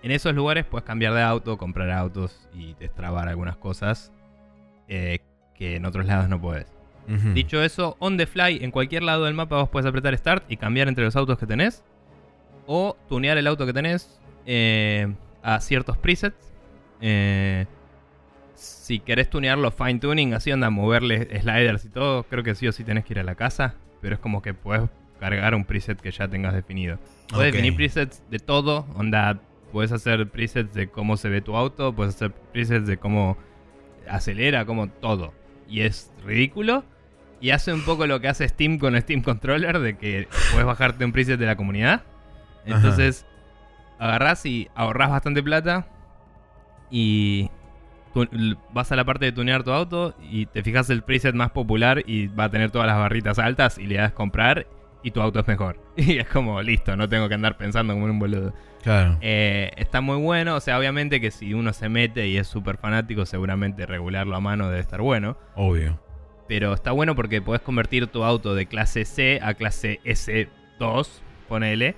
en 0.02 0.10
esos 0.12 0.34
lugares 0.34 0.64
puedes 0.64 0.84
cambiar 0.84 1.14
de 1.14 1.22
auto, 1.22 1.58
comprar 1.58 1.90
autos 1.90 2.48
y 2.54 2.74
destrabar 2.74 3.28
algunas 3.28 3.56
cosas 3.56 4.12
eh, 4.86 5.18
que 5.54 5.76
en 5.76 5.86
otros 5.86 6.06
lados 6.06 6.28
no 6.28 6.40
puedes. 6.40 6.66
Dicho 7.32 7.62
eso, 7.62 7.96
on 8.00 8.18
the 8.18 8.26
fly, 8.26 8.62
en 8.62 8.70
cualquier 8.70 9.02
lado 9.02 9.24
del 9.24 9.32
mapa 9.32 9.56
vos 9.56 9.70
puedes 9.70 9.86
apretar 9.86 10.14
Start 10.18 10.44
y 10.50 10.58
cambiar 10.58 10.88
entre 10.88 11.04
los 11.04 11.16
autos 11.16 11.38
que 11.38 11.46
tenés. 11.46 11.82
O 12.66 12.98
tunear 13.08 13.38
el 13.38 13.46
auto 13.46 13.64
que 13.64 13.72
tenés 13.72 14.20
eh, 14.44 15.10
a 15.42 15.58
ciertos 15.60 15.96
presets. 15.96 16.52
Eh, 17.00 17.64
si 18.52 19.00
querés 19.00 19.30
tunearlo 19.30 19.70
fine 19.70 20.00
tuning, 20.00 20.34
así 20.34 20.52
onda, 20.52 20.68
moverle 20.68 21.40
sliders 21.40 21.86
y 21.86 21.88
todo, 21.88 22.24
creo 22.24 22.44
que 22.44 22.54
sí 22.54 22.68
o 22.68 22.72
sí 22.72 22.84
tenés 22.84 23.06
que 23.06 23.14
ir 23.14 23.20
a 23.20 23.24
la 23.24 23.36
casa. 23.36 23.74
Pero 24.02 24.16
es 24.16 24.20
como 24.20 24.42
que 24.42 24.52
puedes 24.52 24.90
cargar 25.18 25.54
un 25.54 25.64
preset 25.64 26.00
que 26.00 26.10
ya 26.10 26.28
tengas 26.28 26.54
definido. 26.54 26.98
Puedes 27.28 27.48
Ok. 27.50 27.54
definir 27.56 27.74
presets 27.76 28.22
de 28.30 28.38
todo, 28.38 28.86
onda, 28.94 29.40
puedes 29.72 29.92
hacer 29.92 30.28
presets 30.28 30.72
de 30.74 30.88
cómo 30.88 31.16
se 31.16 31.28
ve 31.28 31.40
tu 31.40 31.56
auto, 31.56 31.92
puedes 31.94 32.14
hacer 32.14 32.32
presets 32.32 32.86
de 32.86 32.96
cómo 32.96 33.36
acelera, 34.08 34.64
como 34.64 34.88
todo. 34.88 35.34
Y 35.68 35.80
es 35.82 36.10
ridículo. 36.24 36.84
Y 37.40 37.50
hace 37.50 37.72
un 37.72 37.82
poco 37.82 38.06
lo 38.06 38.20
que 38.20 38.28
hace 38.28 38.48
Steam 38.48 38.78
con 38.78 38.98
Steam 39.00 39.22
Controller, 39.22 39.78
de 39.78 39.96
que 39.96 40.26
puedes 40.50 40.66
bajarte 40.66 41.04
un 41.04 41.12
preset 41.12 41.38
de 41.38 41.46
la 41.46 41.56
comunidad. 41.56 42.02
Entonces, 42.64 43.26
agarrás 43.98 44.44
y 44.46 44.68
ahorrás 44.74 45.10
bastante 45.10 45.42
plata. 45.42 45.86
Y 46.90 47.50
vas 48.72 48.90
a 48.90 48.96
la 48.96 49.04
parte 49.04 49.26
de 49.26 49.32
tunear 49.32 49.62
tu 49.62 49.70
auto 49.70 50.14
y 50.30 50.46
te 50.46 50.62
fijas 50.64 50.90
el 50.90 51.02
preset 51.02 51.34
más 51.34 51.50
popular 51.50 52.02
y 52.06 52.26
va 52.28 52.44
a 52.44 52.50
tener 52.50 52.70
todas 52.70 52.86
las 52.88 52.98
barritas 52.98 53.38
altas 53.38 53.78
y 53.78 53.86
le 53.86 53.96
das 53.96 54.12
comprar 54.12 54.66
y 55.02 55.10
tu 55.10 55.20
auto 55.20 55.40
es 55.40 55.46
mejor. 55.48 55.78
Y 55.96 56.18
es 56.18 56.28
como, 56.28 56.60
listo, 56.62 56.96
no 56.96 57.08
tengo 57.08 57.28
que 57.28 57.34
andar 57.34 57.56
pensando 57.56 57.92
como 57.94 58.06
un 58.06 58.18
boludo. 58.18 58.54
Claro. 58.82 59.18
Eh, 59.20 59.70
está 59.76 60.00
muy 60.00 60.16
bueno, 60.18 60.54
o 60.56 60.60
sea, 60.60 60.78
obviamente 60.78 61.20
que 61.20 61.30
si 61.32 61.52
uno 61.54 61.72
se 61.72 61.88
mete 61.88 62.28
y 62.28 62.36
es 62.36 62.46
súper 62.46 62.76
fanático, 62.78 63.26
seguramente 63.26 63.84
regularlo 63.86 64.36
a 64.36 64.40
mano 64.40 64.68
debe 64.68 64.80
estar 64.80 65.00
bueno. 65.00 65.36
Obvio. 65.56 66.00
Pero 66.46 66.72
está 66.72 66.92
bueno 66.92 67.14
porque 67.14 67.42
podés 67.42 67.60
convertir 67.60 68.06
tu 68.06 68.24
auto 68.24 68.54
de 68.54 68.66
clase 68.66 69.04
C 69.04 69.40
a 69.42 69.54
clase 69.54 70.00
S2, 70.04 71.08
ponele, 71.48 71.94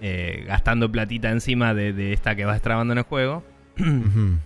eh, 0.00 0.44
gastando 0.46 0.90
platita 0.90 1.30
encima 1.30 1.74
de, 1.74 1.92
de 1.92 2.12
esta 2.12 2.34
que 2.36 2.44
vas 2.44 2.62
trabando 2.62 2.92
en 2.92 2.98
el 2.98 3.04
juego, 3.04 3.42
Ujú. 3.78 4.38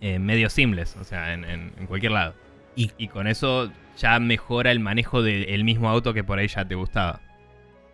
eh, 0.00 0.18
medio 0.18 0.50
simples, 0.50 0.96
o 1.00 1.04
sea, 1.04 1.32
en, 1.32 1.44
en- 1.44 1.72
en 1.78 1.86
cualquier 1.86 2.12
lado. 2.12 2.34
Y- 2.76 2.92
Y, 2.98 3.08
con 3.08 3.26
eso 3.26 3.72
ya 3.96 4.18
mejora 4.20 4.70
el 4.70 4.80
manejo 4.80 5.22
del 5.22 5.64
mismo 5.64 5.88
auto 5.88 6.12
que 6.12 6.22
por 6.22 6.38
ahí 6.38 6.46
ya 6.48 6.64
te 6.66 6.74
gustaba. 6.74 7.20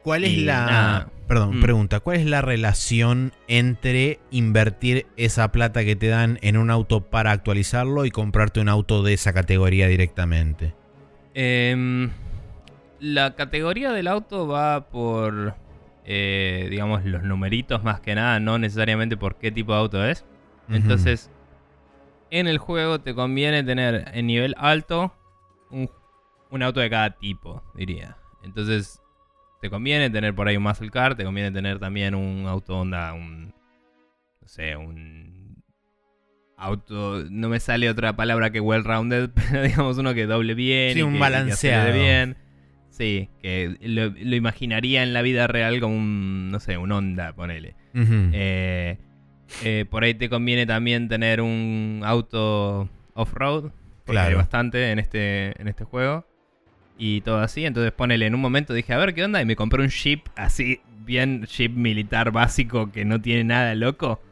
¿Cuál 0.02 0.24
es 0.24 0.30
Y 0.32 0.44
la. 0.44 0.66
nada. 0.66 1.08
Perdón, 1.28 1.58
Mm. 1.58 1.62
pregunta. 1.62 2.00
¿Cuál 2.00 2.18
es 2.18 2.26
la 2.26 2.42
relación 2.42 3.32
entre 3.48 4.18
invertir 4.30 5.06
esa 5.16 5.50
plata 5.52 5.84
que 5.84 5.96
te 5.96 6.08
dan 6.08 6.38
en 6.42 6.56
un 6.56 6.70
auto 6.70 7.00
para 7.08 7.30
actualizarlo 7.30 8.04
y 8.04 8.10
comprarte 8.10 8.60
un 8.60 8.68
auto 8.68 9.02
de 9.02 9.14
esa 9.14 9.32
categoría 9.32 9.86
directamente? 9.86 10.74
Em, 11.34 12.10
la 13.00 13.34
categoría 13.34 13.92
del 13.92 14.08
auto 14.08 14.46
va 14.46 14.88
por, 14.90 15.54
eh, 16.04 16.66
digamos, 16.70 17.04
los 17.04 17.22
numeritos 17.22 17.82
más 17.82 18.00
que 18.00 18.14
nada, 18.14 18.38
no 18.40 18.58
necesariamente 18.58 19.16
por 19.16 19.36
qué 19.36 19.50
tipo 19.50 19.72
de 19.72 19.78
auto 19.78 20.04
es. 20.04 20.24
Entonces, 20.68 21.30
en 22.30 22.46
el 22.46 22.58
juego 22.58 23.00
te 23.00 23.14
conviene 23.14 23.62
tener 23.62 24.10
en 24.14 24.26
nivel 24.26 24.54
alto 24.58 25.14
un, 25.70 25.90
un 26.50 26.62
auto 26.62 26.80
de 26.80 26.90
cada 26.90 27.10
tipo, 27.16 27.62
diría. 27.74 28.16
Entonces, 28.42 29.01
te 29.62 29.70
conviene 29.70 30.10
tener 30.10 30.34
por 30.34 30.48
ahí 30.48 30.56
un 30.58 30.64
muscle 30.64 30.90
car, 30.90 31.14
te 31.14 31.24
conviene 31.24 31.50
tener 31.52 31.78
también 31.78 32.14
un 32.14 32.44
auto 32.46 32.76
onda, 32.80 33.14
un. 33.14 33.54
No 34.40 34.48
sé, 34.48 34.76
un. 34.76 35.62
Auto. 36.56 37.24
No 37.30 37.48
me 37.48 37.58
sale 37.60 37.88
otra 37.88 38.14
palabra 38.14 38.50
que 38.50 38.60
well-rounded, 38.60 39.30
pero 39.34 39.62
digamos 39.62 39.98
uno 39.98 40.14
que 40.14 40.26
doble 40.26 40.54
bien. 40.54 40.92
Sí, 40.94 40.98
y 40.98 41.02
un 41.02 41.10
que- 41.12 41.14
que 41.16 41.20
balanceado. 41.20 41.82
acelere 41.82 42.04
bien. 42.04 42.36
Sí, 42.90 43.30
que 43.40 43.76
lo, 43.80 44.08
lo 44.10 44.36
imaginaría 44.36 45.02
en 45.02 45.12
la 45.14 45.22
vida 45.22 45.46
real 45.46 45.80
como 45.80 45.94
un. 45.96 46.50
No 46.50 46.60
sé, 46.60 46.76
un 46.76 46.92
Honda, 46.92 47.32
ponele. 47.32 47.74
Eh, 47.94 48.98
eh, 49.64 49.84
por 49.90 50.04
ahí 50.04 50.14
te 50.14 50.28
conviene 50.28 50.66
también 50.66 51.08
tener 51.08 51.40
un 51.40 52.02
auto 52.04 52.90
off-road. 53.14 53.70
Claro. 54.04 54.28
hay 54.30 54.34
bastante 54.34 54.90
en 54.90 54.98
este, 54.98 55.60
en 55.60 55.68
este 55.68 55.84
juego. 55.84 56.26
Y 57.04 57.20
todo 57.22 57.40
así. 57.40 57.66
Entonces 57.66 57.90
ponele, 57.90 58.26
en 58.26 58.34
un 58.36 58.40
momento 58.40 58.72
dije, 58.72 58.92
a 58.92 58.96
ver 58.96 59.12
qué 59.12 59.24
onda. 59.24 59.42
Y 59.42 59.44
me 59.44 59.56
compré 59.56 59.82
un 59.82 59.88
Jeep 59.88 60.28
así, 60.36 60.80
bien 61.00 61.42
Jeep 61.46 61.72
militar 61.72 62.30
básico 62.30 62.92
que 62.92 63.04
no 63.04 63.20
tiene 63.20 63.42
nada 63.42 63.74
loco. 63.74 64.22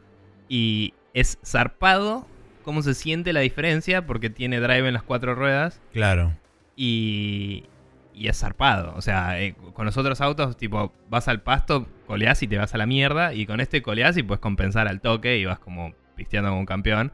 Y 0.47 0.93
es 1.13 1.37
zarpado. 1.45 2.25
¿Cómo 2.63 2.81
se 2.81 2.93
siente 2.93 3.33
la 3.33 3.41
diferencia? 3.41 4.05
Porque 4.05 4.29
tiene 4.29 4.61
drive 4.61 4.87
en 4.87 4.93
las 4.93 5.03
cuatro 5.03 5.35
ruedas. 5.35 5.81
Claro. 5.91 6.37
Y, 6.77 7.65
y 8.13 8.29
es 8.29 8.39
zarpado. 8.39 8.93
O 8.95 9.01
sea, 9.01 9.41
eh, 9.41 9.53
con 9.73 9.85
los 9.85 9.97
otros 9.97 10.21
autos, 10.21 10.55
tipo, 10.55 10.93
vas 11.09 11.27
al 11.27 11.41
pasto, 11.41 11.89
coleás 12.07 12.41
y 12.41 12.47
te 12.47 12.57
vas 12.57 12.73
a 12.73 12.77
la 12.77 12.85
mierda. 12.85 13.33
Y 13.33 13.45
con 13.47 13.59
este 13.59 13.81
coleás 13.81 14.15
y 14.15 14.23
puedes 14.23 14.39
compensar 14.39 14.87
al 14.87 15.01
toque 15.01 15.37
y 15.39 15.43
vas 15.43 15.59
como 15.59 15.91
pisteando 16.15 16.51
como 16.51 16.61
un 16.61 16.65
campeón. 16.65 17.11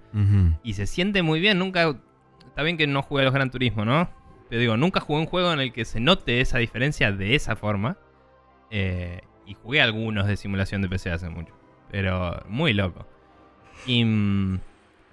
Y 0.61 0.73
se 0.75 0.85
siente 0.85 1.23
muy 1.23 1.39
bien. 1.39 1.57
Nunca. 1.57 1.95
Está 2.45 2.61
bien 2.61 2.77
que 2.77 2.85
no 2.85 3.01
jugué 3.01 3.23
a 3.23 3.25
los 3.25 3.33
Gran 3.33 3.49
Turismo, 3.49 3.85
¿no? 3.85 4.07
Pero 4.49 4.61
digo, 4.61 4.77
nunca 4.77 4.99
jugué 4.99 5.19
un 5.21 5.25
juego 5.27 5.51
en 5.53 5.59
el 5.59 5.73
que 5.73 5.83
se 5.85 5.99
note 5.99 6.39
esa 6.41 6.57
diferencia 6.59 7.11
de 7.11 7.35
esa 7.35 7.55
forma. 7.55 7.97
Eh, 8.71 9.21
y 9.45 9.53
jugué 9.55 9.81
algunos 9.81 10.27
de 10.27 10.37
simulación 10.37 10.81
de 10.81 10.89
PC 10.89 11.11
hace 11.11 11.29
mucho. 11.29 11.53
Pero 11.91 12.43
muy 12.47 12.73
loco. 12.73 13.05
Y. 13.85 14.03
mm, 14.03 14.59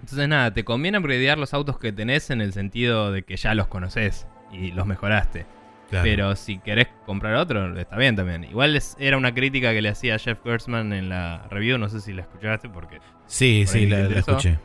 Entonces, 0.01 0.27
nada, 0.27 0.53
te 0.53 0.63
conviene 0.63 0.97
upgradear 0.99 1.37
los 1.37 1.53
autos 1.53 1.79
que 1.79 1.91
tenés 1.91 2.29
en 2.29 2.41
el 2.41 2.53
sentido 2.53 3.11
de 3.11 3.23
que 3.23 3.37
ya 3.37 3.53
los 3.55 3.67
conoces 3.67 4.27
y 4.51 4.71
los 4.71 4.85
mejoraste. 4.85 5.45
Claro. 5.89 6.03
Pero 6.03 6.35
si 6.35 6.57
querés 6.59 6.87
comprar 7.05 7.35
otro, 7.35 7.77
está 7.79 7.95
bien 7.97 8.15
también. 8.15 8.43
Igual 8.43 8.75
es- 8.75 8.95
era 8.99 9.17
una 9.17 9.33
crítica 9.33 9.71
que 9.71 9.81
le 9.81 9.89
hacía 9.89 10.17
Jeff 10.17 10.39
Gertzman 10.43 10.91
en 10.93 11.09
la 11.09 11.45
review, 11.49 11.77
no 11.77 11.89
sé 11.89 12.01
si 12.01 12.11
la 12.11 12.23
escuchaste 12.23 12.69
porque 12.69 12.99
sí, 13.27 13.63
por 13.65 13.73
sí, 13.73 13.85
la, 13.87 13.99
escuché. 14.07 14.57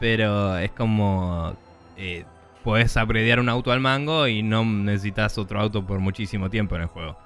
pero 0.00 0.56
es 0.58 0.70
como. 0.72 1.56
Eh, 1.96 2.24
podés 2.66 2.96
upgradear 2.96 3.38
un 3.38 3.48
auto 3.48 3.70
al 3.70 3.78
mango 3.78 4.26
y 4.26 4.42
no 4.42 4.64
necesitas 4.64 5.38
otro 5.38 5.60
auto 5.60 5.86
por 5.86 6.00
muchísimo 6.00 6.50
tiempo 6.50 6.74
en 6.74 6.82
el 6.82 6.88
juego. 6.88 7.16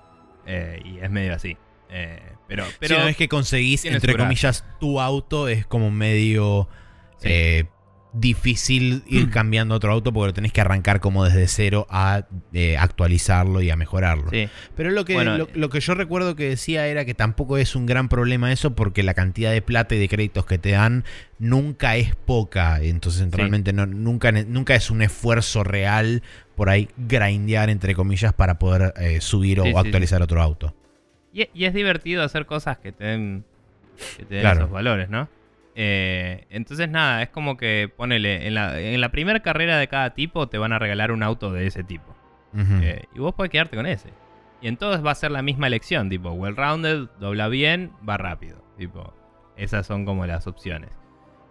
Eh, 0.45 0.83
y 0.85 0.99
es 0.99 1.11
medio 1.11 1.35
así. 1.35 1.57
Eh, 1.89 2.21
pero. 2.47 2.65
Pero 2.79 2.97
una 2.97 3.07
vez 3.07 3.17
que 3.17 3.27
conseguís, 3.27 3.87
entre 3.87 4.15
comillas, 4.15 4.67
tu 4.79 5.01
auto, 5.01 5.49
es 5.49 5.65
como 5.67 5.91
medio 5.91 6.69
Sí. 7.17 7.29
eh, 7.31 7.65
difícil 8.13 9.03
ir 9.07 9.31
cambiando 9.31 9.75
otro 9.75 9.93
auto 9.93 10.13
porque 10.13 10.29
lo 10.29 10.35
tenés 10.35 10.53
que 10.53 10.61
arrancar 10.61 11.01
como 11.01 11.25
desde 11.25 11.47
cero 11.47 11.87
a 11.91 12.27
eh, 12.53 12.77
actualizarlo 12.77 13.61
y 13.63 13.71
a 13.71 13.77
mejorarlo. 13.77 14.31
sí. 14.31 14.49
Pero 14.77 14.91
lo 14.91 15.05
que, 15.05 15.15
Bueno, 15.15 15.39
lo, 15.39 15.49
lo 15.55 15.69
que 15.69 15.81
yo 15.81 15.95
recuerdo 15.95 16.35
que 16.37 16.49
decía 16.49 16.87
era 16.89 17.05
que 17.05 17.15
tampoco 17.15 17.57
es 17.59 17.77
un 17.77 17.87
gran 17.87 18.09
problema 18.09 18.53
eso 18.53 18.75
porque 18.75 19.03
la 19.03 19.15
cantidad 19.15 19.53
de 19.53 19.63
plata 19.63 19.95
y 19.95 19.99
de 19.99 20.09
créditos 20.09 20.47
que 20.47 20.59
te 20.59 20.71
dan 20.73 21.05
nunca 21.39 21.97
es 21.97 22.15
poca. 22.17 22.83
Entonces 22.83 23.23
Sí. 23.31 23.37
realmente 23.37 23.73
no, 23.73 23.87
nunca, 23.87 24.33
nunca 24.33 24.75
es 24.75 24.91
un 24.91 25.03
esfuerzo 25.03 25.63
real 25.65 26.23
por 26.57 26.69
ahí 26.69 26.89
grindear 26.97 27.71
entre 27.71 27.95
comillas 27.95 28.33
para 28.33 28.59
poder 28.59 28.93
eh, 28.97 29.21
subir 29.21 29.61
o 29.61 29.65
Sí, 29.65 29.73
actualizar 29.77 30.21
otro 30.23 30.43
auto. 30.43 30.75
Y, 31.33 31.49
y 31.55 31.65
es 31.65 31.75
divertido 31.75 32.23
hacer 32.25 32.45
cosas 32.45 32.79
que 32.79 32.91
te 32.93 33.05
den, 33.05 33.45
que 34.19 34.25
te 34.25 34.35
den 34.35 34.43
Claro. 34.43 34.61
esos 34.61 34.71
valores, 34.73 35.09
¿no? 35.09 35.29
Eh, 35.83 36.47
entonces, 36.51 36.91
nada, 36.91 37.23
es 37.23 37.31
como 37.31 37.57
que 37.57 37.91
ponele. 37.97 38.47
En 38.47 38.53
la, 38.55 38.79
en 38.79 39.01
la 39.01 39.09
primera 39.09 39.41
carrera 39.41 39.79
de 39.79 39.89
cada 39.89 40.11
tipo 40.13 40.47
te 40.47 40.59
van 40.59 40.75
a 40.75 40.79
regalar 40.79 41.11
un 41.11 41.23
auto 41.23 41.53
de 41.53 41.67
ese 41.67 41.83
tipo. 41.85 42.15
Eh, 42.83 43.05
y 43.15 43.19
vos 43.19 43.33
podés 43.35 43.51
quedarte 43.51 43.77
con 43.77 43.87
ese. 43.87 44.11
Y 44.61 44.69
entonces 44.69 45.03
va 45.03 45.13
a 45.13 45.15
ser 45.15 45.31
la 45.31 45.41
misma 45.41 45.69
elección, 45.69 46.11
tipo, 46.11 46.33
well-rounded, 46.33 47.09
dobla 47.19 47.49
bien, 47.49 47.93
va 48.07 48.19
rápido. 48.19 48.63
Tipo, 48.77 49.15
esas 49.57 49.87
son 49.87 50.05
como 50.05 50.27
las 50.27 50.47
opciones. 50.47 50.91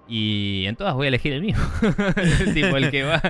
Y 0.07 0.65
en 0.67 0.75
todas 0.75 0.93
voy 0.93 1.05
a 1.05 1.07
elegir 1.07 1.33
el 1.33 1.41
mismo. 1.41 1.63
tipo, 2.53 2.77
el 2.77 2.91
que 2.91 3.01
va, 3.03 3.21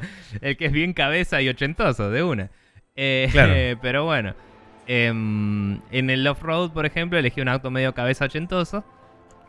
el 0.42 0.58
que 0.58 0.66
es 0.66 0.72
bien 0.74 0.92
cabeza 0.92 1.42
y 1.42 1.48
ochentoso, 1.48 2.10
de 2.10 2.24
una. 2.24 2.52
Eh, 2.98 3.30
Claro. 3.32 3.54
pero 3.82 4.04
bueno. 4.04 4.34
em, 4.86 5.80
en 5.92 6.10
el 6.10 6.28
off-road, 6.28 6.72
por 6.74 6.86
ejemplo, 6.86 7.18
elegí 7.18 7.40
un 7.40 7.48
auto 7.48 7.72
medio 7.72 7.94
cabeza 7.94 8.26
ochentoso. 8.26 8.84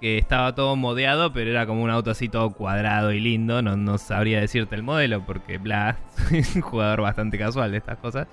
Que 0.00 0.16
estaba 0.18 0.54
todo 0.54 0.76
modeado, 0.76 1.32
pero 1.32 1.50
era 1.50 1.66
como 1.66 1.82
un 1.82 1.90
auto 1.90 2.10
así 2.10 2.28
todo 2.28 2.50
cuadrado 2.52 3.12
y 3.12 3.20
lindo. 3.20 3.60
No, 3.60 3.76
no 3.76 3.98
sabría 3.98 4.40
decirte 4.40 4.74
el 4.74 4.82
modelo 4.82 5.24
porque, 5.26 5.58
bla, 5.58 5.98
soy 6.16 6.42
un 6.56 6.62
jugador 6.62 7.02
bastante 7.02 7.36
casual 7.38 7.70
de 7.72 7.78
estas 7.78 7.98
cosas. 7.98 8.26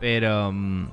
Pero, 0.00 0.50
mm, 0.52 0.88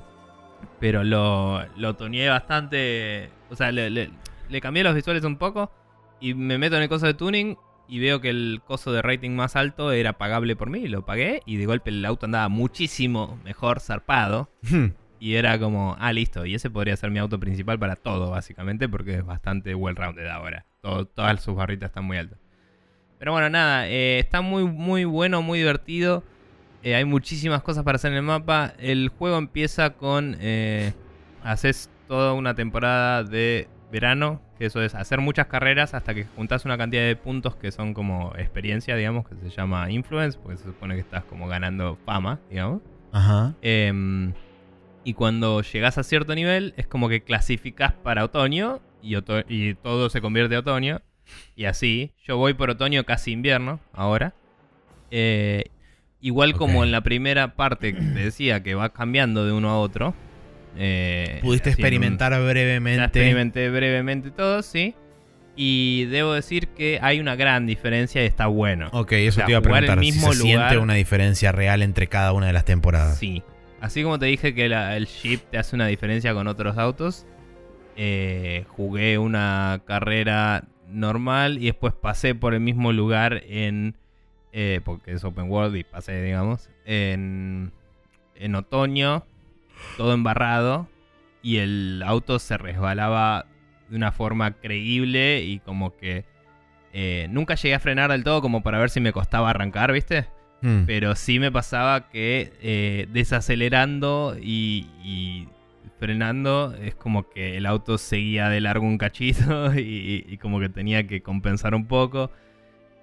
pero 0.79 1.03
lo, 1.03 1.65
lo 1.77 1.95
bastante. 2.29 3.29
O 3.49 3.55
sea, 3.55 3.71
le, 3.71 3.89
le- 3.89 4.11
le 4.49 4.61
cambié 4.61 4.83
los 4.83 4.93
visuales 4.95 5.23
un 5.23 5.37
poco. 5.37 5.71
Y 6.19 6.33
me 6.33 6.57
meto 6.57 6.75
en 6.75 6.83
el 6.83 6.89
coso 6.89 7.05
de 7.05 7.13
tuning 7.13 7.57
y 7.87 7.99
veo 7.99 8.19
que 8.19 8.29
el 8.29 8.61
coso 8.65 8.91
de 8.91 9.01
rating 9.01 9.31
más 9.31 9.55
alto 9.55 9.91
era 9.93 10.13
pagable 10.17 10.55
por 10.57 10.69
mí. 10.69 10.87
Lo 10.89 11.05
pagué 11.05 11.41
y 11.45 11.55
de 11.55 11.65
golpe 11.65 11.91
el 11.91 12.03
auto 12.05 12.25
andaba 12.25 12.49
muchísimo 12.49 13.39
mejor 13.45 13.79
zarpado. 13.79 14.49
Y 15.19 15.35
era 15.35 15.59
como, 15.59 15.95
ah, 15.99 16.13
listo. 16.13 16.45
Y 16.45 16.55
ese 16.55 16.69
podría 16.69 16.95
ser 16.95 17.11
mi 17.11 17.19
auto 17.19 17.39
principal 17.39 17.77
para 17.77 17.95
todo, 17.95 18.31
básicamente, 18.31 18.87
porque 18.87 19.15
es 19.15 19.25
bastante 19.25 19.75
well-rounded 19.75 20.27
ahora. 20.27 20.65
Todo- 20.81 21.05
todas 21.05 21.41
sus 21.43 21.55
barritas 21.55 21.89
están 21.89 22.05
muy 22.05 22.17
altas. 22.17 22.39
Pero 23.17 23.33
bueno, 23.33 23.49
nada, 23.49 23.87
eh, 23.89 24.19
está 24.19 24.41
muy, 24.41 24.63
muy 24.63 25.03
bueno, 25.03 25.41
muy 25.41 25.59
divertido. 25.59 26.23
Eh, 26.83 26.95
hay 26.95 27.03
muchísimas 27.03 27.61
cosas 27.61 27.83
para 27.83 27.97
hacer 27.97 28.11
en 28.11 28.17
el 28.19 28.23
mapa. 28.23 28.73
El 28.79 29.09
juego 29.09 29.37
empieza 29.37 29.89
con. 29.91 30.37
Eh, 30.39 30.93
haces 31.43 31.89
toda 32.07 32.33
una 32.33 32.53
temporada 32.55 33.23
de 33.25 33.67
verano, 33.91 34.41
que 34.57 34.65
eso 34.67 34.81
es 34.81 34.95
hacer 34.95 35.19
muchas 35.19 35.47
carreras 35.47 35.93
hasta 35.93 36.13
que 36.13 36.23
juntas 36.25 36.63
una 36.63 36.77
cantidad 36.77 37.01
de 37.03 37.15
puntos 37.17 37.55
que 37.57 37.71
son 37.71 37.93
como 37.93 38.33
experiencia, 38.37 38.95
digamos, 38.95 39.27
que 39.27 39.35
se 39.35 39.49
llama 39.49 39.91
influence, 39.91 40.39
porque 40.41 40.57
se 40.57 40.63
supone 40.65 40.95
que 40.95 41.01
estás 41.01 41.23
como 41.25 41.47
ganando 41.47 41.97
fama, 42.05 42.39
digamos. 42.49 42.81
Ajá. 43.11 43.53
Em, 43.61 44.31
y 45.03 45.13
cuando 45.13 45.61
llegas 45.61 45.97
a 45.97 46.03
cierto 46.03 46.35
nivel, 46.35 46.73
es 46.77 46.87
como 46.87 47.09
que 47.09 47.21
clasificas 47.21 47.93
para 47.93 48.23
otoño 48.25 48.79
y, 49.01 49.15
oto- 49.15 49.43
y 49.47 49.75
todo 49.75 50.09
se 50.09 50.21
convierte 50.21 50.55
en 50.55 50.59
otoño. 50.59 51.01
Y 51.55 51.65
así, 51.65 52.11
yo 52.25 52.37
voy 52.37 52.53
por 52.53 52.69
otoño 52.71 53.03
casi 53.05 53.31
invierno 53.31 53.79
ahora. 53.93 54.33
Eh, 55.11 55.65
igual 56.21 56.53
como 56.53 56.83
en 56.83 56.91
la 56.91 57.01
primera 57.01 57.55
parte 57.55 57.93
que 57.93 58.01
te 58.01 58.19
decía 58.25 58.61
que 58.63 58.75
va 58.75 58.89
cambiando 58.93 59.45
de 59.45 59.51
uno 59.51 59.69
a 59.69 59.79
otro. 59.79 60.13
eh, 60.77 61.39
Pudiste 61.41 61.69
un- 61.69 61.73
experimentar 61.73 62.31
ya 62.31 62.39
brevemente. 62.39 63.03
experimenté 63.03 63.69
brevemente 63.69 64.31
todo, 64.31 64.61
sí. 64.61 64.95
Y 65.55 66.05
debo 66.05 66.33
decir 66.33 66.67
que 66.69 66.99
hay 67.01 67.19
una 67.19 67.35
gran 67.35 67.65
diferencia 67.65 68.23
y 68.23 68.27
está 68.27 68.47
bueno. 68.47 68.89
Ok, 68.93 69.11
eso 69.13 69.29
O 69.29 69.31
sea, 69.33 69.45
te 69.45 69.51
iba 69.51 69.59
a 69.59 69.61
jugar 69.61 69.83
el 69.83 69.87
preguntar. 69.87 70.05
Si 70.05 70.11
mismo 70.11 70.31
se 70.33 70.39
siente 70.41 70.53
lugar- 70.63 70.77
una 70.79 70.93
diferencia 70.93 71.51
real 71.51 71.81
entre 71.81 72.07
cada 72.07 72.31
una 72.33 72.47
de 72.47 72.53
las 72.53 72.65
temporadas. 72.65 73.17
Sí. 73.17 73.43
Así 73.81 74.03
como 74.03 74.19
te 74.19 74.25
dije 74.25 74.53
que 74.53 74.65
el 74.65 75.07
Jeep 75.07 75.41
te 75.49 75.57
hace 75.57 75.75
una 75.75 75.87
diferencia 75.87 76.33
con 76.33 76.47
otros 76.47 76.77
autos, 76.77 77.25
eh, 77.95 78.65
jugué 78.69 79.17
una 79.17 79.81
carrera 79.85 80.65
normal 80.87 81.57
y 81.59 81.65
después 81.67 81.93
pasé 81.93 82.35
por 82.35 82.53
el 82.53 82.59
mismo 82.59 82.91
lugar 82.91 83.41
en... 83.47 83.95
eh, 84.51 84.81
porque 84.83 85.13
es 85.13 85.23
open 85.23 85.49
world 85.49 85.75
y 85.75 85.83
pasé, 85.83 86.21
digamos, 86.21 86.69
en, 86.85 87.71
en 88.35 88.55
otoño, 88.55 89.23
todo 89.97 90.13
embarrado, 90.13 90.87
y 91.41 91.57
el 91.57 92.03
auto 92.05 92.39
se 92.39 92.57
resbalaba 92.57 93.45
de 93.87 93.95
una 93.95 94.11
forma 94.11 94.51
creíble 94.51 95.41
y 95.41 95.59
como 95.59 95.95
que... 95.95 96.25
eh, 96.91 97.27
nunca 97.29 97.55
llegué 97.55 97.75
a 97.75 97.79
frenar 97.79 98.11
del 98.11 98.23
todo 98.23 98.41
como 98.41 98.61
para 98.61 98.79
ver 98.79 98.89
si 98.89 98.99
me 98.99 99.13
costaba 99.13 99.51
arrancar, 99.51 99.93
¿viste? 99.93 100.27
Hmm. 100.61 100.83
Pero 100.85 101.15
sí 101.15 101.39
me 101.39 101.51
pasaba 101.51 102.09
que 102.09 102.53
eh, 102.61 103.07
desacelerando 103.11 104.35
y, 104.41 104.87
y 105.03 105.47
frenando 105.99 106.73
es 106.81 106.95
como 106.95 107.29
que 107.29 107.57
el 107.57 107.65
auto 107.65 107.97
seguía 107.97 108.49
de 108.49 108.61
largo 108.61 108.85
un 108.85 108.97
cachito 108.97 109.73
y, 109.77 110.25
y 110.27 110.37
como 110.37 110.59
que 110.59 110.69
tenía 110.69 111.07
que 111.07 111.21
compensar 111.21 111.75
un 111.75 111.87
poco. 111.87 112.31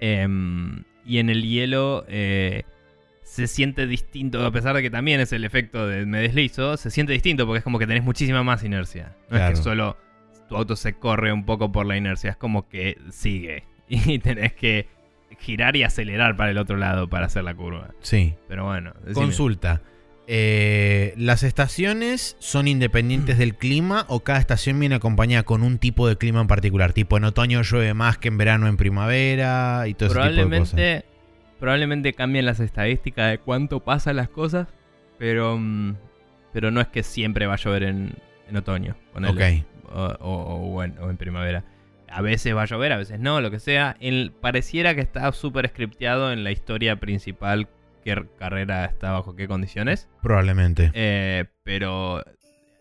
Em, 0.01 0.85
y 1.05 1.19
en 1.19 1.31
el 1.31 1.43
hielo 1.43 2.05
eh, 2.09 2.65
se 3.23 3.47
siente 3.47 3.87
distinto, 3.87 4.45
a 4.45 4.51
pesar 4.51 4.77
de 4.77 4.83
que 4.83 4.91
también 4.91 5.21
es 5.21 5.33
el 5.33 5.45
efecto 5.45 5.87
de 5.87 6.05
me 6.05 6.21
deslizo, 6.21 6.77
se 6.77 6.91
siente 6.91 7.13
distinto 7.13 7.47
porque 7.47 7.59
es 7.59 7.65
como 7.65 7.79
que 7.79 7.87
tenés 7.87 8.05
muchísima 8.05 8.43
más 8.43 8.65
inercia. 8.65 9.17
No 9.31 9.39
es 9.39 9.51
que 9.51 9.57
solo 9.57 9.97
tu 10.49 10.57
auto 10.57 10.77
se 10.77 10.95
corre 10.95 11.33
un 11.33 11.45
poco 11.45 11.73
por 11.73 11.87
la 11.87 11.97
inercia, 11.97 12.31
es 12.31 12.37
como 12.37 12.69
que 12.69 12.99
sigue. 13.11 13.65
Y 13.89 14.19
tenés 14.19 14.53
que 14.53 14.89
girar 15.39 15.77
y 15.77 15.83
acelerar 15.83 16.37
para 16.37 16.51
el 16.51 16.59
otro 16.59 16.77
lado 16.77 17.09
para 17.09 17.27
hacer 17.27 17.45
la 17.45 17.55
curva. 17.55 17.91
Sí. 18.01 18.35
Pero 18.49 18.65
bueno, 18.67 18.93
decime. 19.01 19.15
Consulta. 19.15 19.83
Eh, 20.29 21.15
¿Las 21.17 21.45
estaciones 21.45 22.37
son 22.41 22.67
independientes 22.67 23.39
del 23.39 23.55
clima 23.55 24.05
o 24.09 24.21
cada 24.25 24.41
estación 24.41 24.79
viene 24.81 24.97
acompañada 24.97 25.45
con 25.45 25.63
un 25.63 25.79
tipo 25.79 26.09
de 26.09 26.17
clima 26.17 26.41
en 26.41 26.49
particular? 26.49 26.93
Tipo 26.93 27.17
en 27.17 27.25
otoño 27.25 27.63
llueve 27.63 27.95
más 27.95 28.19
que 28.19 28.29
en 28.29 28.37
verano 28.39 28.67
en 28.67 28.77
primavera 28.77 29.85
y 29.87 29.95
todo 29.95 30.09
ese 30.09 30.15
tipo 30.19 30.25
de 30.51 30.59
cosas. 30.59 30.71
probablemente, 30.75 31.05
probablemente 31.61 32.13
cambien 32.15 32.45
las 32.45 32.59
estadísticas 32.59 33.31
de 33.31 33.39
cuánto 33.39 33.81
pasan 33.85 34.17
las 34.17 34.29
cosas, 34.29 34.67
pero, 35.17 35.59
mm, 35.59 35.95
pero 36.53 36.73
no 36.73 36.81
es 36.81 36.89
que 36.89 37.05
siempre 37.05 37.47
va 37.47 37.55
a 37.55 37.59
llover 37.59 37.85
en, 37.85 38.15
en 38.49 38.57
otoño. 38.57 38.97
ponele. 39.13 39.65
Ok. 39.85 39.93
o, 39.93 40.03
o- 40.21 40.75
o 40.75 40.83
en, 40.83 40.99
o 40.99 41.09
en 41.09 41.17
primavera. 41.17 41.63
A 42.09 42.23
veces 42.23 42.55
va 42.55 42.63
a 42.63 42.67
llover, 42.67 42.93
a 42.93 42.97
veces 42.97 43.19
no, 43.21 43.41
lo 43.41 43.51
que 43.51 43.59
sea. 43.59 43.97
El- 44.01 44.33
pareciera 44.41 44.95
que 44.95 45.01
está 45.01 45.31
súper 45.33 45.69
scripteado 45.69 46.33
en 46.33 46.45
la 46.45 46.51
historia 46.53 46.97
principal 46.97 47.69
qué 48.05 48.25
carrera 48.39 48.85
está 48.85 49.13
bajo 49.13 49.35
qué 49.35 49.49
condiciones. 49.49 50.09
Probablemente. 50.23 50.91
Eh, 50.95 51.45
pero 51.65 52.23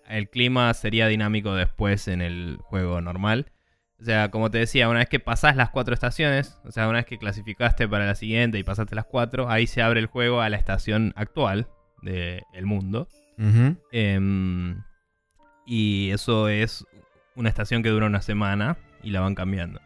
el 0.07 0.29
clima 0.29 0.73
sería 0.73 1.07
dinámico 1.07 1.55
después 1.55 2.07
en 2.07 2.21
el 2.21 2.57
juego 2.61 3.01
normal. 3.01 3.51
O 3.99 4.03
sea, 4.03 4.29
como 4.29 4.51
te 4.51 4.57
decía, 4.59 4.89
una 4.89 4.99
vez 4.99 5.09
que 5.09 5.19
pasás 5.19 5.55
las 5.55 5.69
cuatro 5.69 5.93
estaciones, 5.93 6.59
o 6.65 6.71
sea, 6.71 6.87
una 6.87 6.97
vez 6.99 7.05
que 7.05 7.17
clasificaste 7.17 7.87
para 7.87 8.05
la 8.05 8.15
siguiente 8.15 8.59
y 8.59 8.63
pasaste 8.63 8.93
las 8.93 9.05
cuatro, 9.05 9.49
ahí 9.49 9.67
se 9.67 9.81
abre 9.81 9.99
el 10.01 10.07
juego 10.07 10.41
a 10.41 10.49
la 10.49 10.57
estación 10.57 11.13
actual 11.15 11.67
del 12.03 12.65
mundo. 12.65 13.07
Em, 13.91 14.83
y 15.65 16.11
eso 16.11 16.49
es 16.49 16.85
una 17.35 17.49
estación 17.49 17.81
que 17.83 17.89
dura 17.89 18.05
una 18.05 18.21
semana 18.21 18.77
y 19.05 19.11
la 19.11 19.21
van 19.21 19.35
cambiando. 19.35 19.79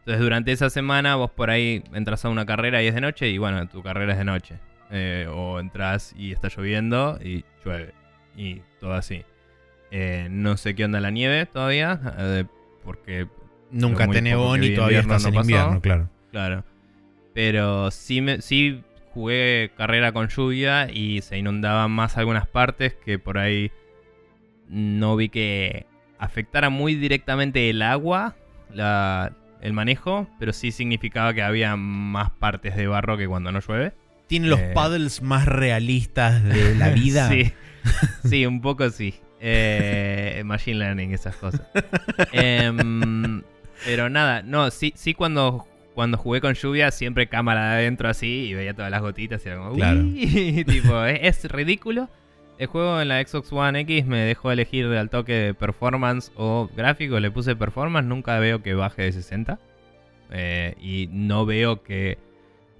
Entonces 0.00 0.20
durante 0.20 0.52
esa 0.52 0.68
semana 0.68 1.16
vos 1.16 1.30
por 1.30 1.48
ahí 1.48 1.82
entras 1.94 2.26
a 2.26 2.28
una 2.28 2.44
carrera 2.44 2.82
y 2.82 2.88
es 2.88 2.94
de 2.94 3.00
noche 3.00 3.30
y 3.30 3.38
bueno, 3.38 3.66
tu 3.68 3.82
carrera 3.82 4.12
es 4.12 4.18
de 4.18 4.24
noche. 4.24 4.58
Eh, 4.90 5.26
o 5.32 5.58
entras 5.60 6.14
y 6.18 6.32
está 6.32 6.48
lloviendo 6.48 7.18
y 7.24 7.42
llueve. 7.64 7.94
Y 8.36 8.60
todo 8.80 8.92
así. 8.92 9.24
Eh, 9.90 10.28
no 10.30 10.58
sé 10.58 10.74
qué 10.74 10.84
onda 10.84 11.00
la 11.00 11.10
nieve 11.10 11.46
todavía. 11.46 11.98
eh, 12.18 12.44
porque, 12.84 13.26
Nunca 13.70 14.06
te 14.08 14.20
nevó 14.20 14.56
ni 14.58 14.74
todavía 14.74 15.00
estás 15.00 15.24
en 15.24 15.32
no 15.32 15.40
pasó. 15.40 15.50
invierno, 15.50 15.80
claro. 15.80 16.10
claro. 16.30 16.64
Pero 17.32 17.90
sí, 17.90 18.20
me, 18.20 18.40
sí 18.42 18.82
jugué 19.14 19.70
carrera 19.76 20.12
con 20.12 20.28
lluvia 20.28 20.90
y 20.92 21.22
se 21.22 21.38
inundaban 21.38 21.90
más 21.90 22.18
algunas 22.18 22.46
partes 22.46 22.94
que 22.94 23.18
por 23.18 23.38
ahí 23.38 23.72
no 24.68 25.16
vi 25.16 25.28
que 25.28 25.86
afectara 26.18 26.68
muy 26.70 26.94
directamente 26.94 27.70
el 27.70 27.82
agua, 27.82 28.36
la, 28.74 29.32
el 29.60 29.72
manejo, 29.72 30.28
pero 30.38 30.52
sí 30.52 30.72
significaba 30.72 31.32
que 31.34 31.42
había 31.42 31.76
más 31.76 32.30
partes 32.30 32.76
de 32.76 32.86
barro 32.86 33.16
que 33.16 33.26
cuando 33.26 33.50
no 33.52 33.60
llueve. 33.60 33.92
Tiene 34.26 34.48
los 34.48 34.58
Eh. 34.60 34.72
paddles 34.74 35.22
más 35.22 35.46
realistas 35.46 36.42
de 36.44 36.74
la 36.76 36.90
vida. 36.90 37.28
sí, 37.28 37.52
sí, 38.24 38.46
un 38.46 38.60
poco 38.60 38.88
sí. 38.90 39.14
Eh, 39.40 40.42
machine 40.44 40.78
learning, 40.78 41.12
esas 41.12 41.36
cosas. 41.36 41.62
Em, 42.32 43.42
pero 43.84 44.08
nada, 44.08 44.42
no, 44.42 44.70
sí, 44.70 44.92
sí 44.96 45.12
cuando, 45.14 45.66
cuando 45.94 46.16
jugué 46.16 46.40
con 46.40 46.54
lluvia, 46.54 46.90
siempre 46.90 47.26
cámara 47.28 47.70
de 47.72 47.76
adentro 47.82 48.08
así 48.08 48.46
y 48.48 48.54
veía 48.54 48.72
todas 48.74 48.90
las 48.90 49.02
gotitas 49.02 49.44
y 49.44 49.48
era 49.48 49.58
como, 49.58 49.74
Claro. 49.74 50.00
Tipo, 50.66 51.04
es, 51.04 51.44
es 51.44 51.50
ridículo. 51.50 52.08
El 52.56 52.66
juego 52.68 53.00
en 53.00 53.08
la 53.08 53.20
Xbox 53.26 53.52
One 53.52 53.80
X 53.80 54.06
me 54.06 54.18
dejó 54.18 54.52
elegir 54.52 54.86
al 54.86 55.10
toque 55.10 55.32
de 55.32 55.54
performance 55.54 56.30
o 56.36 56.70
gráfico. 56.76 57.18
Le 57.18 57.30
puse 57.30 57.56
performance, 57.56 58.06
nunca 58.06 58.38
veo 58.38 58.62
que 58.62 58.74
baje 58.74 59.02
de 59.02 59.12
60. 59.12 59.58
Eh, 60.30 60.74
y 60.80 61.08
no 61.10 61.46
veo 61.46 61.82
que. 61.82 62.18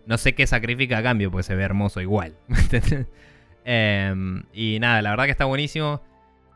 No 0.07 0.17
sé 0.19 0.35
qué 0.35 0.47
sacrifica 0.47 0.99
a 0.99 1.03
cambio, 1.03 1.31
porque 1.31 1.45
se 1.45 1.55
ve 1.57 1.63
hermoso 1.65 2.01
igual. 2.01 2.35
Em, 3.67 4.43
y 4.53 4.79
nada, 4.79 5.01
la 5.01 5.11
verdad 5.11 5.25
que 5.25 5.31
está 5.31 5.47
buenísimo. 5.47 6.03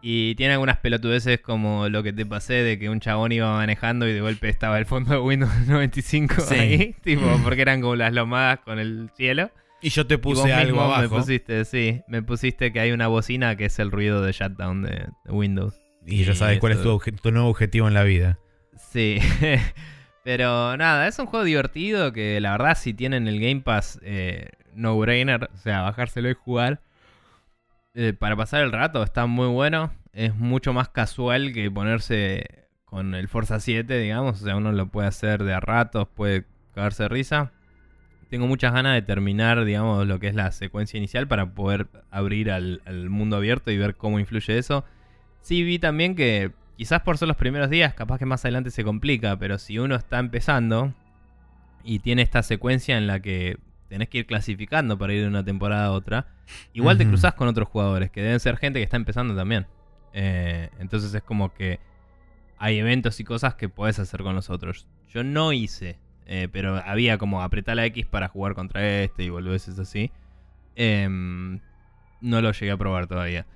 Y 0.02 0.34
tiene 0.36 0.52
algunas 0.52 0.76
pelotudeces 0.76 1.40
como 1.40 1.88
lo 1.88 2.02
que 2.02 2.12
te 2.12 2.24
pasé 2.26 2.54
de 2.54 2.78
que 2.78 2.88
un 2.90 3.00
chabón 3.00 3.32
iba 3.32 3.50
manejando 3.52 4.06
y 4.06 4.12
de 4.12 4.20
golpe 4.20 4.48
estaba 4.48 4.78
el 4.78 4.86
fondo 4.86 5.12
de 5.12 5.18
Windows 5.18 5.50
95 5.66 6.34
Sí. 6.40 6.54
ahí. 6.54 6.94
Tipo, 7.02 7.24
porque 7.42 7.62
eran 7.62 7.80
como 7.80 7.96
las 7.96 8.12
lomadas 8.12 8.60
con 8.60 8.78
el 8.78 9.10
cielo. 9.16 9.50
Y 9.80 9.90
yo 9.90 10.06
te 10.06 10.18
puse 10.18 10.52
algo 10.52 10.72
mismo 10.72 10.88
me 10.88 10.94
abajo. 10.94 11.16
pusiste, 11.16 11.64
sí, 11.64 12.02
me 12.08 12.22
pusiste 12.22 12.72
que 12.72 12.80
hay 12.80 12.90
una 12.92 13.06
bocina 13.06 13.56
que 13.56 13.66
es 13.66 13.78
el 13.78 13.90
ruido 13.90 14.22
de 14.22 14.32
shutdown 14.32 14.82
de, 14.82 15.08
de 15.24 15.32
Windows. 15.32 15.80
Y 16.04 16.24
ya 16.24 16.34
sabes 16.34 16.58
cuál 16.58 16.72
es 16.72 16.82
tu, 16.82 17.30
nuevo 17.30 17.48
objetivo 17.48 17.86
en 17.86 17.94
la 17.94 18.02
vida. 18.02 18.38
Sí. 18.90 19.18
Pero 20.24 20.76
nada, 20.76 21.06
es 21.06 21.18
un 21.18 21.26
juego 21.26 21.44
divertido 21.44 22.12
que 22.12 22.40
la 22.40 22.52
verdad 22.52 22.76
si 22.76 22.94
tienen 22.94 23.28
el 23.28 23.40
Game 23.40 23.60
Pass, 23.60 24.00
eh, 24.02 24.50
no 24.74 24.98
brainer, 24.98 25.50
o 25.52 25.56
sea, 25.58 25.82
bajárselo 25.82 26.30
y 26.30 26.34
jugar. 26.34 26.80
eh, 27.94 28.14
para 28.14 28.36
pasar 28.36 28.62
el 28.62 28.72
rato 28.72 29.02
está 29.02 29.26
muy 29.26 29.48
bueno. 29.48 29.92
Es 30.12 30.34
mucho 30.34 30.72
más 30.72 30.88
casual 30.88 31.52
que 31.52 31.70
ponerse 31.70 32.68
con 32.84 33.14
el 33.14 33.28
Forza 33.28 33.60
7, 33.60 33.98
digamos. 33.98 34.40
O 34.40 34.44
sea, 34.44 34.56
uno 34.56 34.72
lo 34.72 34.88
puede 34.88 35.08
hacer 35.08 35.44
de 35.44 35.52
a 35.52 35.60
ratos, 35.60 36.08
puede 36.08 36.46
cagarse 36.74 37.04
de 37.04 37.08
risa. 37.10 37.52
Tengo 38.28 38.46
muchas 38.46 38.72
ganas 38.72 38.94
de 38.94 39.02
terminar, 39.02 39.64
digamos, 39.64 40.06
lo 40.06 40.18
que 40.20 40.28
es 40.28 40.34
la 40.34 40.50
secuencia 40.52 40.98
inicial 40.98 41.26
para 41.26 41.54
poder 41.54 41.88
abrir 42.10 42.50
al, 42.50 42.82
al 42.84 43.08
mundo 43.08 43.36
abierto 43.36 43.70
y 43.70 43.78
ver 43.78 43.96
cómo 43.96 44.18
influye 44.18 44.58
eso. 44.58 44.84
Sí 45.40 45.62
vi 45.62 45.78
también 45.78 46.14
que 46.14 46.52
quizás 46.76 47.00
por 47.00 47.16
ser 47.16 47.28
los 47.28 47.36
primeros 47.36 47.70
días, 47.70 47.94
capaz 47.94 48.18
que 48.18 48.26
más 48.26 48.44
adelante 48.44 48.70
se 48.70 48.84
complica, 48.84 49.38
pero 49.38 49.58
si 49.58 49.78
uno 49.78 49.94
está 49.96 50.18
empezando 50.18 50.94
y 51.82 52.00
tiene 52.00 52.22
esta 52.22 52.42
secuencia 52.42 52.98
en 52.98 53.06
la 53.06 53.20
que 53.20 53.56
tenés 53.88 54.08
que 54.10 54.18
ir 54.18 54.26
clasificando 54.26 54.98
para 54.98 55.14
ir 55.14 55.22
de 55.22 55.28
una 55.28 55.44
temporada 55.44 55.86
a 55.86 55.92
otra, 55.92 56.26
igual 56.74 56.98
te 56.98 57.04
Ujú. 57.04 57.12
cruzas 57.12 57.34
con 57.34 57.48
otros 57.48 57.68
jugadores, 57.68 58.10
que 58.10 58.20
deben 58.20 58.40
ser 58.40 58.58
gente 58.58 58.78
que 58.78 58.84
está 58.84 58.96
empezando 58.96 59.34
también. 59.34 59.66
Eh, 60.12 60.68
entonces 60.78 61.14
es 61.14 61.22
como 61.22 61.54
que 61.54 61.80
hay 62.58 62.78
eventos 62.78 63.18
y 63.20 63.24
cosas 63.24 63.54
que 63.54 63.68
puedes 63.68 63.98
hacer 63.98 64.22
con 64.22 64.34
los 64.34 64.50
otros. 64.50 64.86
Yo 65.08 65.24
no 65.24 65.52
hice, 65.52 65.98
eh, 66.28 66.46
pero 66.52 66.76
había 66.84 67.16
como 67.16 67.42
apretar 67.42 67.76
la 67.76 67.86
X 67.86 68.06
para 68.06 68.28
jugar 68.28 68.54
contra 68.54 68.86
este 69.00 69.24
y 69.24 69.30
volveces 69.30 69.78
así. 69.78 70.12
Em, 70.76 71.60
no 72.20 72.42
lo 72.42 72.52
llegué 72.52 72.70
a 72.70 72.76
probar 72.76 73.06
todavía. 73.06 73.46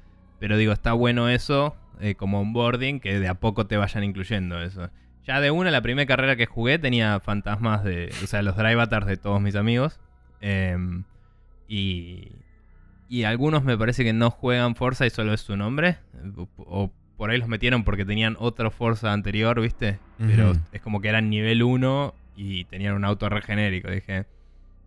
Pero 0.41 0.57
digo, 0.57 0.73
está 0.73 0.95
bueno 0.95 1.29
eso, 1.29 1.77
eh, 2.01 2.15
como 2.15 2.41
onboarding, 2.41 2.99
que 2.99 3.21
de 3.21 3.29
a 3.29 3.35
poco 3.35 3.67
te 3.67 3.77
vayan 3.77 4.05
incluyendo 4.05 4.61
eso. 4.61 4.91
Ya 5.25 5.41
de 5.41 5.51
una, 5.51 5.71
la 5.71 5.83
primera 5.83 6.07
carrera 6.07 6.35
que 6.35 6.47
jugué 6.47 6.79
tenía 6.79 7.21
fantasmas 7.21 7.85
de. 7.85 8.11
O 8.25 8.27
sea, 8.27 8.43
los 8.43 8.57
drive 8.57 8.73
avatars 8.73 9.07
de 9.07 9.19
todos 9.19 9.41
mis 9.41 9.55
amigos. 9.55 10.01
Em, 10.41 11.05
y. 11.69 12.33
Y 13.09 13.25
algunos 13.25 13.63
me 13.63 13.77
parece 13.77 14.03
que 14.05 14.15
no 14.15 14.31
juegan 14.31 14.75
Forza 14.75 15.05
y 15.05 15.11
solo 15.11 15.35
es 15.35 15.43
su 15.43 15.57
nombre. 15.59 15.99
O, 16.37 16.49
o 16.57 16.93
por 17.19 17.29
ahí 17.29 17.37
los 17.37 17.49
metieron 17.49 17.85
porque 17.85 18.07
tenían 18.07 18.37
otro 18.39 18.71
Forza 18.71 19.13
anterior, 19.13 19.61
¿viste? 19.61 19.99
Pero 20.19 20.55
es 20.73 20.81
como 20.81 21.03
que 21.03 21.09
eran 21.09 21.29
nivel 21.29 21.63
1 21.63 22.15
y 22.37 22.65
tenían 22.65 22.95
un 22.95 23.05
auto 23.05 23.29
re 23.29 23.43
genérico. 23.43 23.91
Dije, 23.91 24.27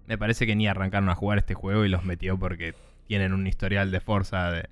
me 0.07 0.17
parece 0.17 0.45
que 0.45 0.55
ni 0.55 0.67
arrancaron 0.67 1.09
a 1.09 1.15
jugar 1.15 1.37
este 1.37 1.53
juego 1.53 1.85
y 1.85 1.89
los 1.89 2.03
metió 2.03 2.37
porque 2.37 2.73
tienen 3.07 3.33
un 3.33 3.47
historial 3.47 3.91
de 3.91 3.99
Forza 3.99 4.51
de, 4.51 4.69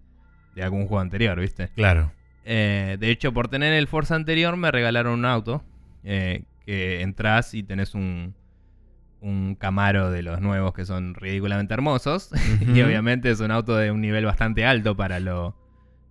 de 0.55 0.63
algún 0.63 0.87
juego 0.87 0.99
anterior, 0.99 1.39
¿viste? 1.39 1.69
Claro. 1.75 2.11
Eh, 2.45 2.97
de 2.99 3.09
hecho, 3.09 3.33
por 3.33 3.47
tener 3.47 3.73
el 3.73 3.87
Forza 3.87 4.15
anterior 4.15 4.57
me 4.57 4.71
regalaron 4.71 5.19
un 5.19 5.25
auto 5.25 5.63
eh, 6.03 6.43
que 6.65 7.01
entras 7.01 7.53
y 7.53 7.63
tenés 7.63 7.95
un, 7.95 8.35
un 9.21 9.55
Camaro 9.55 10.11
de 10.11 10.21
los 10.23 10.41
nuevos 10.41 10.73
que 10.73 10.85
son 10.85 11.15
ridículamente 11.15 11.73
hermosos. 11.73 12.31
y 12.61 12.81
obviamente 12.81 13.29
es 13.31 13.39
un 13.39 13.51
auto 13.51 13.75
de 13.75 13.91
un 13.91 14.01
nivel 14.01 14.25
bastante 14.25 14.65
alto 14.65 14.95
para 14.95 15.19
lo, 15.19 15.55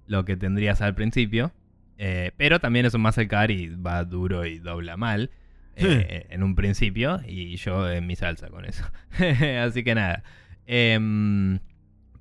lo 0.07 0.25
que 0.25 0.37
tendrías 0.37 0.81
al 0.81 0.95
principio. 0.95 1.53
Eh, 1.99 2.33
pero 2.37 2.59
también 2.59 2.87
es 2.87 2.95
un 2.95 3.03
muscle 3.03 3.29
car 3.29 3.51
y 3.51 3.69
va 3.69 4.03
duro 4.05 4.45
y 4.45 4.59
dobla 4.59 4.97
mal. 4.97 5.31
Eh, 5.77 6.27
en 6.31 6.43
un 6.43 6.55
principio. 6.55 7.21
Y 7.27 7.57
yo 7.57 7.91
en 7.91 8.07
mi 8.07 8.17
salsa 8.17 8.49
con 8.49 8.65
eso. 8.65 8.85
Así 9.63 9.83
que 9.85 9.95
nada. 9.95 10.23
Em, 10.67 11.59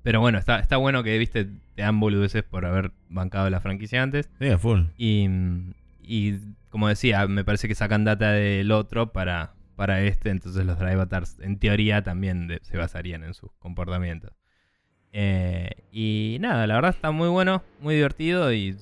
pero 0.02 0.20
bueno, 0.20 0.38
está, 0.38 0.58
está 0.58 0.76
bueno 0.76 1.02
que 1.02 1.16
viste, 1.18 1.44
te 1.74 1.82
dan 1.82 2.00
boludeces 2.00 2.42
por 2.42 2.66
haber 2.66 2.92
bancado 3.08 3.48
la 3.50 3.60
franquicia 3.60 4.02
antes. 4.02 4.28
Sí, 4.40 4.48
a 4.48 4.58
full. 4.58 4.82
Y, 4.96 5.28
y 6.02 6.38
como 6.70 6.88
decía, 6.88 7.26
me 7.28 7.44
parece 7.44 7.68
que 7.68 7.74
sacan 7.74 8.04
data 8.04 8.32
del 8.32 8.72
otro 8.72 9.12
para, 9.12 9.54
para 9.76 10.00
este, 10.02 10.30
entonces 10.30 10.64
los 10.66 10.78
drive 10.78 10.92
avatars 10.94 11.38
en 11.40 11.58
teoría 11.58 12.02
también 12.02 12.48
de- 12.48 12.60
se 12.62 12.76
basarían 12.76 13.22
en 13.24 13.34
sus 13.34 13.50
comportamientos. 13.58 14.32
Eh, 15.12 15.70
y 15.92 16.38
nada, 16.40 16.66
la 16.66 16.74
verdad 16.74 16.90
está 16.94 17.10
muy 17.10 17.28
bueno, 17.28 17.62
muy 17.80 17.94
divertido 17.94 18.52
y 18.52 18.74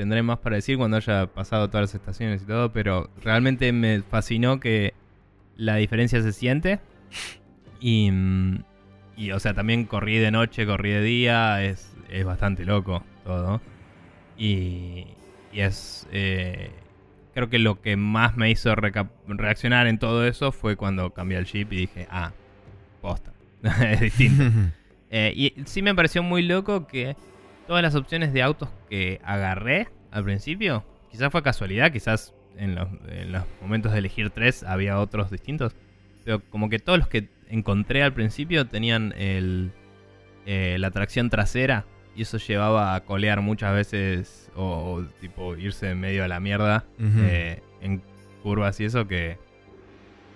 tendré 0.00 0.22
más 0.22 0.38
para 0.38 0.56
decir 0.56 0.78
cuando 0.78 0.96
haya 0.96 1.26
pasado 1.26 1.68
todas 1.68 1.82
las 1.82 1.94
estaciones 1.94 2.40
y 2.42 2.46
todo, 2.46 2.72
pero 2.72 3.10
realmente 3.22 3.70
me 3.70 4.00
fascinó 4.00 4.58
que 4.58 4.94
la 5.56 5.76
diferencia 5.76 6.22
se 6.22 6.32
siente. 6.32 6.80
Y, 7.80 8.10
y, 9.14 9.32
o 9.32 9.38
sea, 9.40 9.52
también 9.52 9.84
corrí 9.84 10.16
de 10.16 10.30
noche, 10.30 10.64
corrí 10.64 10.90
de 10.90 11.02
día, 11.02 11.62
es, 11.62 11.94
es 12.08 12.24
bastante 12.24 12.64
loco 12.64 13.04
todo. 13.24 13.60
Y, 14.38 15.04
y 15.52 15.60
es. 15.60 16.08
eh, 16.12 16.70
creo 17.34 17.50
que 17.50 17.58
lo 17.58 17.82
que 17.82 17.96
más 17.98 18.38
me 18.38 18.50
hizo 18.50 18.74
reaccionar 18.74 19.86
en 19.86 19.98
todo 19.98 20.26
eso 20.26 20.50
fue 20.50 20.76
cuando 20.76 21.10
cambié 21.10 21.36
el 21.36 21.44
chip 21.44 21.74
y 21.74 21.76
dije, 21.76 22.06
ah, 22.10 22.32
posta. 23.02 23.34
es 23.90 24.00
distinto. 24.00 24.44
Eh, 25.12 25.32
y 25.34 25.54
sí 25.64 25.82
me 25.82 25.92
pareció 25.92 26.22
muy 26.22 26.40
loco 26.40 26.86
que 26.86 27.16
todas 27.70 27.84
las 27.84 27.94
opciones 27.94 28.32
de 28.32 28.42
autos 28.42 28.68
que 28.88 29.20
agarré 29.22 29.86
al 30.10 30.24
principio, 30.24 30.84
quizás 31.08 31.30
fue 31.30 31.40
casualidad, 31.40 31.92
quizás 31.92 32.34
en 32.56 32.74
los, 32.74 32.88
en 33.06 33.30
los 33.30 33.44
momentos 33.62 33.92
de 33.92 33.98
elegir 33.98 34.30
tres 34.30 34.64
había 34.64 34.98
otros 34.98 35.30
distintos, 35.30 35.76
pero 36.24 36.40
como 36.50 36.68
que 36.68 36.80
todos 36.80 36.98
los 36.98 37.06
que 37.06 37.28
encontré 37.46 38.02
al 38.02 38.12
principio 38.12 38.66
tenían 38.66 39.14
el, 39.16 39.70
eh, 40.46 40.78
la 40.80 40.90
tracción 40.90 41.30
trasera 41.30 41.84
y 42.16 42.22
eso 42.22 42.38
llevaba 42.38 42.96
a 42.96 43.04
colear 43.04 43.40
muchas 43.40 43.72
veces 43.72 44.50
o, 44.56 44.64
o 44.64 45.04
tipo 45.20 45.54
irse 45.54 45.90
en 45.90 46.00
medio 46.00 46.24
a 46.24 46.28
la 46.28 46.40
mierda 46.40 46.86
eh, 46.98 47.62
en 47.80 48.02
curvas 48.42 48.80
y 48.80 48.86
eso 48.86 49.06
que, 49.06 49.38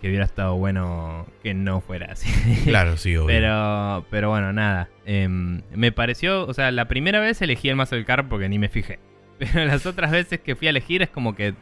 que 0.04 0.10
hubiera 0.10 0.26
estado 0.26 0.54
bueno 0.56 1.26
que 1.42 1.54
no 1.54 1.80
fuera 1.80 2.12
así. 2.12 2.28
Claro, 2.68 2.98
sí, 2.98 3.16
obvio. 3.16 3.26
Pero, 3.28 4.04
pero 4.10 4.28
bueno, 4.28 4.52
nada. 4.52 4.90
Em, 5.06 5.62
me 5.74 5.92
pareció, 5.92 6.46
o 6.46 6.52
sea, 6.52 6.70
la 6.72 6.88
primera 6.88 7.20
vez 7.20 7.40
elegí 7.40 7.70
el 7.70 7.76
Muscle 7.76 8.04
Car 8.04 8.28
porque 8.28 8.50
ni 8.50 8.58
me 8.58 8.68
fijé. 8.68 8.98
Pero 9.38 9.64
las 9.64 9.86
otras 9.86 10.10
veces 10.10 10.40
que 10.40 10.56
fui 10.56 10.66
a 10.66 10.70
elegir 10.70 11.00
es 11.00 11.08
como 11.08 11.34
que 11.34 11.54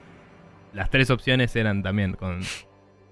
las 0.72 0.90
tres 0.90 1.10
opciones 1.10 1.54
eran 1.54 1.84
también 1.84 2.14
con, 2.14 2.40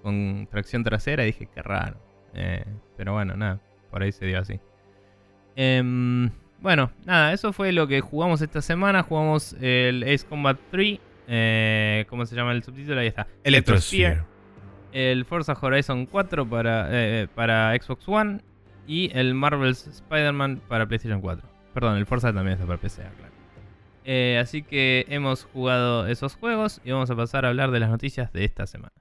con 0.02 0.48
tracción 0.50 0.82
trasera 0.82 1.22
y 1.22 1.26
dije, 1.26 1.48
qué 1.54 1.62
raro. 1.62 1.96
Eh, 2.34 2.64
pero 2.96 3.12
bueno, 3.12 3.36
nada, 3.36 3.60
por 3.92 4.02
ahí 4.02 4.10
se 4.10 4.26
dio 4.26 4.40
así. 4.40 4.58
Em, 5.54 6.28
bueno, 6.60 6.90
nada, 7.04 7.32
eso 7.32 7.52
fue 7.52 7.70
lo 7.70 7.86
que 7.86 8.00
jugamos 8.00 8.42
esta 8.42 8.62
semana. 8.62 9.04
Jugamos 9.04 9.56
el 9.60 10.02
Ace 10.02 10.26
Combat 10.26 10.58
3. 10.72 10.98
eh, 11.28 12.04
¿Cómo 12.08 12.26
se 12.26 12.34
llama 12.34 12.50
el 12.50 12.64
subtítulo? 12.64 12.98
Ahí 12.98 13.06
está. 13.06 13.28
Electrosphere. 13.44 14.24
El 14.92 15.24
Forza 15.24 15.56
Horizon 15.60 16.06
4 16.06 16.48
para, 16.48 16.88
eh, 16.90 17.28
para 17.34 17.74
Xbox 17.80 18.08
One 18.08 18.40
y 18.86 19.10
el 19.16 19.34
Marvel's 19.34 19.86
Spider-Man 19.86 20.62
para 20.68 20.86
PlayStation 20.86 21.20
4. 21.20 21.48
Perdón, 21.74 21.96
el 21.96 22.06
Forza 22.06 22.32
también 22.32 22.54
está 22.54 22.66
para 22.66 22.78
PC, 22.78 23.02
claro. 23.02 23.32
Eh, 24.04 24.38
así 24.40 24.62
que 24.62 25.06
hemos 25.08 25.44
jugado 25.44 26.06
esos 26.06 26.34
juegos 26.34 26.80
y 26.84 26.90
vamos 26.90 27.10
a 27.10 27.16
pasar 27.16 27.44
a 27.44 27.48
hablar 27.48 27.70
de 27.70 27.80
las 27.80 27.90
noticias 27.90 28.32
de 28.32 28.44
esta 28.44 28.66
semana. 28.66 28.92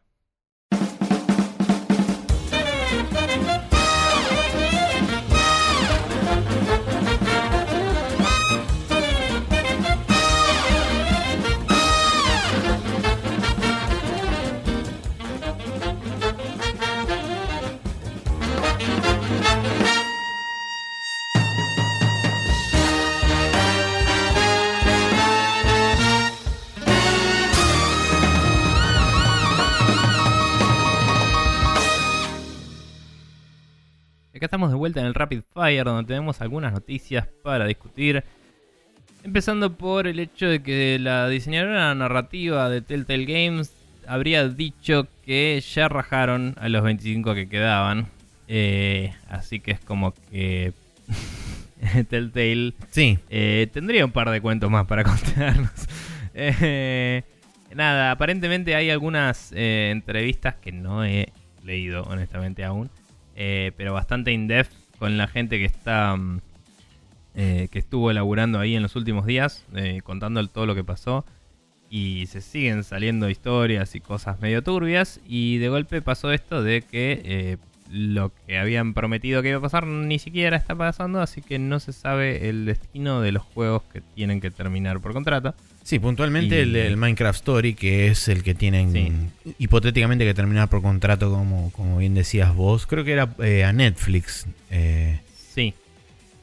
Acá 34.40 34.46
estamos 34.46 34.70
de 34.70 34.78
vuelta 34.78 35.02
en 35.02 35.06
el 35.06 35.14
Rapid 35.16 35.42
Fire, 35.54 35.84
donde 35.84 36.08
tenemos 36.08 36.40
algunas 36.40 36.72
noticias 36.72 37.28
para 37.44 37.66
discutir. 37.66 38.24
Empezando 39.26 39.74
por 39.76 40.08
el 40.08 40.18
hecho 40.18 40.48
de 40.48 40.64
que 40.64 40.98
la 40.98 41.28
diseñadora 41.28 41.94
narrativa 41.94 42.70
de 42.70 42.82
Telltale 42.82 43.26
Games 43.26 43.74
habría 44.08 44.48
dicho 44.48 45.08
que 45.26 45.62
ya 45.74 45.90
rajaron 45.90 46.56
a 46.58 46.70
los 46.70 46.84
25 46.84 47.36
que 47.36 47.50
quedaban. 47.50 48.08
Eh, 48.48 49.14
así 49.28 49.60
que 49.60 49.72
es 49.72 49.82
como 49.82 50.14
que 50.32 50.72
Telltale 52.10 52.76
Sí. 52.92 53.20
eh, 53.30 53.68
tendría 53.74 54.06
un 54.06 54.14
par 54.14 54.30
de 54.30 54.40
cuentos 54.40 54.72
más 54.72 54.86
para 54.86 55.04
contarnos. 55.04 55.70
Eh, 56.34 57.24
nada, 57.76 58.12
aparentemente 58.12 58.74
hay 58.74 58.90
algunas 58.90 59.52
entrevistas 59.52 60.56
que 60.56 60.72
no 60.72 61.04
he 61.04 61.28
leído, 61.66 62.04
honestamente, 62.04 62.64
aún. 62.64 62.90
Eh, 63.40 63.72
pero 63.78 63.94
bastante 63.94 64.32
in-depth 64.34 64.72
con 65.00 65.18
la 65.18 65.28
gente 65.28 65.58
que 65.58 65.66
está. 65.66 66.16
mm, 66.16 66.42
eh, 67.36 67.70
que 67.72 67.80
estuvo 67.80 68.12
elaborando 68.12 68.60
ahí 68.60 68.76
en 68.76 68.82
los 68.84 68.96
últimos 68.98 69.26
días, 69.26 69.66
eh, 69.74 70.02
contando 70.04 70.46
todo 70.48 70.66
lo 70.66 70.76
que 70.76 70.84
pasó. 70.84 71.26
Y 71.90 72.26
se 72.28 72.42
siguen 72.42 72.84
saliendo 72.84 73.30
historias 73.30 73.96
y 73.96 74.02
cosas 74.02 74.42
medio 74.42 74.62
turbias. 74.62 75.22
Y 75.26 75.58
de 75.58 75.70
golpe 75.70 76.02
pasó 76.02 76.32
esto 76.34 76.62
de 76.62 76.82
que 76.82 77.58
lo 77.90 78.32
que 78.46 78.60
habían 78.60 78.94
prometido 78.94 79.42
que 79.42 79.50
iba 79.50 79.58
a 79.58 79.62
pasar 79.62 79.88
ni 79.88 80.20
siquiera 80.20 80.58
está 80.58 80.76
pasando, 80.76 81.22
así 81.22 81.42
que 81.42 81.58
no 81.58 81.80
se 81.80 81.94
sabe 81.94 82.50
el 82.50 82.66
destino 82.66 83.22
de 83.22 83.32
los 83.32 83.44
juegos 83.44 83.84
que 83.92 84.02
tienen 84.02 84.42
que 84.42 84.52
terminar 84.52 85.00
por 85.00 85.14
contrato. 85.14 85.56
Sí, 85.90 85.98
puntualmente 85.98 86.56
Y- 86.58 86.60
el, 86.60 86.76
el 86.76 86.98
Minecraft 86.98 87.38
Story, 87.38 87.74
que 87.74 88.10
es 88.10 88.28
el 88.28 88.44
que 88.44 88.54
tienen 88.54 88.92
Sí. 88.94 89.12
hipotéticamente 89.58 90.24
que 90.24 90.36
terminar 90.36 90.70
por 90.70 90.84
contrato, 90.84 91.32
como, 91.32 91.72
como 91.72 91.98
bien 91.98 92.14
decías 92.14 92.54
vos. 92.54 92.86
Creo 92.86 93.04
que 93.04 93.14
era 93.14 93.28
eh, 93.40 93.64
a 93.64 93.74
Netflix. 93.74 94.46
eh, 94.70 95.20
Sí. 95.56 95.74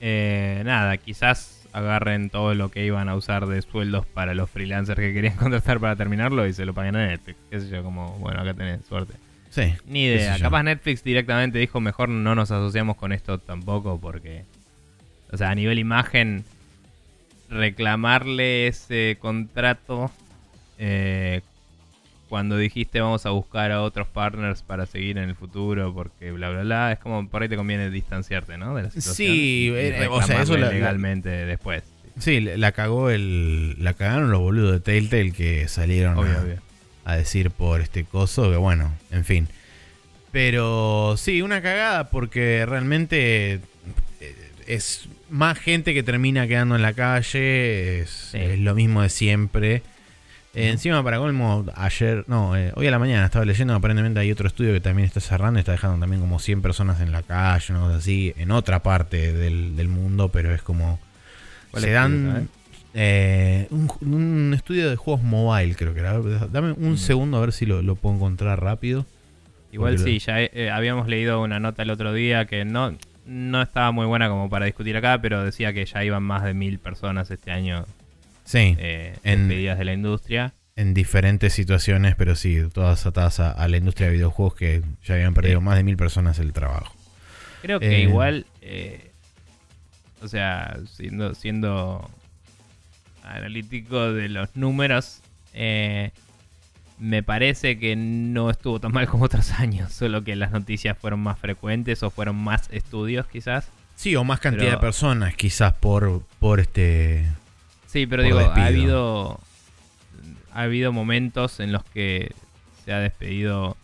Eh, 0.01 0.63
nada, 0.65 0.97
quizás 0.97 1.63
agarren 1.73 2.29
todo 2.29 2.55
lo 2.55 2.71
que 2.73 2.85
iban 2.85 3.09
a 3.09 3.15
usar 3.15 3.47
de 3.47 3.63
sueldos 3.63 4.05
para 4.05 4.35
los 4.35 4.51
freelancers 4.51 4.99
que 4.99 5.13
querían 5.15 5.37
contratar 5.37 5.79
para 5.79 5.95
terminarlo 5.95 6.45
y 6.49 6.53
se 6.53 6.65
lo 6.67 6.75
paguen 6.75 6.97
a 6.97 7.07
Netflix. 7.07 7.39
Qué 7.49 7.61
sé 7.61 7.69
yo, 7.69 7.85
como, 7.85 8.19
bueno, 8.19 8.41
acá 8.41 8.53
tenés 8.53 8.85
suerte. 8.89 9.15
sí. 9.51 9.75
Ni 9.87 10.07
idea. 10.07 10.41
Capaz 10.41 10.65
Netflix 10.65 11.05
directamente 11.05 11.61
dijo 11.61 11.81
mejor 11.81 12.09
no 12.09 12.35
nos 12.35 12.51
asociamos 12.51 12.97
con 12.97 13.13
esto 13.13 13.39
tampoco 13.39 14.01
porque, 14.01 14.43
o 15.31 15.37
sea, 15.37 15.51
a 15.51 15.55
nivel 15.55 15.79
imagen, 15.79 16.43
reclamarle 17.49 18.67
ese 18.67 19.17
contrato 19.21 20.11
eh, 20.79 21.41
cuando 22.29 22.57
dijiste 22.57 23.01
vamos 23.01 23.25
a 23.25 23.31
buscar 23.31 23.71
a 23.71 23.83
otros 23.83 24.09
partners 24.09 24.63
para 24.63 24.85
seguir 24.87 25.17
en 25.19 25.29
el 25.29 25.35
futuro 25.37 25.95
porque 25.95 26.33
bla 26.33 26.51
bla 26.51 26.63
bla, 26.63 26.93
es 26.93 26.99
como 26.99 27.29
por 27.29 27.43
ahí 27.43 27.49
te 27.49 27.57
conviene 27.57 27.89
distanciarte, 27.91 28.59
¿no? 28.59 28.75
De 28.75 28.83
la 28.85 28.91
situación. 28.91 29.15
Sí, 29.15 29.69
y 29.69 29.69
eh, 29.75 30.09
o 30.11 30.21
sea, 30.23 30.43
eso 30.43 30.57
la- 30.57 30.67
la- 30.67 30.73
legalmente 30.73 31.29
después. 31.29 31.85
Sí, 32.19 32.41
la 32.41 32.73
cagó 32.73 33.11
el. 33.11 33.77
La 33.79 33.93
cagaron 33.93 34.31
los 34.31 34.41
boludos 34.41 34.73
de 34.73 34.81
Telltale 34.81 35.33
que 35.33 35.69
salieron 35.69 36.17
Obvio, 36.17 36.33
a, 36.39 36.41
obvio. 36.43 36.57
a 37.05 37.17
decir 37.17 37.51
por 37.51 37.81
este 37.83 38.05
coso, 38.05 38.51
que 38.51 38.57
bueno, 38.57 38.91
en 39.11 39.25
fin. 39.27 39.49
Pero 40.33 41.15
sí, 41.19 41.43
una 41.43 41.63
cagada 41.63 42.09
porque 42.11 42.65
realmente 42.67 43.61
eh, 44.21 44.35
es 44.67 45.09
más 45.31 45.59
gente 45.59 45.95
que 45.95 46.03
termina 46.03 46.47
quedando 46.47 46.77
en 46.77 46.83
la 46.83 46.93
calle, 46.93 48.01
es, 48.01 48.11
Sí. 48.33 48.39
es 48.39 48.59
lo 48.59 48.75
mismo 48.75 49.03
de 49.03 49.09
siempre. 49.09 49.83
Eh, 50.55 50.71
encima, 50.71 51.03
para 51.05 51.19
colmo, 51.19 51.67
ayer, 51.75 52.25
no, 52.29 52.57
eh, 52.57 52.73
hoy 52.77 52.87
a 52.87 52.91
la 52.91 52.99
mañana 52.99 53.27
estaba 53.27 53.45
leyendo, 53.45 53.75
aparentemente 53.75 54.21
hay 54.21 54.33
otro 54.33 54.47
estudio 54.49 54.73
que 54.73 54.81
también 54.81 55.07
está 55.07 55.21
cerrando, 55.21 55.59
está 55.61 55.73
dejando 55.73 55.99
también 56.01 56.21
como 56.23 56.39
100 56.39 56.63
personas 56.63 57.01
en 57.03 57.13
la 57.13 57.23
calle, 57.23 57.67
una 57.75 57.81
cosa 57.83 57.97
así, 57.97 58.33
en 58.39 58.51
otra 58.51 58.83
parte 58.83 59.33
del, 59.35 59.77
del 59.77 59.89
mundo, 59.89 60.31
pero 60.31 60.55
es 60.55 60.63
como... 60.63 60.99
¿Cuál 61.73 61.83
Se 61.83 61.91
dan 61.91 62.31
sabes? 62.33 62.49
eh, 62.95 63.67
un, 63.71 63.91
un 64.01 64.55
estudio 64.55 64.89
de 64.89 64.97
juegos 64.97 65.23
mobile, 65.23 65.75
creo 65.75 65.93
que 65.93 66.01
era. 66.01 66.19
Dame 66.51 66.73
un 66.73 66.93
Mm. 66.93 66.97
segundo 66.97 67.37
a 67.37 67.41
ver 67.41 67.53
si 67.53 67.67
lo, 67.67 67.83
lo 67.83 67.95
puedo 67.97 68.15
encontrar 68.15 68.63
rápido. 68.63 69.05
Igual 69.73 69.99
sí, 69.99 70.21
ya 70.21 70.41
eh, 70.41 70.71
habíamos 70.71 71.07
leído 71.07 71.43
una 71.43 71.61
nota 71.61 71.83
el 71.83 71.91
otro 71.91 72.15
día 72.15 72.47
que 72.47 72.65
no, 72.65 72.97
no 73.27 73.61
estaba 73.63 73.91
muy 73.93 74.07
buena 74.07 74.29
como 74.29 74.49
para 74.49 74.67
discutir 74.67 74.97
acá, 74.97 75.21
pero 75.21 75.43
decía 75.45 75.73
que 75.73 75.85
ya 75.85 76.05
iban 76.05 76.23
más 76.23 76.43
de 76.45 76.55
mil 76.55 76.79
personas 76.79 77.31
este 77.31 77.51
año 77.51 77.85
Sí, 78.45 78.77
eh, 78.79 79.17
En- 79.25 79.49
despedidas 79.49 79.79
de 79.79 79.85
la 79.85 79.93
industria. 79.93 80.55
en 80.77 80.95
diferentes 80.95 81.53
situaciones, 81.53 82.15
pero 82.17 82.37
sí, 82.37 82.59
todas 82.73 83.05
atadas 83.07 83.41
a, 83.41 83.51
a 83.51 83.67
la 83.69 83.77
industria 83.79 84.07
de 84.09 84.15
videojuegos 84.15 84.55
que 84.55 84.83
ya 85.05 85.15
habían 85.15 85.35
perdido 85.35 85.59
Sí. 85.61 85.65
más 85.65 85.77
de 85.77 85.83
mil 85.83 85.97
personas 85.97 86.39
el 86.39 86.53
trabajo. 86.53 86.95
Creo 87.63 87.81
que 87.81 87.97
Eh, 87.97 88.01
igual, 88.03 88.47
eh, 88.61 89.11
o 90.23 90.29
sea, 90.29 90.77
siendo, 90.87 91.35
siendo 91.35 92.09
analítico 93.25 94.13
de 94.13 94.29
los 94.29 94.55
números, 94.55 95.23
me 96.99 97.23
parece 97.23 97.79
que 97.79 97.95
no 97.97 98.49
estuvo 98.51 98.81
tan 98.81 98.93
mal 98.93 99.07
como 99.07 99.25
otros 99.25 99.51
años, 99.53 99.93
solo 99.93 100.25
que 100.25 100.35
las 100.37 100.51
noticias 100.53 100.97
fueron 100.99 101.21
más 101.21 101.39
frecuentes 101.39 102.03
o 102.03 102.11
fueron 102.11 102.37
más 102.37 102.69
estudios 102.71 103.27
quizás. 103.27 103.69
Sí, 103.97 104.15
o 104.17 104.25
más 104.25 104.41
cantidad 104.41 104.65
Pero- 104.67 104.77
de 104.77 104.81
personas, 104.83 105.35
quizás 105.35 105.73
por, 105.75 106.23
por 106.39 106.61
este. 106.61 107.27
Sí, 107.87 108.07
pero 108.07 108.23
digo, 108.23 108.39
despido. 108.39 108.63
ha 108.63 108.67
habido 108.67 109.41
ha 110.53 110.63
habido 110.63 110.93
momentos 110.93 111.61
en 111.61 111.73
los 111.73 111.85
que 111.85 112.33
se 112.85 112.93
ha 112.93 112.99
despedido 112.99 113.77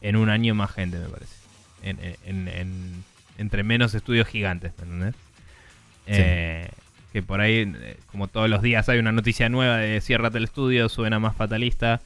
en 0.00 0.16
un 0.16 0.28
año 0.28 0.54
más 0.54 0.70
gente, 0.72 0.98
me 0.98 1.06
parece. 1.08 1.34
En, 1.82 1.98
en- 2.24 2.48
en- 2.48 3.04
entre 3.38 3.62
menos 3.62 3.94
estudios 3.94 4.26
gigantes, 4.28 4.72
¿me 4.78 4.84
entendés? 4.84 5.14
Sí. 6.06 6.12
Eh, 6.16 6.68
que 7.12 7.22
por 7.22 7.40
ahí, 7.40 7.72
eh, 7.80 7.96
como 8.10 8.28
todos 8.28 8.48
los 8.50 8.60
días 8.62 8.88
hay 8.88 8.98
una 8.98 9.12
noticia 9.12 9.48
nueva 9.48 9.78
de 9.78 10.00
ciérrate 10.00 10.38
el 10.38 10.44
estudio, 10.44 10.88
suena 10.88 11.18
más 11.18 11.34
fatalista. 11.36 12.00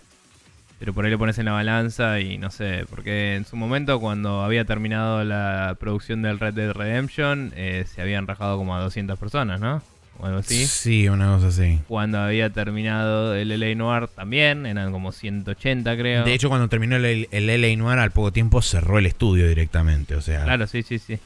Pero 0.84 0.92
por 0.92 1.06
ahí 1.06 1.10
lo 1.10 1.18
pones 1.18 1.38
en 1.38 1.46
la 1.46 1.52
balanza 1.52 2.20
y 2.20 2.36
no 2.36 2.50
sé, 2.50 2.84
porque 2.90 3.36
en 3.36 3.46
su 3.46 3.56
momento 3.56 3.98
cuando 4.00 4.42
había 4.42 4.66
terminado 4.66 5.24
la 5.24 5.78
producción 5.80 6.20
del 6.20 6.38
Red 6.38 6.52
Dead 6.52 6.72
Redemption, 6.72 7.54
eh, 7.56 7.86
se 7.88 8.02
habían 8.02 8.26
rajado 8.26 8.58
como 8.58 8.76
a 8.76 8.80
200 8.80 9.18
personas, 9.18 9.60
¿no? 9.60 9.82
O 10.18 10.26
algo 10.26 10.40
así. 10.40 10.66
Sí, 10.66 11.08
una 11.08 11.28
cosa 11.28 11.46
así. 11.46 11.80
Cuando 11.88 12.18
había 12.18 12.50
terminado 12.50 13.34
el 13.34 13.58
LA 13.58 13.74
Noir 13.76 14.08
también, 14.08 14.66
eran 14.66 14.92
como 14.92 15.12
180 15.12 15.96
creo. 15.96 16.22
De 16.22 16.34
hecho, 16.34 16.50
cuando 16.50 16.68
terminó 16.68 16.96
el, 16.96 17.28
el 17.30 17.46
LA 17.46 17.76
Noir, 17.78 17.98
al 17.98 18.10
poco 18.10 18.30
tiempo 18.30 18.60
cerró 18.60 18.98
el 18.98 19.06
estudio 19.06 19.48
directamente. 19.48 20.16
O 20.16 20.20
sea, 20.20 20.44
Claro, 20.44 20.66
sí, 20.66 20.82
sí, 20.82 20.98
sí. 20.98 21.18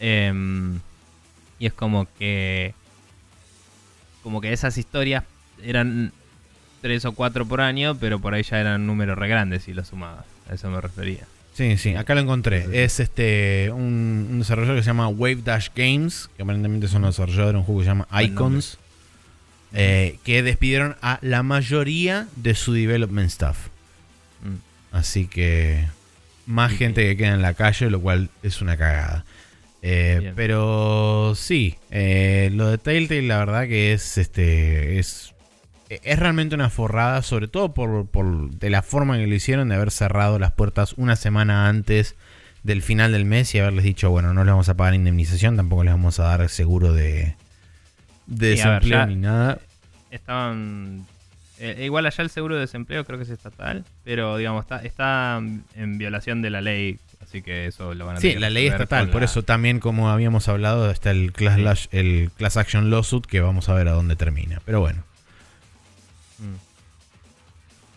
Em, 0.00 0.80
y 1.60 1.66
es 1.66 1.72
como 1.72 2.08
que. 2.18 2.74
Como 4.24 4.40
que 4.40 4.52
esas 4.52 4.76
historias 4.78 5.22
eran 5.62 6.12
tres 6.80 7.04
o 7.04 7.12
cuatro 7.12 7.46
por 7.46 7.60
año, 7.60 7.96
pero 7.96 8.18
por 8.18 8.34
ahí 8.34 8.42
ya 8.42 8.60
eran 8.60 8.86
números 8.86 9.18
re 9.18 9.28
grandes 9.28 9.64
si 9.64 9.72
lo 9.72 9.84
sumabas. 9.84 10.24
A 10.48 10.54
eso 10.54 10.70
me 10.70 10.80
refería. 10.80 11.26
Sí, 11.54 11.76
sí, 11.76 11.94
acá 11.94 12.14
lo 12.14 12.20
encontré. 12.20 12.84
Es 12.84 13.00
este 13.00 13.70
un, 13.72 14.28
un 14.30 14.38
desarrollador 14.38 14.76
que 14.78 14.82
se 14.82 14.86
llama 14.86 15.08
Wave 15.08 15.42
Dash 15.44 15.68
Games, 15.74 16.30
que 16.36 16.42
aparentemente 16.42 16.88
son 16.88 17.02
los 17.02 17.16
desarrolladores 17.16 17.54
de 17.54 17.58
un 17.58 17.64
juego 17.64 17.80
que 17.80 17.84
se 17.84 17.90
llama 17.90 18.08
Icons, 18.22 18.78
eh, 19.72 20.18
que 20.24 20.42
despidieron 20.42 20.96
a 21.02 21.18
la 21.22 21.42
mayoría 21.42 22.28
de 22.36 22.54
su 22.54 22.72
development 22.72 23.28
staff. 23.28 23.68
Mm. 24.42 24.96
Así 24.96 25.26
que 25.26 25.86
más 26.46 26.72
Sí, 26.72 26.78
gente 26.78 27.02
que 27.04 27.16
queda 27.16 27.34
en 27.34 27.42
la 27.42 27.54
calle, 27.54 27.90
lo 27.90 28.00
cual 28.00 28.30
es 28.42 28.60
una 28.62 28.76
cagada. 28.76 29.24
Eh, 29.82 30.32
pero 30.36 31.34
sí, 31.36 31.76
eh, 31.90 32.50
lo 32.52 32.68
de 32.68 32.78
Telltale 32.78 33.22
la 33.22 33.38
verdad 33.38 33.66
que 33.66 33.92
es 33.94 34.18
este 34.18 34.98
es 34.98 35.32
es 36.04 36.18
realmente 36.18 36.54
una 36.54 36.70
forrada, 36.70 37.22
sobre 37.22 37.48
todo 37.48 37.72
por, 37.74 38.06
por 38.06 38.50
de 38.50 38.70
la 38.70 38.82
forma 38.82 39.16
que 39.18 39.26
lo 39.26 39.34
hicieron 39.34 39.68
de 39.68 39.74
haber 39.74 39.90
cerrado 39.90 40.38
las 40.38 40.52
puertas 40.52 40.94
una 40.96 41.16
semana 41.16 41.68
antes 41.68 42.14
del 42.62 42.82
final 42.82 43.12
del 43.12 43.24
mes 43.24 43.54
y 43.54 43.58
haberles 43.58 43.84
dicho, 43.84 44.10
bueno, 44.10 44.34
no 44.34 44.44
les 44.44 44.52
vamos 44.52 44.68
a 44.68 44.74
pagar 44.76 44.94
indemnización, 44.94 45.56
tampoco 45.56 45.82
les 45.84 45.94
vamos 45.94 46.20
a 46.20 46.24
dar 46.24 46.48
seguro 46.48 46.92
de, 46.92 47.34
de 48.26 48.56
Sí, 48.56 48.60
a 48.62 48.66
ver, 48.70 48.82
desempleo 48.82 49.06
ni 49.06 49.16
nada. 49.16 49.58
Estaban. 50.10 51.06
eh, 51.58 51.82
igual 51.84 52.06
allá 52.06 52.22
el 52.24 52.30
seguro 52.30 52.54
de 52.56 52.62
desempleo 52.62 53.04
creo 53.04 53.18
que 53.18 53.24
es 53.24 53.30
estatal, 53.30 53.84
pero 54.04 54.36
digamos, 54.36 54.62
está, 54.64 54.82
está 54.82 55.40
en 55.74 55.98
violación 55.98 56.42
de 56.42 56.50
la 56.50 56.60
ley, 56.60 56.98
así 57.22 57.42
que 57.42 57.66
eso 57.66 57.94
lo 57.94 58.06
van 58.06 58.16
a 58.16 58.20
Sí, 58.20 58.34
la 58.34 58.50
ley 58.50 58.66
estatal, 58.66 59.08
por 59.10 59.22
la- 59.22 59.26
eso 59.26 59.42
también 59.42 59.80
como 59.80 60.10
habíamos 60.10 60.48
hablado 60.48 60.90
está 60.90 61.10
el 61.12 61.32
class, 61.32 61.56
Sí. 61.56 61.62
lash- 61.62 61.88
el 61.92 62.30
class 62.36 62.56
action 62.56 62.90
lawsuit 62.90 63.24
que 63.26 63.40
vamos 63.40 63.68
a 63.68 63.74
ver 63.74 63.88
a 63.88 63.92
dónde 63.92 64.16
termina. 64.16 64.60
Pero 64.64 64.80
bueno. 64.80 65.02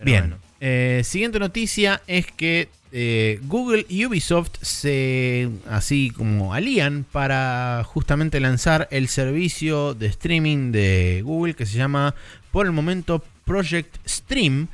Pero 0.03 0.11
Bien. 0.11 0.21
bueno. 0.29 0.37
Eh, 0.59 1.01
siguiente 1.03 1.39
noticia 1.39 2.01
es 2.07 2.25
que 2.31 2.69
eh, 2.93 3.39
Google 3.43 3.85
y 3.89 4.05
Ubisoft 4.05 4.51
se 4.61 5.49
así 5.69 6.11
como 6.11 6.53
alían 6.53 7.05
para 7.11 7.83
justamente 7.85 8.39
lanzar 8.39 8.87
el 8.91 9.07
servicio 9.07 9.93
de 9.93 10.05
streaming 10.07 10.71
de 10.71 11.21
Google 11.25 11.55
que 11.55 11.65
se 11.65 11.77
llama 11.77 12.13
por 12.51 12.65
el 12.65 12.71
momento 12.71 13.23
Project 13.45 13.97
Stream 14.07 14.67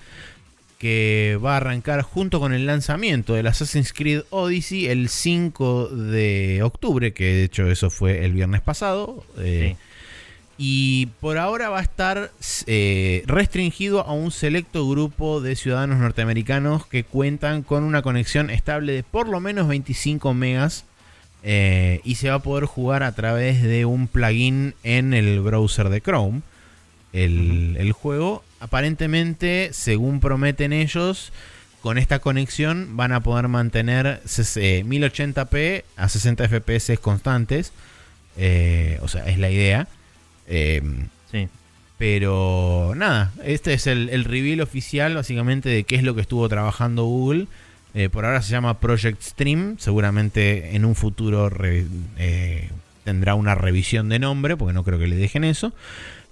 que 0.78 1.38
va 1.44 1.54
a 1.56 1.58
arrancar 1.58 2.02
junto 2.04 2.40
con 2.40 2.54
el 2.54 2.66
lanzamiento 2.66 3.34
del 3.34 3.48
Assassin's 3.48 3.92
Creed 3.92 4.22
Odyssey 4.30 4.88
el 4.88 5.10
5 5.10 5.88
de 5.90 6.62
octubre, 6.64 7.12
que 7.14 7.26
de 7.26 7.44
hecho 7.46 7.70
eso 7.70 7.90
fue 7.90 8.24
el 8.24 8.32
viernes 8.34 8.62
pasado. 8.62 9.26
eh, 9.40 9.76
Sí. 9.78 9.84
Y 10.62 11.06
por 11.22 11.38
ahora 11.38 11.70
va 11.70 11.80
a 11.80 11.82
estar 11.82 12.32
eh, 12.68 13.24
restringido 13.26 14.06
a 14.06 14.12
un 14.12 14.30
selecto 14.30 14.88
grupo 14.90 15.40
de 15.40 15.56
ciudadanos 15.56 16.00
norteamericanos 16.00 16.86
que 16.86 17.06
cuentan 17.06 17.64
con 17.64 17.84
una 17.84 18.02
conexión 18.02 18.50
estable 18.50 18.92
de 18.92 19.04
por 19.04 19.30
lo 19.30 19.40
menos 19.40 19.68
25 19.70 20.34
megas. 20.34 20.84
eh, 21.44 22.02
y 22.04 22.16
se 22.16 22.28
va 22.30 22.36
a 22.36 22.44
poder 22.44 22.66
jugar 22.66 23.02
a 23.04 23.16
través 23.16 23.64
de 23.64 23.86
un 23.86 24.10
plugin 24.10 24.74
en 24.84 25.14
el 25.14 25.40
browser 25.40 25.88
de 25.88 26.02
Chrome. 26.02 26.42
El, 27.14 27.78
el 27.80 27.94
juego, 27.94 28.44
aparentemente, 28.60 29.70
según 29.72 30.20
prometen 30.20 30.74
ellos, 30.74 31.32
con 31.82 31.98
esta 31.98 32.20
conexión 32.20 32.98
van 32.98 33.14
a 33.14 33.22
poder 33.22 33.48
mantener 33.48 34.22
ses- 34.26 34.58
eh, 34.62 34.84
1080p 34.84 35.86
a 35.96 36.10
60 36.10 36.44
fps 36.50 37.00
constantes. 37.00 37.72
Eh, 38.36 39.00
o 39.02 39.08
sea, 39.08 39.26
es 39.30 39.38
la 39.40 39.50
idea. 39.50 39.88
Eh, 40.50 40.82
Sí. 41.32 41.48
pero 41.98 42.94
nada, 42.96 43.32
este 43.46 43.74
es 43.74 43.86
el, 43.88 44.10
el 44.10 44.24
reveal 44.26 44.62
oficial 44.62 45.16
básicamente 45.16 45.70
de 45.70 45.84
qué 45.84 45.96
es 45.96 46.04
lo 46.04 46.16
que 46.16 46.22
estuvo 46.22 46.48
trabajando 46.50 47.06
Google. 47.06 47.48
Eh, 47.94 48.10
por 48.10 48.26
ahora 48.26 48.42
se 48.42 48.52
llama 48.52 48.80
Project 48.80 49.22
Stream. 49.22 49.76
Seguramente 49.80 50.76
en 50.76 50.86
un 50.86 50.96
futuro 50.96 51.50
re- 51.50 51.86
eh, 52.18 52.70
tendrá 53.04 53.36
una 53.36 53.56
revisión 53.56 54.10
de 54.10 54.20
nombre, 54.20 54.56
porque 54.58 54.74
no 54.74 54.84
creo 54.84 54.98
que 55.00 55.08
le 55.08 55.16
dejen 55.16 55.44
eso. 55.44 55.74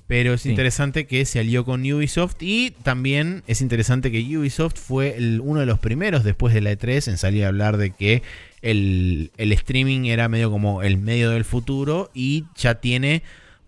Pero 0.08 0.34
es 0.34 0.42
Sí. 0.44 0.50
interesante 0.52 1.06
que 1.06 1.26
se 1.26 1.40
alió 1.40 1.66
con 1.66 1.82
Ubisoft 1.82 2.36
y 2.42 2.72
también 2.84 3.44
es 3.46 3.60
interesante 3.62 4.10
que 4.10 4.38
Ubisoft 4.38 4.76
fue 4.78 5.18
el- 5.18 5.42
uno 5.44 5.60
de 5.60 5.66
los 5.66 5.80
primeros 5.80 6.24
después 6.24 6.54
de 6.54 6.62
la 6.62 6.72
E3 6.72 7.08
en 7.10 7.18
salir 7.18 7.44
a 7.44 7.50
hablar 7.50 7.76
de 7.78 7.92
que 7.92 8.24
el, 8.62 9.32
el 9.38 9.52
streaming 9.52 10.06
era 10.06 10.30
medio 10.30 10.50
como 10.50 10.82
el 10.82 10.98
medio 10.98 11.32
del 11.32 11.44
futuro 11.44 12.10
y 12.14 12.46
ya 12.56 12.76
tiene 12.76 13.22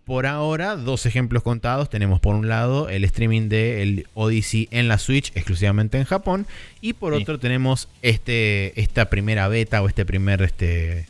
por 0.10 0.26
ahora 0.26 0.76
dos 0.76 1.06
ejemplos 1.06 1.44
contados. 1.44 1.88
Tenemos 1.88 2.20
por 2.20 2.34
un 2.34 2.50
lado 2.50 2.90
el 2.90 3.04
streaming 3.04 3.48
de 3.48 3.84
el 3.84 4.08
Odyssey 4.16 4.68
en 4.72 4.88
la 4.88 4.98
Switch 4.98 5.32
exclusivamente 5.36 6.00
en 6.00 6.06
Japón 6.06 6.48
y 6.82 6.94
por 6.94 7.16
Sí. 7.16 7.22
otro 7.22 7.38
tenemos 7.38 7.88
este 8.02 8.74
esta 8.82 9.12
primera 9.12 9.48
beta 9.50 9.84
o 9.84 9.88
este 9.88 10.06
primer 10.06 10.42
este 10.42 11.06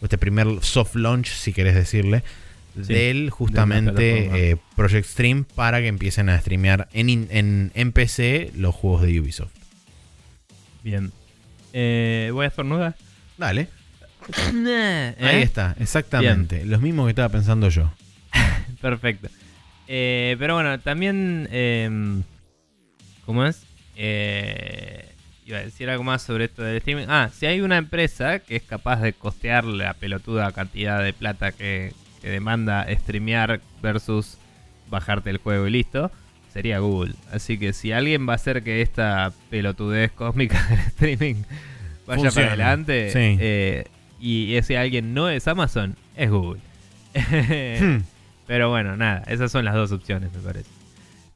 o 0.00 0.06
este 0.06 0.18
primer 0.18 0.48
soft 0.62 0.96
launch 0.96 1.28
si 1.28 1.52
querés 1.52 1.76
decirle 1.76 2.24
Sí, 2.74 2.92
del 2.92 3.30
justamente 3.30 4.50
eh, 4.50 4.56
Project 4.74 5.06
Stream 5.06 5.44
para 5.44 5.80
que 5.80 5.86
empiecen 5.86 6.28
a 6.28 6.40
streamear 6.40 6.88
en, 6.92 7.10
in- 7.10 7.28
en, 7.30 7.70
en 7.74 7.92
PC 7.92 8.50
los 8.56 8.74
juegos 8.74 9.02
de 9.02 9.20
Ubisoft. 9.20 9.52
Bien. 10.82 11.12
Eh, 11.74 12.30
voy 12.32 12.46
a 12.46 12.48
estornudar. 12.48 12.96
Dale, 13.38 13.68
¿Eh? 14.66 15.14
ahí 15.20 15.42
está, 15.42 15.76
exactamente. 15.78 16.64
Los 16.66 16.80
mismos 16.80 17.06
que 17.06 17.10
estaba 17.10 17.28
pensando 17.28 17.68
yo. 17.68 17.92
Perfecto. 18.82 19.28
Eh, 19.88 20.36
pero 20.38 20.54
bueno, 20.54 20.78
también. 20.80 21.48
em, 21.50 22.22
¿Cómo 23.24 23.46
es? 23.46 23.64
Eh, 23.96 25.08
iba 25.46 25.58
a 25.58 25.62
decir 25.62 25.88
algo 25.88 26.02
más 26.04 26.22
sobre 26.22 26.44
esto 26.46 26.62
del 26.62 26.76
streaming. 26.78 27.06
Ah, 27.08 27.30
si 27.32 27.46
hay 27.46 27.60
una 27.60 27.78
empresa 27.78 28.40
que 28.40 28.56
es 28.56 28.62
capaz 28.62 29.00
de 29.00 29.12
costear 29.12 29.64
la 29.64 29.94
pelotuda 29.94 30.50
cantidad 30.52 31.02
de 31.02 31.12
plata 31.12 31.52
que, 31.52 31.92
que 32.20 32.28
demanda 32.30 32.86
streamear 32.90 33.60
versus 33.80 34.38
bajarte 34.90 35.30
el 35.30 35.38
juego 35.38 35.66
y 35.66 35.70
listo, 35.70 36.10
sería 36.52 36.78
Google. 36.80 37.14
Así 37.32 37.58
que 37.58 37.72
si 37.72 37.92
alguien 37.92 38.28
va 38.28 38.32
a 38.32 38.36
hacer 38.36 38.62
que 38.62 38.82
esta 38.82 39.32
pelotudez 39.50 40.10
cósmica 40.12 40.62
del 40.68 40.78
streaming 40.80 41.42
vaya 42.06 42.30
para 42.30 42.48
adelante, 42.48 43.10
Sí. 43.10 43.36
eh, 43.40 43.84
y 44.20 44.54
ese 44.56 44.76
alguien 44.78 45.14
no 45.14 45.28
es 45.30 45.46
Amazon, 45.48 45.96
es 46.16 46.30
Google. 46.30 46.60
Hmm. 47.14 48.02
Pero 48.52 48.68
bueno, 48.68 48.98
nada, 48.98 49.22
esas 49.28 49.50
son 49.50 49.64
las 49.64 49.72
dos 49.72 49.92
opciones, 49.92 50.30
me 50.30 50.40
parece. 50.40 50.68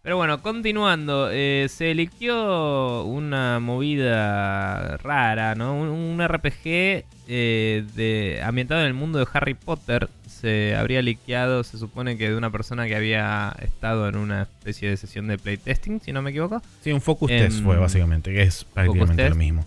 Pero 0.02 0.18
bueno, 0.18 0.42
continuando, 0.42 1.30
eh, 1.32 1.66
se 1.70 1.94
liqueó 1.94 3.04
una 3.04 3.58
movida 3.58 4.98
rara, 4.98 5.54
¿no? 5.54 5.74
Un, 5.80 5.88
un 5.88 6.22
RPG 6.22 7.04
eh, 7.26 7.84
de, 7.94 8.42
ambientado 8.44 8.82
en 8.82 8.88
el 8.88 8.92
mundo 8.92 9.18
de 9.18 9.26
Harry 9.32 9.54
Potter. 9.54 10.10
Se 10.28 10.76
habría 10.76 11.00
liqueado, 11.00 11.64
se 11.64 11.78
supone 11.78 12.18
que 12.18 12.28
de 12.28 12.36
una 12.36 12.50
persona 12.50 12.86
que 12.86 12.94
había 12.94 13.56
estado 13.62 14.10
en 14.10 14.16
una 14.16 14.42
especie 14.42 14.90
de 14.90 14.98
sesión 14.98 15.26
de 15.26 15.38
playtesting, 15.38 16.02
si 16.02 16.12
no 16.12 16.20
me 16.20 16.32
equivoco. 16.32 16.60
Sí, 16.82 16.92
un 16.92 17.00
focus 17.00 17.30
Em, 17.30 17.48
test 17.48 17.64
fue 17.64 17.78
básicamente, 17.78 18.30
que 18.30 18.42
es 18.42 18.64
prácticamente 18.64 19.30
lo 19.30 19.36
mismo. 19.36 19.64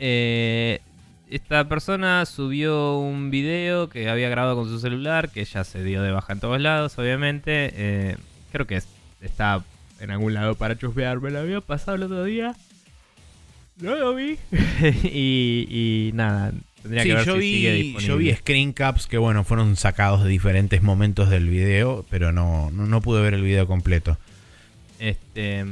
Eh, 0.00 0.80
esta 1.34 1.68
persona 1.68 2.24
subió 2.26 2.98
un 2.98 3.30
video 3.30 3.88
que 3.88 4.08
había 4.08 4.28
grabado 4.28 4.56
con 4.56 4.68
su 4.68 4.78
celular, 4.80 5.30
que 5.30 5.44
ya 5.44 5.64
se 5.64 5.82
dio 5.84 6.02
de 6.02 6.10
baja 6.12 6.32
en 6.32 6.40
todos 6.40 6.60
lados, 6.60 6.98
obviamente. 6.98 7.70
Eh, 7.74 8.16
creo 8.52 8.66
que 8.66 8.76
es- 8.76 8.88
está 9.20 9.62
en 10.00 10.10
algún 10.10 10.34
lado 10.34 10.54
para 10.56 10.76
chuspear, 10.76 11.20
me 11.20 11.30
lo 11.30 11.38
había 11.40 11.60
pasado 11.60 11.94
el 11.96 12.02
otro 12.04 12.24
día. 12.24 12.54
No 13.80 13.94
lo 13.96 14.14
vi. 14.14 14.36
y, 15.04 15.66
y 15.68 16.10
nada, 16.14 16.52
tendría 16.82 17.02
Sí, 17.02 17.08
que 17.08 17.14
ver 17.14 17.26
yo, 17.26 17.34
si 17.36 17.40
sigue 17.42 17.72
vi, 17.72 17.82
disponible. 17.82 18.06
yo 18.08 18.16
vi 18.18 18.32
screen 18.34 18.72
caps 18.72 19.06
que 19.06 19.18
bueno, 19.18 19.44
fueron 19.44 19.76
sacados 19.76 20.22
de 20.24 20.28
diferentes 20.30 20.82
momentos 20.82 21.30
del 21.30 21.48
video, 21.48 22.04
pero 22.10 22.32
no, 22.32 22.70
no, 22.70 22.86
no 22.86 23.00
pude 23.00 23.22
ver 23.22 23.34
el 23.34 23.42
video 23.42 23.66
completo. 23.66 24.18
Este, 24.98 25.64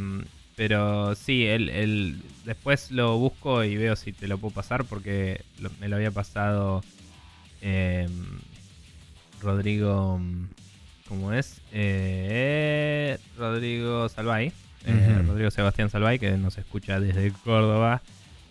pero 0.57 1.15
sí, 1.15 1.45
el, 1.47 1.69
el- 1.69 2.23
después 2.51 2.91
lo 2.91 3.17
busco 3.17 3.63
y 3.63 3.77
veo 3.77 3.95
si 3.95 4.13
te 4.13 4.27
lo 4.27 4.37
puedo 4.39 4.53
pasar 4.53 4.85
porque 4.85 5.41
lo- 5.61 5.71
me 5.81 5.87
lo 5.89 5.95
había 5.97 6.11
pasado 6.11 6.83
eh, 7.63 8.09
Rodrigo, 9.41 10.19
mm, 10.19 10.47
¿cómo 11.09 11.33
es? 11.33 11.61
Eh, 11.73 13.19
Rodrigo 13.39 14.09
Salvay, 14.09 14.53
eh. 14.85 15.23
Rodrigo 15.27 15.51
Sebastián 15.51 15.91
Salvay, 15.91 16.19
que 16.19 16.33
nos 16.33 16.59
escucha 16.59 17.01
desde 17.01 17.33
Córdoba. 17.45 18.03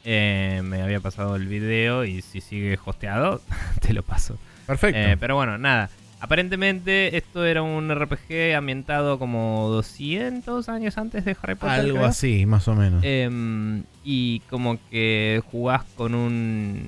Eh, 0.05 0.61
me 0.63 0.81
había 0.81 0.99
pasado 1.01 1.35
el 1.35 1.47
video 1.47 2.05
y 2.05 2.21
si 2.21 2.39
sigue 2.41 2.79
hosteado, 2.85 3.41
te 3.81 3.93
lo 3.93 4.01
paso. 4.03 4.37
Perfecto. 4.65 4.97
Eh, 4.99 5.17
pero 5.19 5.35
bueno, 5.35 5.57
nada. 5.57 5.89
Aparentemente 6.21 7.15
esto 7.17 7.45
era 7.45 7.61
un 7.61 7.89
RPG 7.93 8.53
ambientado 8.55 9.17
como 9.19 9.69
200 9.69 10.67
años 10.69 10.97
antes 10.97 11.23
de 11.25 11.31
Harry 11.41 11.55
Potter. 11.55 11.79
Algo 11.79 11.95
creo. 11.97 12.05
así, 12.07 12.45
más 12.45 12.67
o 12.67 12.75
menos. 12.75 13.01
Em, 13.05 13.83
y 14.03 14.41
como 14.49 14.77
que 14.89 15.41
jugás 15.49 15.83
con 15.95 16.13
un 16.15 16.87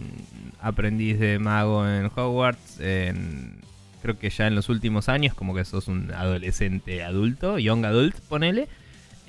aprendiz 0.62 1.18
de 1.20 1.40
mago 1.40 1.88
en 1.88 2.12
Hogwarts. 2.14 2.80
en- 2.82 3.62
creo 4.02 4.18
que 4.18 4.32
ya 4.32 4.48
en 4.48 4.56
los 4.56 4.68
últimos 4.68 5.10
años, 5.10 5.36
como 5.36 5.54
que 5.54 5.64
sos 5.64 5.88
un 5.88 6.12
adolescente 6.12 7.04
adulto, 7.04 7.60
young 7.60 7.86
adult, 7.86 8.16
ponele. 8.28 8.68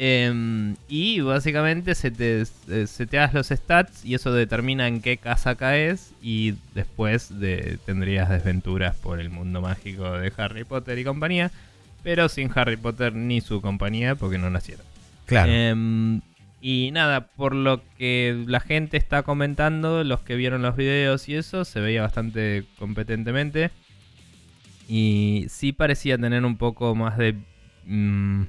Em, 0.05 0.75
y 0.89 1.21
básicamente 1.21 1.95
se 1.95 2.11
te, 2.11 2.43
eh, 2.43 2.87
se 2.89 3.07
te 3.07 3.19
das 3.19 3.33
los 3.35 3.51
stats 3.51 4.05
y 4.05 4.17
eso 4.17 4.33
determina 4.33 4.89
en 4.89 5.01
qué 5.01 5.17
casa 5.17 5.55
caes. 5.55 6.13
Y 6.21 6.55
después 6.75 7.39
de, 7.39 7.79
tendrías 7.87 8.29
desventuras 8.29 8.97
por 8.97 9.21
el 9.21 9.31
mundo 9.31 9.61
mágico 9.61 10.11
de 10.19 10.33
Harry 10.37 10.65
Potter 10.65 10.99
y 10.99 11.05
compañía. 11.05 11.53
Pero 12.03 12.29
sin 12.29 12.51
Harry 12.53 12.77
Potter 12.77 13.15
ni 13.15 13.41
su 13.41 13.61
compañía 13.61 14.17
porque 14.17 14.39
no 14.39 14.51
nacieron. 14.51 14.85
claro. 15.27 15.53
Em, 15.53 16.21
y 16.61 16.91
nada, 16.91 17.29
por 17.29 17.55
lo 17.55 17.81
que 17.97 18.43
la 18.49 18.59
gente 18.59 18.97
está 18.97 19.23
comentando, 19.23 20.03
los 20.03 20.21
que 20.23 20.35
vieron 20.35 20.63
los 20.63 20.75
videos 20.75 21.29
y 21.29 21.37
eso, 21.37 21.65
se 21.65 21.79
veía 21.79 22.03
bastante 22.03 22.65
competentemente. 22.77 23.71
Y 24.89 25.47
sí 25.49 25.73
parecía 25.73 26.19
tener 26.19 26.45
un 26.45 26.57
poco 26.57 26.97
más 26.97 27.19
de 27.19 27.37
mm, 27.87 28.43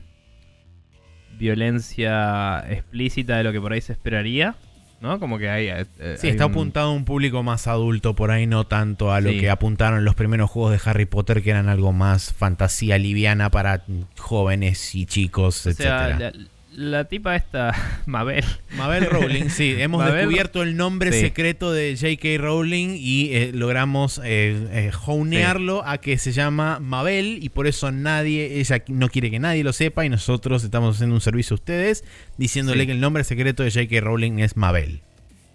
violencia 1.44 2.64
explícita 2.70 3.38
de 3.38 3.44
lo 3.44 3.52
que 3.52 3.62
por 3.62 3.74
ahí 3.74 3.82
se 3.82 3.94
esperaría. 3.94 4.56
¿No? 5.02 5.20
Como 5.20 5.38
que 5.38 5.50
hay. 5.50 5.68
eh, 5.68 5.86
sí, 6.18 6.28
hay 6.28 6.32
está 6.32 6.46
un- 6.46 6.54
apuntado 6.54 6.88
a 6.88 6.94
un 6.94 7.04
público 7.04 7.44
más 7.44 7.68
adulto, 7.68 8.14
por 8.16 8.32
ahí 8.32 8.48
no 8.48 8.66
tanto 8.68 9.12
a 9.12 9.20
lo 9.20 9.32
Sí. 9.32 9.40
que 9.42 9.50
apuntaron 9.50 10.06
los 10.06 10.16
primeros 10.16 10.50
juegos 10.50 10.72
de 10.82 10.90
Harry 10.90 11.04
Potter, 11.06 11.44
que 11.44 11.50
eran 11.50 11.68
algo 11.68 11.92
más 11.92 12.32
fantasía 12.32 12.98
liviana 12.98 13.50
para 13.52 13.84
jóvenes 14.18 14.96
y 14.96 15.06
chicos, 15.06 15.68
O 15.68 15.74
sea, 15.74 16.08
etcétera. 16.16 16.32
la, 16.32 16.34
la 16.76 17.06
tipa 17.06 17.36
esta, 17.36 17.74
Mabel. 18.06 18.44
Mabel 18.78 19.06
Rowling, 19.06 19.50
sí, 19.50 19.76
hemos 19.80 20.00
Mabel- 20.02 20.16
descubierto 20.18 20.64
el 20.64 20.76
nombre 20.76 21.12
Sí. 21.12 21.22
secreto 21.22 21.72
de 21.72 21.96
J.K. 22.00 22.42
Rowling 22.42 22.96
y 23.00 23.34
eh, 23.34 23.52
logramos 23.54 24.20
eh, 24.24 24.68
eh, 24.72 24.92
honearlo 25.06 25.86
a 25.86 26.00
que 26.00 26.18
se 26.18 26.32
llama 26.32 26.80
Mabel 26.80 27.40
y 27.42 27.50
por 27.50 27.68
eso 27.68 27.92
nadie, 27.92 28.60
ella 28.60 28.84
no 28.88 29.10
quiere 29.10 29.30
que 29.32 29.40
nadie 29.40 29.64
lo 29.64 29.74
sepa 29.74 30.06
y 30.06 30.10
nosotros 30.10 30.64
estamos 30.64 30.96
haciendo 30.96 31.16
un 31.16 31.22
servicio 31.22 31.54
a 31.54 31.56
ustedes 31.56 32.04
diciéndole 32.38 32.82
Sí. 32.82 32.86
que 32.88 32.92
el 32.94 33.00
nombre 33.02 33.24
secreto 33.24 33.64
de 33.64 33.72
J.K. 33.72 34.02
Rowling 34.02 34.40
es 34.40 34.58
Mabel. 34.58 35.02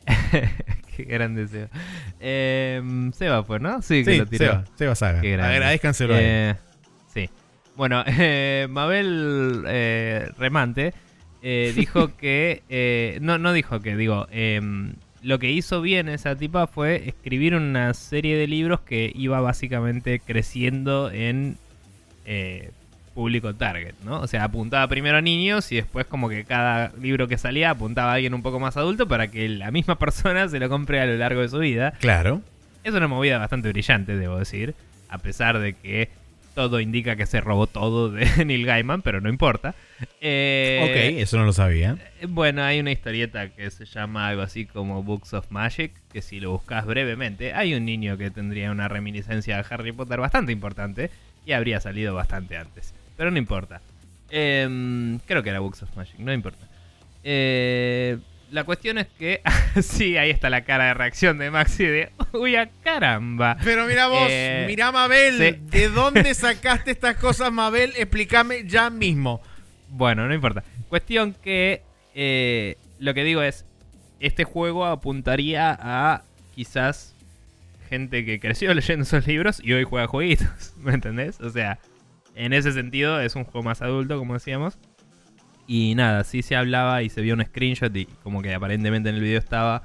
Qué 0.96 1.04
gran 1.04 1.34
deseo. 1.34 1.68
Em, 2.20 3.12
Seba 3.12 3.44
fue, 3.44 3.60
¿no? 3.60 3.82
Sí, 3.82 4.04
que 4.04 4.18
lo 4.18 4.26
tiró. 4.26 4.46
Seba, 4.46 4.64
Seba 4.76 4.94
Saga. 4.94 5.20
Grande. 5.22 5.44
Agradezcanselo 5.44 6.14
a 6.14 6.18
él. 6.18 6.24
Eh, 6.26 6.54
sí. 7.14 7.30
Bueno, 7.76 8.02
eh, 8.06 8.66
Mabel 8.70 9.62
Remante 10.38 10.92
eh, 11.42 11.72
dijo 11.74 12.16
que. 12.18 12.62
eh, 12.68 13.18
no, 13.20 13.38
no 13.38 13.52
dijo 13.52 13.80
que, 13.80 13.96
digo. 13.96 14.26
em, 14.30 14.94
lo 15.22 15.38
que 15.38 15.50
hizo 15.50 15.80
bien 15.82 16.08
esa 16.08 16.36
tipa 16.36 16.66
fue 16.68 17.08
escribir 17.08 17.54
una 17.56 17.92
serie 17.92 18.36
de 18.36 18.46
libros 18.46 18.80
que 18.80 19.12
iba 19.14 19.40
básicamente 19.40 20.20
creciendo 20.20 21.10
en 21.10 21.56
eh, 22.24 22.70
público 23.14 23.52
target, 23.52 23.94
¿no? 24.04 24.20
O 24.20 24.28
sea, 24.28 24.44
apuntaba 24.44 24.86
primero 24.86 25.18
a 25.18 25.20
niños 25.20 25.72
y 25.72 25.76
después 25.76 26.06
como 26.06 26.28
que 26.28 26.44
cada 26.44 26.92
libro 27.00 27.26
que 27.26 27.36
salía 27.36 27.70
apuntaba 27.70 28.12
a 28.12 28.14
alguien 28.14 28.32
un 28.32 28.42
poco 28.42 28.60
más 28.60 28.76
adulto 28.76 29.08
para 29.08 29.26
que 29.26 29.48
la 29.48 29.72
misma 29.72 29.98
persona 29.98 30.48
se 30.48 30.60
lo 30.60 30.68
compre 30.68 31.00
a 31.00 31.06
lo 31.06 31.16
largo 31.16 31.40
de 31.40 31.48
su 31.48 31.58
vida. 31.58 31.94
Claro. 31.98 32.42
Es 32.84 32.94
una 32.94 33.08
movida 33.08 33.38
bastante 33.38 33.70
brillante, 33.70 34.16
debo 34.16 34.38
decir. 34.38 34.76
A 35.08 35.18
pesar 35.18 35.58
de 35.58 35.72
que 35.72 36.10
todo 36.58 36.80
indica 36.80 37.14
que 37.14 37.24
se 37.24 37.40
robó 37.40 37.68
todo 37.68 38.10
de 38.10 38.26
Neil 38.44 38.66
Gaiman, 38.66 39.00
pero 39.02 39.20
no 39.20 39.28
importa. 39.28 39.76
Eh, 40.20 40.80
ok, 40.82 41.22
eso 41.22 41.38
no 41.38 41.44
lo 41.44 41.52
sabía. 41.52 41.96
Bueno, 42.28 42.64
hay 42.64 42.80
una 42.80 42.90
historieta 42.90 43.50
que 43.50 43.70
se 43.70 43.84
llama 43.84 44.26
algo 44.26 44.42
así 44.42 44.66
como 44.66 45.04
Books 45.04 45.34
of 45.34 45.52
Magic, 45.52 45.92
que 46.12 46.20
si 46.20 46.40
lo 46.40 46.50
buscas 46.50 46.84
brevemente, 46.84 47.54
hay 47.54 47.74
un 47.74 47.84
niño 47.84 48.18
que 48.18 48.32
tendría 48.32 48.72
una 48.72 48.88
reminiscencia 48.88 49.56
a 49.56 49.60
Harry 49.60 49.92
Potter 49.92 50.18
bastante 50.18 50.50
importante 50.50 51.12
y 51.46 51.52
habría 51.52 51.78
salido 51.78 52.12
bastante 52.16 52.56
antes. 52.56 52.92
Pero 53.16 53.30
no 53.30 53.38
importa. 53.38 53.80
Em, 54.28 55.20
creo 55.26 55.44
que 55.44 55.50
era 55.50 55.60
Books 55.60 55.84
of 55.84 55.96
Magic, 55.96 56.18
no 56.18 56.32
importa. 56.32 56.66
Eh, 57.22 58.18
la 58.50 58.64
cuestión 58.64 58.98
es 58.98 59.06
que. 59.18 59.42
sí, 59.82 60.16
ahí 60.16 60.30
está 60.30 60.50
la 60.50 60.64
cara 60.64 60.86
de 60.86 60.94
reacción 60.94 61.38
de 61.38 61.50
Maxi 61.50 61.84
de. 61.84 62.10
¡Uy, 62.32 62.56
a 62.56 62.68
caramba! 62.82 63.56
Pero 63.64 63.86
mira 63.86 64.08
vos, 64.08 64.26
Eh, 64.30 64.64
mira 64.66 64.90
Mabel, 64.92 65.36
sí. 65.38 65.60
¿de 65.78 65.88
dónde 65.88 66.34
sacaste 66.34 66.90
estas 66.92 67.16
cosas, 67.16 67.52
Mabel? 67.52 67.92
Explícame 67.96 68.64
ya 68.66 68.90
mismo. 68.90 69.40
Bueno, 69.90 70.26
no 70.26 70.34
importa. 70.34 70.62
Cuestión 70.88 71.34
que. 71.34 71.82
eh, 72.14 72.76
lo 72.98 73.14
que 73.14 73.24
digo 73.24 73.42
es. 73.42 73.64
Este 74.20 74.42
juego 74.42 74.84
apuntaría 74.84 75.78
a 75.80 76.22
quizás 76.56 77.14
gente 77.88 78.24
que 78.24 78.40
creció 78.40 78.74
leyendo 78.74 79.04
esos 79.04 79.26
libros 79.26 79.60
y 79.62 79.72
hoy 79.72 79.84
juega 79.84 80.08
jueguitos. 80.08 80.74
¿Me 80.76 80.92
entendés? 80.92 81.40
O 81.40 81.50
sea, 81.50 81.78
en 82.34 82.52
ese 82.52 82.72
sentido 82.72 83.20
es 83.20 83.36
un 83.36 83.44
juego 83.44 83.62
más 83.62 83.80
adulto, 83.80 84.18
como 84.18 84.34
decíamos. 84.34 84.76
Y 85.68 85.94
nada, 85.94 86.24
sí 86.24 86.42
se 86.42 86.56
hablaba 86.56 87.02
y 87.02 87.10
se 87.10 87.20
vio 87.20 87.34
un 87.34 87.44
screenshot 87.44 87.94
y 87.94 88.06
como 88.24 88.42
que 88.42 88.54
aparentemente 88.54 89.10
en 89.10 89.14
el 89.14 89.20
video 89.20 89.38
estaba 89.38 89.82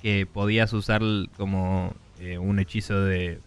que 0.00 0.24
podías 0.24 0.72
usar 0.72 1.02
como 1.36 1.94
eh, 2.20 2.38
un 2.38 2.58
hechizo 2.58 2.98
de 3.04 3.38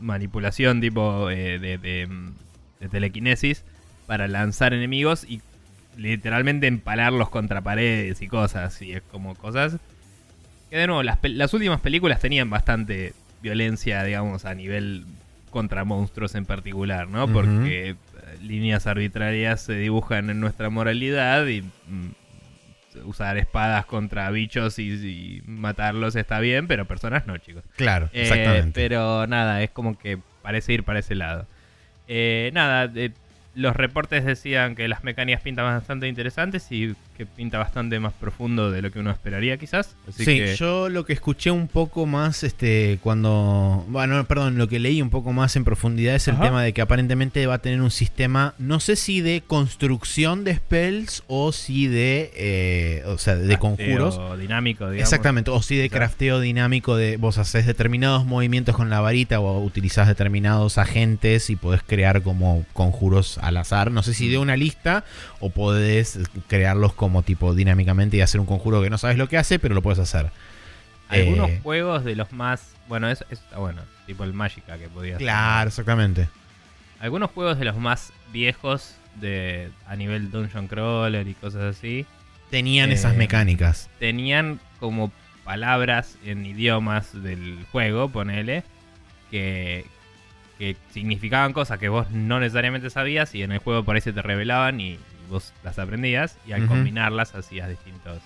manipulación 0.00 0.80
tipo 0.80 1.30
eh, 1.30 1.60
de, 1.60 1.78
de, 1.78 2.06
mm, 2.08 2.32
de 2.80 2.88
telequinesis 2.88 3.62
para 4.06 4.26
lanzar 4.26 4.74
enemigos 4.74 5.24
y 5.28 5.40
literalmente 5.96 6.66
empalarlos 6.66 7.28
contra 7.28 7.60
paredes 7.60 8.22
y 8.22 8.28
cosas. 8.28 8.80
Y 8.82 8.92
es 8.92 9.02
como 9.02 9.34
cosas 9.34 9.78
que 10.70 10.76
de 10.76 10.86
nuevo, 10.86 11.02
las, 11.02 11.54
últimas 11.54 11.80
películas 11.80 12.20
tenían 12.20 12.50
bastante 12.50 13.12
violencia, 13.42 14.02
digamos, 14.02 14.44
a 14.44 14.54
nivel 14.54 15.04
contra 15.50 15.84
monstruos 15.84 16.34
en 16.34 16.44
particular, 16.44 17.08
¿no? 17.08 17.28
Porque 17.28 17.96
líneas 18.42 18.86
arbitrarias 18.86 19.60
se 19.60 19.74
dibujan 19.74 20.30
en 20.30 20.40
nuestra 20.40 20.70
moralidad 20.70 21.46
y 21.46 21.62
mm, 21.62 22.10
usar 23.04 23.36
espadas 23.36 23.84
contra 23.86 24.30
bichos 24.30 24.78
y, 24.78 24.90
y 24.92 25.42
matarlos 25.46 26.16
está 26.16 26.40
bien, 26.40 26.66
pero 26.66 26.86
personas 26.86 27.26
no, 27.26 27.36
chicos. 27.38 27.64
Claro, 27.76 28.08
Eh, 28.12 28.22
exactamente. 28.22 28.72
pero 28.80 29.26
nada, 29.26 29.62
es 29.62 29.70
como 29.70 29.98
que 29.98 30.18
parece 30.42 30.72
ir 30.72 30.82
para 30.84 31.00
ese 31.00 31.14
lado. 31.14 31.46
Eh, 32.08 32.50
nada, 32.54 32.90
eh, 32.94 33.10
los 33.54 33.74
reportes 33.76 34.24
decían 34.24 34.74
que 34.76 34.86
las 34.88 35.02
mecánicas 35.04 35.42
pintan 35.42 35.64
bastante 35.66 36.08
interesantes 36.08 36.70
y 36.72 36.94
que 37.16 37.26
pinta 37.26 37.58
bastante 37.58 37.98
más 37.98 38.12
profundo 38.12 38.70
de 38.70 38.82
lo 38.82 38.90
que 38.90 38.98
uno 38.98 39.10
esperaría 39.10 39.56
quizás. 39.56 39.96
Así 40.08 40.24
sí, 40.24 40.38
que 40.38 40.56
yo 40.56 40.88
lo 40.88 41.04
que 41.04 41.12
escuché 41.12 41.50
un 41.50 41.68
poco 41.68 42.06
más, 42.06 42.42
este, 42.42 42.98
cuando, 43.02 43.84
bueno, 43.88 44.24
perdón, 44.26 44.58
lo 44.58 44.68
que 44.68 44.78
leí 44.78 45.02
un 45.02 45.10
poco 45.10 45.32
más 45.32 45.56
en 45.56 45.64
profundidad 45.64 46.14
es 46.14 46.28
el 46.28 46.34
Ajá. 46.34 46.44
tema 46.44 46.62
de 46.62 46.72
que 46.72 46.80
aparentemente 46.80 47.46
va 47.46 47.54
a 47.54 47.58
tener 47.58 47.80
un 47.80 47.90
sistema, 47.90 48.54
no 48.58 48.80
sé 48.80 48.96
si 48.96 49.20
de 49.20 49.42
construcción 49.46 50.44
de 50.44 50.56
spells 50.56 51.24
o 51.26 51.52
si 51.52 51.86
de, 51.86 52.30
eh, 52.34 53.02
o 53.06 53.18
sea, 53.18 53.36
de 53.36 53.58
conjuros. 53.58 54.16
Crafteo 54.16 54.36
dinámico, 54.36 54.84
digamos. 54.90 55.02
Exactamente, 55.02 55.50
o 55.50 55.62
si 55.62 55.76
de 55.76 55.90
crafteo 55.90 56.40
dinámico 56.40 56.96
de 56.96 57.16
vos 57.16 57.38
haces 57.38 57.66
determinados 57.66 58.24
movimientos 58.26 58.76
con 58.76 58.90
la 58.90 59.00
varita 59.00 59.40
o 59.40 59.62
utilizás 59.62 60.08
determinados 60.08 60.78
agentes 60.78 61.50
y 61.50 61.56
podés 61.56 61.82
crear 61.82 62.22
como 62.22 62.64
conjuros 62.72 63.38
al 63.38 63.56
azar. 63.56 63.90
No 63.90 64.02
sé 64.02 64.14
si 64.14 64.28
de 64.28 64.38
una 64.38 64.56
lista 64.56 65.04
o 65.40 65.50
podés 65.50 66.18
crearlos 66.48 66.92
como 67.06 67.22
tipo 67.22 67.54
dinámicamente 67.54 68.16
y 68.16 68.20
hacer 68.20 68.40
un 68.40 68.46
conjuro 68.46 68.82
que 68.82 68.90
no 68.90 68.98
sabes 68.98 69.16
lo 69.16 69.28
que 69.28 69.38
hace, 69.38 69.58
pero 69.58 69.74
lo 69.74 69.82
puedes 69.82 69.98
hacer. 69.98 70.30
Algunos 71.08 71.50
Eh, 71.50 71.60
juegos 71.62 72.04
de 72.04 72.16
los 72.16 72.32
más. 72.32 72.74
Bueno, 72.88 73.08
eso, 73.08 73.24
eso 73.30 73.42
está 73.44 73.58
bueno. 73.58 73.82
Tipo 74.06 74.24
el 74.24 74.32
Magica 74.32 74.76
que 74.78 74.88
podía 74.88 75.16
Claro, 75.16 75.68
exactamente. 75.68 76.28
Algunos 77.00 77.30
juegos 77.30 77.58
de 77.58 77.64
los 77.64 77.76
más 77.76 78.12
viejos 78.32 78.94
de 79.20 79.70
a 79.86 79.96
nivel 79.96 80.30
Dungeon 80.30 80.66
Crawler 80.68 81.26
y 81.28 81.34
cosas 81.34 81.76
así. 81.76 82.06
Tenían 82.50 82.90
Eh, 82.90 82.94
esas 82.94 83.16
mecánicas. 83.16 83.88
tenían 83.98 84.60
como 84.80 85.10
palabras 85.44 86.16
en 86.24 86.44
idiomas 86.44 87.22
del 87.22 87.64
juego, 87.70 88.08
ponele, 88.08 88.62
que, 89.30 89.84
que 90.58 90.76
significaban 90.92 91.52
cosas 91.52 91.78
que 91.78 91.88
vos 91.88 92.10
no 92.10 92.40
necesariamente 92.40 92.90
sabías 92.90 93.34
y 93.34 93.42
en 93.42 93.52
el 93.52 93.58
juego 93.58 93.84
por 93.84 93.94
ahí 93.94 94.00
se 94.02 94.12
te 94.12 94.22
revelaban 94.22 94.80
y, 94.80 94.98
vos 95.28 95.52
las 95.64 95.78
aprendías 95.78 96.36
y 96.46 96.52
al 96.52 96.66
combinarlas 96.66 97.34
hacías 97.34 97.68
distintos 97.68 98.20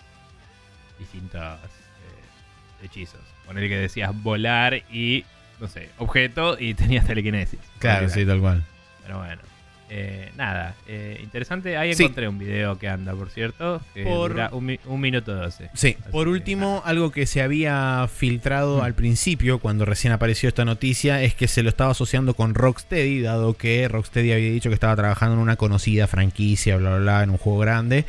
distintos 0.99 1.43
eh, 1.43 2.85
hechizos. 2.85 3.21
Ponele 3.47 3.69
que 3.69 3.77
decías 3.77 4.13
volar 4.23 4.75
y, 4.93 5.25
no 5.59 5.67
sé, 5.67 5.91
objeto 5.99 6.57
y 6.59 6.75
tenías 6.75 7.07
telequinesis. 7.07 7.61
Claro, 7.79 8.09
sí, 8.09 8.25
tal 8.25 8.41
cual. 8.41 8.65
Pero 9.03 9.19
bueno. 9.19 9.50
Eh, 9.93 10.31
nada, 10.37 10.77
eh, 10.87 11.19
interesante. 11.21 11.77
Ahí 11.77 11.93
Sí. 11.95 12.05
encontré 12.05 12.29
un 12.29 12.39
video 12.39 12.79
que 12.79 12.89
anda, 12.89 13.13
por 13.13 13.29
cierto, 13.31 13.81
que 13.93 14.05
Por- 14.05 14.31
dura 14.31 14.51
un, 14.53 14.65
mi- 14.67 14.79
un 14.87 15.01
minuto 15.01 15.35
doce. 15.35 15.69
Sí, 15.75 15.97
Así 16.01 16.11
por 16.13 16.27
que, 16.27 16.31
último, 16.31 16.81
algo 16.85 17.11
que 17.11 17.27
se 17.27 17.43
había 17.43 18.07
filtrado 18.15 18.79
Mm. 18.79 18.83
al 18.83 18.95
principio, 18.95 19.59
cuando 19.59 19.85
recién 19.85 20.13
apareció 20.13 20.49
esta 20.49 20.65
noticia, 20.65 21.23
es 21.23 21.35
que 21.35 21.49
se 21.49 21.65
lo 21.65 21.69
estaba 21.69 21.91
asociando 21.91 22.35
con 22.35 22.55
Rocksteady, 22.55 23.21
dado 23.21 23.55
que 23.55 23.89
Rocksteady 23.89 24.31
había 24.33 24.51
dicho 24.53 24.71
que 24.71 24.75
estaba 24.75 24.95
trabajando 24.95 25.35
en 25.35 25.41
una 25.41 25.57
conocida 25.57 26.07
franquicia, 26.07 26.77
bla, 26.77 26.91
bla, 26.91 26.99
bla, 27.01 27.23
en 27.25 27.31
un 27.31 27.39
juego 27.39 27.59
grande. 27.59 28.05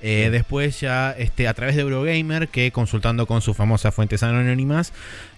Eh. 0.00 0.28
Después 0.30 0.80
ya, 0.80 1.10
este, 1.18 1.48
a 1.48 1.54
través 1.54 1.74
de 1.74 1.82
Eurogamer, 1.82 2.46
que 2.48 2.70
consultando 2.70 3.26
con 3.26 3.40
sus 3.42 3.56
famosas 3.56 3.92
fuentes 3.92 4.22
anónimas, 4.22 4.92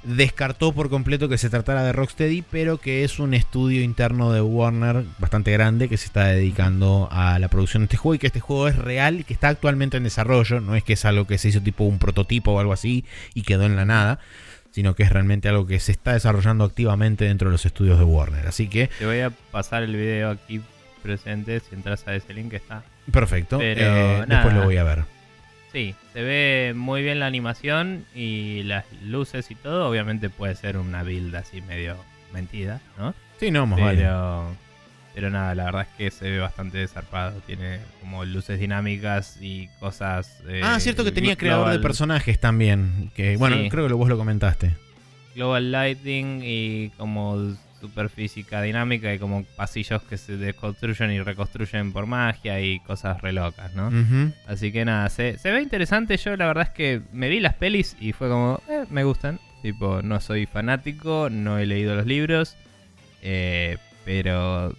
descartó 0.06 0.72
por 0.72 0.88
completo 0.88 1.28
que 1.28 1.38
se 1.38 1.50
tratara 1.50 1.82
de 1.82 1.92
Rocksteady, 1.92 2.42
pero 2.42 2.78
que 2.78 3.04
es 3.04 3.18
un 3.18 3.34
estudio 3.34 3.82
interno 3.82 4.32
de 4.32 4.40
Warner 4.40 5.04
bastante 5.18 5.50
grande 5.52 5.88
que 5.88 5.96
se 5.96 6.06
está 6.06 6.26
dedicando 6.26 7.08
a 7.10 7.38
la 7.38 7.48
producción 7.48 7.82
de 7.82 7.84
este 7.86 7.96
juego 7.96 8.14
y 8.14 8.18
que 8.18 8.28
este 8.28 8.40
juego 8.40 8.68
es 8.68 8.76
real 8.76 9.20
y 9.20 9.24
que 9.24 9.34
está 9.34 9.48
actualmente 9.48 9.96
en 9.96 10.04
desarrollo, 10.04 10.60
no 10.60 10.76
es 10.76 10.84
que 10.84 10.92
es 10.94 11.04
algo 11.04 11.26
que 11.26 11.38
se 11.38 11.48
hizo 11.48 11.60
tipo 11.60 11.84
un 11.84 11.98
prototipo 11.98 12.52
o 12.52 12.60
algo 12.60 12.72
así 12.72 13.04
y 13.34 13.42
quedó 13.42 13.64
en 13.64 13.76
la 13.76 13.84
nada, 13.84 14.20
sino 14.70 14.94
que 14.94 15.02
es 15.02 15.10
realmente 15.10 15.48
algo 15.48 15.66
que 15.66 15.80
se 15.80 15.92
está 15.92 16.12
desarrollando 16.12 16.64
activamente 16.64 17.24
dentro 17.24 17.48
de 17.48 17.52
los 17.52 17.66
estudios 17.66 17.98
de 17.98 18.04
Warner. 18.04 18.46
Así 18.46 18.68
que, 18.68 18.90
Te 18.98 19.06
voy 19.06 19.20
a 19.20 19.30
pasar 19.30 19.82
el 19.82 19.96
video 19.96 20.30
aquí 20.30 20.60
presente. 21.02 21.60
Si 21.60 21.74
entras 21.74 22.06
a 22.06 22.14
ese 22.14 22.34
link 22.34 22.52
está. 22.52 22.82
perfecto, 23.10 23.58
Pero 23.58 23.80
eh, 23.80 24.24
nada. 24.26 24.42
después 24.42 24.54
lo 24.54 24.64
voy 24.64 24.76
a 24.76 24.84
ver. 24.84 25.15
Sí, 25.76 25.94
se 26.14 26.22
ve 26.22 26.72
muy 26.74 27.02
bien 27.02 27.18
la 27.20 27.26
animación 27.26 28.06
y 28.14 28.62
las 28.62 28.86
luces 29.04 29.50
y 29.50 29.54
todo. 29.56 29.90
Obviamente 29.90 30.30
puede 30.30 30.54
ser 30.54 30.78
una 30.78 31.02
build 31.02 31.34
así 31.36 31.60
medio 31.60 31.96
mentida, 32.32 32.80
¿no? 32.96 33.12
Sí, 33.38 33.50
no, 33.50 33.66
más 33.66 33.78
vale. 33.78 33.98
Pero, 33.98 34.56
pero 35.14 35.28
nada, 35.28 35.54
la 35.54 35.64
verdad 35.66 35.82
es 35.82 35.88
que 35.98 36.10
se 36.10 36.30
ve 36.30 36.38
bastante 36.38 36.78
desarpado. 36.78 37.42
Tiene 37.44 37.80
como 38.00 38.24
luces 38.24 38.58
dinámicas 38.58 39.36
y 39.38 39.68
cosas. 39.78 40.40
eh, 40.48 40.62
Ah, 40.64 40.80
cierto 40.80 41.04
que 41.04 41.12
tenía 41.12 41.34
glo- 41.34 41.40
creador 41.40 41.66
de 41.68 41.72
global- 41.74 41.82
personajes 41.82 42.40
también. 42.40 43.10
Que, 43.14 43.36
bueno, 43.36 43.56
Sí. 43.56 43.68
creo 43.68 43.86
que 43.86 43.92
vos 43.92 44.08
lo 44.08 44.16
comentaste. 44.16 44.74
Global 45.34 45.70
Lighting 45.72 46.40
y 46.42 46.88
como 46.96 47.54
superfísica 47.86 48.62
dinámica 48.62 49.12
y 49.12 49.18
como 49.18 49.44
pasillos 49.56 50.02
que 50.02 50.16
se 50.16 50.36
desconstruyen 50.36 51.10
y 51.10 51.20
reconstruyen 51.20 51.92
por 51.92 52.06
magia 52.06 52.60
y 52.60 52.80
cosas 52.80 53.20
re 53.20 53.32
locas, 53.32 53.74
¿no? 53.74 53.90
Así 54.46 54.72
que 54.72 54.84
nada, 54.84 55.08
se, 55.08 55.38
se 55.38 55.50
ve 55.50 55.62
interesante. 55.62 56.16
Yo 56.16 56.36
la 56.36 56.46
verdad 56.46 56.64
es 56.64 56.70
que 56.70 57.02
me 57.12 57.28
vi 57.28 57.40
las 57.40 57.54
pelis 57.54 57.96
y 58.00 58.12
fue 58.12 58.28
como, 58.28 58.60
eh, 58.68 58.84
me 58.90 59.04
gustan. 59.04 59.38
Tipo, 59.62 60.02
no 60.02 60.20
soy 60.20 60.46
fanático, 60.46 61.28
no 61.30 61.58
he 61.58 61.66
leído 61.66 61.96
los 61.96 62.06
libros, 62.06 62.56
eh, 63.22 63.78
pero 64.04 64.72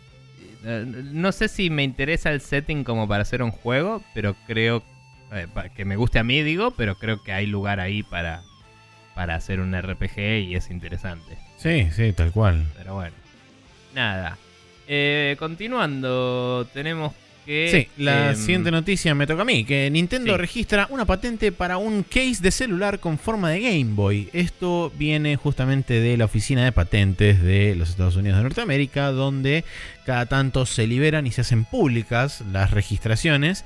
eh, 0.64 0.86
no 0.86 1.32
sé 1.32 1.48
si 1.48 1.70
me 1.70 1.84
interesa 1.84 2.32
el 2.32 2.42
setting 2.42 2.84
como 2.84 3.08
para 3.08 3.22
hacer 3.24 3.44
un 3.44 3.52
juego, 3.52 4.02
pero 4.14 4.36
creo 4.46 4.84
eh, 5.32 5.48
que 5.76 5.86
me 5.86 5.96
guste 5.96 6.20
a 6.20 6.24
mí, 6.24 6.42
digo, 6.42 6.72
pero 6.72 6.96
creo 6.96 7.22
que 7.22 7.34
hay 7.34 7.46
lugar 7.46 7.80
ahí 7.80 8.04
para, 8.04 8.44
para 9.14 9.36
hacer 9.36 9.60
un 9.60 9.80
RPG 9.80 10.20
y 10.48 10.56
es 10.56 10.70
interesante. 10.70 11.38
Sí, 11.58 11.90
sí, 11.96 12.14
tal 12.14 12.32
cual. 12.32 12.66
Pero 12.78 12.96
bueno, 12.96 13.16
nada. 13.94 14.38
Eh, 14.88 15.36
continuando, 15.38 16.68
tenemos 16.74 17.14
que... 17.46 17.70
Sí, 17.72 18.04
la 18.04 18.32
em, 18.32 18.36
siguiente 18.36 18.72
noticia 18.72 19.16
me 19.16 19.26
toca 19.26 19.42
a 19.42 19.46
mí, 19.46 19.66
que 19.66 19.90
Nintendo 19.90 20.34
sí. 20.34 20.38
registra 20.38 20.88
una 20.90 21.06
patente 21.06 21.52
para 21.52 21.78
un 21.78 22.04
case 22.04 22.38
de 22.42 22.52
celular 22.52 23.00
con 23.00 23.18
forma 23.18 23.50
de 23.50 23.62
Game 23.62 23.96
Boy. 23.96 24.30
Esto 24.34 24.92
viene 24.98 25.36
justamente 25.36 26.00
de 26.00 26.16
la 26.16 26.26
Oficina 26.26 26.64
de 26.64 26.72
Patentes 26.72 27.42
de 27.42 27.76
los 27.76 27.90
Estados 27.90 28.16
Unidos 28.16 28.38
de 28.38 28.44
Norteamérica, 28.44 29.12
donde 29.12 29.66
cada 30.06 30.26
tanto 30.28 30.66
se 30.66 30.88
liberan 30.88 31.28
y 31.28 31.32
se 31.32 31.42
hacen 31.42 31.66
públicas 31.66 32.44
las 32.52 32.72
registraciones. 32.72 33.66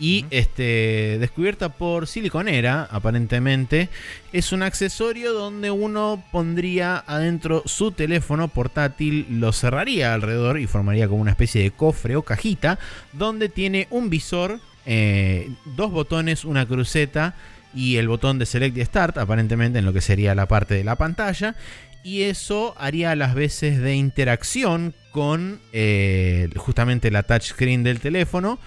Y 0.00 0.26
este, 0.30 1.16
descubierta 1.18 1.70
por 1.70 2.06
Siliconera, 2.06 2.86
aparentemente, 2.90 3.88
es 4.32 4.52
un 4.52 4.62
accesorio 4.62 5.32
donde 5.32 5.72
uno 5.72 6.22
pondría 6.30 7.02
adentro 7.06 7.62
su 7.66 7.90
teléfono 7.90 8.46
portátil, 8.46 9.26
lo 9.28 9.52
cerraría 9.52 10.14
alrededor 10.14 10.60
y 10.60 10.68
formaría 10.68 11.08
como 11.08 11.22
una 11.22 11.32
especie 11.32 11.62
de 11.62 11.72
cofre 11.72 12.14
o 12.14 12.22
cajita, 12.22 12.78
donde 13.12 13.48
tiene 13.48 13.88
un 13.90 14.08
visor, 14.08 14.60
eh, 14.86 15.50
dos 15.76 15.90
botones, 15.90 16.44
una 16.44 16.66
cruceta 16.66 17.34
y 17.74 17.96
el 17.96 18.08
botón 18.08 18.38
de 18.38 18.46
Select 18.46 18.76
y 18.76 18.84
Start, 18.84 19.18
aparentemente 19.18 19.80
en 19.80 19.84
lo 19.84 19.92
que 19.92 20.00
sería 20.00 20.34
la 20.34 20.46
parte 20.46 20.74
de 20.74 20.84
la 20.84 20.96
pantalla. 20.96 21.56
Y 22.04 22.22
eso 22.22 22.74
haría 22.78 23.16
las 23.16 23.34
veces 23.34 23.80
de 23.80 23.96
interacción 23.96 24.94
con 25.10 25.60
eh, 25.72 26.48
justamente 26.56 27.10
la 27.10 27.24
touchscreen 27.24 27.82
del 27.82 28.00
teléfono. 28.00 28.58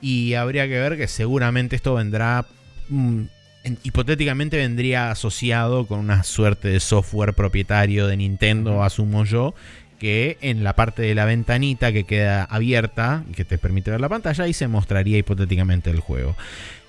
Y 0.00 0.34
habría 0.34 0.66
que 0.66 0.78
ver 0.78 0.96
que 0.96 1.08
seguramente 1.08 1.76
esto 1.76 1.94
vendrá 1.94 2.46
mm, 2.88 3.22
en- 3.64 3.78
hipotéticamente 3.82 4.56
vendría 4.56 5.10
asociado 5.10 5.86
con 5.86 5.98
una 6.00 6.22
suerte 6.24 6.68
de 6.68 6.80
software 6.80 7.34
propietario 7.34 8.06
de 8.06 8.16
Nintendo, 8.16 8.82
asumo 8.82 9.24
yo, 9.24 9.54
que 9.98 10.38
en 10.40 10.64
la 10.64 10.74
parte 10.74 11.02
de 11.02 11.14
la 11.14 11.26
ventanita 11.26 11.92
que 11.92 12.04
queda 12.04 12.44
abierta 12.44 13.22
y 13.30 13.34
que 13.34 13.44
te 13.44 13.58
permite 13.58 13.90
ver 13.90 14.00
la 14.00 14.08
pantalla, 14.08 14.44
ahí 14.44 14.54
se 14.54 14.66
mostraría 14.66 15.18
hipotéticamente 15.18 15.90
el 15.90 16.00
juego. 16.00 16.34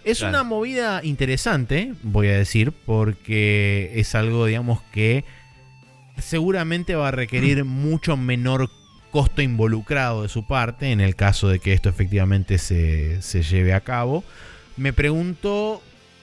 Es 0.06 0.20
Claro. 0.20 0.30
una 0.32 0.44
movida 0.44 1.02
interesante, 1.04 1.94
voy 2.04 2.28
a 2.30 2.38
decir, 2.38 2.72
porque 2.72 3.92
es 3.96 4.16
algo, 4.16 4.46
digamos, 4.46 4.82
que 4.94 5.26
seguramente 6.18 6.96
va 6.96 7.10
a 7.10 7.12
requerir 7.12 7.66
mucho 7.66 8.16
menor 8.18 8.70
costo 9.12 9.42
involucrado 9.42 10.24
de 10.24 10.30
su 10.30 10.44
parte 10.46 10.92
en 10.92 11.02
el 11.02 11.16
caso 11.16 11.48
de 11.50 11.60
que 11.60 11.74
esto 11.74 11.90
efectivamente 11.90 12.58
se, 12.58 13.22
se 13.22 13.44
lleve 13.44 13.74
a 13.74 13.82
cabo. 13.82 14.24
Me 14.78 14.94
pregunto 14.94 15.82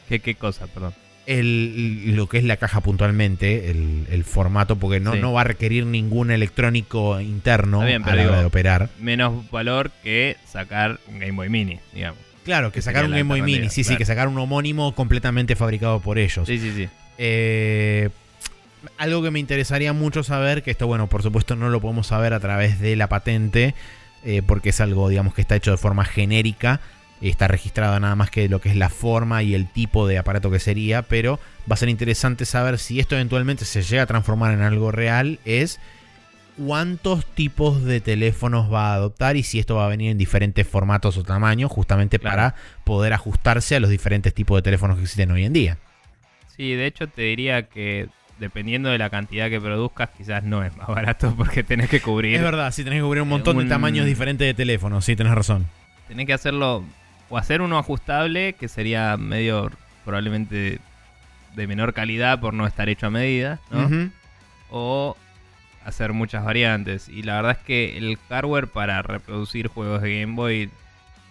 ¿Qué, 0.09 0.21
qué 0.21 0.35
cosa, 0.35 0.67
perdón? 0.67 0.95
el, 1.27 2.17
lo 2.17 2.27
que 2.27 2.39
es 2.39 2.45
la 2.45 2.57
caja 2.57 2.81
puntualmente, 2.81 3.71
el, 3.71 4.07
el 4.11 4.25
formato, 4.25 4.77
porque 4.77 4.99
no, 4.99 5.13
Sí. 5.13 5.21
no 5.21 5.35
va 5.35 5.43
a 5.43 5.45
requerir 5.45 5.85
ningún 5.85 6.31
electrónico 6.31 7.21
interno 7.21 7.85
bien, 7.85 8.03
a 8.09 8.15
la 8.15 8.27
hora 8.27 8.41
de 8.41 8.47
operar. 8.47 8.89
Menos 8.99 9.51
valor 9.51 9.91
que 10.03 10.37
sacar 10.47 10.99
un 11.07 11.19
Game 11.19 11.33
Boy 11.33 11.51
Mini, 11.51 11.79
digamos. 11.93 12.19
Claro, 12.45 12.71
que 12.71 12.77
que 12.77 12.83
sacar 12.83 13.05
un 13.05 13.11
Game 13.11 13.25
Boy 13.25 13.43
Mini, 13.43 13.69
sí, 13.69 13.85
sí, 13.85 13.97
que 13.97 14.07
sacar 14.07 14.27
un 14.29 14.39
homónimo 14.39 14.95
completamente 14.95 15.55
fabricado 15.55 16.01
por 16.01 16.19
ellos. 16.19 16.47
Sí, 16.49 16.59
sí, 16.59 16.73
sí. 16.75 16.89
Eh, 17.19 18.09
algo 18.97 19.23
que 19.23 19.31
me 19.31 19.39
interesaría 19.39 19.93
mucho 19.93 20.23
saber, 20.23 20.63
que 20.63 20.71
esto, 20.71 20.87
bueno, 20.87 21.07
por 21.09 21.23
supuesto 21.23 21.57
no 21.57 21.69
lo 21.69 21.81
podemos 21.81 22.09
saber 22.09 22.33
a 22.35 22.41
través 22.41 22.81
de 22.81 22.97
la 22.97 23.09
patente, 23.09 23.75
eh, 24.25 24.43
porque 24.47 24.71
es 24.71 24.81
algo, 24.81 25.09
digamos, 25.09 25.35
que 25.35 25.41
está 25.41 25.57
hecho 25.57 25.71
de 25.71 25.77
forma 25.77 26.05
genérica, 26.05 26.81
está 27.21 27.49
registrado 27.49 27.99
nada 27.99 28.15
más 28.15 28.31
que 28.31 28.49
lo 28.49 28.61
que 28.61 28.69
es 28.69 28.77
la 28.77 28.89
forma 28.91 29.43
y 29.43 29.55
el 29.55 29.69
tipo 29.69 30.07
de 30.07 30.19
aparato 30.19 30.51
que 30.51 30.61
sería, 30.61 31.03
pero 31.03 31.41
va 31.71 31.75
a 31.75 31.77
ser 31.77 31.89
interesante 31.89 32.45
saber 32.45 32.79
si 32.79 33.01
esto 33.01 33.17
eventualmente 33.17 33.65
se 33.65 33.83
llega 33.83 34.03
a 34.03 34.07
transformar 34.07 34.53
en 34.55 34.63
algo 34.63 34.93
real, 34.93 35.41
es 35.45 35.81
cuántos 36.57 37.25
tipos 37.25 37.85
de 37.85 38.01
teléfonos 38.01 38.73
va 38.73 38.91
a 38.93 38.95
adoptar 38.95 39.37
y 39.37 39.43
si 39.43 39.59
esto 39.59 39.77
va 39.77 39.87
a 39.87 39.89
venir 39.89 40.11
en 40.11 40.19
diferentes 40.19 40.67
formatos 40.67 41.17
o 41.17 41.23
tamaños, 41.23 41.71
justamente 41.71 42.19
Claro. 42.19 42.37
para 42.37 42.55
poder 42.85 43.13
ajustarse 43.13 43.77
a 43.77 43.81
los 43.81 43.91
diferentes 43.91 44.35
tipos 44.35 44.59
de 44.59 44.63
teléfonos 44.63 44.97
que 44.97 45.03
existen 45.05 45.31
hoy 45.31 45.45
en 45.45 45.53
día. 45.53 45.79
Sí, 46.57 46.73
de 46.75 46.87
hecho 46.87 47.07
te 47.07 47.23
diría 47.23 47.69
que 47.69 48.09
dependiendo 48.39 48.89
de 48.91 48.99
la 48.99 49.11
cantidad 49.11 49.49
que 49.51 49.61
produzcas, 49.61 50.11
quizás 50.17 50.45
no 50.45 50.63
es 50.65 50.77
más 50.77 50.87
barato 50.89 51.35
porque 51.37 51.63
tenés 51.65 51.89
que 51.91 52.01
cubrir. 52.01 52.37
Es 52.37 52.43
verdad, 52.43 52.73
sí 52.73 52.85
tenés 52.85 52.99
que 52.99 53.03
cubrir 53.05 53.23
un 53.23 53.29
montón 53.29 53.57
un- 53.57 53.65
de 53.65 53.69
tamaños 53.69 54.07
diferentes 54.07 54.47
de 54.47 54.55
teléfonos, 54.55 55.05
sí, 55.05 55.17
tenés 55.17 55.35
razón. 55.35 55.67
Tenés 56.09 56.27
que 56.27 56.33
hacerlo 56.33 56.85
o 57.31 57.37
hacer 57.39 57.61
uno 57.61 57.79
ajustable, 57.79 58.55
que 58.55 58.69
sería 58.69 59.17
medio 59.17 59.71
probablemente 60.05 60.79
de 61.55 61.67
menor 61.67 61.93
calidad 61.93 62.41
por 62.41 62.55
no 62.55 62.67
estar 62.67 62.89
hecho 62.89 63.07
a 63.09 63.11
medida, 63.11 63.59
¿no? 63.71 64.11
O 64.71 65.17
hacer 65.85 66.13
muchas 66.13 66.45
variantes. 66.45 67.09
Y 67.09 67.23
la 67.23 67.37
verdad 67.37 67.53
es 67.59 67.65
que 67.67 67.97
el 67.99 68.19
hardware 68.29 68.69
para 68.69 69.03
reproducir 69.03 69.69
juegos 69.69 70.01
de 70.03 70.21
Game 70.21 70.35
Boy 70.35 70.71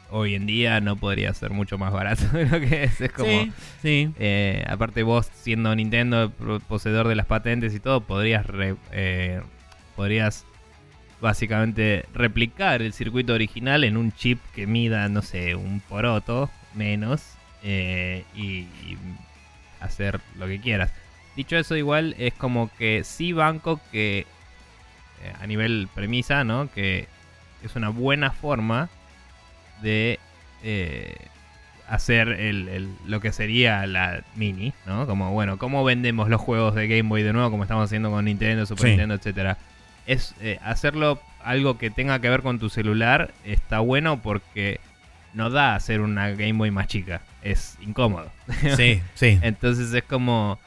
hoy 0.09 0.35
en 0.35 0.45
día 0.45 0.79
no 0.81 0.95
podría 0.95 1.33
ser 1.33 1.51
mucho 1.51 1.77
más 1.77 1.91
barato 1.93 2.23
de 2.33 2.45
lo 2.45 2.59
que 2.59 2.83
es. 2.83 3.01
Es 3.01 3.11
como. 3.11 3.27
Sí, 3.29 3.51
sí. 3.81 4.11
eh, 4.19 4.63
aparte, 4.69 5.03
vos 5.03 5.29
siendo 5.33 5.75
Nintendo 5.75 6.31
poseedor 6.67 7.07
de 7.07 7.15
las 7.15 7.25
patentes 7.25 7.73
y 7.73 7.79
todo, 7.79 8.01
podrías. 8.01 8.45
re- 8.45 8.75
eh, 8.91 9.41
podrías 9.95 10.45
básicamente 11.21 12.05
replicar 12.13 12.81
el 12.81 12.93
circuito 12.93 13.33
original 13.33 13.83
en 13.83 13.97
un 13.97 14.11
chip 14.11 14.39
que 14.53 14.67
mida, 14.67 15.09
no 15.09 15.21
sé, 15.23 15.55
un 15.55 15.79
poroto 15.81 16.49
menos. 16.75 17.23
eh, 17.63 18.23
y, 18.35 18.43
y 18.85 18.97
hacer 19.79 20.21
lo 20.37 20.47
que 20.47 20.59
quieras. 20.59 20.91
Dicho 21.35 21.55
eso, 21.57 21.75
igual 21.75 22.15
es 22.17 22.33
como 22.33 22.69
que 22.77 23.03
sí 23.03 23.33
banco 23.33 23.79
que 23.91 24.25
a 25.41 25.47
nivel 25.47 25.87
premisa, 25.93 26.43
¿no? 26.43 26.69
Que 26.71 27.07
es 27.63 27.75
una 27.75 27.89
buena 27.89 28.31
forma 28.31 28.89
de 29.81 30.19
eh, 30.63 31.15
hacer 31.87 32.27
el, 32.29 32.67
el- 32.69 32.89
lo 33.05 33.19
que 33.21 33.31
sería 33.31 33.85
la 33.87 34.21
mini, 34.35 34.73
¿no? 34.85 35.05
Como, 35.07 35.31
bueno, 35.31 35.57
¿cómo 35.57 35.83
vendemos 35.83 36.29
los 36.29 36.41
juegos 36.41 36.75
de 36.75 36.87
Game 36.87 37.09
Boy 37.09 37.23
de 37.23 37.33
nuevo 37.33 37.49
como 37.51 37.63
estamos 37.63 37.85
haciendo 37.85 38.11
con 38.11 38.25
Nintendo, 38.25 38.65
Super 38.65 38.83
Sí. 38.83 38.89
Nintendo, 38.89 39.15
etcétera? 39.15 39.57
Es 40.05 40.35
eh, 40.41 40.59
hacerlo 40.63 41.19
algo 41.43 41.77
que 41.77 41.89
tenga 41.89 42.19
que 42.19 42.29
ver 42.29 42.41
con 42.41 42.59
tu 42.59 42.69
celular 42.69 43.31
está 43.45 43.79
bueno 43.79 44.21
porque 44.21 44.79
no 45.33 45.49
da 45.49 45.75
hacer 45.75 46.01
una 46.01 46.29
Game 46.31 46.53
Boy 46.53 46.71
más 46.71 46.87
chica, 46.87 47.21
es 47.41 47.77
incómodo. 47.81 48.29
Sí, 48.75 49.01
sí. 49.15 49.39
Entonces 49.41 49.93
es 49.93 50.03
como 50.03 50.59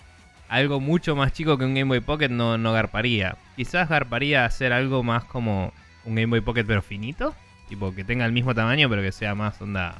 algo 0.49 0.81
mucho 0.81 1.15
más 1.17 1.33
chico 1.33 1.59
que 1.59 1.65
un 1.65 1.75
Game 1.75 1.89
Boy 1.89 2.01
Pocket 2.01 2.29
no, 2.31 2.57
no 2.59 2.73
garparía. 2.73 3.37
Quizás 3.57 3.89
garparía 3.89 4.45
hacer 4.47 4.73
algo 4.73 5.03
más 5.03 5.25
como 5.25 5.73
un 6.05 6.15
Game 6.15 6.27
Boy 6.27 6.41
Pocket 6.41 6.65
pero 6.65 6.81
finito. 6.83 7.35
Tipo 7.71 7.95
que 7.95 8.05
tenga 8.05 8.27
el 8.27 8.33
mismo 8.33 8.55
tamaño 8.55 8.91
pero 8.91 9.01
que 9.01 9.13
sea 9.13 9.35
más 9.35 9.63
onda 9.63 9.95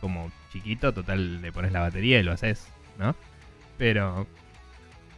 como 0.00 0.30
chiquito. 0.52 0.92
Total 0.92 1.40
le 1.40 1.52
pones 1.52 1.72
la 1.72 1.80
batería 1.80 2.18
y 2.18 2.24
lo 2.24 2.32
haces, 2.32 2.68
¿no? 2.98 3.14
Pero, 3.78 4.26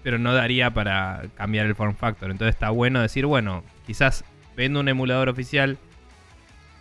pero 0.02 0.18
no 0.18 0.34
daría 0.34 0.70
para 0.70 1.22
cambiar 1.34 1.66
el 1.66 1.74
form 1.74 1.96
factor. 1.96 2.30
Entonces 2.30 2.54
está 2.54 2.70
bueno 2.70 3.00
decir, 3.00 3.26
bueno, 3.26 3.64
quizás 3.86 4.22
vendo 4.54 4.80
un 4.80 4.88
emulador 4.88 5.30
oficial. 5.30 5.78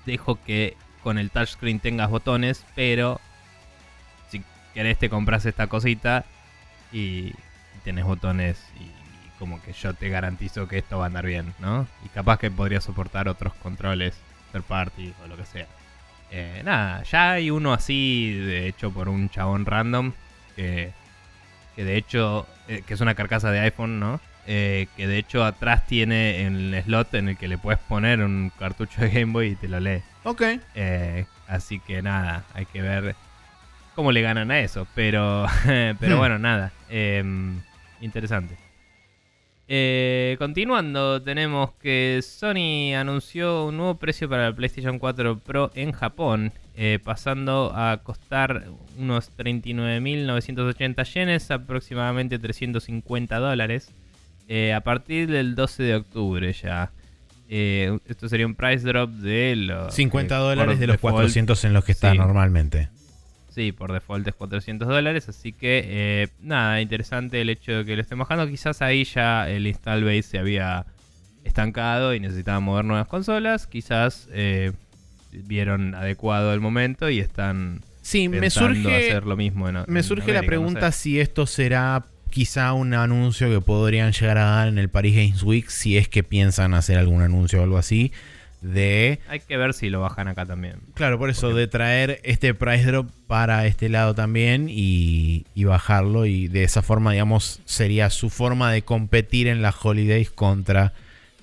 Dejo 0.05 0.39
que 0.43 0.75
con 1.03 1.17
el 1.17 1.31
touchscreen 1.31 1.79
tengas 1.79 2.09
botones, 2.09 2.65
pero 2.75 3.21
si 4.29 4.43
querés 4.73 4.97
te 4.99 5.09
compras 5.09 5.45
esta 5.45 5.67
cosita 5.67 6.25
y 6.91 7.34
tenés 7.85 8.03
botones 8.03 8.61
y 8.79 8.91
como 9.39 9.61
que 9.61 9.71
yo 9.71 9.93
te 9.93 10.09
garantizo 10.09 10.67
que 10.67 10.79
esto 10.79 10.97
va 10.97 11.05
a 11.05 11.07
andar 11.07 11.25
bien, 11.25 11.53
¿no? 11.59 11.88
Y 12.05 12.09
capaz 12.09 12.39
que 12.39 12.51
podría 12.51 12.81
soportar 12.81 13.29
otros 13.29 13.53
controles 13.55 14.19
third 14.61 14.67
party 14.67 15.13
o 15.23 15.27
lo 15.27 15.38
que 15.38 15.45
sea. 15.45 15.65
Eh, 16.31 16.61
nada, 16.65 17.03
ya 17.03 17.31
hay 17.34 17.49
uno 17.51 17.73
así, 17.73 18.34
de 18.34 18.67
hecho 18.67 18.91
por 18.91 19.07
un 19.09 19.29
chabón 19.29 19.65
random, 19.65 20.11
que, 20.55 20.91
que 21.75 21.84
de 21.85 21.95
hecho, 21.97 22.45
eh, 22.67 22.84
que 22.85 22.93
es 22.95 23.01
una 23.01 23.15
carcasa 23.15 23.49
de 23.51 23.59
iPhone, 23.61 23.99
¿no? 23.99 24.19
Eh, 24.45 24.88
que 24.95 25.07
de 25.07 25.17
hecho 25.17 25.43
atrás 25.43 25.85
tiene 25.88 26.45
el 26.47 26.81
slot 26.85 27.13
en 27.15 27.29
el 27.29 27.38
que 27.38 27.47
le 27.49 27.57
puedes 27.57 27.79
poner 27.81 28.21
un 28.21 28.51
cartucho 28.57 29.01
de 29.01 29.09
Game 29.09 29.34
Boy 29.34 29.49
y 29.49 29.55
te 29.55 29.67
lo 29.67 29.79
lee. 29.79 30.01
Ok. 30.23 30.41
Eh, 30.75 31.25
así 31.47 31.79
que 31.79 32.01
nada, 32.01 32.43
hay 32.53 32.65
que 32.65 32.81
ver 32.81 33.15
cómo 33.95 34.11
le 34.13 34.21
ganan 34.21 34.51
a 34.51 34.59
eso. 34.59 34.88
Pero, 34.95 35.45
pero 35.65 36.15
Hmm. 36.15 36.19
bueno, 36.19 36.39
nada. 36.39 36.71
eh, 36.89 37.23
interesante. 38.01 38.55
Eh, 39.69 40.38
continuando, 40.39 41.22
tenemos 41.22 41.73
que 41.73 42.22
Sony 42.23 42.95
anunció 42.95 43.65
un 43.65 43.77
nuevo 43.77 43.98
precio 43.98 44.30
para 44.30 44.49
la 44.49 44.56
PlayStation 44.56 44.98
4 44.98 45.39
Pro 45.39 45.72
en 45.76 45.91
Japón, 45.91 46.53
eh, 46.76 46.99
pasando 47.03 47.73
a 47.76 47.98
costar 48.03 48.64
unos 48.98 49.30
39.980 49.35 51.03
yenes, 51.14 51.52
aproximadamente 51.52 52.39
350 52.39 53.39
dólares, 53.39 53.91
eh, 54.48 54.73
a 54.73 54.81
partir 54.81 55.30
del 55.30 55.56
12 55.56 55.84
de 55.84 55.95
octubre 55.95 56.53
ya. 56.53 56.91
Eh, 57.49 57.98
esto 58.07 58.27
sería 58.27 58.45
un 58.45 58.56
price 58.56 58.85
drop 58.85 59.10
de 59.10 59.56
los 59.56 59.94
50 59.94 60.35
eh, 60.35 60.39
dólares 60.39 60.80
de 60.80 60.88
los 60.88 60.95
default, 60.95 61.15
400 61.15 61.64
en 61.65 61.73
los 61.73 61.85
que 61.85 61.94
está 61.94 62.11
sí. 62.11 62.18
normalmente. 62.18 62.89
Sí, 63.57 63.71
por 63.71 63.91
default 63.91 64.27
es 64.27 64.35
400 64.35 64.88
dólares. 64.88 65.27
Así 65.29 65.51
que, 65.51 65.81
eh, 65.84 66.27
nada, 66.39 66.79
interesante 66.79 67.41
el 67.41 67.49
hecho 67.49 67.71
de 67.71 67.85
que 67.85 67.95
lo 67.95 68.03
estén 68.03 68.19
bajando. 68.19 68.47
Quizás 68.47 68.84
ahí 68.84 69.03
ya 69.03 69.49
el 69.49 69.65
install 69.65 70.03
base 70.03 70.21
se 70.21 70.38
había 70.38 70.85
estancado 71.43 72.13
y 72.13 72.19
necesitaban 72.19 72.61
mover 72.61 72.85
nuevas 72.85 73.07
consolas. 73.07 73.65
Quizás 73.65 74.27
eh, 74.31 74.73
vieron 75.31 75.95
adecuado 75.95 76.53
el 76.53 76.59
momento 76.59 77.09
y 77.09 77.17
están 77.19 77.81
Sí, 78.03 78.29
me 78.29 78.49
surge, 78.51 78.95
hacer 78.95 79.25
lo 79.25 79.35
mismo. 79.35 79.67
en- 79.67 79.84
me 79.88 79.99
en 80.01 80.03
surge 80.03 80.34
la 80.34 80.41
no 80.41 80.47
pregunta 80.47 80.91
sé. 80.91 80.99
si 80.99 81.19
esto 81.19 81.47
será 81.47 82.05
quizá 82.29 82.73
un 82.73 82.93
anuncio 82.93 83.49
que 83.49 83.59
podrían 83.59 84.11
llegar 84.11 84.38
a 84.38 84.45
dar 84.45 84.67
en 84.67 84.77
el 84.77 84.89
Paris 84.89 85.15
Games 85.15 85.41
Week, 85.41 85.67
si 85.69 85.97
es 85.97 86.07
que 86.07 86.21
piensan 86.23 86.75
hacer 86.75 86.99
algún 86.99 87.23
anuncio 87.23 87.59
o 87.59 87.63
algo 87.63 87.77
así, 87.79 88.11
de... 88.61 89.19
Hay 89.27 89.39
que 89.39 89.57
ver 89.57 89.73
si 89.73 89.89
lo 89.89 90.01
bajan 90.01 90.27
acá 90.27 90.45
también. 90.45 90.79
Claro, 90.93 91.17
por 91.17 91.29
eso, 91.29 91.53
de 91.53 91.67
traer 91.67 92.19
este 92.23 92.53
price 92.53 92.85
drop 92.85 93.09
para 93.27 93.65
este 93.65 93.89
lado 93.89 94.15
también 94.15 94.67
y, 94.69 95.45
y 95.53 95.63
bajarlo. 95.65 96.25
Y 96.25 96.47
de 96.47 96.63
esa 96.63 96.81
forma, 96.81 97.11
digamos, 97.11 97.61
sería 97.65 98.09
su 98.09 98.29
forma 98.29 98.71
de 98.71 98.81
competir 98.81 99.47
en 99.47 99.61
las 99.61 99.75
holidays 99.84 100.31
contra 100.31 100.93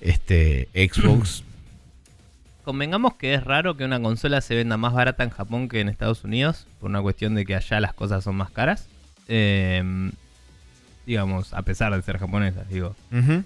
este 0.01 0.67
Xbox. 0.73 1.43
Convengamos 2.63 3.13
que 3.13 3.35
es 3.35 3.43
raro 3.43 3.77
que 3.77 3.85
una 3.85 4.01
consola 4.01 4.41
se 4.41 4.55
venda 4.55 4.75
más 4.75 4.93
barata 4.93 5.23
en 5.23 5.29
Japón 5.29 5.69
que 5.69 5.81
en 5.81 5.89
Estados 5.89 6.23
Unidos, 6.23 6.65
por 6.79 6.89
una 6.89 7.01
cuestión 7.01 7.35
de 7.35 7.45
que 7.45 7.55
allá 7.55 7.79
las 7.79 7.93
cosas 7.93 8.23
son 8.23 8.35
más 8.35 8.49
caras. 8.49 8.87
Eh, 9.27 10.11
digamos, 11.05 11.53
a 11.53 11.61
pesar 11.61 11.95
de 11.95 12.01
ser 12.01 12.17
japonesas, 12.17 12.67
digo. 12.69 12.95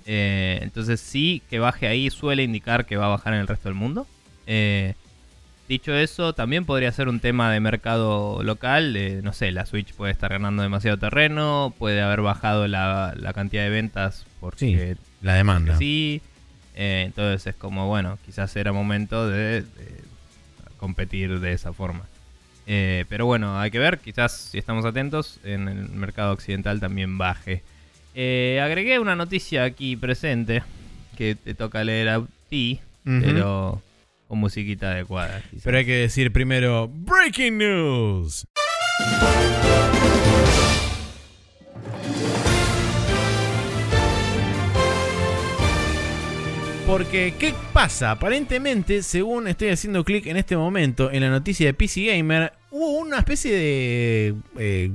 Eh, 0.05 0.59
entonces 0.61 0.99
sí, 0.99 1.41
que 1.49 1.59
baje 1.59 1.87
ahí 1.87 2.09
suele 2.09 2.43
indicar 2.43 2.85
que 2.85 2.97
va 2.97 3.05
a 3.05 3.09
bajar 3.09 3.33
en 3.33 3.39
el 3.41 3.47
resto 3.47 3.69
del 3.69 3.75
mundo. 3.75 4.07
Eh, 4.47 4.93
Dicho 5.67 5.93
eso, 5.93 6.33
también 6.33 6.65
podría 6.65 6.91
ser 6.91 7.07
un 7.09 7.19
tema 7.19 7.51
de 7.51 7.59
mercado 7.59 8.41
local. 8.41 8.91
de, 8.93 9.21
no 9.21 9.33
sé, 9.33 9.51
la 9.51 9.67
Switch 9.67 9.93
puede 9.93 10.11
estar 10.11 10.31
ganando 10.31 10.63
demasiado 10.63 10.97
terreno, 10.97 11.75
puede 11.77 12.01
haber 12.01 12.21
bajado 12.21 12.67
la, 12.67 13.13
la 13.15 13.33
cantidad 13.33 13.61
de 13.65 13.69
ventas 13.69 14.25
porque 14.39 14.97
La 15.21 15.35
demanda. 15.35 15.77
sí. 15.77 16.23
Eh, 16.73 17.03
entonces 17.05 17.45
es 17.45 17.55
como, 17.55 17.85
bueno, 17.87 18.17
quizás 18.25 18.55
era 18.55 18.71
momento 18.71 19.27
de, 19.29 19.61
de 19.61 19.95
competir 20.77 21.39
de 21.39 21.51
esa 21.53 21.71
forma. 21.71 22.01
Eh, 22.71 23.05
pero 23.09 23.25
bueno, 23.25 23.59
hay 23.59 23.71
que 23.71 23.79
ver, 23.79 23.97
quizás 23.97 24.31
si 24.31 24.59
estamos 24.59 24.85
atentos, 24.85 25.39
en 25.43 25.67
el 25.67 25.89
mercado 25.89 26.33
occidental 26.33 26.79
también 26.79 27.17
baje. 27.17 27.63
Eh, 28.13 28.61
agregué 28.63 28.99
una 28.99 29.15
noticia 29.15 29.63
aquí 29.63 29.95
presente 29.95 30.61
que 31.17 31.33
te 31.33 31.55
toca 31.55 31.83
leer 31.83 32.09
a 32.09 32.21
ti, 32.47 32.79
pero 33.03 33.81
con 34.27 34.37
musiquita 34.37 34.91
adecuada. 34.91 35.41
quizás. 35.49 35.63
Pero 35.63 35.77
hay 35.79 35.85
que 35.85 35.95
decir 35.95 36.31
primero, 36.31 36.87
Breaking 36.93 37.57
News. 37.57 38.45
Porque, 46.85 47.33
¿qué 47.39 47.53
pasa? 47.73 48.11
Aparentemente, 48.11 49.01
según 49.01 49.47
estoy 49.47 49.69
haciendo 49.69 50.03
clic 50.03 50.27
en 50.27 50.37
este 50.37 50.55
momento 50.55 51.11
en 51.11 51.21
la 51.21 51.29
noticia 51.29 51.65
de 51.65 51.73
PC 51.73 52.15
Gamer, 52.15 52.58
hubo 52.71 52.91
una 52.99 53.17
especie 53.19 53.53
de 53.53 54.35
eh, 54.57 54.91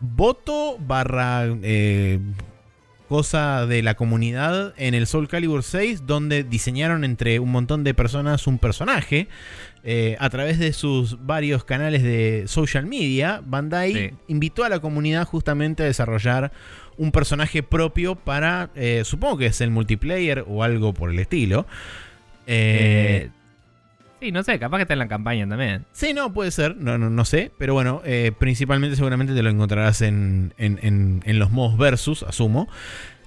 voto 0.00 0.76
barra 0.78 1.44
eh, 1.62 2.18
cosa 3.08 3.66
de 3.66 3.82
la 3.82 3.94
comunidad 3.94 4.74
en 4.76 4.94
el 4.94 5.06
Soul 5.06 5.28
Calibur 5.28 5.62
6, 5.62 6.06
donde 6.06 6.42
diseñaron 6.42 7.04
entre 7.04 7.38
un 7.38 7.50
montón 7.52 7.84
de 7.84 7.94
personas 7.94 8.46
un 8.46 8.58
personaje. 8.58 9.28
Eh, 9.86 10.16
a 10.18 10.30
través 10.30 10.58
de 10.58 10.72
sus 10.72 11.24
varios 11.26 11.64
canales 11.64 12.02
de 12.02 12.44
social 12.46 12.86
media, 12.86 13.42
Bandai 13.44 13.92
Sí. 13.92 14.10
invitó 14.28 14.64
a 14.64 14.70
la 14.70 14.80
comunidad 14.80 15.26
justamente 15.26 15.82
a 15.82 15.86
desarrollar 15.86 16.52
un 16.96 17.12
personaje 17.12 17.62
propio 17.62 18.14
para, 18.14 18.70
supongo 19.04 19.36
que 19.38 19.46
es 19.46 19.60
el 19.60 19.70
multiplayer 19.70 20.44
o 20.48 20.62
algo 20.62 20.94
por 20.94 21.10
el 21.10 21.18
estilo. 21.18 21.66
Eh, 22.46 23.30
sí, 24.24 24.32
no 24.32 24.42
sé, 24.42 24.58
capaz 24.58 24.78
que 24.78 24.82
está 24.82 24.94
en 24.94 24.98
la 25.00 25.08
campaña 25.08 25.46
también. 25.48 25.84
Sí, 25.92 26.14
no, 26.14 26.32
puede 26.32 26.50
ser, 26.50 26.76
no, 26.76 26.96
no, 26.98 27.10
no 27.10 27.24
sé, 27.24 27.50
pero 27.58 27.74
bueno, 27.74 28.00
eh, 28.04 28.32
principalmente 28.38 28.96
seguramente 28.96 29.34
te 29.34 29.42
lo 29.42 29.50
encontrarás 29.50 30.00
en, 30.02 30.54
en- 30.58 30.78
en- 30.82 31.22
en 31.26 31.38
los 31.38 31.50
modos 31.50 31.76
versus, 31.76 32.22
asumo. 32.22 32.68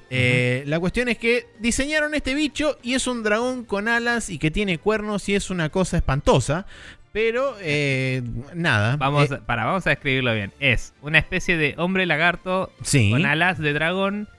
Eh, 0.09 0.63
La 0.67 0.79
cuestión 0.79 1.09
es 1.09 1.17
que 1.17 1.45
diseñaron 1.59 2.15
este 2.15 2.33
bicho 2.33 2.77
y 2.81 2.93
es 2.93 3.07
un 3.07 3.23
dragón 3.23 3.65
con 3.65 3.87
alas 3.87 4.29
y 4.29 4.39
que 4.39 4.51
tiene 4.51 4.77
cuernos 4.77 5.27
y 5.29 5.35
es 5.35 5.49
una 5.49 5.69
cosa 5.69 5.97
espantosa, 5.97 6.65
pero 7.11 7.55
eh, 7.61 8.21
nada. 8.55 8.95
Vamos, 8.95 9.29
eh, 9.31 9.35
a- 9.35 9.39
para, 9.45 9.65
vamos 9.65 9.85
a 9.85 9.89
describirlo 9.91 10.33
bien. 10.33 10.51
Es 10.59 10.93
una 11.01 11.19
especie 11.19 11.57
de 11.57 11.75
hombre 11.77 12.05
lagarto 12.05 12.71
sí, 12.83 13.11
con 13.11 13.25
alas 13.25 13.57
de 13.59 13.73
dragón, 13.73 14.29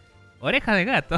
orejas 0.41 0.77
de 0.77 0.85
gato, 0.87 1.17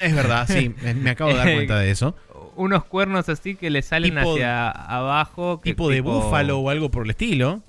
es 0.00 0.14
verdad, 0.16 0.46
sí, 0.48 0.74
me 0.96 1.10
acabo 1.10 1.30
de 1.30 1.36
dar 1.36 1.52
cuenta 1.54 1.78
de 1.78 1.90
eso. 1.90 2.16
Unos 2.56 2.84
cuernos 2.84 3.28
así 3.28 3.54
que 3.54 3.70
le 3.70 3.82
salen 3.82 4.14
Tipo- 4.16 4.32
hacia 4.34 4.70
abajo. 4.70 5.60
que 5.60 5.70
Tipo 5.70 5.88
de 5.90 6.00
búfalo 6.00 6.58
o 6.58 6.70
algo 6.70 6.90
por 6.90 7.04
el 7.04 7.10
estilo. 7.10 7.62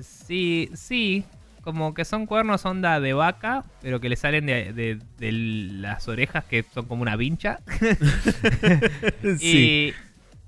Sí, 0.00 0.70
sí. 0.74 1.24
Como 1.62 1.92
que 1.92 2.04
son 2.04 2.24
cuernos 2.26 2.64
onda 2.64 2.98
de 3.00 3.12
vaca, 3.12 3.64
pero 3.82 4.00
que 4.00 4.08
le 4.08 4.16
salen 4.16 4.46
de, 4.46 4.72
de- 4.72 4.98
de 5.18 5.32
las 5.32 6.08
orejas 6.08 6.44
que 6.44 6.64
son 6.74 6.86
como 6.86 7.02
una 7.02 7.16
vincha. 7.16 7.60
sí. 9.38 9.94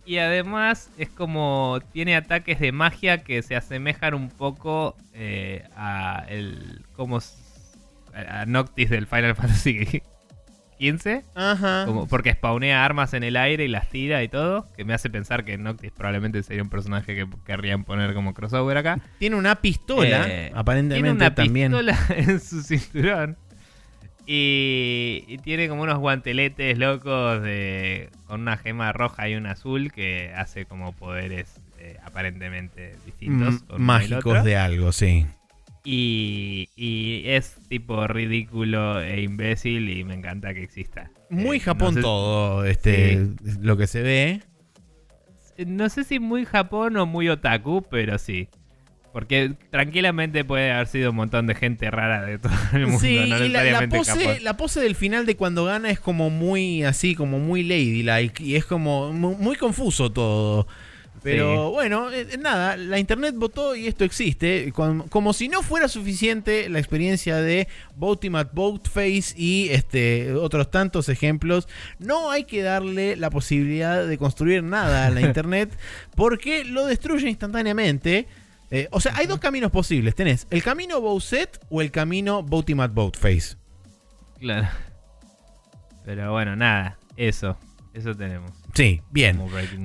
Y, 0.06 0.12
y 0.14 0.18
además 0.18 0.90
es 0.98 1.08
como 1.10 1.80
tiene 1.92 2.16
ataques 2.16 2.58
de 2.60 2.72
magia 2.72 3.22
que 3.22 3.42
se 3.42 3.54
asemejan 3.56 4.14
un 4.14 4.28
poco 4.30 4.96
eh, 5.14 5.64
a 5.76 6.24
el 6.28 6.82
como 6.96 7.18
a 8.14 8.44
Noctis 8.46 8.90
del 8.90 9.06
Final 9.06 9.34
Fantasy 9.36 10.02
XV, 10.80 11.22
Ajá. 11.34 11.84
como 11.86 12.08
porque 12.08 12.32
spawnea 12.32 12.84
armas 12.84 13.12
en 13.14 13.22
el 13.22 13.36
aire 13.36 13.64
y 13.64 13.68
las 13.68 13.88
tira 13.90 14.22
y 14.22 14.28
todo, 14.28 14.66
que 14.76 14.84
me 14.84 14.94
hace 14.94 15.10
pensar 15.10 15.44
que 15.44 15.58
Noctis 15.58 15.92
probablemente 15.92 16.42
sería 16.42 16.62
un 16.62 16.70
personaje 16.70 17.14
que 17.14 17.26
querrían 17.44 17.84
poner 17.84 18.14
como 18.14 18.32
crossover 18.34 18.76
acá. 18.78 18.98
Tiene 19.18 19.36
una 19.36 19.56
pistola, 19.60 20.26
Eh, 20.28 20.52
aparentemente 20.54 20.94
tiene 21.02 21.10
una 21.16 21.34
también. 21.34 21.70
pistola 21.72 21.98
en 22.16 22.40
su 22.40 22.62
cinturón. 22.62 23.36
Y, 24.26 25.24
y 25.26 25.38
tiene 25.38 25.68
como 25.68 25.82
unos 25.82 25.98
guanteletes 25.98 26.78
locos 26.78 27.42
de, 27.42 28.10
con 28.26 28.42
una 28.42 28.56
gema 28.56 28.92
roja 28.92 29.28
y 29.28 29.34
una 29.34 29.52
azul 29.52 29.90
que 29.90 30.32
hace 30.36 30.66
como 30.66 30.92
poderes 30.92 31.60
eh, 31.78 31.96
aparentemente 32.04 32.94
distintos. 33.06 33.64
Mm, 33.70 33.80
mágicos 33.82 34.44
de 34.44 34.56
algo, 34.56 34.92
sí. 34.92 35.26
Y, 35.84 36.68
y 36.76 37.22
es 37.26 37.56
tipo 37.68 38.06
ridículo 38.06 39.00
e 39.00 39.22
imbécil 39.22 39.88
y 39.88 40.04
me 40.04 40.14
encanta 40.14 40.52
que 40.52 40.62
exista. 40.62 41.10
Muy 41.30 41.56
Eh, 41.56 41.60
Japón 41.60 41.94
no 41.94 42.00
sé- 42.00 42.02
todo, 42.02 42.64
este, 42.64 43.28
lo 43.60 43.76
que 43.76 43.86
se 43.86 44.02
ve. 44.02 44.42
No 45.66 45.88
sé 45.88 46.04
si 46.04 46.18
muy 46.18 46.44
Japón 46.44 46.96
o 46.96 47.06
muy 47.06 47.28
otaku, 47.28 47.82
pero 47.90 48.18
sí. 48.18 48.48
Porque 49.12 49.54
tranquilamente 49.70 50.44
puede 50.44 50.70
haber 50.70 50.86
sido 50.86 51.10
un 51.10 51.16
montón 51.16 51.46
de 51.48 51.54
gente 51.56 51.90
rara 51.90 52.24
de 52.24 52.38
todo 52.38 52.52
el 52.74 52.82
mundo, 52.86 53.00
sí, 53.00 53.16
no 53.28 53.44
y 53.44 53.48
la, 53.48 53.64
la 53.64 53.88
pose, 53.88 54.12
Japón. 54.12 54.36
la 54.44 54.56
pose 54.56 54.80
del 54.80 54.94
final 54.94 55.26
de 55.26 55.34
cuando 55.36 55.64
gana 55.64 55.90
es 55.90 55.98
como 55.98 56.30
muy 56.30 56.84
así, 56.84 57.16
como 57.16 57.40
muy 57.40 57.64
ladylike 57.64 58.40
y 58.40 58.54
es 58.54 58.64
como 58.64 59.12
mu- 59.12 59.34
muy, 59.36 59.56
confuso 59.56 60.12
todo. 60.12 60.68
Pero 61.22 61.66
Sí. 61.68 61.72
bueno, 61.74 62.10
eh, 62.12 62.38
nada, 62.38 62.76
la 62.78 62.98
internet 62.98 63.34
votó 63.36 63.76
y 63.76 63.86
esto 63.86 64.04
existe. 64.04 64.72
Como, 64.72 65.06
como 65.08 65.32
si 65.34 65.48
no 65.48 65.62
fuera 65.62 65.86
suficiente 65.88 66.68
la 66.70 66.78
experiencia 66.78 67.36
de 67.36 67.68
Ultimate 67.98 68.50
Boatface 68.54 69.34
y 69.36 69.68
este, 69.70 70.32
otros 70.32 70.70
tantos 70.70 71.08
ejemplos, 71.10 71.68
no 71.98 72.30
hay 72.30 72.44
que 72.44 72.62
darle 72.62 73.16
la 73.16 73.28
posibilidad 73.30 74.06
de 74.06 74.16
construir 74.18 74.62
nada 74.62 75.06
a 75.06 75.10
la 75.10 75.20
internet 75.26 75.70
porque 76.16 76.64
lo 76.64 76.86
destruye 76.86 77.28
instantáneamente. 77.28 78.26
Eh, 78.70 78.88
o 78.92 79.00
sea, 79.00 79.14
hay 79.16 79.26
dos 79.26 79.40
caminos 79.40 79.70
posibles. 79.70 80.14
Tenés 80.14 80.46
el 80.50 80.62
camino 80.62 81.00
Bowset 81.00 81.58
o 81.68 81.82
el 81.82 81.90
camino 81.90 82.46
Ultimate 82.50 82.94
Boatface. 82.94 83.56
Claro. 84.38 84.68
Pero 86.04 86.32
bueno, 86.32 86.56
nada, 86.56 86.96
eso. 87.16 87.58
Eso 87.92 88.14
tenemos. 88.14 88.52
Sí, 88.74 89.00
bien. 89.10 89.40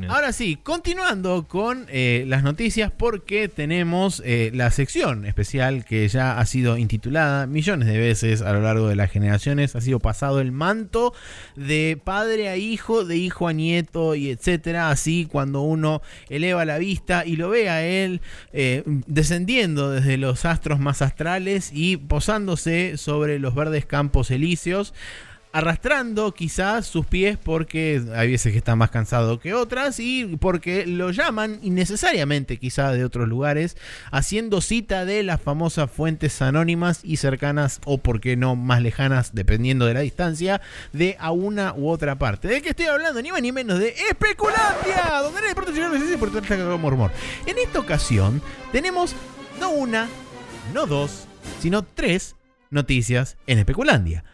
Ahora 0.09 0.31
sí, 0.31 0.57
continuando 0.61 1.47
con 1.47 1.87
eh, 1.89 2.23
las 2.27 2.43
noticias 2.43 2.91
porque 2.95 3.47
tenemos 3.47 4.21
eh, 4.25 4.51
la 4.53 4.69
sección 4.69 5.25
especial 5.25 5.85
que 5.85 6.07
ya 6.07 6.37
ha 6.37 6.45
sido 6.45 6.77
intitulada 6.77 7.47
millones 7.47 7.87
de 7.87 7.97
veces 7.97 8.41
a 8.41 8.53
lo 8.53 8.61
largo 8.61 8.87
de 8.87 8.95
las 8.95 9.09
generaciones, 9.09 9.75
ha 9.75 9.81
sido 9.81 9.99
pasado 9.99 10.39
el 10.39 10.51
manto 10.51 11.13
de 11.55 11.99
padre 12.03 12.49
a 12.49 12.57
hijo, 12.57 13.05
de 13.05 13.17
hijo 13.17 13.47
a 13.47 13.53
nieto 13.53 14.13
y 14.13 14.29
etcétera, 14.29 14.91
así 14.91 15.27
cuando 15.31 15.61
uno 15.61 16.01
eleva 16.29 16.63
la 16.65 16.77
vista 16.77 17.25
y 17.25 17.37
lo 17.37 17.49
ve 17.49 17.69
a 17.69 17.83
él 17.83 18.21
eh, 18.53 18.83
descendiendo 18.85 19.89
desde 19.89 20.17
los 20.17 20.45
astros 20.45 20.79
más 20.79 21.01
astrales 21.01 21.71
y 21.73 21.97
posándose 21.97 22.97
sobre 22.97 23.39
los 23.39 23.55
verdes 23.55 23.85
campos 23.85 24.29
elíseos 24.29 24.93
arrastrando 25.55 26.33
quizás 26.33 26.85
sus 26.85 27.05
pies 27.05 27.37
porque 27.41 28.03
hay 28.13 28.29
veces 28.29 28.51
que 28.51 28.57
está 28.57 28.75
más 28.75 28.89
cansado 28.89 29.39
que 29.39 29.53
otras 29.53 30.01
y 30.01 30.35
porque 30.35 30.85
lo 30.85 31.11
llaman 31.11 31.59
innecesariamente 31.61 32.57
quizás 32.57 32.93
de 32.93 33.05
otros 33.05 33.29
lugares, 33.29 33.77
haciendo 34.11 34.59
cita 34.59 35.05
de 35.05 35.23
las 35.23 35.41
famosas 35.41 35.89
fuentes 35.89 36.41
anónimas 36.41 36.99
y 37.05 37.15
cercanas 37.15 37.79
o 37.85 37.99
por 37.99 38.19
qué 38.19 38.35
no 38.35 38.57
más 38.57 38.81
lejanas 38.81 39.33
dependiendo 39.33 39.85
de 39.85 39.93
la 39.93 40.01
distancia 40.01 40.59
de 40.91 41.15
a 41.21 41.31
una 41.31 41.73
u 41.73 41.87
otra 41.87 42.19
parte. 42.19 42.49
¿De 42.49 42.61
qué 42.61 42.71
estoy 42.71 42.87
hablando? 42.87 43.21
Ni 43.21 43.31
más 43.31 43.41
ni 43.41 43.53
menos 43.53 43.79
de 43.79 43.95
Especulandia, 44.09 45.21
donde 45.21 45.39
no 45.39 45.47
importa 45.47 45.71
llegar 45.71 45.89
noticias 45.89 46.19
por 46.19 46.31
todo 46.31 46.77
mormor. 46.77 47.11
En 47.45 47.57
esta 47.59 47.79
ocasión 47.79 48.41
tenemos 48.73 49.15
no 49.61 49.69
una, 49.69 50.09
no 50.73 50.85
dos, 50.85 51.29
sino 51.61 51.83
tres 51.83 52.35
noticias 52.71 53.37
en 53.47 53.59
Especulandia. 53.59 54.25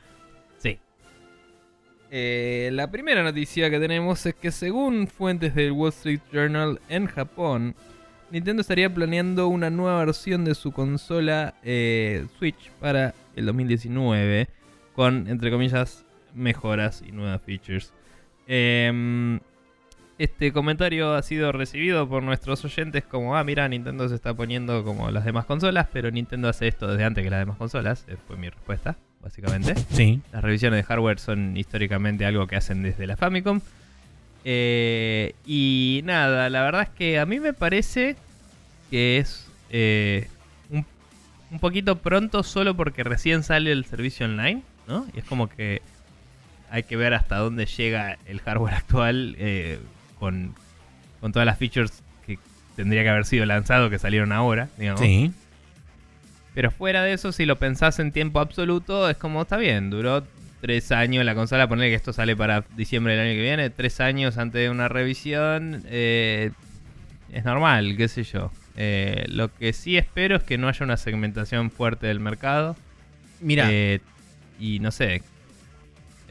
Eh, 2.13 2.69
la 2.73 2.91
primera 2.91 3.23
noticia 3.23 3.69
que 3.69 3.79
tenemos 3.79 4.25
es 4.25 4.35
que 4.35 4.51
según 4.51 5.07
fuentes 5.07 5.55
del 5.55 5.71
Wall 5.71 5.89
Street 5.89 6.19
Journal 6.29 6.81
en 6.89 7.07
Japón, 7.07 7.73
Nintendo 8.31 8.59
estaría 8.59 8.93
planeando 8.93 9.47
una 9.47 9.69
nueva 9.69 10.03
versión 10.03 10.43
de 10.43 10.53
su 10.53 10.73
consola 10.73 11.55
eh, 11.63 12.25
Switch 12.37 12.69
para 12.81 13.13
el 13.37 13.45
2019 13.45 14.49
con, 14.93 15.29
entre 15.29 15.51
comillas, 15.51 16.05
mejoras 16.35 17.01
y 17.07 17.13
nuevas 17.13 17.41
features. 17.43 17.93
Em, 18.45 19.39
este 20.17 20.51
comentario 20.51 21.13
ha 21.13 21.21
sido 21.21 21.53
recibido 21.53 22.09
por 22.09 22.23
nuestros 22.23 22.65
oyentes 22.65 23.05
como, 23.05 23.37
ah, 23.37 23.43
mira, 23.45 23.69
Nintendo 23.69 24.09
se 24.09 24.15
está 24.15 24.33
poniendo 24.33 24.83
como 24.83 25.09
las 25.11 25.23
demás 25.23 25.45
consolas, 25.45 25.87
pero 25.93 26.11
Nintendo 26.11 26.49
hace 26.49 26.67
esto 26.67 26.87
desde 26.87 27.05
antes 27.05 27.23
que 27.23 27.29
las 27.29 27.39
demás 27.39 27.57
consolas. 27.57 28.05
Eh, 28.09 28.17
fue 28.27 28.35
mi 28.35 28.49
respuesta, 28.49 28.97
básicamente. 29.21 29.75
Sí. 29.91 30.21
Las 30.31 30.43
revisiones 30.43 30.77
de 30.77 30.83
hardware 30.83 31.19
son 31.19 31.55
históricamente 31.57 32.25
algo 32.25 32.47
que 32.47 32.55
hacen 32.55 32.83
desde 32.83 33.07
la 33.07 33.17
Famicom. 33.17 33.61
Eh, 34.43 35.33
y 35.45 36.01
nada, 36.03 36.49
la 36.49 36.63
verdad 36.63 36.83
es 36.83 36.89
que 36.89 37.19
a 37.19 37.25
mí 37.25 37.39
me 37.39 37.53
parece 37.53 38.15
que 38.89 39.17
es 39.19 39.47
eh, 39.69 40.27
un, 40.69 40.85
un 41.51 41.59
poquito 41.59 41.97
pronto 41.97 42.43
solo 42.43 42.75
porque 42.75 43.03
recién 43.03 43.43
sale 43.43 43.71
el 43.71 43.85
servicio 43.85 44.25
online, 44.25 44.63
¿no? 44.87 45.05
Y 45.13 45.19
es 45.19 45.25
como 45.25 45.47
que 45.47 45.81
hay 46.71 46.83
que 46.83 46.95
ver 46.95 47.13
hasta 47.13 47.37
dónde 47.37 47.65
llega 47.65 48.17
el 48.25 48.39
hardware 48.39 48.73
actual 48.73 49.35
eh, 49.37 49.79
con, 50.19 50.55
con 51.19 51.31
todas 51.33 51.45
las 51.45 51.57
features 51.57 52.01
que 52.25 52.39
tendría 52.75 53.03
que 53.03 53.09
haber 53.09 53.25
sido 53.25 53.45
lanzado 53.45 53.89
que 53.89 53.99
salieron 53.99 54.31
ahora, 54.31 54.69
digamos. 54.77 55.01
Sí. 55.01 55.31
Pero 56.53 56.71
fuera 56.71 57.03
de 57.03 57.13
eso, 57.13 57.31
si 57.31 57.45
lo 57.45 57.57
pensás 57.57 57.99
en 57.99 58.11
tiempo 58.11 58.39
absoluto, 58.39 59.09
es 59.09 59.17
como 59.17 59.41
está 59.41 59.57
bien, 59.57 59.89
duró 59.89 60.23
tres 60.59 60.91
años 60.91 61.25
la 61.25 61.33
consola, 61.33 61.67
poner 61.67 61.89
que 61.89 61.95
esto 61.95 62.13
sale 62.13 62.35
para 62.35 62.63
diciembre 62.75 63.15
del 63.15 63.27
año 63.27 63.35
que 63.35 63.41
viene, 63.41 63.69
tres 63.69 63.99
años 63.99 64.37
antes 64.37 64.61
de 64.61 64.69
una 64.69 64.87
revisión, 64.87 65.83
eh, 65.87 66.51
es 67.31 67.45
normal, 67.45 67.95
qué 67.97 68.07
sé 68.07 68.23
yo. 68.23 68.51
Eh, 68.77 69.25
lo 69.27 69.53
que 69.53 69.73
sí 69.73 69.97
espero 69.97 70.37
es 70.37 70.43
que 70.43 70.57
no 70.57 70.67
haya 70.67 70.85
una 70.85 70.97
segmentación 70.97 71.71
fuerte 71.71 72.07
del 72.07 72.19
mercado. 72.19 72.75
Mira, 73.39 73.67
Eh, 73.71 73.99
y 74.59 74.79
no 74.79 74.91
sé. 74.91 75.23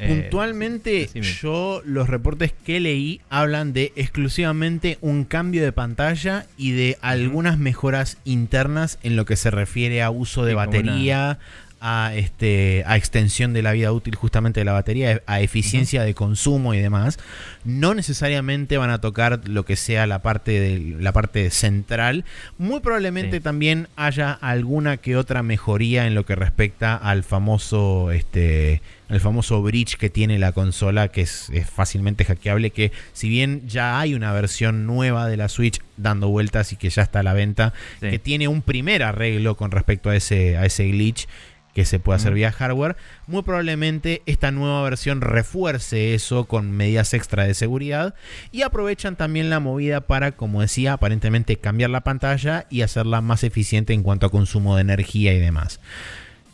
Eh, 0.01 0.09
puntualmente 0.09 1.11
yo 1.21 1.83
los 1.85 2.09
reportes 2.09 2.53
que 2.65 2.81
leí 2.81 3.21
hablan 3.29 3.75
de 3.75 3.93
exclusivamente 3.97 4.97
un 5.03 5.25
cambio 5.25 5.63
de 5.63 5.73
pantalla 5.73 6.47
y 6.57 6.73
de 6.73 6.97
algunas 7.03 7.59
mejoras 7.59 8.17
internas 8.25 8.99
en 9.03 9.17
lo 9.17 9.27
que 9.27 9.37
se 9.37 9.51
refiere 9.51 10.03
a 10.03 10.11
uso 10.11 10.45
de 10.45 10.53
Sí, 10.53 10.57
batería, 10.57 11.39
a 11.81 12.13
este 12.15 12.85
a 12.87 12.97
extensión 12.97 13.53
de 13.53 13.63
la 13.63 13.73
vida 13.73 13.91
útil 13.93 14.15
justamente 14.15 14.61
de 14.61 14.65
la 14.65 14.73
batería, 14.73 15.23
a 15.27 15.41
eficiencia 15.41 16.03
de 16.03 16.15
consumo 16.15 16.75
y 16.75 16.79
demás. 16.79 17.19
No 17.65 17.95
necesariamente 17.95 18.77
van 18.77 18.91
a 18.91 19.01
tocar 19.01 19.49
lo 19.49 19.65
que 19.65 19.77
sea 19.77 20.07
la 20.07 20.21
parte 20.21 20.61
de 20.61 20.97
la 21.01 21.13
parte 21.13 21.51
central. 21.51 22.25
Muy 22.59 22.81
probablemente 22.81 23.39
Sí. 23.39 23.43
también 23.43 23.89
haya 23.97 24.33
alguna 24.33 24.97
que 24.99 25.17
otra 25.17 25.43
mejoría 25.43 26.07
en 26.07 26.15
lo 26.15 26.25
que 26.27 26.35
respecta 26.35 26.97
al 26.97 27.25
famoso 27.25 28.11
este 28.13 28.83
el 29.09 29.19
famoso 29.21 29.61
bridge 29.61 29.97
que 29.97 30.09
tiene 30.09 30.39
la 30.39 30.53
consola 30.53 31.09
que 31.09 31.23
es, 31.23 31.51
es 31.53 31.69
fácilmente 31.69 32.25
hackeable 32.25 32.71
que 32.71 32.93
si 33.13 33.29
bien 33.29 33.67
ya 33.67 33.99
hay 33.99 34.15
una 34.15 34.33
versión 34.33 34.87
nueva 34.87 35.27
de 35.27 35.37
la 35.37 35.49
Switch 35.49 35.81
dando 35.97 36.29
vueltas 36.29 36.73
y 36.73 36.77
que 36.77 36.91
ya 36.91 37.03
está 37.03 37.21
a 37.21 37.23
la 37.25 37.33
venta 37.35 37.73
sí. 38.01 38.09
que 38.09 38.19
tiene 38.21 38.47
un 38.47 38.63
primer 38.63 39.03
arreglo 39.03 39.57
con 39.57 39.73
respecto 39.73 40.11
a 40.11 40.17
ese, 40.17 40.57
a 40.57 40.65
ese 40.65 40.87
glitch 40.89 41.27
que 41.75 41.85
se 41.85 42.01
puede 42.01 42.17
hacer 42.17 42.31
Ujú. 42.31 42.37
vía 42.37 42.53
hardware. 42.53 42.97
Muy 43.27 43.43
probablemente 43.43 44.23
esta 44.27 44.51
nueva 44.51 44.83
versión 44.83 45.21
refuerce 45.21 46.15
eso 46.15 46.45
con 46.45 46.71
medidas 46.73 47.15
extra 47.15 47.45
de 47.45 47.55
seguridad 47.55 48.15
y 48.53 48.63
aprovechan 48.63 49.17
también 49.17 49.51
la 49.51 49.61
movida 49.61 50.01
para, 50.03 50.33
como 50.33 50.61
decía, 50.61 50.95
aparentemente 50.95 51.57
cambiar 51.57 51.91
la 51.91 52.03
pantalla 52.03 52.67
y 52.71 52.83
hacerla 52.83 53.21
más 53.21 53.45
eficiente 53.45 53.93
en 53.93 54.03
cuanto 54.03 54.27
a 54.27 54.31
consumo 54.31 54.77
de 54.77 54.83
energía 54.83 55.33
y 55.33 55.39
demás. 55.39 55.81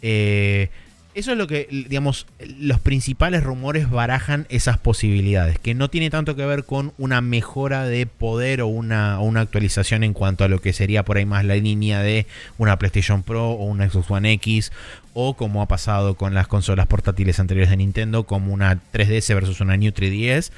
Eh, 0.03 0.71
eso 1.17 1.33
es 1.33 1.39
lo 1.39 1.47
que, 1.47 1.67
digamos, 1.71 2.27
los 2.59 2.79
principales 2.79 3.43
rumores 3.43 3.89
barajan 3.89 4.47
esas 4.51 4.77
posibilidades, 4.77 5.59
que 5.59 5.75
no 5.75 5.89
tiene 5.89 6.11
tanto 6.11 6.37
que 6.37 6.45
ver 6.45 6.65
con 6.65 6.93
una 6.99 7.23
mejora 7.23 7.85
de 7.85 8.05
poder 8.05 8.61
o 8.61 8.67
una, 8.67 9.19
una 9.21 9.41
actualización 9.41 10.05
en 10.05 10.13
cuanto 10.13 10.45
a 10.45 10.49
lo 10.49 10.61
que 10.61 10.75
sería 10.75 11.07
por 11.07 11.17
ahí 11.17 11.25
más 11.25 11.47
la 11.47 11.55
línea 11.55 12.03
de 12.03 12.27
una 12.59 12.79
PlayStation 12.79 13.23
Pro 13.23 13.49
o 13.49 13.65
una 13.65 13.89
Xbox 13.89 14.11
One 14.11 14.31
X, 14.35 14.73
o 15.15 15.33
como 15.35 15.63
ha 15.63 15.69
pasado 15.69 16.17
con 16.17 16.35
las 16.35 16.49
consolas 16.49 16.87
portátiles 16.87 17.41
anteriores 17.41 17.71
de 17.71 17.79
Nintendo, 17.79 18.25
como 18.25 18.53
una 18.53 18.79
3DS 18.93 19.35
versus 19.35 19.63
una 19.63 19.79
New 19.79 19.93
3DS. 19.93 20.53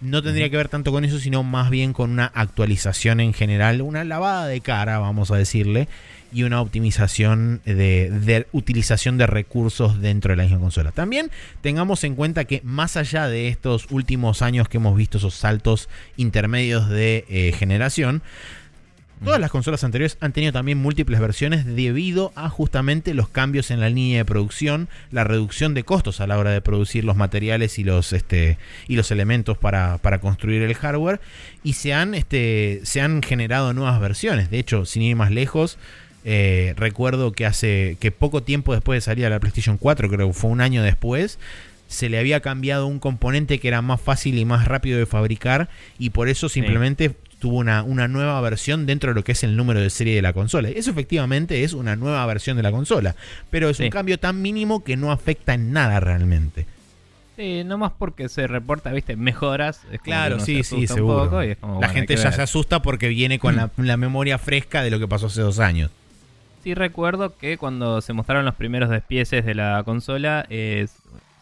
No 0.00 0.22
tendría 0.22 0.50
que 0.50 0.56
ver 0.56 0.68
tanto 0.68 0.92
con 0.92 1.04
eso, 1.04 1.18
sino 1.18 1.42
más 1.42 1.70
bien 1.70 1.92
con 1.92 2.10
una 2.10 2.26
actualización 2.26 3.20
en 3.20 3.32
general, 3.32 3.80
una 3.80 4.04
lavada 4.04 4.46
de 4.46 4.60
cara, 4.60 4.98
vamos 4.98 5.30
a 5.30 5.36
decirle, 5.36 5.88
y 6.32 6.42
una 6.42 6.60
optimización 6.60 7.62
de, 7.64 8.10
de 8.10 8.46
utilización 8.52 9.16
de 9.16 9.26
recursos 9.26 10.00
dentro 10.00 10.32
de 10.32 10.36
la 10.36 10.42
misma 10.42 10.58
consola. 10.58 10.92
También 10.92 11.30
tengamos 11.62 12.04
en 12.04 12.14
cuenta 12.14 12.44
que 12.44 12.60
más 12.62 12.96
allá 12.98 13.26
de 13.26 13.48
estos 13.48 13.86
últimos 13.90 14.42
años 14.42 14.68
que 14.68 14.76
hemos 14.76 14.96
visto 14.96 15.16
esos 15.16 15.34
saltos 15.34 15.88
intermedios 16.16 16.90
de 16.90 17.24
eh, 17.28 17.52
generación, 17.52 18.22
Todas 19.24 19.40
las 19.40 19.50
consolas 19.50 19.82
anteriores 19.82 20.18
han 20.20 20.32
tenido 20.32 20.52
también 20.52 20.78
múltiples 20.78 21.18
versiones 21.20 21.64
debido 21.64 22.32
a 22.36 22.48
justamente 22.50 23.14
los 23.14 23.28
cambios 23.28 23.70
en 23.70 23.80
la 23.80 23.88
línea 23.88 24.18
de 24.18 24.24
producción, 24.24 24.88
la 25.10 25.24
reducción 25.24 25.74
de 25.74 25.84
costos 25.84 26.20
a 26.20 26.26
la 26.26 26.38
hora 26.38 26.50
de 26.50 26.60
producir 26.60 27.04
los 27.04 27.16
materiales 27.16 27.78
y 27.78 27.84
los, 27.84 28.12
este, 28.12 28.58
y 28.88 28.96
los 28.96 29.10
elementos 29.10 29.56
para, 29.56 29.98
para 29.98 30.20
construir 30.20 30.62
el 30.62 30.74
hardware. 30.74 31.20
Y 31.64 31.72
se 31.72 31.94
han, 31.94 32.14
este, 32.14 32.80
se 32.84 33.00
han 33.00 33.22
generado 33.22 33.72
nuevas 33.72 34.00
versiones. 34.00 34.50
De 34.50 34.58
hecho, 34.58 34.84
sin 34.84 35.02
ir 35.02 35.16
más 35.16 35.30
lejos, 35.30 35.78
eh, 36.24 36.74
recuerdo 36.76 37.32
que 37.32 37.46
hace 37.46 37.96
que 38.00 38.10
poco 38.10 38.42
tiempo 38.42 38.74
después 38.74 38.98
de 38.98 39.00
salir 39.00 39.26
a 39.26 39.30
la 39.30 39.40
PlayStation 39.40 39.78
4, 39.78 40.08
creo 40.10 40.28
que 40.28 40.34
fue 40.34 40.50
un 40.50 40.60
año 40.60 40.82
después, 40.82 41.38
se 41.88 42.08
le 42.08 42.18
había 42.18 42.40
cambiado 42.40 42.86
un 42.86 42.98
componente 42.98 43.60
que 43.60 43.68
era 43.68 43.80
más 43.80 44.00
fácil 44.00 44.38
y 44.38 44.44
más 44.44 44.66
rápido 44.66 44.98
de 44.98 45.06
fabricar 45.06 45.68
y 45.98 46.10
por 46.10 46.28
eso 46.28 46.48
simplemente 46.48 47.14
tuvo 47.38 47.58
una, 47.58 47.82
una 47.82 48.08
nueva 48.08 48.40
versión 48.40 48.86
dentro 48.86 49.10
de 49.10 49.14
lo 49.14 49.24
que 49.24 49.32
es 49.32 49.44
el 49.44 49.56
número 49.56 49.80
de 49.80 49.90
serie 49.90 50.14
de 50.16 50.22
la 50.22 50.32
consola. 50.32 50.68
Eso 50.70 50.90
efectivamente 50.90 51.62
es 51.64 51.72
una 51.74 51.94
nueva 51.96 52.24
versión 52.26 52.56
de 52.56 52.62
la 52.62 52.70
consola, 52.70 53.14
pero 53.50 53.68
es 53.68 53.76
Sí. 53.76 53.84
un 53.84 53.90
cambio 53.90 54.18
tan 54.18 54.40
mínimo 54.40 54.82
que 54.84 54.96
no 54.96 55.12
afecta 55.12 55.54
en 55.54 55.72
nada 55.72 56.00
realmente. 56.00 56.66
Sí, 57.36 57.62
no 57.64 57.76
más 57.76 57.92
porque 57.98 58.30
se 58.30 58.46
reporta, 58.46 58.90
viste, 58.92 59.14
mejoras. 59.16 59.82
es 59.92 60.00
Claro, 60.00 60.40
sí, 60.40 60.64
sí, 60.64 60.86
seguro. 60.86 61.24
poco 61.24 61.40
es 61.42 61.58
como, 61.58 61.74
la 61.74 61.78
bueno, 61.80 61.92
gente 61.92 62.16
ya 62.16 62.24
ver. 62.24 62.32
se 62.32 62.42
asusta 62.42 62.80
porque 62.80 63.08
viene 63.08 63.38
con 63.38 63.56
la, 63.56 63.70
la 63.76 63.96
memoria 63.98 64.38
fresca 64.38 64.82
de 64.82 64.90
lo 64.90 64.98
que 64.98 65.06
pasó 65.06 65.26
hace 65.26 65.42
dos 65.42 65.58
años. 65.58 65.90
Sí 66.64 66.74
recuerdo 66.74 67.36
que 67.36 67.58
cuando 67.58 68.00
se 68.00 68.12
mostraron 68.14 68.44
los 68.46 68.54
primeros 68.54 68.88
despieces 68.90 69.44
de 69.44 69.54
la 69.54 69.82
consola, 69.84 70.46
eh, 70.48 70.88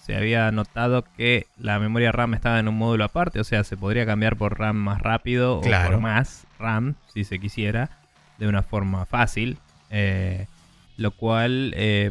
se 0.05 0.16
había 0.16 0.51
notado 0.51 1.05
que 1.16 1.47
la 1.59 1.78
memoria 1.78 2.12
RAM 2.12 2.35
estaba 2.35 2.59
en 2.59 2.68
un 2.68 2.76
módulo 2.76 3.05
aparte, 3.05 3.40
o 3.40 3.44
sea, 3.44 3.64
se 3.64 3.76
podría 3.76 4.05
cambiar 4.05 4.36
por 4.36 4.59
RAM 4.59 4.76
más 4.76 5.01
rápido 5.01 5.60
Claro. 5.62 5.89
o 5.89 5.93
por 5.93 6.01
más 6.01 6.47
RAM, 6.59 6.94
si 7.12 7.24
se 7.24 7.39
quisiera, 7.39 7.90
de 8.39 8.48
una 8.48 8.62
forma 8.62 9.06
fácil. 9.06 9.59
eh, 9.90 10.47
lo 10.97 11.10
cual, 11.10 11.72
eh, 11.76 12.10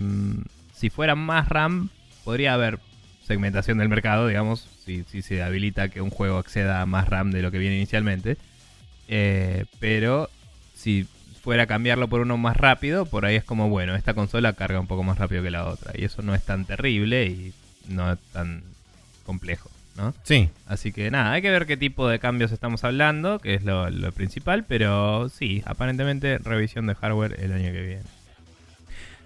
si 0.73 0.89
fuera 0.89 1.15
más 1.15 1.47
RAM, 1.49 1.89
podría 2.25 2.53
haber 2.53 2.79
segmentación 3.25 3.77
del 3.77 3.87
mercado, 3.89 4.27
digamos, 4.27 4.67
si, 4.85 5.03
si 5.09 5.21
se 5.21 5.41
habilita 5.43 5.87
que 5.89 6.01
un 6.01 6.09
juego 6.09 6.37
acceda 6.37 6.81
a 6.81 6.85
más 6.85 7.07
RAM 7.07 7.31
de 7.31 7.41
lo 7.41 7.51
que 7.51 7.57
viene 7.59 7.77
inicialmente. 7.77 8.37
Eh, 9.07 9.65
pero 9.79 10.29
si 10.73 11.07
fuera 11.41 11.63
a 11.63 11.67
cambiarlo 11.67 12.07
por 12.07 12.21
uno 12.21 12.37
más 12.37 12.57
rápido, 12.57 13.05
por 13.05 13.25
ahí 13.25 13.35
es 13.35 13.43
como, 13.43 13.69
bueno, 13.69 13.95
esta 13.95 14.13
consola 14.13 14.53
carga 14.53 14.79
un 14.79 14.87
poco 14.87 15.03
más 15.03 15.17
rápido 15.17 15.43
que 15.43 15.51
la 15.51 15.65
otra. 15.65 15.91
Y 15.95 16.05
eso 16.05 16.21
no 16.21 16.33
es 16.35 16.43
tan 16.43 16.65
terrible 16.65 17.25
y 17.27 17.53
no 17.87 18.11
es 18.11 18.19
tan 18.31 18.63
complejo, 19.25 19.69
¿no? 19.95 20.13
Sí, 20.23 20.49
Así 20.67 20.91
que 20.91 21.11
nada, 21.11 21.31
hay 21.31 21.41
que 21.41 21.51
ver 21.51 21.65
qué 21.65 21.77
tipo 21.77 22.07
de 22.07 22.19
cambios 22.19 22.51
estamos 22.51 22.83
hablando, 22.83 23.39
que 23.39 23.53
es 23.53 23.63
lo, 23.63 23.89
lo 23.89 24.11
principal, 24.11 24.65
pero 24.65 25.29
sí, 25.29 25.61
aparentemente 25.65 26.37
revisión 26.39 26.87
de 26.87 26.95
hardware 26.95 27.37
el 27.39 27.53
año 27.53 27.71
que 27.71 27.81
viene. 27.81 28.03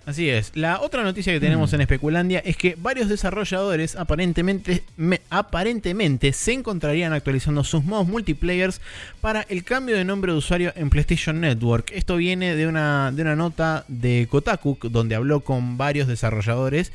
Así 0.07 0.29
es. 0.29 0.53
La 0.55 0.79
otra 0.79 1.03
noticia 1.03 1.33
que 1.33 1.39
tenemos 1.41 1.73
en 1.73 1.81
Especulandia 1.81 2.39
es 2.39 2.55
que 2.55 2.77
varios 2.79 3.09
desarrolladores 3.09 3.97
aparentemente, 3.97 4.83
me- 4.95 5.19
aparentemente 5.29 6.31
se 6.31 6.53
encontrarían 6.53 7.11
actualizando 7.11 7.61
sus 7.65 7.83
modos 7.83 8.07
multiplayers 8.07 8.79
para 9.19 9.41
el 9.49 9.65
cambio 9.65 9.97
de 9.97 10.05
nombre 10.05 10.31
de 10.31 10.37
usuario 10.37 10.71
en 10.77 10.89
PlayStation 10.89 11.41
Network. 11.41 11.91
Esto 11.93 12.15
viene 12.15 12.55
de 12.55 12.67
una, 12.67 13.11
de 13.11 13.21
una 13.21 13.35
nota 13.35 13.83
de 13.89 14.27
Kotaku 14.31 14.77
donde 14.83 15.13
habló 15.15 15.41
con 15.41 15.77
varios 15.77 16.07
desarrolladores 16.07 16.93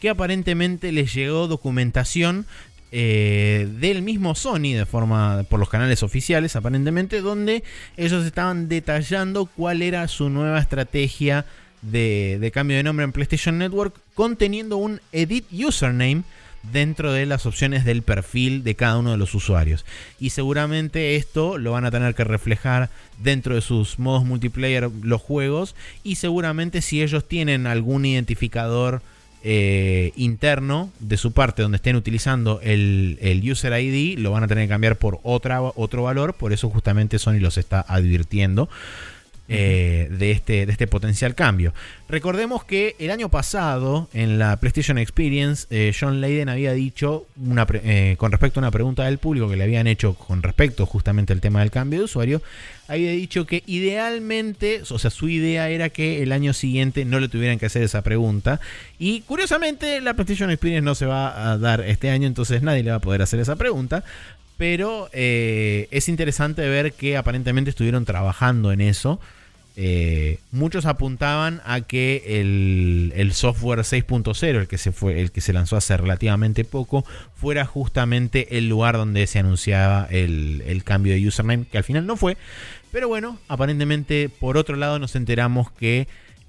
que 0.00 0.08
aparentemente 0.08 0.90
les 0.90 1.12
llegó 1.12 1.48
documentación 1.48 2.46
eh, 2.92 3.68
del 3.78 4.00
mismo 4.00 4.34
Sony 4.34 4.72
de 4.74 4.86
forma 4.86 5.44
por 5.50 5.60
los 5.60 5.68
canales 5.68 6.02
oficiales 6.02 6.56
aparentemente 6.56 7.20
donde 7.20 7.62
ellos 7.98 8.24
estaban 8.24 8.70
detallando 8.70 9.44
cuál 9.44 9.82
era 9.82 10.08
su 10.08 10.30
nueva 10.30 10.60
estrategia 10.60 11.44
de, 11.90 12.50
cambio 12.52 12.76
de 12.76 12.82
nombre 12.82 13.04
en 13.04 13.12
PlayStation 13.12 13.58
Network 13.58 13.94
conteniendo 14.14 14.76
un 14.76 15.00
edit 15.12 15.46
username 15.52 16.22
dentro 16.72 17.12
de 17.12 17.26
las 17.26 17.44
opciones 17.44 17.84
del 17.84 18.02
perfil 18.02 18.64
de 18.64 18.74
cada 18.74 18.98
uno 18.98 19.10
de 19.10 19.18
los 19.18 19.34
usuarios. 19.34 19.84
Y 20.18 20.30
seguramente 20.30 21.16
esto 21.16 21.58
lo 21.58 21.72
van 21.72 21.84
a 21.84 21.90
tener 21.90 22.14
que 22.14 22.24
reflejar 22.24 22.88
dentro 23.22 23.54
de 23.54 23.60
sus 23.60 23.98
modos 23.98 24.24
multiplayer 24.24 24.90
los 25.02 25.20
juegos 25.20 25.74
y 26.02 26.16
seguramente 26.16 26.80
si 26.80 27.02
ellos 27.02 27.28
tienen 27.28 27.66
algún 27.66 28.06
identificador 28.06 29.02
eh, 29.46 30.12
interno 30.16 30.90
de 31.00 31.18
su 31.18 31.32
parte 31.32 31.60
donde 31.60 31.76
estén 31.76 31.96
utilizando 31.96 32.60
el, 32.62 33.18
el 33.20 33.50
user 33.50 33.78
ID 33.78 34.18
lo 34.18 34.30
van 34.30 34.42
a 34.42 34.48
tener 34.48 34.64
que 34.64 34.70
cambiar 34.70 34.96
por 34.96 35.20
otra, 35.22 35.60
otro 35.60 36.04
valor, 36.04 36.32
por 36.32 36.54
eso 36.54 36.70
justamente 36.70 37.18
Sony 37.18 37.40
los 37.40 37.58
está 37.58 37.84
advirtiendo. 37.86 38.70
Eh, 39.46 40.08
de, 40.10 40.30
este, 40.30 40.64
de 40.64 40.72
este 40.72 40.86
potencial 40.86 41.34
cambio. 41.34 41.74
Recordemos 42.08 42.64
que 42.64 42.96
el 42.98 43.10
año 43.10 43.28
pasado, 43.28 44.08
en 44.14 44.38
la 44.38 44.56
PlayStation 44.56 44.96
Experience, 44.96 45.66
eh, 45.68 45.92
John 45.98 46.22
Layden 46.22 46.48
había 46.48 46.72
dicho, 46.72 47.26
una 47.36 47.66
eh, 47.72 48.14
con 48.16 48.32
respecto 48.32 48.60
a 48.60 48.62
una 48.62 48.70
pregunta 48.70 49.04
del 49.04 49.18
público 49.18 49.48
que 49.50 49.56
le 49.56 49.64
habían 49.64 49.86
hecho 49.86 50.14
con 50.14 50.42
respecto 50.42 50.86
justamente 50.86 51.34
al 51.34 51.42
tema 51.42 51.60
del 51.60 51.70
cambio 51.70 51.98
de 51.98 52.04
usuario, 52.06 52.40
había 52.88 53.10
dicho 53.10 53.46
que 53.46 53.62
idealmente, 53.66 54.82
o 54.88 54.98
sea, 54.98 55.10
su 55.10 55.28
idea 55.28 55.68
era 55.68 55.90
que 55.90 56.22
el 56.22 56.32
año 56.32 56.54
siguiente 56.54 57.04
no 57.04 57.20
le 57.20 57.28
tuvieran 57.28 57.58
que 57.58 57.66
hacer 57.66 57.82
esa 57.82 58.02
pregunta. 58.02 58.60
Y 58.98 59.22
curiosamente, 59.22 60.00
la 60.00 60.14
PlayStation 60.14 60.50
Experience 60.50 60.84
no 60.84 60.94
se 60.94 61.04
va 61.04 61.52
a 61.52 61.58
dar 61.58 61.82
este 61.82 62.08
año, 62.10 62.26
entonces 62.26 62.62
nadie 62.62 62.82
le 62.82 62.90
va 62.90 62.96
a 62.96 63.00
poder 63.00 63.20
hacer 63.20 63.40
esa 63.40 63.56
pregunta. 63.56 64.04
Pero 64.56 65.08
eh, 65.12 65.88
es 65.90 66.08
interesante 66.08 66.68
ver 66.68 66.92
que 66.92 67.16
aparentemente 67.16 67.70
estuvieron 67.70 68.04
trabajando 68.04 68.72
en 68.72 68.80
eso. 68.80 69.20
Eh, 69.76 70.38
muchos 70.52 70.86
apuntaban 70.86 71.60
a 71.64 71.80
que 71.80 72.40
el, 72.40 73.32
software 73.32 73.80
6.0, 73.80 74.44
el 74.44 74.68
que 74.68 74.78
se 74.78 74.92
el 75.20 75.32
que 75.32 75.40
se 75.40 75.52
lanzó 75.52 75.76
hace 75.76 75.96
relativamente 75.96 76.64
poco, 76.64 77.04
fuera 77.34 77.64
justamente 77.64 78.56
el 78.56 78.68
lugar 78.68 78.96
donde 78.96 79.26
se 79.26 79.40
anunciaba 79.40 80.06
el, 80.10 80.82
cambio 80.84 81.14
de 81.14 81.26
username, 81.26 81.66
que 81.66 81.78
al 81.78 81.84
final 81.84 82.06
no 82.06 82.16
fue. 82.16 82.36
Pero 82.92 83.08
bueno, 83.08 83.40
aparentemente 83.48 84.28
por 84.28 84.56
otro 84.56 84.76
lado 84.76 85.00
nos 85.00 85.16
enteramos 85.16 85.72
que 85.72 86.06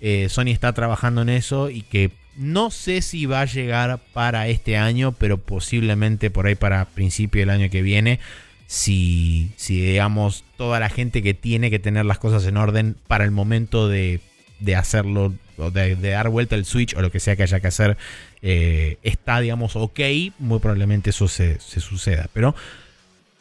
eh, 0.07 0.29
Sony 0.29 0.49
está 0.49 0.71
trabajando 0.71 1.23
en 1.23 1.29
eso 1.29 1.71
y 1.71 1.81
que 1.81 2.11
no 2.37 2.69
sé 2.69 3.01
si 3.01 3.25
va 3.25 3.41
a 3.41 3.45
llegar 3.45 3.99
para 4.13 4.47
este 4.47 4.77
año, 4.77 5.13
pero 5.13 5.39
posiblemente 5.39 6.29
por 6.29 6.45
ahí 6.45 6.53
para 6.53 6.85
principio 6.85 7.41
del 7.41 7.49
año 7.49 7.71
que 7.71 7.81
viene. 7.81 8.19
Si, 8.67 9.49
si 9.55 9.81
digamos, 9.81 10.43
toda 10.57 10.79
la 10.79 10.89
gente 10.89 11.23
que 11.23 11.33
tiene 11.33 11.71
que 11.71 11.79
tener 11.79 12.05
las 12.05 12.19
cosas 12.19 12.45
en 12.45 12.57
orden 12.57 12.95
para 13.07 13.23
el 13.23 13.31
momento 13.31 13.87
de, 13.87 14.21
hacerlo, 14.77 15.33
o 15.57 15.71
de, 15.71 15.95
dar 15.95 16.29
vuelta 16.29 16.53
el 16.53 16.65
switch 16.65 16.95
o 16.95 17.01
lo 17.01 17.11
que 17.11 17.19
sea 17.19 17.35
que 17.35 17.41
haya 17.41 17.59
que 17.59 17.67
hacer, 17.67 17.97
eh, 18.43 18.99
está, 19.01 19.39
digamos, 19.39 19.75
ok, 19.75 20.01
muy 20.37 20.59
probablemente 20.59 21.09
eso 21.09 21.27
se, 21.27 21.59
suceda. 21.59 22.29
Pero, 22.31 22.53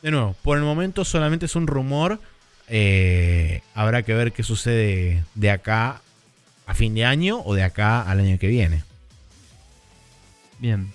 de 0.00 0.10
nuevo, 0.10 0.34
por 0.42 0.56
el 0.56 0.64
momento 0.64 1.04
solamente 1.04 1.44
es 1.44 1.56
un 1.56 1.66
rumor. 1.66 2.20
Eh, 2.68 3.60
habrá 3.74 4.02
que 4.02 4.14
ver 4.14 4.32
qué 4.32 4.42
sucede 4.42 5.24
de 5.34 5.50
acá 5.50 6.00
a 6.66 6.74
fin 6.74 6.94
de 6.94 7.04
año 7.04 7.40
o 7.44 7.54
de 7.54 7.62
acá 7.62 8.02
al 8.02 8.20
año 8.20 8.38
que 8.38 8.48
viene. 8.48 8.82
Bien. 10.58 10.90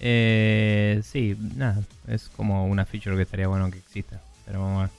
Eh, 0.00 1.00
sí, 1.04 1.36
nada, 1.56 1.82
es 2.06 2.28
como 2.28 2.66
una 2.66 2.84
feature 2.86 3.16
que 3.16 3.22
estaría 3.22 3.48
bueno 3.48 3.70
que 3.70 3.78
exista, 3.78 4.20
pero 4.46 4.60
vamos 4.60 4.78
a 4.78 4.82
ver. 4.82 4.98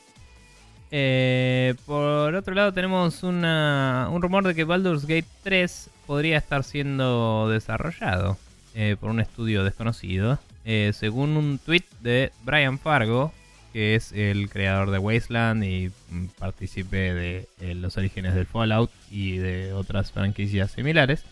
Eh, 0.92 1.76
por 1.86 2.34
otro 2.34 2.54
lado 2.56 2.74
tenemos 2.74 3.22
una, 3.22 4.10
un 4.12 4.22
rumor 4.22 4.46
de 4.46 4.56
que 4.56 4.64
Baldur's 4.64 5.06
Gate 5.06 5.28
3 5.44 5.90
podría 6.08 6.38
estar 6.38 6.64
siendo 6.64 7.48
desarrollado 7.50 8.38
eh, 8.74 8.96
por 9.00 9.12
un 9.12 9.20
estudio 9.20 9.64
desconocido. 9.64 10.40
Eh, 10.66 10.92
según 10.94 11.38
un 11.38 11.60
tweet 11.60 11.84
de 12.02 12.32
Brian 12.44 12.80
Fargo, 12.80 13.32
que 13.72 13.96
es 13.96 14.12
el 14.12 14.50
creador 14.50 14.92
de 14.92 14.98
Wasteland 14.98 15.64
y 15.64 15.92
mm, 16.10 16.26
partícipe 16.38 17.14
de 17.14 17.48
eh, 17.62 17.76
los 17.76 17.98
orígenes 17.98 18.36
del 18.36 18.46
Fallout 18.46 18.92
y 19.12 19.38
de 19.38 19.74
otras 19.74 20.12
franquicias 20.12 20.72
similares. 20.72 21.24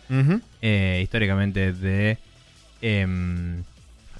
Eh, 0.61 0.99
históricamente 1.03 1.73
de... 1.73 2.17
Em, 2.81 3.63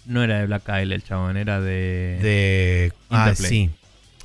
no 0.05 0.23
era 0.23 0.39
de 0.39 0.45
Black 0.47 0.63
Isle 0.81 0.95
el 0.95 1.03
chabón, 1.03 1.37
era 1.37 1.59
de... 1.59 2.19
De... 2.21 2.93
Ah, 3.09 3.33
sí. 3.35 3.69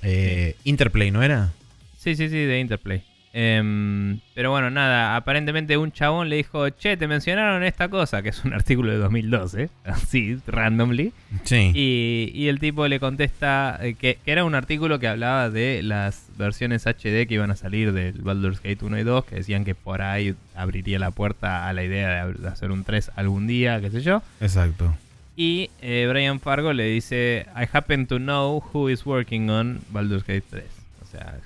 Eh, 0.02 0.56
Interplay, 0.64 1.10
¿no 1.10 1.22
era? 1.22 1.52
Sí, 1.98 2.16
sí, 2.16 2.28
sí, 2.28 2.38
de 2.38 2.60
Interplay. 2.60 3.02
Em, 3.34 4.20
pero 4.34 4.50
bueno, 4.50 4.68
nada, 4.68 5.16
aparentemente 5.16 5.78
un 5.78 5.90
chabón 5.90 6.28
le 6.28 6.36
dijo, 6.36 6.68
che, 6.68 6.98
te 6.98 7.08
mencionaron 7.08 7.64
esta 7.64 7.88
cosa, 7.88 8.22
que 8.22 8.28
es 8.28 8.44
un 8.44 8.52
artículo 8.54 8.92
de 8.92 8.98
2012, 8.98 9.70
así, 9.84 10.38
randomly. 10.46 11.12
Sí. 11.44 11.72
Y, 11.74 12.48
el 12.48 12.58
tipo 12.58 12.86
le 12.88 13.00
contesta 13.00 13.78
eh, 13.80 13.94
que, 13.94 14.18
era 14.26 14.44
un 14.44 14.54
artículo 14.54 14.98
que 14.98 15.08
hablaba 15.08 15.48
de 15.48 15.82
las 15.82 16.26
versiones 16.36 16.86
HD 16.86 17.26
que 17.26 17.34
iban 17.34 17.50
a 17.50 17.56
salir 17.56 17.92
del 17.92 18.20
Baldur's 18.20 18.62
Gate 18.62 18.84
1 18.84 18.98
y 18.98 19.02
2, 19.02 19.24
que 19.24 19.36
decían 19.36 19.64
que 19.64 19.74
por 19.74 20.02
ahí 20.02 20.34
abriría 20.54 20.98
la 20.98 21.10
puerta 21.10 21.68
a 21.68 21.72
la 21.72 21.84
idea 21.84 22.26
de 22.26 22.48
hacer 22.48 22.70
un 22.70 22.84
3 22.84 23.12
algún 23.16 23.46
día, 23.46 23.80
qué 23.80 23.90
sé 23.90 24.02
yo. 24.02 24.22
Exacto. 24.40 24.94
Y 25.34 25.70
eh, 25.80 26.06
Brian 26.10 26.40
Fargo 26.40 26.74
le 26.74 26.84
dice, 26.84 27.46
I 27.56 27.66
happen 27.72 28.06
to 28.06 28.18
know 28.18 28.62
who 28.72 28.90
is 28.90 29.06
working 29.06 29.48
on 29.48 29.80
Baldur's 29.90 30.24
Gate 30.24 30.44
3. 30.50 30.64
O 31.02 31.06
sea, 31.06 31.38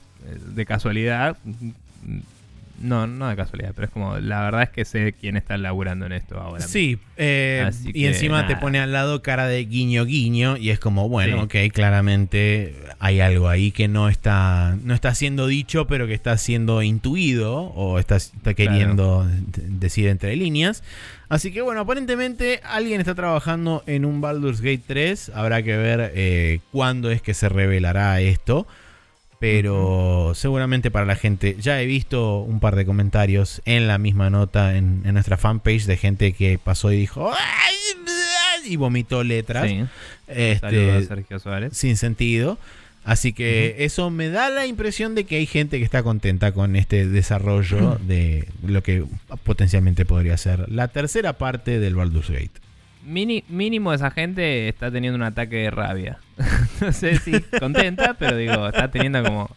de 0.55 0.67
casualidad. 0.67 1.37
No, 2.81 3.07
no 3.07 3.29
de 3.29 3.37
casualidad, 3.37 3.73
pero 3.75 3.87
es 3.87 3.93
como, 3.93 4.19
la 4.19 4.43
verdad 4.43 4.65
es 4.65 4.69
que 4.71 4.85
sé 4.85 5.15
quién 5.19 5.37
está 5.37 5.57
laburando 5.57 6.05
en 6.05 6.13
esto 6.13 6.39
ahora. 6.39 6.63
Sí, 6.67 6.99
eh, 7.17 7.71
y 7.85 8.05
encima 8.05 8.47
te 8.47 8.57
pone 8.57 8.79
al 8.79 8.93
lado 8.93 9.23
cara 9.23 9.47
de 9.47 9.65
guiño 9.65 10.05
guiño 10.05 10.59
y 10.59 10.71
es 10.71 10.79
como, 10.79 11.09
bueno, 11.09 11.45
ok, 11.45 11.55
claramente 11.73 12.75
hay 12.99 13.21
algo 13.21 13.49
ahí 13.49 13.71
que 13.71 13.89
no 13.89 14.11
está, 14.11 14.77
no 14.83 14.93
está 14.93 15.15
siendo 15.15 15.47
dicho, 15.47 15.87
pero 15.87 16.07
que 16.07 16.13
está 16.13 16.37
siendo 16.37 16.83
intuido 16.83 17.55
o 17.57 17.99
está, 17.99 18.17
está 18.17 18.53
queriendo 18.53 19.27
decir 19.47 20.09
entre 20.09 20.37
líneas. 20.37 20.83
Así 21.29 21.53
que 21.53 21.63
bueno, 21.63 21.81
aparentemente 21.81 22.61
alguien 22.63 23.01
está 23.01 23.15
trabajando 23.15 23.83
en 23.87 24.05
un 24.05 24.21
Baldur's 24.21 24.61
Gate 24.61 24.83
3, 24.87 25.33
habrá 25.35 25.63
que 25.63 25.77
ver 25.77 26.13
eh, 26.15 26.61
cuándo 26.73 27.11
es 27.11 27.23
que 27.23 27.33
se 27.33 27.49
revelará 27.49 28.21
esto. 28.21 28.67
Pero 29.39 30.33
seguramente 30.35 30.91
para 30.91 31.05
la 31.05 31.17
gente, 31.17 31.57
ya 31.61 31.81
he 31.81 31.87
visto 31.87 32.41
un 32.41 32.59
par 32.61 32.75
de 32.75 32.87
comentarios 32.87 33.61
en 33.67 33.87
la 33.87 33.99
misma 33.99 34.31
nota 34.31 34.77
en, 34.77 35.03
nuestra 35.13 35.37
fanpage 35.37 35.85
de 35.85 35.97
gente 35.97 36.33
que 36.33 36.59
pasó 36.59 36.91
y 36.93 36.97
dijo 36.97 37.33
y 38.67 38.77
vomitó 38.77 39.23
letras. 39.23 39.71
Este, 40.27 41.05
Sergio 41.05 41.39
Suárez. 41.39 41.77
Sin 41.77 41.97
sentido. 41.97 42.59
Así 43.05 43.33
que 43.33 43.77
eso 43.79 44.11
me 44.11 44.31
da 44.31 44.51
la 44.51 44.67
impresión 44.67 45.15
de 45.15 45.25
que 45.25 45.37
hay 45.37 45.47
gente 45.47 45.79
que 45.79 45.85
está 45.85 46.03
contenta 46.03 46.51
con 46.51 46.75
este 46.75 47.07
desarrollo 47.07 47.99
de 48.07 48.49
lo 48.67 48.83
que 48.83 49.05
potencialmente 49.45 50.05
podría 50.05 50.37
ser 50.37 50.69
la 50.71 50.89
tercera 50.89 51.35
parte 51.35 51.79
del 51.79 51.95
Baldur's 51.95 52.31
Gate 52.31 52.66
mínimo 53.07 53.93
esa 53.93 54.11
gente 54.11 54.69
está 54.69 54.91
teniendo 54.91 55.17
un 55.17 55.23
ataque 55.23 55.57
de 55.57 55.71
rabia. 55.71 56.19
no 56.81 56.93
sé 56.93 57.19
si 57.19 57.41
contenta, 57.59 58.15
pero 58.15 58.37
digo, 58.37 58.69
está 58.69 58.91
teniendo 58.91 59.23
como 59.23 59.51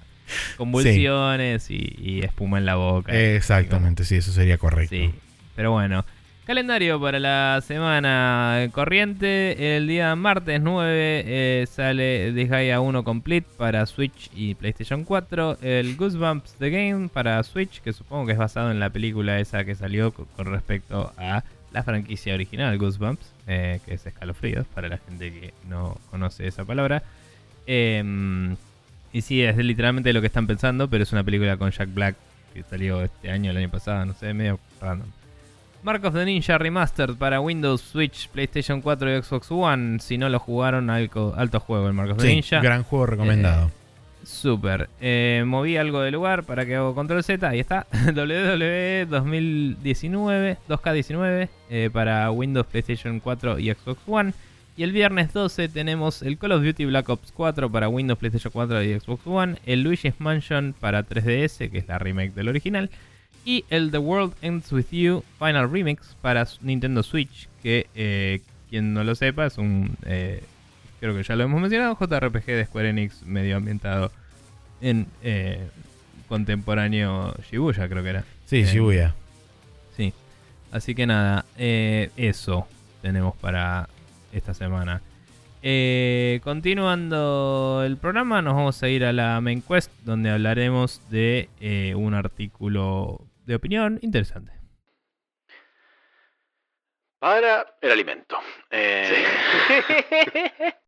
convulsiones 0.58 1.70
y, 1.70 2.22
espuma 2.24 2.60
en 2.60 2.66
la 2.66 2.76
boca. 2.76 3.12
Exactamente, 3.14 4.06
sí, 4.06 4.16
eso 4.16 4.32
sería 4.32 4.58
correcto. 4.58 4.96
Sí, 4.96 5.14
pero 5.56 5.72
bueno. 5.72 6.06
Calendario 6.46 7.00
para 7.00 7.20
la 7.20 7.62
semana 7.64 8.68
corriente. 8.72 9.78
El 9.78 9.88
día 9.88 10.16
martes 10.16 10.60
9 10.60 11.24
eh, 11.28 11.68
sale 11.70 12.32
Disgaea 12.34 12.82
1 12.82 13.04
Complete 13.04 13.48
para 13.56 13.86
Switch 13.86 14.32
y 14.34 14.56
PlayStation 14.56 15.04
4. 15.04 15.60
El 15.62 15.96
Goosebumps 15.96 16.56
The 16.58 16.72
Game 16.72 17.10
para 17.10 17.44
Switch, 17.44 17.82
que 17.82 17.94
supongo 17.94 18.26
que 18.26 18.32
es 18.32 18.40
basado 18.40 18.72
en 18.72 18.80
la 18.80 18.90
película 18.90 19.40
esa 19.40 19.64
que 19.64 19.76
salió 19.76 20.12
con 20.12 20.48
respecto 20.48 21.14
a 21.20 21.44
la 21.72 21.84
franquicia 21.84 22.34
original 22.34 22.78
Goosebumps, 22.78 23.34
eh, 23.48 23.80
que 23.86 23.94
es 23.94 24.06
escalofríos 24.06 24.66
para 24.68 24.90
la 24.90 24.98
gente 24.98 25.32
que 25.32 25.54
no 25.68 25.98
conoce 26.10 26.48
esa 26.48 26.66
palabra. 26.66 27.04
Em, 27.68 28.56
y 29.14 29.22
sí, 29.22 29.42
es 29.44 29.58
literalmente 29.58 30.12
lo 30.14 30.22
que 30.22 30.28
están 30.28 30.48
pensando, 30.48 30.90
pero 30.90 31.04
es 31.04 31.12
una 31.12 31.24
película 31.24 31.58
con 31.58 31.72
Jack 31.72 31.94
Black 31.94 32.16
que 32.54 32.64
salió 32.64 33.04
este 33.04 33.30
año, 33.32 33.52
el 33.52 33.58
año 33.58 33.70
pasado, 33.70 34.06
no 34.06 34.14
sé, 34.14 34.34
medio 34.34 34.60
random. 34.82 35.08
Mark 35.82 36.04
of 36.04 36.14
the 36.14 36.26
Ninja 36.26 36.58
Remastered 36.58 37.16
para 37.16 37.40
Windows, 37.40 37.82
Switch, 37.82 38.28
PlayStation 38.30 38.82
4 38.82 39.18
y 39.18 39.22
Xbox 39.22 39.48
One. 39.50 40.00
Si 40.00 40.18
no 40.18 40.28
lo 40.28 40.40
jugaron, 40.40 40.90
alto, 40.90 41.34
alto 41.38 41.60
juego 41.60 41.88
el 41.88 41.94
Mark 41.94 42.12
of 42.12 42.18
the 42.18 42.28
Ninja. 42.28 42.60
Gran 42.62 42.84
juego 42.84 43.06
recomendado. 43.06 43.68
Eh, 43.68 43.72
Super. 44.24 44.90
Eh, 45.00 45.44
moví 45.46 45.78
algo 45.78 46.02
de 46.02 46.12
lugar 46.12 46.44
para 46.44 46.66
que 46.66 46.76
hago 46.76 46.94
control 46.94 47.24
Z. 47.24 47.48
Ahí 47.48 47.60
está. 47.60 47.88
WWE 48.08 49.06
2019, 49.10 50.58
2K19 50.68 51.50
eh, 51.70 51.90
para 51.92 52.30
Windows, 52.32 52.68
PlayStation 52.68 53.20
4 53.20 53.60
y 53.60 53.72
Xbox 53.72 54.02
One. 54.08 54.34
Y 54.78 54.84
el 54.84 54.92
viernes 54.92 55.34
12 55.34 55.68
tenemos 55.70 56.22
el 56.22 56.38
Call 56.38 56.54
of 56.54 56.64
Duty 56.64 56.86
Black 56.86 57.10
Ops 57.10 57.32
4 57.34 57.70
para 57.70 57.90
Windows, 57.90 58.18
PlayStation 58.18 58.52
4 58.52 58.84
y 58.84 59.00
Xbox 59.00 59.26
One. 59.26 59.58
El 59.66 59.82
Luigi's 59.84 60.20
Mansion 60.20 60.74
para 60.80 61.06
3DS, 61.06 61.70
que 61.70 61.78
es 61.78 61.88
la 61.88 62.00
remake 62.00 62.34
del 62.34 62.48
original. 62.48 62.90
Y 63.46 63.66
el 63.70 63.92
The 63.92 63.98
World 63.98 64.34
Ends 64.42 64.72
With 64.72 64.92
You 64.92 65.24
Final 65.38 65.72
Remix 65.72 66.16
para 66.22 66.46
Nintendo 66.62 67.04
Switch, 67.04 67.50
que 67.64 67.88
eh, 67.96 68.42
quien 68.70 68.94
no 68.94 69.04
lo 69.04 69.16
sepa 69.16 69.48
es 69.48 69.58
un 69.58 69.98
creo 71.00 71.16
que 71.16 71.24
ya 71.24 71.36
lo 71.36 71.44
hemos 71.44 71.62
mencionado, 71.62 71.98
JRPG 72.00 72.46
de 72.46 72.66
Square 72.66 72.90
Enix 72.90 73.24
medio 73.24 73.58
ambientado 73.58 74.12
en 74.82 75.08
eh, 75.24 75.68
contemporáneo 76.28 77.36
Shibuya, 77.50 77.88
creo 77.90 78.04
que 78.04 78.10
era. 78.10 78.24
Sí, 78.46 78.62
eh, 78.62 78.66
Shibuya. 78.66 79.16
Sí. 79.96 80.14
Así 80.72 80.96
que 80.96 81.08
nada, 81.08 81.46
eh, 81.58 82.12
eso 82.16 82.68
tenemos 83.02 83.36
para 83.38 83.90
esta 84.32 84.54
semana. 84.54 85.02
Eh, 85.62 86.40
continuando 86.44 87.84
el 87.86 87.98
programa, 87.98 88.42
nos 88.42 88.56
vamos 88.56 88.82
a 88.82 88.88
ir 88.88 89.04
a 89.04 89.12
la 89.12 89.42
main 89.42 89.62
quest, 89.62 89.92
donde 90.04 90.30
hablaremos 90.30 91.02
de 91.10 91.50
eh, 91.60 91.94
un 91.96 92.14
artículo 92.14 93.28
de 93.46 93.56
opinión 93.56 94.00
interesante. 94.02 94.54
Para 97.20 97.76
el 97.82 97.92
alimento. 97.92 98.38
Eh, 98.72 99.26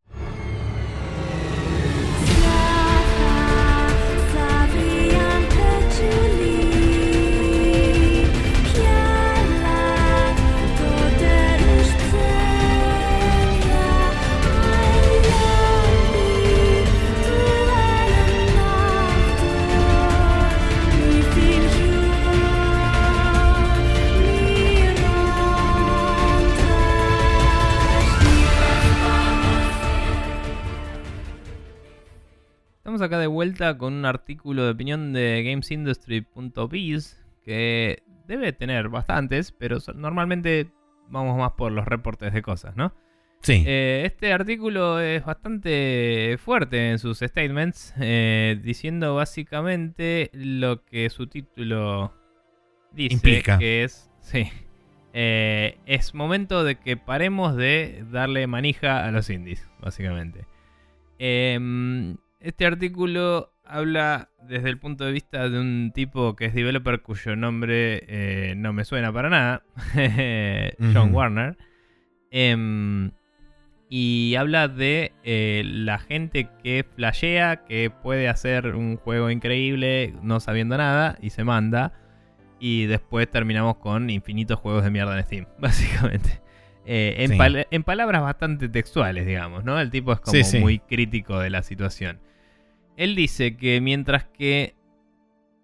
Estamos 32.92 33.08
acá 33.08 33.20
de 33.20 33.28
vuelta 33.28 33.78
con 33.78 33.94
un 33.94 34.06
artículo 34.06 34.66
de 34.66 34.72
opinión 34.72 35.14
de 35.14 35.44
gamesindustry.biz 35.44 37.24
que 37.42 38.04
debe 38.28 38.52
tener 38.52 38.90
bastantes, 38.90 39.54
pero 39.54 39.78
normalmente 39.96 40.74
vamos 41.08 41.38
más 41.38 41.54
por 41.54 41.72
los 41.72 41.86
reportes 41.86 42.34
de 42.34 42.42
cosas, 42.42 42.76
¿no? 42.76 42.94
Sí. 43.44 43.64
Eh, 43.66 44.04
este 44.06 44.34
artículo 44.34 45.00
es 45.00 45.24
bastante 45.24 46.38
fuerte 46.44 46.92
en 46.92 47.00
sus 47.00 47.20
statements, 47.20 47.94
eh, 47.98 48.60
diciendo 48.62 49.16
básicamente 49.16 50.30
lo 50.34 50.84
que 50.84 51.10
su 51.10 51.28
título 51.28 52.14
dice, 52.92 53.14
Implica. 53.14 53.58
que 53.58 53.86
es, 53.86 54.12
sí, 54.20 54.50
eh, 55.14 55.78
es 55.86 56.14
momento 56.14 56.66
de 56.66 56.76
que 56.76 56.98
paremos 56.98 57.56
de 57.56 58.04
darle 58.12 58.48
manija 58.48 59.06
a 59.06 59.12
los 59.12 59.30
indies, 59.30 59.66
básicamente. 59.80 60.46
Este 62.42 62.66
artículo 62.66 63.54
habla 63.64 64.30
desde 64.48 64.70
el 64.70 64.78
punto 64.80 65.06
de 65.06 65.12
vista 65.12 65.48
de 65.48 65.60
un 65.60 65.92
tipo 65.94 66.36
que 66.36 66.46
es 66.46 66.54
developer 66.54 67.02
cuyo 67.02 67.36
nombre 67.36 68.04
eh, 68.08 68.56
no 68.58 68.74
me 68.74 68.84
suena 68.84 69.14
para 69.14 69.30
nada, 69.30 69.64
John. 70.94 71.14
Warner. 71.14 71.58
Em, 72.32 73.12
y 73.90 74.36
habla 74.36 74.68
de 74.70 75.12
eh, 75.24 75.64
la 75.66 76.00
gente 76.00 76.50
que 76.64 76.86
flashea, 76.96 77.66
que 77.66 77.90
puede 77.90 78.30
hacer 78.30 78.76
un 78.76 78.96
juego 78.98 79.30
increíble 79.30 80.14
no 80.24 80.40
sabiendo 80.40 80.78
nada 80.78 81.18
y 81.22 81.30
se 81.32 81.44
manda. 81.44 81.94
Y 82.60 82.86
después 82.86 83.30
terminamos 83.30 83.78
con 83.78 84.10
infinitos 84.10 84.60
juegos 84.60 84.84
de 84.84 84.92
mierda 84.92 85.18
en 85.18 85.26
Steam, 85.26 85.46
básicamente. 85.60 86.42
Eh, 86.86 87.16
en, 87.20 87.32
Sí. 87.32 87.38
pal- 87.38 87.68
en 87.70 87.84
palabras 87.84 88.22
bastante 88.22 88.70
textuales, 88.70 89.26
digamos, 89.26 89.64
¿no? 89.64 89.80
El 89.80 89.90
tipo 89.92 90.14
es 90.14 90.20
como 90.20 90.34
Sí, 90.34 90.44
sí. 90.44 90.60
muy 90.60 90.80
crítico 90.80 91.38
de 91.40 91.50
la 91.50 91.62
situación. 91.64 92.20
Él 93.02 93.16
dice 93.16 93.58
que 93.58 93.82
mientras 93.82 94.26
que 94.26 94.76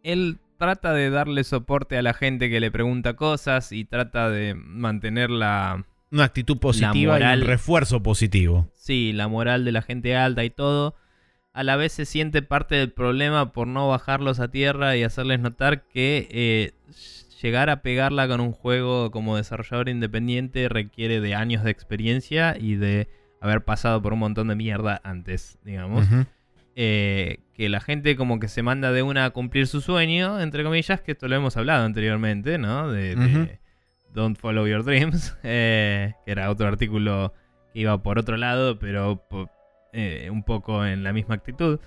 él 0.04 0.38
trata 0.58 0.94
de 0.94 1.10
darle 1.10 1.44
soporte 1.44 1.98
a 1.98 2.02
la 2.02 2.14
gente 2.14 2.50
que 2.50 2.60
le 2.60 2.72
pregunta 2.72 3.16
cosas 3.16 3.72
y 3.72 3.86
trata 3.86 4.30
de 4.30 4.56
mantener 4.56 5.30
la, 5.30 5.86
Una 6.12 6.24
actitud 6.24 6.58
positiva 6.58 6.92
y 6.94 7.06
moral- 7.06 7.42
un 7.42 7.48
refuerzo 7.48 8.02
positivo. 8.02 8.70
sí, 8.74 9.14
la 9.14 9.28
moral 9.28 9.66
de 9.66 9.72
la 9.72 9.82
gente 9.82 10.16
alta 10.16 10.44
y 10.46 10.50
todo, 10.50 10.96
a 11.54 11.64
la 11.64 11.76
vez 11.76 11.92
se 11.92 12.06
siente 12.06 12.42
parte 12.42 12.76
del 12.76 12.92
problema 12.92 13.52
por 13.52 13.68
no 13.68 13.88
bajarlos 13.88 14.40
a 14.40 14.48
tierra 14.50 14.96
y 14.96 15.04
hacerles 15.04 15.40
notar 15.40 15.84
que 15.88 16.28
eh, 16.32 16.72
llegar 17.42 17.70
a 17.70 17.82
pegarla 17.84 18.28
con 18.28 18.40
un 18.42 18.52
juego 18.52 19.12
como 19.12 19.38
desarrollador 19.38 19.90
independiente 19.90 20.70
requiere 20.70 21.20
de 21.22 21.36
años 21.36 21.64
de 21.64 21.70
experiencia 21.72 22.56
y 22.60 22.76
de 22.76 23.08
haber 23.42 23.64
pasado 23.64 24.02
por 24.02 24.14
un 24.14 24.20
montón 24.20 24.48
de 24.48 24.56
mierda 24.56 25.00
antes, 25.04 25.60
digamos. 25.64 26.08
Eh, 26.80 27.40
que 27.56 27.70
la 27.70 27.80
gente 27.80 28.16
como 28.16 28.40
que 28.40 28.48
se 28.48 28.62
manda 28.62 28.92
de 28.92 29.02
una 29.02 29.26
a 29.26 29.30
cumplir 29.32 29.66
su 29.66 29.82
sueño, 29.82 30.40
entre 30.40 30.64
comillas, 30.64 31.02
que 31.02 31.14
esto 31.14 31.28
lo 31.28 31.36
hemos 31.36 31.58
hablado 31.58 31.84
anteriormente, 31.84 32.60
¿no? 32.60 32.92
De. 32.92 33.58
Don't 34.14 34.38
Follow 34.38 34.68
Your 34.68 34.84
Dreams, 34.84 35.36
eh, 35.44 36.14
que 36.24 36.32
era 36.32 36.52
otro 36.52 36.68
artículo 36.68 37.34
que 37.74 37.80
iba 37.80 38.02
por 38.04 38.20
otro 38.20 38.38
lado, 38.38 38.78
pero 38.78 39.26
eh, 39.92 40.30
un 40.32 40.44
poco 40.44 40.86
en 40.86 41.02
la 41.02 41.14
misma 41.14 41.34
actitud. 41.34 41.80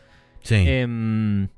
Sí. 0.43 0.57
Em, 0.57 1.49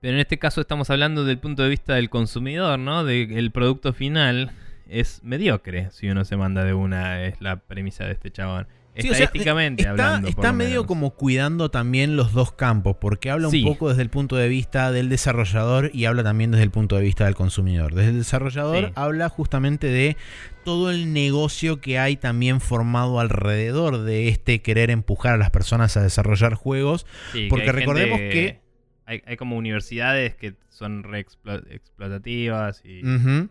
pero 0.00 0.14
en 0.14 0.20
este 0.20 0.40
caso 0.40 0.60
estamos 0.60 0.90
hablando 0.90 1.24
del 1.24 1.38
punto 1.38 1.62
de 1.62 1.68
vista 1.68 1.94
del 1.94 2.10
consumidor, 2.10 2.80
¿no? 2.80 3.04
De 3.04 3.28
que 3.28 3.38
el 3.38 3.52
producto 3.52 3.92
final 3.92 4.50
es 4.88 5.22
mediocre 5.22 5.90
si 5.92 6.08
uno 6.08 6.24
se 6.24 6.36
manda 6.36 6.64
de 6.64 6.74
una, 6.74 7.24
es 7.24 7.40
la 7.40 7.60
premisa 7.60 8.04
de 8.04 8.14
este 8.14 8.32
chabón. 8.32 8.66
Sí, 8.98 9.10
o 9.10 9.14
sea, 9.14 9.24
Estadísticamente 9.26 9.82
está, 9.82 9.90
hablando. 9.92 10.28
está 10.28 10.52
medio 10.52 10.70
menos. 10.70 10.86
como 10.86 11.10
cuidando 11.14 11.70
también 11.70 12.16
los 12.16 12.32
dos 12.32 12.52
campos, 12.52 12.96
porque 13.00 13.30
habla 13.30 13.48
Sí. 13.50 13.62
un 13.62 13.72
poco 13.72 13.88
desde 13.90 14.02
el 14.02 14.10
punto 14.10 14.36
de 14.36 14.48
vista 14.48 14.90
del 14.92 15.08
desarrollador 15.08 15.90
y 15.94 16.04
habla 16.06 16.22
también 16.24 16.50
desde 16.50 16.64
el 16.64 16.70
punto 16.70 16.96
de 16.96 17.02
vista 17.02 17.24
del 17.26 17.34
consumidor. 17.34 17.94
Desde 17.94 18.10
el 18.10 18.18
desarrollador 18.18 18.86
Sí. 18.86 18.92
habla 18.96 19.28
justamente 19.28 19.86
de 19.86 20.16
todo 20.64 20.90
el 20.90 21.12
negocio 21.12 21.80
que 21.80 21.98
hay 21.98 22.16
también 22.16 22.60
formado 22.60 23.20
alrededor 23.20 24.02
de 24.02 24.28
este 24.28 24.60
querer 24.62 24.90
empujar 24.90 25.34
a 25.34 25.38
las 25.38 25.50
personas 25.50 25.96
a 25.96 26.02
desarrollar 26.02 26.54
juegos. 26.54 27.06
Que 27.32 27.46
porque 27.48 27.64
gente 27.66 27.78
recordemos 27.80 28.18
que- 28.18 28.60
Hay, 29.06 29.22
hay 29.26 29.36
como 29.38 29.56
universidades 29.56 30.34
que 30.34 30.54
son 30.68 31.02
re 31.02 31.24
explo- 31.24 31.64
explotativas 31.70 32.82
y, 32.84 33.00
Ujú. 33.06 33.48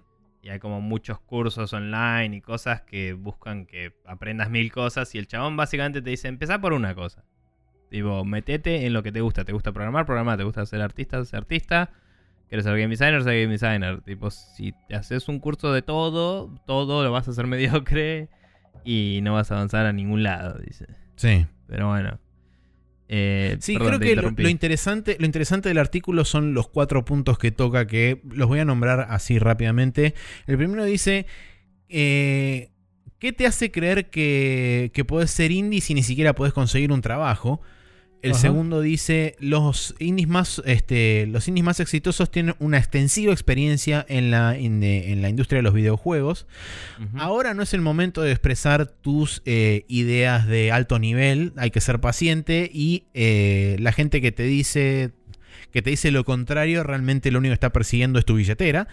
Y 0.48 0.50
hay 0.50 0.60
como 0.60 0.80
muchos 0.80 1.20
cursos 1.20 1.74
online 1.74 2.38
y 2.38 2.42
cosas 2.42 2.82
que 2.82 3.12
buscan 3.12 3.66
que 3.66 3.92
aprendas 4.06 4.50
mil 4.50 4.72
cosas 4.72 5.14
y 5.14 5.18
el 5.18 5.28
chabón 5.28 5.58
básicamente 5.58 6.02
te 6.02 6.10
dice, 6.10 6.30
empezá 6.30 6.62
por 6.62 6.72
una 6.72 6.96
cosa. 6.96 7.26
Tipo, 7.90 8.24
metete 8.24 8.86
en 8.86 8.94
lo 8.94 9.04
que 9.04 9.12
te 9.12 9.20
gusta. 9.20 9.44
¿Te 9.44 9.52
gusta 9.52 9.74
programar? 9.74 10.06
Programar. 10.06 10.38
¿Te 10.38 10.46
gusta 10.46 10.66
ser 10.66 10.82
artista? 10.82 11.24
Ser 11.26 11.40
artista. 11.40 11.90
¿Quieres 12.48 12.64
ser 12.64 12.78
game 12.78 12.88
designer? 12.88 13.24
Ser 13.24 13.42
game 13.42 13.52
designer. 13.52 14.02
Tipo, 14.04 14.32
si 14.32 14.74
te 14.88 14.96
haces 14.96 15.28
un 15.28 15.42
curso 15.42 15.74
de 15.74 15.82
todo, 15.82 16.50
todo 16.66 17.04
lo 17.04 17.12
vas 17.12 17.28
a 17.28 17.32
hacer 17.32 17.46
mediocre 17.48 18.30
y 18.86 19.20
no 19.24 19.34
vas 19.34 19.52
a 19.52 19.56
avanzar 19.56 19.86
a 19.86 19.92
ningún 19.92 20.24
lado, 20.24 20.60
dice. 20.60 20.88
Sí. 21.18 21.46
Pero 21.68 21.90
bueno. 21.90 22.20
Eh, 23.10 23.58
Sí, 23.60 23.78
perdón, 23.78 24.00
creo 24.00 24.34
que 24.34 24.42
lo, 24.44 24.50
interesante, 24.50 25.16
lo 25.20 25.26
interesante 25.26 25.70
del 25.70 25.78
artículo 25.78 26.26
son 26.26 26.54
los 26.54 26.68
cuatro 26.68 27.06
puntos 27.06 27.38
que 27.38 27.52
toca, 27.52 27.88
que 27.88 28.22
los 28.30 28.48
voy 28.48 28.60
a 28.60 28.66
nombrar 28.66 29.08
así 29.10 29.40
rápidamente. 29.40 30.14
El 30.46 30.58
primero 30.58 30.84
dice, 30.84 31.26
eh, 31.90 32.72
¿qué 33.20 33.32
te 33.32 33.46
hace 33.46 33.72
creer 33.72 34.10
que, 34.10 34.92
que 34.94 35.06
puedes 35.06 35.32
ser 35.32 35.52
indie 35.52 35.82
si 35.82 35.94
ni 35.94 36.04
siquiera 36.04 36.36
puedes 36.36 36.54
conseguir 36.54 36.92
un 36.92 37.02
trabajo? 37.02 37.62
El 38.28 38.34
Ajá. 38.34 38.42
segundo 38.42 38.82
dice, 38.82 39.36
los 39.40 39.96
indies, 40.00 40.28
más, 40.28 40.62
este, 40.66 41.26
los 41.28 41.48
indies 41.48 41.66
más 41.66 41.80
exitosos 41.80 42.30
tienen 42.32 42.56
una 42.60 42.78
extensiva 42.78 43.34
experiencia 43.34 44.06
en 44.08 44.32
la, 44.32 44.58
en, 44.58 44.80
de- 44.80 45.12
en 45.12 45.22
la 45.22 45.30
industria 45.30 45.58
de 45.58 45.64
los 45.64 45.74
videojuegos. 45.74 46.46
Ahora 47.18 47.54
no 47.54 47.64
es 47.64 47.74
el 47.74 47.82
momento 47.82 48.22
de 48.22 48.32
expresar 48.32 48.86
tus 48.88 49.42
eh, 49.46 49.86
ideas 49.88 50.48
de 50.48 50.72
alto 50.72 51.00
nivel, 51.00 51.54
hay 51.58 51.72
que 51.72 51.82
ser 51.82 52.00
paciente 52.00 52.70
y 52.74 53.06
eh, 53.14 53.76
la 53.80 53.92
gente 53.92 54.22
que 54.22 54.32
te 54.32 54.44
dice 54.44 55.12
que 55.72 55.82
te 55.82 55.90
dice 55.90 56.12
lo 56.12 56.24
contrario 56.24 56.82
realmente 56.84 57.30
lo 57.30 57.40
único 57.40 57.52
que 57.52 57.56
está 57.56 57.72
persiguiendo 57.74 58.20
es 58.20 58.26
tu 58.26 58.36
billetera. 58.36 58.88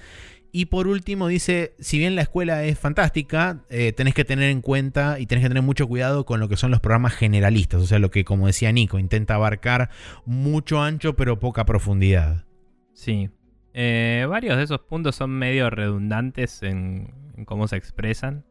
Y 0.57 0.67
por 0.67 0.87
último 0.87 1.27
dice, 1.27 1.75
si 1.81 1.99
bien 1.99 2.15
la 2.15 2.23
escuela 2.23 2.63
es 2.63 2.79
fantástica, 2.79 3.65
eh, 3.71 3.93
tenés 3.93 4.15
que 4.15 4.25
tener 4.25 4.51
en 4.51 4.61
cuenta 4.61 5.19
y 5.19 5.27
tenés 5.27 5.43
que 5.43 5.49
tener 5.49 5.65
mucho 5.65 5.89
cuidado 5.89 6.25
con 6.25 6.39
lo 6.39 6.49
que 6.49 6.57
son 6.57 6.71
los 6.71 6.79
programas 6.79 7.13
generalistas, 7.15 7.83
o 7.83 7.87
sea, 7.87 7.99
lo 7.99 8.13
que 8.13 8.25
como 8.25 8.47
decía 8.47 8.71
Nico, 8.71 9.01
intenta 9.01 9.35
abarcar 9.35 9.91
mucho 10.25 10.81
ancho 10.81 11.17
pero 11.17 11.41
poca 11.41 11.65
profundidad. 11.65 12.45
Sí. 12.93 13.31
Eh, 13.73 14.27
varios 14.31 14.57
de 14.57 14.63
esos 14.63 14.79
puntos 14.79 15.17
son 15.17 15.31
medio 15.33 15.71
redundantes 15.71 16.63
en, 16.63 17.13
en 17.37 17.45
cómo 17.45 17.67
se 17.67 17.75
expresan. 17.75 18.45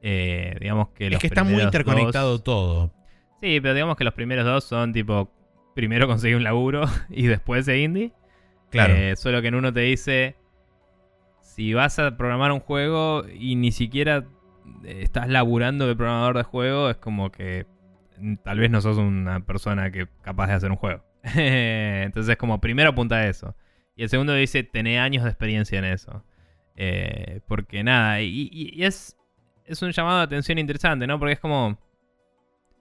Eh, 0.00 0.54
digamos 0.60 0.90
que 0.90 1.06
Es 1.06 1.12
los 1.14 1.20
que 1.20 1.26
está 1.26 1.42
muy 1.42 1.60
interconectado 1.60 2.30
dos- 2.30 2.44
todo. 2.44 2.94
Sí, 3.40 3.58
pero 3.60 3.74
digamos 3.74 3.96
que 3.96 4.04
los 4.04 4.14
primeros 4.14 4.44
dos 4.44 4.62
son 4.62 4.92
tipo, 4.92 5.28
primero 5.74 6.06
conseguir 6.06 6.36
un 6.36 6.44
laburo 6.44 6.84
y 7.10 7.26
después 7.26 7.66
de 7.66 7.82
indie. 7.82 8.12
Claro. 8.70 8.94
Solo 9.16 9.42
que 9.42 9.48
en 9.48 9.56
uno 9.56 9.72
te 9.72 9.80
dice, 9.80 10.36
si 11.54 11.74
vas 11.74 11.98
a 11.98 12.16
programar 12.16 12.50
un 12.50 12.60
juego 12.60 13.24
y 13.28 13.56
ni 13.56 13.72
siquiera 13.72 14.24
eh, 14.84 15.00
estás 15.02 15.28
laburando 15.28 15.86
de 15.86 15.94
programador 15.94 16.38
de 16.38 16.44
juego, 16.44 16.88
es 16.88 16.96
como 16.96 17.30
que 17.30 17.66
mm, 18.16 18.36
tal 18.36 18.58
vez 18.58 18.70
no 18.70 18.80
sos 18.80 18.96
una 18.96 19.40
persona 19.40 19.90
que 19.90 20.08
capaz 20.22 20.46
de 20.46 20.54
hacer 20.54 20.70
un 20.70 20.78
juego. 20.78 21.04
Entonces 21.34 22.36
como 22.36 22.60
primero 22.60 22.90
apunta 22.90 23.16
a 23.16 23.28
eso. 23.28 23.54
Y 23.96 24.02
el 24.02 24.08
segundo 24.08 24.32
dice, 24.32 24.62
tené 24.62 24.98
años 24.98 25.24
de 25.24 25.30
experiencia 25.30 25.78
en 25.78 25.84
eso. 25.84 26.24
Eh, 26.74 27.40
porque 27.46 27.84
nada, 27.84 28.22
y, 28.22 28.82
es, 28.82 29.18
es 29.66 29.82
un 29.82 29.92
llamado 29.92 30.18
de 30.18 30.24
atención 30.24 30.58
interesante, 30.58 31.06
¿no? 31.06 31.18
Porque 31.18 31.34
es 31.34 31.40
como... 31.40 31.78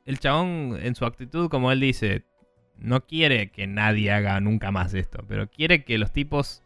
el 0.06 0.18
chabón 0.20 0.80
en 0.82 0.96
su 0.96 1.06
actitud, 1.06 1.50
como 1.50 1.74
él 1.74 1.82
dice, 1.82 2.24
no 2.78 3.06
quiere 3.06 3.52
que 3.52 3.68
nadie 3.68 4.14
haga 4.14 4.40
nunca 4.40 4.72
más 4.72 4.94
esto, 4.94 5.26
pero 5.28 5.50
quiere 5.50 5.84
que 5.84 5.98
los 5.98 6.14
tipos 6.14 6.61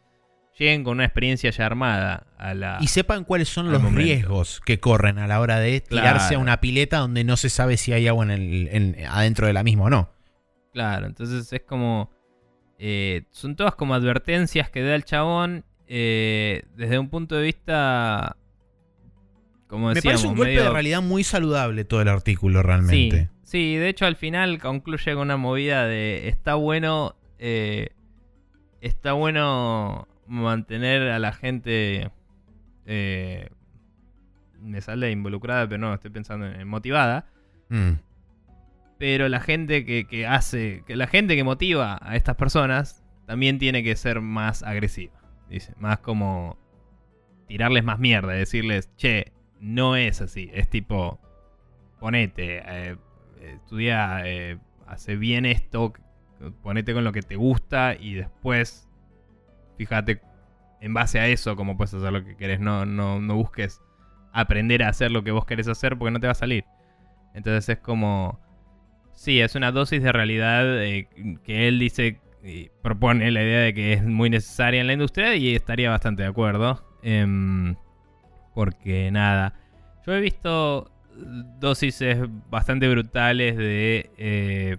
lleguen 0.58 0.84
con 0.84 0.94
una 0.94 1.04
experiencia 1.04 1.50
ya 1.50 1.66
armada 1.66 2.26
a 2.38 2.54
la... 2.54 2.78
Y 2.80 2.86
sepan 2.86 3.24
cuáles 3.24 3.48
son 3.48 3.70
los 3.70 3.82
momento. 3.82 4.00
riesgos 4.00 4.60
que 4.64 4.80
corren 4.80 5.18
a 5.18 5.26
la 5.26 5.40
hora 5.40 5.58
de 5.60 5.80
tirarse 5.80 6.28
Claro. 6.28 6.38
a 6.38 6.42
una 6.42 6.60
pileta 6.60 6.98
donde 6.98 7.24
no 7.24 7.36
se 7.36 7.50
sabe 7.50 7.76
si 7.76 7.92
hay 7.92 8.08
agua 8.08 8.24
en 8.24 8.30
el, 8.30 8.68
en- 8.72 8.96
adentro 9.08 9.46
de 9.46 9.52
la 9.52 9.62
misma 9.62 9.84
o 9.84 9.90
no. 9.90 10.10
Claro, 10.72 11.06
entonces 11.06 11.52
es 11.52 11.62
como... 11.62 12.10
eh, 12.78 13.24
son 13.30 13.56
todas 13.56 13.74
como 13.74 13.94
advertencias 13.94 14.70
que 14.70 14.82
da 14.82 14.94
el 14.94 15.04
chabón 15.04 15.64
eh, 15.86 16.62
desde 16.76 16.98
un 16.98 17.08
punto 17.10 17.34
de 17.36 17.42
vista... 17.42 18.36
Como 19.68 19.88
Me 19.92 20.00
parece 20.00 20.28
un 20.28 20.36
golpe 20.36 20.52
medio- 20.52 20.62
de 20.64 20.70
realidad 20.70 21.02
muy 21.02 21.24
saludable 21.24 21.84
todo 21.84 22.00
el 22.00 22.08
artículo 22.08 22.62
realmente. 22.62 23.30
Sí, 23.42 23.48
sí, 23.72 23.76
de 23.76 23.88
hecho 23.88 24.06
al 24.06 24.14
final 24.16 24.58
concluye 24.60 25.12
con 25.14 25.22
una 25.22 25.36
movida 25.36 25.86
de 25.86 26.28
está 26.28 26.54
bueno, 26.54 27.16
eh, 27.40 27.88
está 28.80 29.12
bueno 29.14 30.06
mantener 30.26 31.02
a 31.10 31.18
la 31.18 31.32
gente, 31.32 32.10
eh, 32.86 33.48
me 34.60 34.80
sale 34.80 35.10
involucrada, 35.10 35.68
pero 35.68 35.78
no, 35.78 35.94
estoy 35.94 36.10
pensando 36.10 36.46
en 36.46 36.66
motivada, 36.68 37.26
Mm. 37.68 37.94
pero 38.98 39.28
la 39.28 39.40
gente 39.40 39.84
que, 39.84 40.06
que 40.06 40.26
hace, 40.26 40.84
que 40.86 40.94
la 40.96 41.06
gente 41.08 41.34
que 41.36 41.42
motiva 41.44 41.98
a 42.00 42.14
estas 42.16 42.36
personas 42.36 43.04
también 43.26 43.58
tiene 43.58 43.82
que 43.82 43.96
ser 43.96 44.20
más 44.20 44.62
agresiva, 44.62 45.20
dice, 45.50 45.74
más 45.78 45.98
como 45.98 46.56
tirarles 47.48 47.82
más 47.84 47.98
mierda, 47.98 48.32
decirles, 48.32 48.90
che, 48.96 49.32
no 49.60 49.96
es 49.96 50.20
así, 50.20 50.50
es 50.54 50.68
tipo, 50.70 51.18
ponete, 51.98 52.62
eh, 52.64 52.96
estudia, 53.40 54.22
eh, 54.24 54.58
hace 54.86 55.16
bien 55.16 55.44
esto, 55.44 55.92
ponete 56.62 56.94
con 56.94 57.02
lo 57.04 57.12
que 57.12 57.22
te 57.22 57.36
gusta 57.36 57.96
y 57.98 58.14
después 58.14 58.85
fíjate 59.76 60.20
en 60.80 60.94
base 60.94 61.18
a 61.18 61.26
eso 61.26 61.56
cómo 61.56 61.76
puedes 61.76 61.94
hacer 61.94 62.12
lo 62.12 62.24
que 62.24 62.36
querés, 62.36 62.60
no, 62.60 62.86
no, 62.86 63.20
no 63.20 63.34
busques 63.34 63.80
aprender 64.32 64.82
a 64.82 64.88
hacer 64.88 65.10
lo 65.10 65.24
que 65.24 65.30
vos 65.30 65.46
querés 65.46 65.68
hacer 65.68 65.96
porque 65.96 66.12
no 66.12 66.20
te 66.20 66.26
va 66.26 66.32
a 66.32 66.34
salir. 66.34 66.64
Entonces 67.34 67.68
es 67.68 67.78
como... 67.78 68.40
Sí, 69.12 69.40
es 69.40 69.54
una 69.54 69.72
dosis 69.72 70.02
de 70.02 70.12
realidad 70.12 70.82
eh, 70.84 71.08
que 71.42 71.68
él 71.68 71.78
dice 71.78 72.20
y 72.44 72.68
propone 72.82 73.30
la 73.30 73.42
idea 73.42 73.60
de 73.60 73.74
que 73.74 73.94
es 73.94 74.04
muy 74.04 74.28
necesaria 74.28 74.80
en 74.80 74.86
la 74.86 74.92
industria 74.92 75.34
y 75.34 75.54
estaría 75.54 75.90
bastante 75.90 76.22
de 76.22 76.28
acuerdo. 76.28 76.84
Em, 77.02 77.76
porque 78.54 79.10
nada, 79.10 79.54
yo 80.06 80.14
he 80.14 80.20
visto 80.20 80.90
dosis 81.58 82.04
bastante 82.50 82.88
brutales 82.88 83.56
de, 83.56 84.10
eh, 84.18 84.76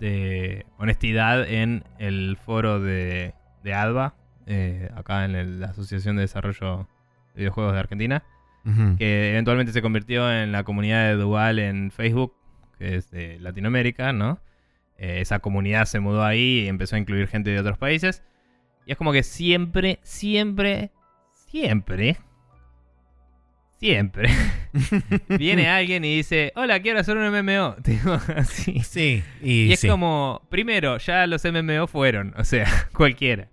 de 0.00 0.66
honestidad 0.78 1.48
en 1.48 1.84
el 1.98 2.36
foro 2.36 2.80
de, 2.80 3.32
de 3.66 3.74
ADVA, 3.74 4.14
eh, 4.46 4.88
acá 4.94 5.24
en 5.26 5.34
el- 5.34 5.60
la 5.60 5.66
Asociación 5.68 6.16
de 6.16 6.22
Desarrollo 6.22 6.88
de 7.34 7.40
Videojuegos 7.40 7.74
de 7.74 7.80
Argentina 7.80 8.22
que 8.96 9.30
eventualmente 9.30 9.72
se 9.72 9.80
convirtió 9.80 10.32
en 10.32 10.50
la 10.50 10.64
comunidad 10.64 11.06
de 11.08 11.14
Dual 11.14 11.58
en 11.60 11.90
Facebook, 11.92 12.34
que 12.78 12.96
es 12.96 13.10
de 13.12 13.38
Latinoamérica, 13.38 14.12
¿no? 14.12 14.40
Eh, 14.98 15.20
esa 15.20 15.38
comunidad 15.38 15.84
se 15.84 16.00
mudó 16.00 16.24
ahí 16.24 16.62
y 16.64 16.68
empezó 16.68 16.96
a 16.96 16.98
incluir 16.98 17.28
gente 17.28 17.50
de 17.50 17.60
otros 17.60 17.78
países. 17.78 18.24
Y 18.84 18.90
es 18.92 18.98
como 18.98 19.12
que 19.12 19.22
siempre, 19.22 20.00
siempre, 20.02 20.90
siempre, 21.32 22.16
siempre 23.78 24.28
viene 25.28 25.68
alguien 25.68 26.04
y 26.04 26.16
dice, 26.16 26.52
hola, 26.56 26.80
quiero 26.80 27.00
hacer 27.00 27.16
un 27.16 27.28
MMO. 27.30 27.76
Así. 28.36 28.80
Sí, 28.80 29.22
y, 29.42 29.64
Y 29.64 29.72
es 29.72 29.80
sí. 29.80 29.88
como, 29.88 30.46
primero, 30.50 30.98
ya 30.98 31.26
los 31.26 31.44
MMO 31.44 31.86
fueron, 31.86 32.34
o 32.36 32.44
sea, 32.44 32.66
cualquiera. 32.92 33.48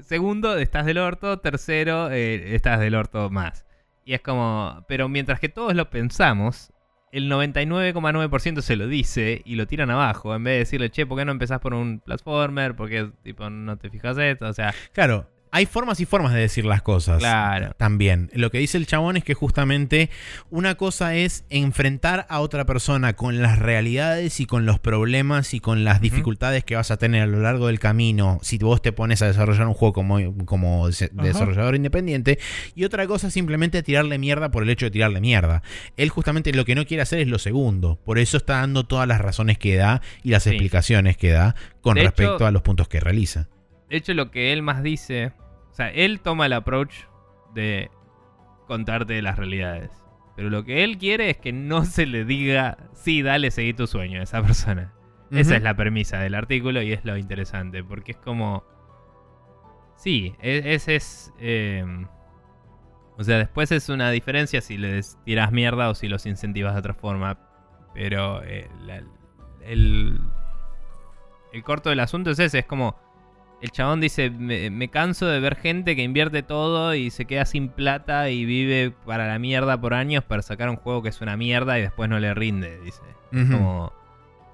Segundo, 0.00 0.58
estás 0.58 0.84
del 0.84 0.98
orto. 0.98 1.38
Tercero, 1.40 2.10
eh, 2.10 2.54
estás 2.54 2.80
del 2.80 2.94
orto 2.94 3.30
más. 3.30 3.64
Y 4.04 4.14
es 4.14 4.20
como, 4.20 4.84
pero 4.88 5.08
mientras 5.08 5.40
que 5.40 5.48
todos 5.48 5.74
lo 5.74 5.88
pensamos, 5.88 6.72
el 7.12 7.30
99,9% 7.30 8.60
se 8.62 8.76
lo 8.76 8.86
dice 8.86 9.42
y 9.44 9.54
lo 9.54 9.66
tiran 9.66 9.90
abajo. 9.90 10.34
En 10.34 10.44
vez 10.44 10.54
de 10.54 10.58
decirle, 10.58 10.90
che, 10.90 11.06
¿por 11.06 11.18
qué 11.18 11.24
no 11.24 11.32
empezás 11.32 11.60
por 11.60 11.72
un 11.74 12.00
platformer? 12.00 12.74
¿Por 12.74 12.88
qué 12.90 13.10
tipo, 13.22 13.48
no 13.48 13.76
te 13.78 13.90
fijas 13.90 14.18
esto? 14.18 14.46
O 14.48 14.52
sea, 14.52 14.74
Claro, 14.92 15.30
hay 15.54 15.66
formas 15.66 16.00
y 16.00 16.06
formas 16.06 16.32
de 16.32 16.40
decir 16.40 16.64
las 16.64 16.80
cosas. 16.80 17.18
Claro. 17.18 17.74
También. 17.76 18.30
Lo 18.32 18.50
que 18.50 18.56
dice 18.58 18.78
el 18.78 18.86
chabón 18.86 19.18
es 19.18 19.22
que 19.24 19.34
justamente 19.34 20.08
una 20.48 20.76
cosa 20.76 21.14
es 21.14 21.44
enfrentar 21.50 22.26
a 22.30 22.40
otra 22.40 22.64
persona 22.64 23.12
con 23.12 23.42
las 23.42 23.58
realidades 23.58 24.40
y 24.40 24.46
con 24.46 24.64
los 24.64 24.78
problemas 24.80 25.52
y 25.52 25.60
con 25.60 25.84
las 25.84 26.00
dificultades 26.00 26.64
que 26.64 26.74
vas 26.74 26.90
a 26.90 26.96
tener 26.96 27.22
a 27.22 27.26
lo 27.26 27.40
largo 27.40 27.66
del 27.66 27.78
camino 27.78 28.38
si 28.42 28.56
vos 28.56 28.80
te 28.80 28.92
pones 28.92 29.20
a 29.20 29.26
desarrollar 29.26 29.66
un 29.68 29.74
juego 29.74 29.92
como, 30.46 30.88
desarrollador 30.88 31.76
independiente. 31.76 32.38
Y 32.74 32.84
otra 32.84 33.06
cosa 33.06 33.26
es 33.28 33.34
simplemente 33.34 33.82
tirarle 33.82 34.18
mierda 34.18 34.50
por 34.50 34.62
el 34.62 34.70
hecho 34.70 34.86
de 34.86 34.90
tirarle 34.90 35.20
mierda. 35.20 35.62
Él 35.98 36.08
justamente 36.08 36.52
lo 36.54 36.64
que 36.64 36.74
no 36.74 36.86
quiere 36.86 37.02
hacer 37.02 37.18
es 37.18 37.28
lo 37.28 37.38
segundo. 37.38 38.00
Por 38.04 38.18
eso 38.18 38.38
está 38.38 38.54
dando 38.60 38.84
todas 38.86 39.06
las 39.06 39.20
razones 39.20 39.58
que 39.58 39.76
da 39.76 40.00
y 40.22 40.30
las 40.30 40.44
Sí. 40.44 40.48
explicaciones 40.50 41.18
que 41.18 41.28
da 41.30 41.54
con 41.82 41.96
De 41.96 42.04
respecto 42.04 42.36
hecho- 42.36 42.46
a 42.46 42.50
los 42.50 42.62
puntos 42.62 42.88
que 42.88 43.00
realiza. 43.00 43.48
De 43.92 43.98
hecho 43.98 44.14
lo 44.14 44.30
que 44.30 44.54
él 44.54 44.62
más 44.62 44.82
dice, 44.82 45.34
o 45.70 45.74
sea, 45.74 45.90
él 45.90 46.20
toma 46.20 46.46
el 46.46 46.54
approach 46.54 46.94
de 47.52 47.90
contarte 48.66 49.20
las 49.20 49.38
realidades. 49.38 49.90
Pero 50.34 50.48
lo 50.48 50.64
que 50.64 50.82
él 50.82 50.96
quiere 50.96 51.28
es 51.28 51.36
que 51.36 51.52
no 51.52 51.84
se 51.84 52.06
le 52.06 52.24
diga, 52.24 52.78
sí, 52.94 53.20
dale, 53.20 53.50
seguí 53.50 53.74
tu 53.74 53.86
sueño 53.86 54.20
a 54.20 54.22
esa 54.22 54.42
persona. 54.42 54.94
Esa 55.30 55.56
es 55.56 55.62
la 55.62 55.76
premisa 55.76 56.18
del 56.20 56.34
artículo 56.34 56.80
y 56.80 56.92
es 56.92 57.04
lo 57.04 57.18
interesante, 57.18 57.84
porque 57.84 58.12
es 58.12 58.16
como... 58.16 58.64
Sí, 59.96 60.34
ese 60.40 60.96
es... 60.96 61.30
eh, 61.38 61.84
o 63.18 63.24
sea, 63.24 63.36
después 63.36 63.72
es 63.72 63.90
una 63.90 64.10
diferencia 64.10 64.62
si 64.62 64.78
les 64.78 65.22
tiras 65.24 65.52
mierda 65.52 65.90
o 65.90 65.94
si 65.94 66.08
los 66.08 66.24
incentivas 66.24 66.72
de 66.72 66.78
otra 66.78 66.94
forma. 66.94 67.38
Pero 67.92 68.42
eh, 68.42 68.70
el, 69.60 70.18
el 71.52 71.62
corto 71.62 71.90
del 71.90 72.00
asunto 72.00 72.30
es 72.30 72.38
ese, 72.38 72.60
es 72.60 72.64
como... 72.64 73.11
El 73.62 73.70
chabón 73.70 74.00
dice, 74.00 74.28
me, 74.28 74.70
me 74.70 74.88
canso 74.88 75.26
de 75.28 75.38
ver 75.38 75.54
gente 75.54 75.94
que 75.94 76.02
invierte 76.02 76.42
todo 76.42 76.96
y 76.96 77.10
se 77.10 77.26
queda 77.26 77.44
sin 77.44 77.68
plata 77.68 78.28
y 78.28 78.44
vive 78.44 78.92
para 79.06 79.28
la 79.28 79.38
mierda 79.38 79.80
por 79.80 79.94
años 79.94 80.24
para 80.24 80.42
sacar 80.42 80.68
un 80.68 80.74
juego 80.74 81.00
que 81.00 81.10
es 81.10 81.20
una 81.20 81.36
mierda 81.36 81.78
y 81.78 81.82
después 81.82 82.10
no 82.10 82.18
le 82.18 82.34
rinde, 82.34 82.80
dice. 82.80 83.02
Como... 83.30 83.92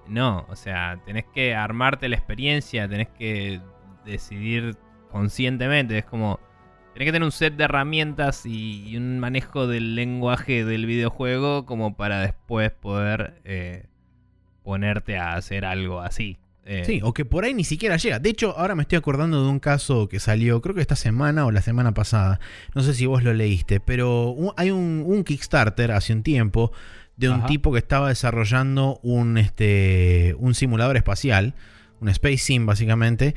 No, 0.06 0.46
o 0.48 0.56
sea, 0.56 1.00
tenés 1.06 1.24
que 1.24 1.54
armarte 1.54 2.08
la 2.10 2.16
experiencia, 2.16 2.86
tenés 2.86 3.08
que 3.08 3.62
decidir 4.04 4.76
conscientemente. 5.10 5.96
Es 5.96 6.04
como... 6.04 6.38
Tenés 6.92 7.06
que 7.06 7.12
tener 7.12 7.24
un 7.24 7.32
set 7.32 7.56
de 7.56 7.64
herramientas 7.64 8.44
y, 8.44 8.86
y 8.90 8.98
un 8.98 9.20
manejo 9.20 9.66
del 9.66 9.94
lenguaje 9.94 10.66
del 10.66 10.84
videojuego 10.84 11.64
como 11.64 11.96
para 11.96 12.20
después 12.20 12.72
poder 12.72 13.40
eh, 13.44 13.86
ponerte 14.64 15.16
a 15.16 15.32
hacer 15.32 15.64
algo 15.64 16.00
así. 16.00 16.38
Eh, 16.70 16.82
Sí, 16.84 17.00
o 17.02 17.14
que 17.14 17.24
por 17.24 17.44
ahí 17.44 17.54
ni 17.54 17.64
siquiera 17.64 17.96
llega. 17.96 18.18
De 18.18 18.28
hecho, 18.28 18.54
ahora 18.58 18.74
me 18.74 18.82
estoy 18.82 18.98
acordando 18.98 19.42
de 19.42 19.48
un 19.48 19.58
caso 19.58 20.06
que 20.08 20.20
salió, 20.20 20.60
creo 20.60 20.74
que 20.74 20.82
esta 20.82 20.96
semana 20.96 21.46
o 21.46 21.50
la 21.50 21.62
semana 21.62 21.94
pasada. 21.94 22.40
No 22.74 22.82
sé 22.82 22.92
si 22.92 23.06
vos 23.06 23.24
lo 23.24 23.32
leíste, 23.32 23.80
pero 23.80 24.28
un- 24.30 24.52
hay 24.58 24.70
un, 24.70 25.02
un 25.06 25.24
Kickstarter 25.24 25.92
hace 25.92 26.12
un 26.12 26.22
tiempo 26.22 26.70
de 27.16 27.30
un 27.30 27.38
Ajá. 27.38 27.46
tipo 27.46 27.72
que 27.72 27.78
estaba 27.78 28.08
desarrollando 28.10 29.00
un, 29.02 29.38
este, 29.38 30.36
un 30.38 30.54
simulador 30.54 30.96
espacial, 30.96 31.54
un 32.00 32.08
Space 32.08 32.38
Sim 32.38 32.66
básicamente, 32.66 33.34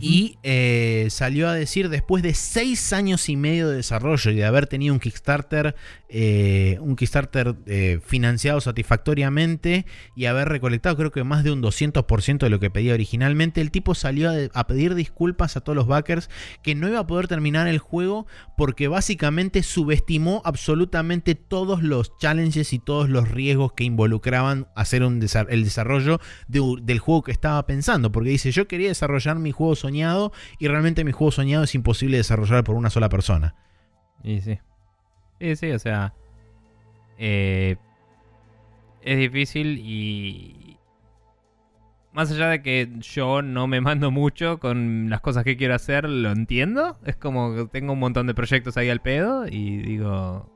y 0.00 0.36
eh, 0.42 1.06
salió 1.10 1.48
a 1.48 1.54
decir 1.54 1.88
después 1.88 2.22
de 2.22 2.34
seis 2.34 2.92
años 2.92 3.28
y 3.30 3.36
medio 3.36 3.68
de 3.68 3.76
desarrollo 3.76 4.30
y 4.30 4.34
de 4.34 4.44
haber 4.44 4.66
tenido 4.66 4.92
un 4.92 5.00
Kickstarter, 5.00 5.74
eh, 6.10 6.76
un 6.80 6.94
Kickstarter 6.94 7.54
eh, 7.66 8.00
financiado 8.04 8.60
satisfactoriamente 8.60 9.86
y 10.14 10.26
haber 10.26 10.48
recolectado 10.48 10.96
creo 10.96 11.10
que 11.12 11.24
más 11.24 11.42
de 11.44 11.52
un 11.52 11.62
200% 11.62 12.38
de 12.38 12.50
lo 12.50 12.60
que 12.60 12.70
pedía 12.70 12.94
originalmente, 12.94 13.60
el 13.60 13.70
tipo 13.70 13.94
salió 13.94 14.30
a, 14.30 14.34
a 14.52 14.66
pedir 14.66 14.94
disculpas 14.94 15.56
a 15.56 15.60
todos 15.60 15.76
los 15.76 15.86
backers 15.86 16.28
que 16.62 16.74
no 16.74 16.88
iba 16.88 16.98
a 17.00 17.06
poder 17.06 17.28
terminar 17.28 17.66
el 17.68 17.78
juego 17.78 18.26
porque 18.56 18.88
básicamente 18.88 19.62
subestimó 19.62 20.42
absolutamente 20.44 21.34
todos 21.34 21.82
los 21.82 22.12
challenges 22.18 22.72
y 22.72 22.78
todos 22.78 23.08
los 23.08 23.28
riesgos 23.30 23.72
que 23.72 23.84
involucraban 23.84 24.66
hacer 24.74 25.02
un 25.02 25.20
desa- 25.20 25.46
el 25.48 25.64
desarrollo 25.64 26.20
de 26.46 26.58
del 26.82 26.98
juego 26.98 27.22
que 27.22 27.32
estaba 27.32 27.64
pensando. 27.66 27.97
Porque 28.12 28.30
dice, 28.30 28.50
yo 28.50 28.68
quería 28.68 28.88
desarrollar 28.88 29.38
mi 29.38 29.52
juego 29.52 29.74
soñado 29.76 30.32
y 30.58 30.68
realmente 30.68 31.04
mi 31.04 31.12
juego 31.12 31.30
soñado 31.32 31.64
es 31.64 31.74
imposible 31.74 32.16
desarrollar 32.16 32.64
por 32.64 32.76
una 32.76 32.90
sola 32.90 33.08
persona. 33.08 33.54
Y 34.22 34.40
sí. 34.40 34.58
Sí, 35.40 35.56
sí, 35.56 35.70
o 35.72 35.78
sea. 35.78 36.14
eh, 37.18 37.76
es 39.02 39.18
difícil 39.18 39.78
y. 39.78 40.76
Más 42.12 42.32
allá 42.32 42.48
de 42.48 42.62
que 42.62 42.88
yo 43.00 43.42
no 43.42 43.66
me 43.68 43.80
mando 43.80 44.10
mucho 44.10 44.58
con 44.58 45.08
las 45.10 45.20
cosas 45.20 45.44
que 45.44 45.56
quiero 45.56 45.74
hacer, 45.74 46.08
lo 46.08 46.30
entiendo. 46.32 46.98
Es 47.04 47.16
como 47.16 47.54
que 47.54 47.66
tengo 47.66 47.92
un 47.92 47.98
montón 48.00 48.26
de 48.26 48.34
proyectos 48.34 48.76
ahí 48.76 48.88
al 48.88 49.00
pedo 49.00 49.46
y 49.46 49.76
digo. 49.78 50.50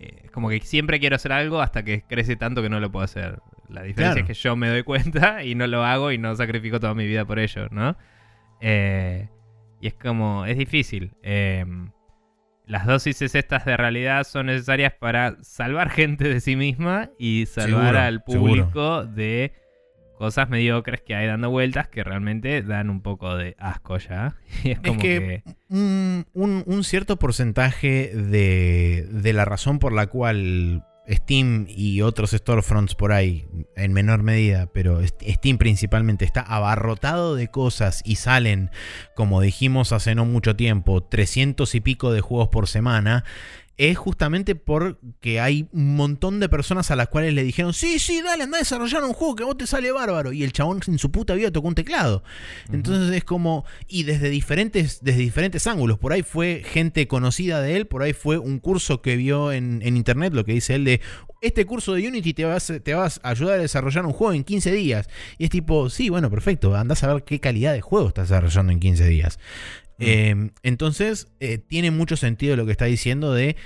eh, 0.00 0.22
Es 0.24 0.30
como 0.30 0.48
que 0.50 0.60
siempre 0.60 1.00
quiero 1.00 1.16
hacer 1.16 1.32
algo 1.32 1.60
hasta 1.62 1.82
que 1.84 2.02
crece 2.02 2.36
tanto 2.36 2.60
que 2.62 2.68
no 2.68 2.78
lo 2.80 2.92
puedo 2.92 3.04
hacer. 3.04 3.40
La 3.72 3.82
diferencia 3.82 4.22
Claro. 4.22 4.32
es 4.32 4.38
que 4.38 4.42
yo 4.48 4.56
me 4.56 4.68
doy 4.68 4.82
cuenta 4.82 5.42
y 5.44 5.54
no 5.54 5.66
lo 5.66 5.84
hago 5.84 6.12
y 6.12 6.18
no 6.18 6.34
sacrifico 6.36 6.78
toda 6.80 6.94
mi 6.94 7.06
vida 7.06 7.24
por 7.24 7.38
ello, 7.38 7.68
¿no? 7.70 7.96
Eh, 8.60 9.28
y 9.80 9.86
es 9.88 9.94
como, 9.94 10.46
es 10.46 10.56
difícil. 10.58 11.12
Eh, 11.22 11.64
las 12.66 12.86
dosis 12.86 13.20
estas 13.22 13.64
de 13.64 13.76
realidad 13.76 14.24
son 14.24 14.46
necesarias 14.46 14.92
para 14.98 15.36
salvar 15.42 15.90
gente 15.90 16.28
de 16.28 16.40
sí 16.40 16.54
misma 16.56 17.10
y 17.18 17.46
salvar 17.46 17.70
Seguro, 17.86 17.98
al 17.98 18.22
público 18.22 19.04
de 19.04 19.52
cosas 20.16 20.48
mediocres 20.48 21.00
que 21.00 21.16
hay 21.16 21.26
dando 21.26 21.50
vueltas 21.50 21.88
que 21.88 22.04
realmente 22.04 22.62
dan 22.62 22.88
un 22.90 23.02
poco 23.02 23.36
de 23.36 23.56
asco 23.58 23.98
ya. 23.98 24.36
Y 24.62 24.70
es 24.70 24.78
como 24.78 25.00
que- 25.00 25.42
que 25.44 25.54
un, 25.68 26.26
un- 26.32 26.62
un 26.64 26.84
cierto 26.84 27.18
porcentaje 27.18 28.12
de, 28.14 29.08
de 29.10 29.32
la 29.32 29.44
razón 29.44 29.80
por 29.80 29.92
la 29.92 30.06
cual 30.06 30.84
Steam 31.08 31.66
y 31.68 32.00
otros 32.02 32.30
storefronts 32.30 32.94
por 32.94 33.12
ahí, 33.12 33.46
en 33.74 33.92
menor 33.92 34.22
medida, 34.22 34.66
pero 34.72 35.00
Steam 35.04 35.58
principalmente 35.58 36.24
está 36.24 36.42
abarrotado 36.42 37.34
de 37.34 37.48
cosas 37.48 38.02
y 38.04 38.16
salen, 38.16 38.70
como 39.14 39.40
dijimos 39.40 39.92
hace 39.92 40.14
no 40.14 40.24
mucho 40.24 40.54
tiempo, 40.54 41.02
300 41.02 41.74
y 41.74 41.80
pico 41.80 42.12
de 42.12 42.20
juegos 42.20 42.48
por 42.48 42.68
semana. 42.68 43.24
Es 43.76 43.96
justamente 43.96 44.54
porque 44.54 45.40
hay 45.40 45.66
un 45.72 45.96
montón 45.96 46.40
de 46.40 46.48
personas 46.48 46.90
a 46.90 46.96
las 46.96 47.08
cuales 47.08 47.34
le 47.34 47.42
dijeron, 47.42 47.72
sí, 47.72 47.98
sí, 47.98 48.20
dale, 48.22 48.44
anda 48.44 48.58
a 48.58 48.60
desarrollar 48.60 49.02
un 49.02 49.12
juego 49.12 49.34
que 49.34 49.44
vos 49.44 49.56
te 49.56 49.66
sale 49.66 49.90
bárbaro. 49.90 50.32
Y 50.32 50.44
el 50.44 50.52
chabón 50.52 50.80
en 50.86 50.98
su 50.98 51.10
puta 51.10 51.34
vida 51.34 51.50
tocó 51.50 51.68
un 51.68 51.74
teclado. 51.74 52.22
Entonces 52.72 53.14
es 53.16 53.24
como, 53.24 53.64
y 53.88 54.04
desde 54.04 54.28
diferentes, 54.28 55.02
desde 55.02 55.20
diferentes 55.20 55.66
ángulos, 55.66 55.98
por 55.98 56.12
ahí 56.12 56.22
fue 56.22 56.62
gente 56.64 57.08
conocida 57.08 57.60
de 57.60 57.76
él, 57.76 57.86
por 57.86 58.02
ahí 58.02 58.12
fue 58.12 58.38
un 58.38 58.58
curso 58.58 59.02
que 59.02 59.16
vio 59.16 59.52
en, 59.52 59.80
en 59.82 59.96
internet, 59.96 60.34
lo 60.34 60.44
que 60.44 60.52
dice 60.52 60.74
él 60.74 60.84
de, 60.84 61.00
este 61.42 61.66
curso 61.66 61.92
de 61.92 62.06
Unity 62.06 62.32
te 62.32 62.44
vas, 62.44 62.72
te 62.82 62.94
vas 62.94 63.20
a 63.22 63.30
ayudar 63.30 63.58
a 63.58 63.62
desarrollar 63.62 64.06
un 64.06 64.12
juego 64.12 64.32
en 64.32 64.44
15 64.44 64.72
días. 64.72 65.08
Y 65.38 65.44
es 65.44 65.50
tipo, 65.50 65.90
sí, 65.90 66.08
bueno, 66.08 66.30
perfecto, 66.30 66.74
andás 66.74 67.02
a 67.02 67.12
ver 67.12 67.24
qué 67.24 67.40
calidad 67.40 67.72
de 67.72 67.80
juego 67.80 68.08
estás 68.08 68.28
desarrollando 68.28 68.72
en 68.72 68.78
15 68.78 69.06
días. 69.08 69.38
Eh, 69.98 70.50
entonces, 70.62 71.28
eh, 71.40 71.58
tiene 71.58 71.90
mucho 71.90 72.16
sentido 72.16 72.56
lo 72.56 72.66
que 72.66 72.72
está 72.72 72.86
diciendo 72.86 73.32
de 73.32 73.56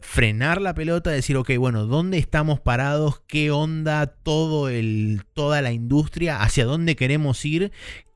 frenar 0.00 0.60
la 0.60 0.74
pelota, 0.74 1.10
decir, 1.10 1.36
ok, 1.36 1.56
bueno, 1.58 1.86
¿dónde 1.86 2.18
estamos 2.18 2.60
parados? 2.60 3.22
¿Qué 3.26 3.50
onda 3.50 4.06
todo 4.06 4.68
el, 4.68 5.22
toda 5.34 5.62
la 5.62 5.72
industria? 5.72 6.42
¿Hacia 6.42 6.64
dónde 6.64 6.96
queremos 6.96 7.44
ir? 7.44 7.72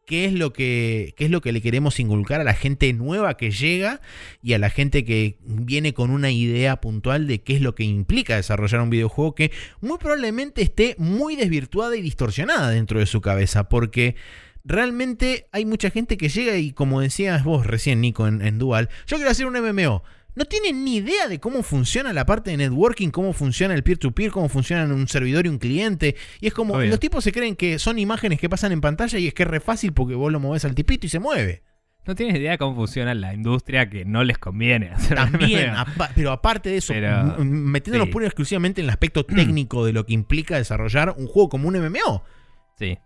¿Qué 0.07 0.25
es, 0.25 0.33
lo 0.33 0.53
que, 0.53 1.15
¿Qué 1.17 1.27
es 1.27 1.31
lo 1.31 1.41
que 1.41 1.53
le 1.53 1.61
queremos 1.61 2.01
inculcar 2.01 2.41
a 2.41 2.45
la 2.45 2.55
gente 2.55 2.93
nueva 2.93 3.37
que 3.37 3.53
llega 3.53 4.01
y 4.43 4.55
a 4.55 4.59
la 4.59 4.69
gente 4.69 5.05
que 5.05 5.39
viene 5.45 5.95
con 5.95 6.11
una 6.11 6.33
idea 6.33 6.81
puntual 6.81 7.29
de 7.29 7.43
qué 7.43 7.55
es 7.55 7.61
lo 7.61 7.77
que 7.77 7.85
implica 7.85 8.35
desarrollar 8.35 8.81
un 8.81 8.91
videojuego 8.91 9.37
que 9.37 9.53
muy 9.81 9.99
probablemente 9.99 10.63
esté 10.63 10.97
muy 10.99 11.37
desvirtuada 11.37 11.97
y 11.97 12.03
distorsionada 12.03 12.71
dentro 12.71 12.99
de 12.99 13.07
su 13.07 13.21
cabeza? 13.21 13.69
Porque 13.69 14.17
realmente 14.65 15.47
hay 15.53 15.65
mucha 15.65 15.91
gente 15.91 16.16
que 16.16 16.28
llega 16.28 16.57
y 16.57 16.73
como 16.73 17.01
decías 17.01 17.45
vos 17.45 17.66
recién, 17.66 18.01
Nico, 18.01 18.27
en, 18.28 18.43
en 18.43 18.59
Dual, 18.59 18.89
yo 19.07 19.16
quiero 19.16 19.31
hacer 19.31 19.47
un 19.47 19.55
MMO. 19.55 20.03
No 20.37 20.45
tienen 20.45 20.85
ni 20.85 20.97
idea 20.97 21.27
de 21.28 21.41
cómo 21.41 21.62
funciona 21.65 22.12
la 22.12 22.24
parte 22.24 22.53
de 22.53 22.57
networking, 22.57 23.09
cómo 23.11 23.32
funciona 23.32 23.74
el 23.74 23.82
peer-to-peer, 23.82 24.31
cómo 24.31 24.49
funciona 24.49 24.85
un 24.95 25.09
servidor 25.09 25.45
y 25.45 25.49
un 25.49 25.59
cliente. 25.59 26.15
Y 26.41 26.47
es 26.47 26.55
como, 26.55 26.74
Obvio. 26.74 26.89
los 26.89 27.01
tipos 27.01 27.24
se 27.24 27.32
creen 27.32 27.57
que 27.57 27.81
son 27.81 27.99
imágenes 27.99 28.39
que 28.39 28.49
pasan 28.49 28.70
en 28.70 28.81
pantalla 28.81 29.19
y 29.19 29.27
es 29.27 29.35
que 29.35 29.43
es 29.43 29.49
re 29.49 29.59
fácil 29.61 29.93
porque 29.93 30.15
vos 30.15 30.31
lo 30.31 30.39
movés 30.39 30.65
al 30.65 30.74
tipito 30.77 31.05
y 31.07 31.11
se 31.11 31.19
mueve. 31.19 31.62
no 32.07 32.15
tienes 32.15 32.37
idea 32.37 32.53
de 32.53 32.59
cómo 32.59 32.77
funciona 32.77 33.12
la 33.12 33.35
industria 33.35 33.91
que 33.91 34.05
no 34.05 34.23
les 34.24 34.39
conviene 34.39 34.91
hacer 34.91 35.16
También, 35.16 35.70
apa- 35.70 36.11
pero 36.15 36.31
aparte 36.31 36.70
de 36.70 36.77
eso, 36.77 36.93
Pero, 36.93 37.37
metiéndonos 37.45 38.07
sí. 38.07 38.12
pura 38.12 38.24
y 38.24 38.28
exclusivamente 38.28 38.81
en 38.81 38.85
el 38.87 38.91
aspecto 38.91 39.27
técnico 39.27 39.85
de 39.85 39.93
lo 39.93 40.07
que 40.07 40.12
implica 40.15 40.57
desarrollar 40.57 41.15
un 41.19 41.27
juego 41.27 41.49
como 41.49 41.66
un 41.69 41.74
MMO. 41.77 42.23
Sí. 42.78 42.99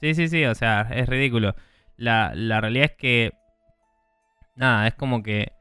Sí, 0.00 0.14
sí, 0.14 0.28
sí, 0.28 0.44
o 0.44 0.54
sea, 0.54 0.82
es 0.92 1.08
ridículo. 1.08 1.54
La, 1.96 2.32
la 2.34 2.60
realidad 2.60 2.90
es 2.92 2.96
que. 2.96 3.32
Nada, 4.54 4.86
es 4.86 4.94
como 4.94 5.22
que. 5.22 5.52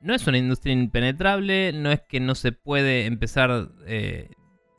No 0.00 0.14
es 0.14 0.26
una 0.26 0.38
industria 0.38 0.72
impenetrable, 0.72 1.72
no 1.72 1.90
es 1.90 2.00
que 2.02 2.20
no 2.20 2.34
se 2.34 2.52
puede 2.52 3.06
empezar 3.06 3.68
eh, 3.86 4.30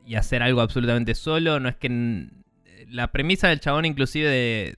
y 0.05 0.15
hacer 0.15 0.41
algo 0.43 0.61
absolutamente 0.61 1.15
solo, 1.15 1.59
no 1.59 1.69
es 1.69 1.75
que. 1.75 1.87
n- 1.87 2.29
La 2.89 3.11
premisa 3.11 3.49
del 3.49 3.59
chabón, 3.59 3.85
inclusive, 3.85 4.27
de 4.29 4.75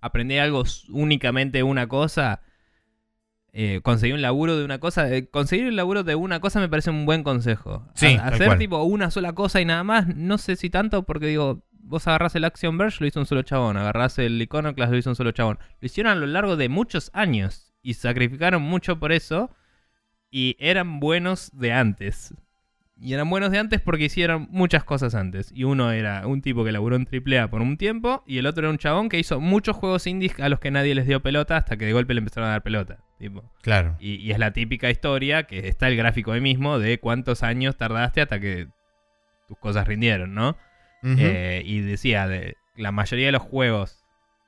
aprender 0.00 0.40
algo 0.40 0.62
únicamente 0.90 1.62
una 1.62 1.88
cosa. 1.88 2.42
eh, 3.52 3.80
conseguir 3.82 4.14
un 4.14 4.22
laburo 4.22 4.56
de 4.58 4.64
una 4.64 4.78
cosa. 4.78 5.10
eh, 5.14 5.28
conseguir 5.28 5.66
un 5.68 5.76
laburo 5.76 6.02
de 6.04 6.14
una 6.14 6.40
cosa 6.40 6.60
me 6.60 6.68
parece 6.68 6.90
un 6.90 7.06
buen 7.06 7.22
consejo. 7.22 7.88
Sí, 7.94 8.06
A- 8.06 8.28
hacer 8.28 8.48
tipo 8.58 8.82
una 8.82 9.10
sola 9.10 9.32
cosa 9.34 9.60
y 9.60 9.64
nada 9.64 9.82
más, 9.84 10.06
no 10.14 10.36
sé 10.38 10.56
si 10.56 10.68
tanto, 10.70 11.04
porque 11.04 11.26
digo, 11.26 11.62
vos 11.86 12.06
agarrás 12.06 12.34
el 12.34 12.44
Action 12.44 12.76
Verge, 12.76 12.98
lo 13.00 13.06
hizo 13.06 13.20
un 13.20 13.26
solo 13.26 13.42
chabón. 13.42 13.76
Agarrás 13.76 14.18
el 14.18 14.40
Iconoclast, 14.42 14.92
lo 14.92 14.98
hizo 14.98 15.10
un 15.10 15.16
solo 15.16 15.32
chabón. 15.32 15.58
Lo 15.80 15.86
hicieron 15.86 16.12
a 16.12 16.16
lo 16.16 16.26
largo 16.26 16.56
de 16.56 16.68
muchos 16.68 17.10
años 17.14 17.74
y 17.82 17.94
sacrificaron 17.94 18.62
mucho 18.62 18.98
por 18.98 19.12
eso. 19.12 19.50
Y 20.30 20.56
eran 20.58 21.00
buenos 21.00 21.50
de 21.54 21.72
antes. 21.72 22.34
Y 22.98 23.12
eran 23.12 23.28
buenos 23.28 23.50
de 23.50 23.58
antes 23.58 23.80
porque 23.80 24.04
hicieron 24.04 24.48
muchas 24.50 24.82
cosas 24.82 25.14
antes. 25.14 25.52
Y 25.54 25.64
uno 25.64 25.92
era 25.92 26.26
un 26.26 26.42
tipo 26.42 26.64
que 26.64 26.72
laburó 26.72 26.96
en 26.96 27.06
AAA 27.06 27.48
por 27.48 27.62
un 27.62 27.76
tiempo. 27.76 28.24
Y 28.26 28.38
el 28.38 28.46
otro 28.46 28.62
era 28.62 28.70
un 28.70 28.78
chabón 28.78 29.08
que 29.08 29.18
hizo 29.18 29.38
muchos 29.38 29.76
juegos 29.76 30.06
indies 30.06 30.38
a 30.40 30.48
los 30.48 30.58
que 30.58 30.70
nadie 30.70 30.94
les 30.94 31.06
dio 31.06 31.22
pelota 31.22 31.56
hasta 31.56 31.76
que 31.76 31.86
de 31.86 31.92
golpe 31.92 32.14
le 32.14 32.18
empezaron 32.18 32.48
a 32.48 32.52
dar 32.52 32.62
pelota. 32.62 32.98
Tipo. 33.18 33.44
Claro. 33.62 33.96
Y, 34.00 34.16
y 34.16 34.32
es 34.32 34.38
la 34.38 34.52
típica 34.52 34.90
historia 34.90 35.44
que 35.44 35.68
está 35.68 35.88
el 35.88 35.96
gráfico 35.96 36.32
ahí 36.32 36.40
mismo 36.40 36.78
de 36.78 36.98
cuántos 36.98 37.42
años 37.42 37.76
tardaste 37.76 38.20
hasta 38.20 38.40
que 38.40 38.68
tus 39.46 39.58
cosas 39.58 39.86
rindieron, 39.86 40.34
¿no? 40.34 40.56
Eh, 41.02 41.62
y 41.64 41.80
decía, 41.80 42.26
de 42.26 42.56
la 42.74 42.90
mayoría 42.92 43.26
de 43.26 43.32
los 43.32 43.42
juegos 43.42 44.04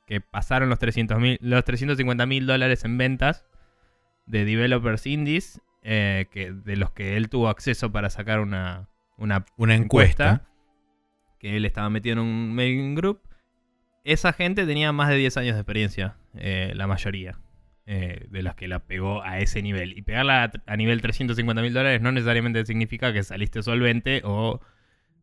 que 0.07 0.21
pasaron 0.21 0.69
los 0.69 0.79
300 0.79 1.19
los 1.41 1.65
350 1.65 2.27
mil 2.27 2.47
dólares 2.47 2.85
en 2.85 2.99
ventas 2.99 3.45
de 4.27 4.45
developers 4.45 5.07
indies, 5.07 5.61
eh, 5.83 6.27
que, 6.31 6.51
de 6.53 6.77
los 6.77 6.91
que 6.91 7.17
él 7.17 7.29
tuvo 7.29 7.49
acceso 7.49 7.93
para 7.93 8.11
sacar 8.11 8.41
una, 8.41 8.89
una 9.17 9.45
Una 9.57 9.75
encuesta. 9.75 10.49
que 11.39 11.57
él 11.57 11.65
estaba 11.65 11.89
metido 11.91 12.15
en 12.15 12.19
un 12.21 12.55
mailing 12.55 12.95
group, 12.95 13.21
esa 14.05 14.33
gente 14.33 14.67
tenía 14.67 14.91
más 14.93 15.09
de 15.11 15.17
10 15.17 15.37
años 15.37 15.55
de 15.55 15.61
experiencia, 15.61 16.17
eh, 16.35 16.73
la 16.75 16.87
mayoría. 16.87 17.39
eh, 17.91 18.27
de 18.31 18.43
las 18.43 18.55
que 18.55 18.69
la 18.69 18.81
pegó 18.81 19.23
a 19.23 19.39
ese 19.39 19.63
nivel. 19.63 19.97
Y 19.97 20.03
pegarla 20.03 20.45
a, 20.45 20.51
a 20.67 20.77
nivel 20.77 21.01
350 21.01 21.63
mil 21.63 21.73
dólares 21.73 22.03
no 22.03 22.13
necesariamente 22.13 22.67
significa 22.67 23.13
que 23.15 23.23
saliste 23.23 23.63
solvente 23.63 24.21
o... 24.25 24.61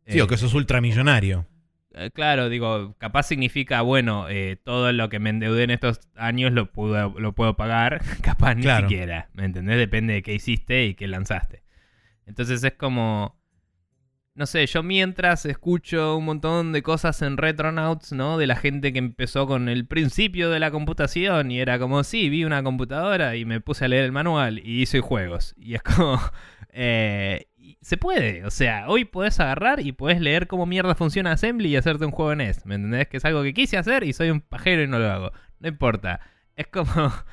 Sí, 0.08 0.20
eh, 0.20 0.22
o 0.22 0.28
que 0.28 0.38
sos 0.38 0.54
ultramillonario. 0.54 1.46
eh, 1.94 2.12
Claro, 2.14 2.50
digo, 2.50 2.96
capaz 2.98 3.24
significa, 3.24 3.82
bueno, 3.82 4.28
eh, 4.30 4.58
todo 4.64 4.92
lo 4.92 5.10
que 5.10 5.20
me 5.20 5.30
endeudé 5.32 5.64
en 5.64 5.72
estos 5.72 6.00
años 6.16 6.52
lo, 6.52 6.72
puedo, 6.72 7.20
lo 7.20 7.34
puedo 7.34 7.56
pagar, 7.56 8.02
capaz 8.22 8.56
ni 8.56 8.64
Claro. 8.64 8.88
siquiera, 8.88 9.30
¿me 9.34 9.46
entendés? 9.46 9.78
Depende 9.78 10.14
de 10.14 10.22
qué 10.24 10.34
hiciste 10.34 10.86
y 10.86 10.96
qué 10.96 11.08
lanzaste. 11.08 11.64
Entonces 12.28 12.64
es 12.64 12.74
como, 12.74 13.40
no 14.34 14.46
sé, 14.48 14.66
yo 14.66 14.84
mientras 14.84 15.46
escucho 15.46 16.18
un 16.18 16.26
montón 16.26 16.74
de 16.74 16.82
cosas 16.84 17.22
en 17.22 17.38
Retronauts, 17.38 18.12
¿no? 18.12 18.38
De 18.38 18.48
la 18.48 18.56
gente 18.58 18.92
que 18.92 19.00
empezó 19.00 19.48
con 19.48 19.70
el 19.70 19.86
principio 19.88 20.50
de 20.50 20.60
la 20.60 20.72
computación 20.72 21.52
y 21.52 21.60
era 21.60 21.80
como, 21.80 22.04
sí, 22.04 22.30
vi 22.30 22.44
una 22.44 22.62
computadora 22.64 23.36
y 23.38 23.46
me 23.46 23.62
puse 23.62 23.86
a 23.86 23.88
leer 23.88 24.04
el 24.06 24.12
manual 24.12 24.60
y 24.60 24.82
hice 24.82 25.00
juegos. 25.02 25.54
Y 25.58 25.76
es 25.76 25.84
como, 25.84 26.20
eh, 26.70 27.48
y 27.66 27.78
se 27.82 27.98
puede, 27.98 28.46
o 28.46 28.52
sea, 28.52 28.88
hoy 28.88 29.06
podés 29.06 29.40
agarrar 29.40 29.80
y 29.80 29.92
podés 29.92 30.22
leer 30.22 30.46
cómo 30.46 30.68
mierda 30.68 30.94
funciona 30.94 31.32
Assembly 31.32 31.70
y 31.70 31.76
hacerte 31.76 32.06
un 32.06 32.12
juego 32.12 32.32
en 32.34 32.38
NES, 32.38 32.66
¿me 32.68 32.76
entendés? 32.76 33.08
Que 33.08 33.18
es 33.18 33.26
algo 33.26 33.42
que 33.42 33.56
quise 33.56 33.78
hacer 33.78 34.04
y 34.04 34.14
soy 34.14 34.30
un 34.30 34.42
pajero 34.42 34.84
y 34.84 34.88
no 34.88 35.00
lo 35.00 35.12
hago. 35.12 35.32
No 35.60 35.68
importa. 35.68 36.20
Es 36.56 36.68
como... 36.68 36.86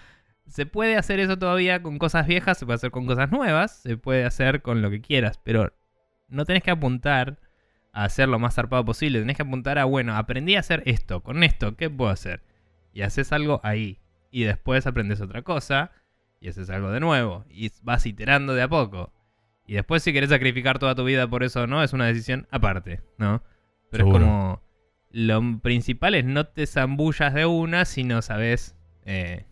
Se 0.47 0.67
puede 0.67 0.97
hacer 0.97 1.21
eso 1.21 1.39
todavía 1.39 1.83
con 1.83 1.99
cosas 1.99 2.27
viejas, 2.27 2.59
se 2.59 2.67
puede 2.67 2.75
hacer 2.75 2.91
con 2.91 3.07
cosas 3.07 3.31
nuevas, 3.31 3.81
se 3.81 3.97
puede 3.97 4.25
hacer 4.25 4.61
con 4.61 4.83
lo 4.83 4.91
que 4.91 5.01
quieras, 5.01 5.39
pero 5.43 5.73
no 6.29 6.45
tenés 6.45 6.63
que 6.63 6.73
apuntar 6.73 7.39
a 7.93 8.05
hacer 8.05 8.29
lo 8.29 8.39
más 8.39 8.57
zarpado 8.57 8.85
posible. 8.85 9.21
Tenés 9.21 9.37
que 9.37 9.45
apuntar 9.45 9.79
a, 9.79 9.85
bueno, 9.85 10.15
aprendí 10.15 10.57
a 10.57 10.61
hacer 10.61 10.83
esto, 10.85 11.23
con 11.23 11.43
esto, 11.43 11.77
¿qué 11.77 11.89
puedo 11.89 12.11
hacer? 12.11 12.43
Y 12.93 13.01
haces 13.01 13.33
algo 13.33 13.61
ahí. 13.63 14.01
Y 14.31 14.43
después 14.43 14.87
aprendes 14.87 15.23
otra 15.23 15.41
cosa 15.41 15.93
y 16.41 16.49
haces 16.49 16.69
algo 16.69 16.91
de 16.91 17.01
nuevo. 17.01 17.47
Y 17.49 17.71
vas 17.83 18.05
iterando 18.05 18.53
de 18.53 18.63
a 18.63 18.69
poco. 18.69 19.13
Y 19.67 19.75
después 19.75 20.03
si 20.03 20.13
querés 20.13 20.31
sacrificar 20.31 20.79
toda 20.79 20.95
tu 20.95 21.05
vida 21.05 21.29
por 21.29 21.43
eso 21.45 21.63
o 21.63 21.67
no, 21.67 21.83
es 21.83 21.93
una 21.93 22.07
decisión 22.07 22.47
aparte, 22.51 23.01
¿no? 23.19 23.43
Pero 23.91 24.05
Seguro. 24.07 24.19
es 24.19 24.25
como... 24.25 24.63
Lo 25.11 25.59
principal 25.61 26.15
es 26.15 26.25
no 26.25 26.47
te 26.47 26.67
zambullas 26.67 27.35
de 27.35 27.45
una 27.47 27.85
si 27.85 28.03
no 28.03 28.23
sabes 28.23 28.75
eh, 29.05 29.45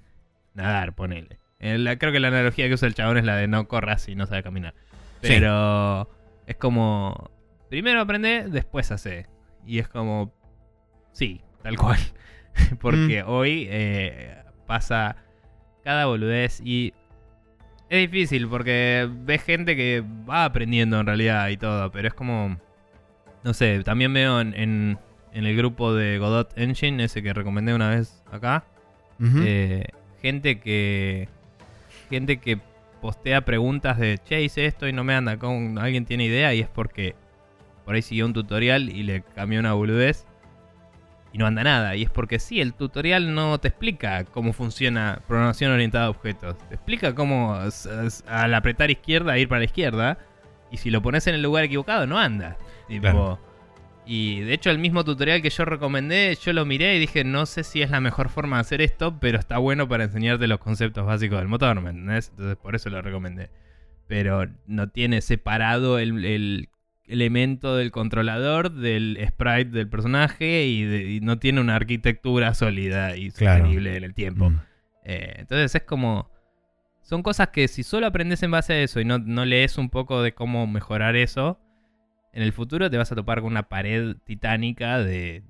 nadar, 0.54 0.94
ponele. 0.94 1.38
Eh, 1.58 1.76
la- 1.76 1.98
creo 1.98 2.12
que 2.12 2.20
la 2.20 2.28
analogía 2.28 2.66
que 2.66 2.74
usa 2.74 2.88
el 2.88 2.94
chabón 2.94 3.18
es 3.18 3.24
la 3.24 3.36
de 3.36 3.46
no 3.46 3.68
corras 3.68 4.02
si 4.02 4.14
no 4.14 4.26
sabes 4.26 4.42
caminar. 4.42 4.74
Sí. 5.22 5.28
Pero 5.28 6.08
es 6.46 6.56
como... 6.56 7.30
Primero 7.68 8.00
aprende, 8.00 8.46
después 8.48 8.90
hace. 8.90 9.26
Y 9.66 9.78
es 9.78 9.88
como... 9.88 10.32
Sí, 11.12 11.42
tal 11.62 11.76
cual. 11.76 11.98
Porque 12.80 13.22
hoy 13.22 13.66
eh, 13.70 14.42
pasa 14.66 15.16
cada 15.84 16.06
boludez 16.06 16.60
y... 16.64 16.94
Es 17.90 17.98
difícil 18.10 18.48
porque 18.48 19.06
ves 19.10 19.42
gente 19.42 19.76
que 19.76 20.02
va 20.28 20.44
aprendiendo 20.46 20.98
en 21.00 21.06
realidad 21.06 21.48
y 21.48 21.56
todo, 21.58 21.90
pero 21.90 22.08
es 22.08 22.14
como... 22.14 22.56
no 23.44 23.52
sé, 23.52 23.82
también 23.82 24.12
veo 24.14 24.40
en, 24.40 24.54
en- 24.54 24.98
en 25.32 25.46
el 25.46 25.56
grupo 25.56 25.94
de 25.94 26.18
Godot 26.18 26.52
Engine, 26.56 27.04
ese 27.04 27.22
que 27.22 27.32
recomendé 27.32 27.72
una 27.74 27.90
vez 27.90 28.22
acá, 28.32 28.64
eh, 29.44 29.84
gente 30.22 30.58
que 30.60 31.28
gente 32.08 32.38
que 32.38 32.58
postea 33.00 33.44
preguntas 33.44 33.98
de 33.98 34.18
che 34.24 34.42
hice 34.42 34.66
esto 34.66 34.88
y 34.88 34.92
no 34.92 35.04
me 35.04 35.14
anda 35.14 35.36
con 35.38 35.78
alguien 35.78 36.04
tiene 36.04 36.24
idea 36.24 36.52
y 36.54 36.60
es 36.60 36.68
porque 36.68 37.14
por 37.84 37.94
ahí 37.94 38.02
siguió 38.02 38.26
un 38.26 38.32
tutorial 38.32 38.88
y 38.88 39.02
le 39.04 39.22
cambió 39.34 39.60
una 39.60 39.72
boludez 39.74 40.26
y 41.32 41.38
no 41.38 41.46
anda 41.46 41.62
nada 41.64 41.96
y 41.96 42.02
es 42.02 42.10
porque 42.10 42.38
sí 42.38 42.60
el 42.60 42.74
tutorial 42.74 43.34
no 43.34 43.58
te 43.58 43.68
explica 43.68 44.24
cómo 44.24 44.52
funciona 44.52 45.20
programación 45.28 45.70
orientada 45.72 46.06
a 46.06 46.10
objetos 46.10 46.56
te 46.68 46.74
explica 46.74 47.14
cómo 47.14 47.56
al 48.26 48.54
apretar 48.54 48.90
izquierda 48.90 49.38
ir 49.38 49.48
para 49.48 49.60
la 49.60 49.64
izquierda 49.66 50.18
y 50.72 50.78
si 50.78 50.90
lo 50.90 51.02
pones 51.02 51.26
en 51.26 51.34
el 51.34 51.42
lugar 51.42 51.64
equivocado 51.64 52.06
no 52.06 52.18
anda 52.18 52.56
Claro. 53.00 53.38
y 54.06 54.40
de 54.40 54.54
hecho 54.54 54.70
el 54.70 54.78
mismo 54.80 55.04
tutorial 55.04 55.40
que 55.42 55.50
yo 55.50 55.64
recomendé, 55.64 56.36
yo 56.42 56.52
lo 56.52 56.64
miré 56.64 56.96
y 56.96 56.98
dije, 56.98 57.22
no 57.22 57.46
sé 57.46 57.62
si 57.62 57.82
es 57.82 57.90
la 57.90 58.00
mejor 58.00 58.28
forma 58.28 58.56
de 58.56 58.62
hacer 58.62 58.80
esto, 58.80 59.18
pero 59.20 59.38
está 59.38 59.58
bueno 59.58 59.88
para 59.88 60.02
enseñarte 60.04 60.48
los 60.48 60.58
conceptos 60.58 61.06
básicos 61.06 61.38
del 61.38 61.46
motor, 61.46 61.80
¿me 61.80 61.90
entendés? 61.90 62.30
Entonces 62.30 62.56
por 62.56 62.74
eso 62.74 62.90
lo 62.90 63.00
recomendé. 63.02 63.50
Pero 64.08 64.48
no 64.66 64.88
tiene 64.88 65.20
separado 65.20 66.00
el, 66.00 66.24
el 66.24 66.68
elemento 67.10 67.76
del 67.76 67.90
controlador 67.90 68.70
del 68.72 69.18
sprite 69.28 69.70
del 69.70 69.88
personaje 69.88 70.64
y, 70.66 70.84
de- 70.84 71.10
y 71.12 71.20
no 71.20 71.38
tiene 71.38 71.60
una 71.60 71.76
arquitectura 71.76 72.54
sólida 72.54 73.16
y 73.16 73.30
Claro. 73.30 73.58
sostenible 73.64 73.96
en 73.96 74.04
el 74.04 74.14
tiempo. 74.14 74.50
Mm. 74.50 74.60
Eh, 75.04 75.34
entonces 75.38 75.74
es 75.74 75.82
como... 75.82 76.30
Son 77.02 77.22
cosas 77.22 77.48
que 77.48 77.66
si 77.66 77.82
solo 77.82 78.06
aprendes 78.06 78.42
en 78.44 78.52
base 78.52 78.72
a 78.74 78.82
eso 78.82 79.00
y 79.00 79.04
no, 79.04 79.18
no 79.18 79.44
lees 79.44 79.78
un 79.78 79.90
poco 79.90 80.22
de 80.22 80.32
cómo 80.32 80.66
mejorar 80.68 81.16
eso, 81.16 81.58
en 82.32 82.42
el 82.44 82.52
futuro 82.52 82.88
te 82.88 82.96
vas 82.98 83.10
a 83.10 83.16
topar 83.16 83.40
con 83.40 83.50
una 83.50 83.68
pared 83.68 84.14
titánica 84.24 84.98
de, 84.98 85.42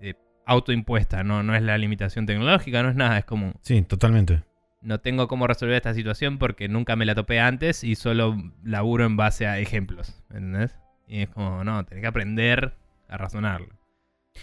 de 0.00 0.16
autoimpuesta. 0.46 1.24
No, 1.24 1.42
no 1.42 1.54
es 1.54 1.62
la 1.62 1.76
limitación 1.76 2.24
tecnológica, 2.24 2.82
no 2.82 2.88
es 2.88 2.94
nada. 2.96 3.18
Es 3.18 3.24
como, 3.26 3.52
Sí, 3.60 3.82
totalmente. 3.82 4.42
No 4.82 5.00
tengo 5.00 5.28
cómo 5.28 5.46
resolver 5.46 5.76
esta 5.76 5.94
situación 5.94 6.38
porque 6.38 6.68
nunca 6.68 6.96
me 6.96 7.06
la 7.06 7.14
topé 7.14 7.40
antes 7.40 7.84
y 7.84 7.94
solo 7.94 8.36
laburo 8.64 9.04
en 9.04 9.16
base 9.16 9.46
a 9.46 9.58
ejemplos. 9.58 10.22
¿Entendés? 10.28 10.78
Y 11.06 11.22
es 11.22 11.28
como, 11.30 11.64
no, 11.64 11.84
tenés 11.84 12.02
que 12.02 12.08
aprender 12.08 12.74
a 13.08 13.16
razonarlo. 13.16 13.81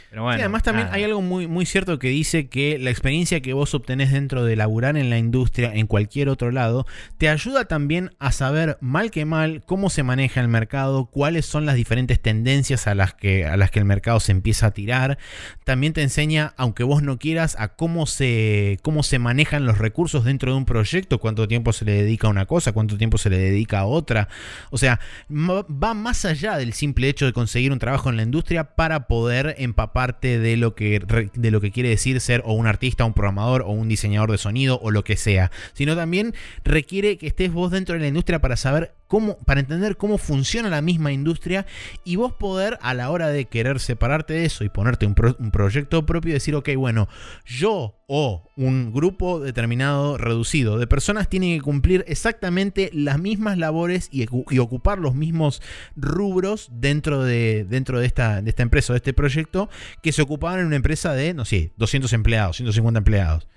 Pero 0.10 0.24
bueno. 0.24 0.38
Sí, 0.38 0.41
además 0.41 0.64
también 0.64 0.88
nada. 0.88 0.98
hay 0.98 1.03
algo 1.03 1.22
muy, 1.22 1.48
muy 1.48 1.66
cierto 1.66 1.99
que 1.99 2.10
dice 2.10 2.48
que 2.48 2.80
la 2.80 2.90
experiencia 2.90 3.41
que 3.41 3.53
vos 3.53 3.74
obtenés 3.76 4.11
dentro 4.11 4.44
de 4.44 4.56
laburar 4.56 4.98
en 4.98 5.10
la 5.10 5.18
industria, 5.18 5.72
en 5.74 5.88
cualquier 5.88 6.30
otro 6.30 6.52
lado, 6.52 6.88
te 7.18 7.30
ayuda 7.30 7.66
también 7.66 8.11
a 8.20 8.32
saber 8.32 8.78
mal 8.82 9.11
que 9.11 9.26
mal 9.26 9.64
cómo 9.66 9.90
se 9.90 10.03
maneja 10.03 10.41
el 10.41 10.48
mercado, 10.48 11.06
cuáles 11.06 11.45
son 11.45 11.66
las 11.66 11.76
diferentes 11.76 12.20
tendencias 12.20 12.88
a 12.88 12.95
las 12.95 13.14
que, 13.14 13.45
a 13.45 13.56
las 13.57 13.72
que 13.72 13.80
el 13.80 13.86
mercado 13.86 14.20
se 14.20 14.32
empieza 14.32 14.68
a 14.68 14.72
tirar. 14.72 15.20
También 15.64 15.94
te 15.94 16.02
enseña, 16.02 16.53
aunque 16.57 16.84
vos 16.84 17.03
no 17.03 17.20
quieras, 17.20 17.56
a 17.60 17.70
cómo 17.76 18.06
se, 18.07 18.80
cómo 18.82 19.03
se 19.03 19.20
manejan 19.20 19.66
los 19.66 19.78
recursos 19.78 20.26
dentro 20.26 20.52
de 20.52 20.57
un 20.57 20.66
proyecto, 20.66 21.20
cuánto 21.20 21.48
tiempo 21.48 21.72
se 21.72 21.86
le 21.86 21.94
dedica 21.94 22.28
a 22.28 22.32
una 22.32 22.45
cosa, 22.45 22.72
cuánto 22.72 22.98
tiempo 22.98 23.18
se 23.18 23.30
le 23.30 23.38
dedica 23.38 23.80
a 23.80 23.86
otra. 23.86 24.28
O 24.72 24.78
sea, 24.78 24.99
va 25.30 25.94
más 25.94 26.26
allá 26.26 26.57
del 26.57 26.74
simple 26.74 27.10
hecho 27.10 27.26
de 27.26 27.34
conseguir 27.34 27.72
un 27.72 27.80
trabajo 27.80 28.10
en 28.10 28.18
la 28.18 28.24
industria 28.24 28.76
para 28.76 29.07
poder 29.07 29.56
empaparte 29.80 30.39
de 30.39 30.57
lo 30.57 30.76
que, 30.76 30.99
de 31.34 31.51
lo 31.51 31.61
que 31.61 31.72
quiere 31.72 31.89
decir 31.89 32.19
ser 32.19 32.41
o 32.45 32.53
un 32.53 32.68
artista, 32.68 33.06
un 33.06 33.14
programador 33.14 33.61
o 33.61 33.69
un 33.69 33.88
diseñador 33.88 34.31
de 34.31 34.38
sonido 34.38 34.80
o 34.81 34.91
lo 34.91 35.03
que 35.06 35.15
sea, 35.15 35.51
sino 35.73 35.95
también 35.95 36.34
requiere 36.65 37.18
que 37.18 37.27
estés 37.27 37.53
vos 37.53 37.72
dentro 37.72 37.95
de 37.95 38.01
la 38.01 38.07
industria 38.07 38.39
para 38.39 38.57
saber 38.57 38.93
cómo, 39.10 39.38
para 39.40 39.60
entender 39.60 39.98
cómo 39.98 40.18
funciona 40.18 40.69
la 40.69 40.81
misma 40.81 41.11
industria 41.11 41.65
y 42.06 42.15
vos 42.15 42.34
poder 42.34 42.80
a 42.81 42.94
la 42.94 43.10
hora 43.10 43.27
de 43.27 43.45
querer 43.45 43.81
separarte 43.81 44.36
de 44.36 44.45
eso 44.45 44.64
y 44.64 44.69
ponerte 44.69 45.06
un, 45.06 45.15
un 45.40 45.52
proyecto 45.52 46.06
propio 46.06 46.34
decir, 46.34 46.56
ok, 46.56 46.69
bueno, 46.77 47.10
yo 47.45 47.99
o 48.11 48.49
un 48.56 48.91
grupo 48.91 49.40
determinado 49.40 50.18
reducido 50.18 50.80
de 50.80 50.88
personas 50.88 51.30
tienen 51.30 51.56
que 51.56 51.61
cumplir 51.64 52.03
exactamente 52.07 52.90
las 52.91 53.19
mismas 53.19 53.57
labores 53.60 54.10
y, 54.11 54.27
ocupar 54.60 54.98
los 54.98 55.14
mismos 55.14 55.61
rubros 55.95 56.69
dentro 56.72 57.23
de, 57.23 57.65
dentro 57.69 57.99
de, 57.99 58.07
esta, 58.07 58.40
empresa 58.40 58.94
o 58.94 58.95
de 58.95 58.98
este 58.98 59.14
proyecto 59.14 59.69
que 60.02 60.11
se 60.11 60.23
ocupaban 60.23 60.60
en 60.60 60.65
una 60.65 60.76
empresa 60.76 61.14
de, 61.14 61.36
no 61.36 61.45
sé, 61.45 61.72
200 61.77 62.11
empleados, 62.14 62.57
150 62.57 62.98
empleados. 62.98 63.48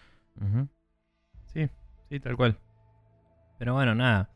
Sí, 1.55 1.69
sí, 2.11 2.21
tal 2.21 2.37
cual. 2.37 2.59
Pero 3.59 3.73
bueno, 3.73 3.95
nada. 3.95 4.29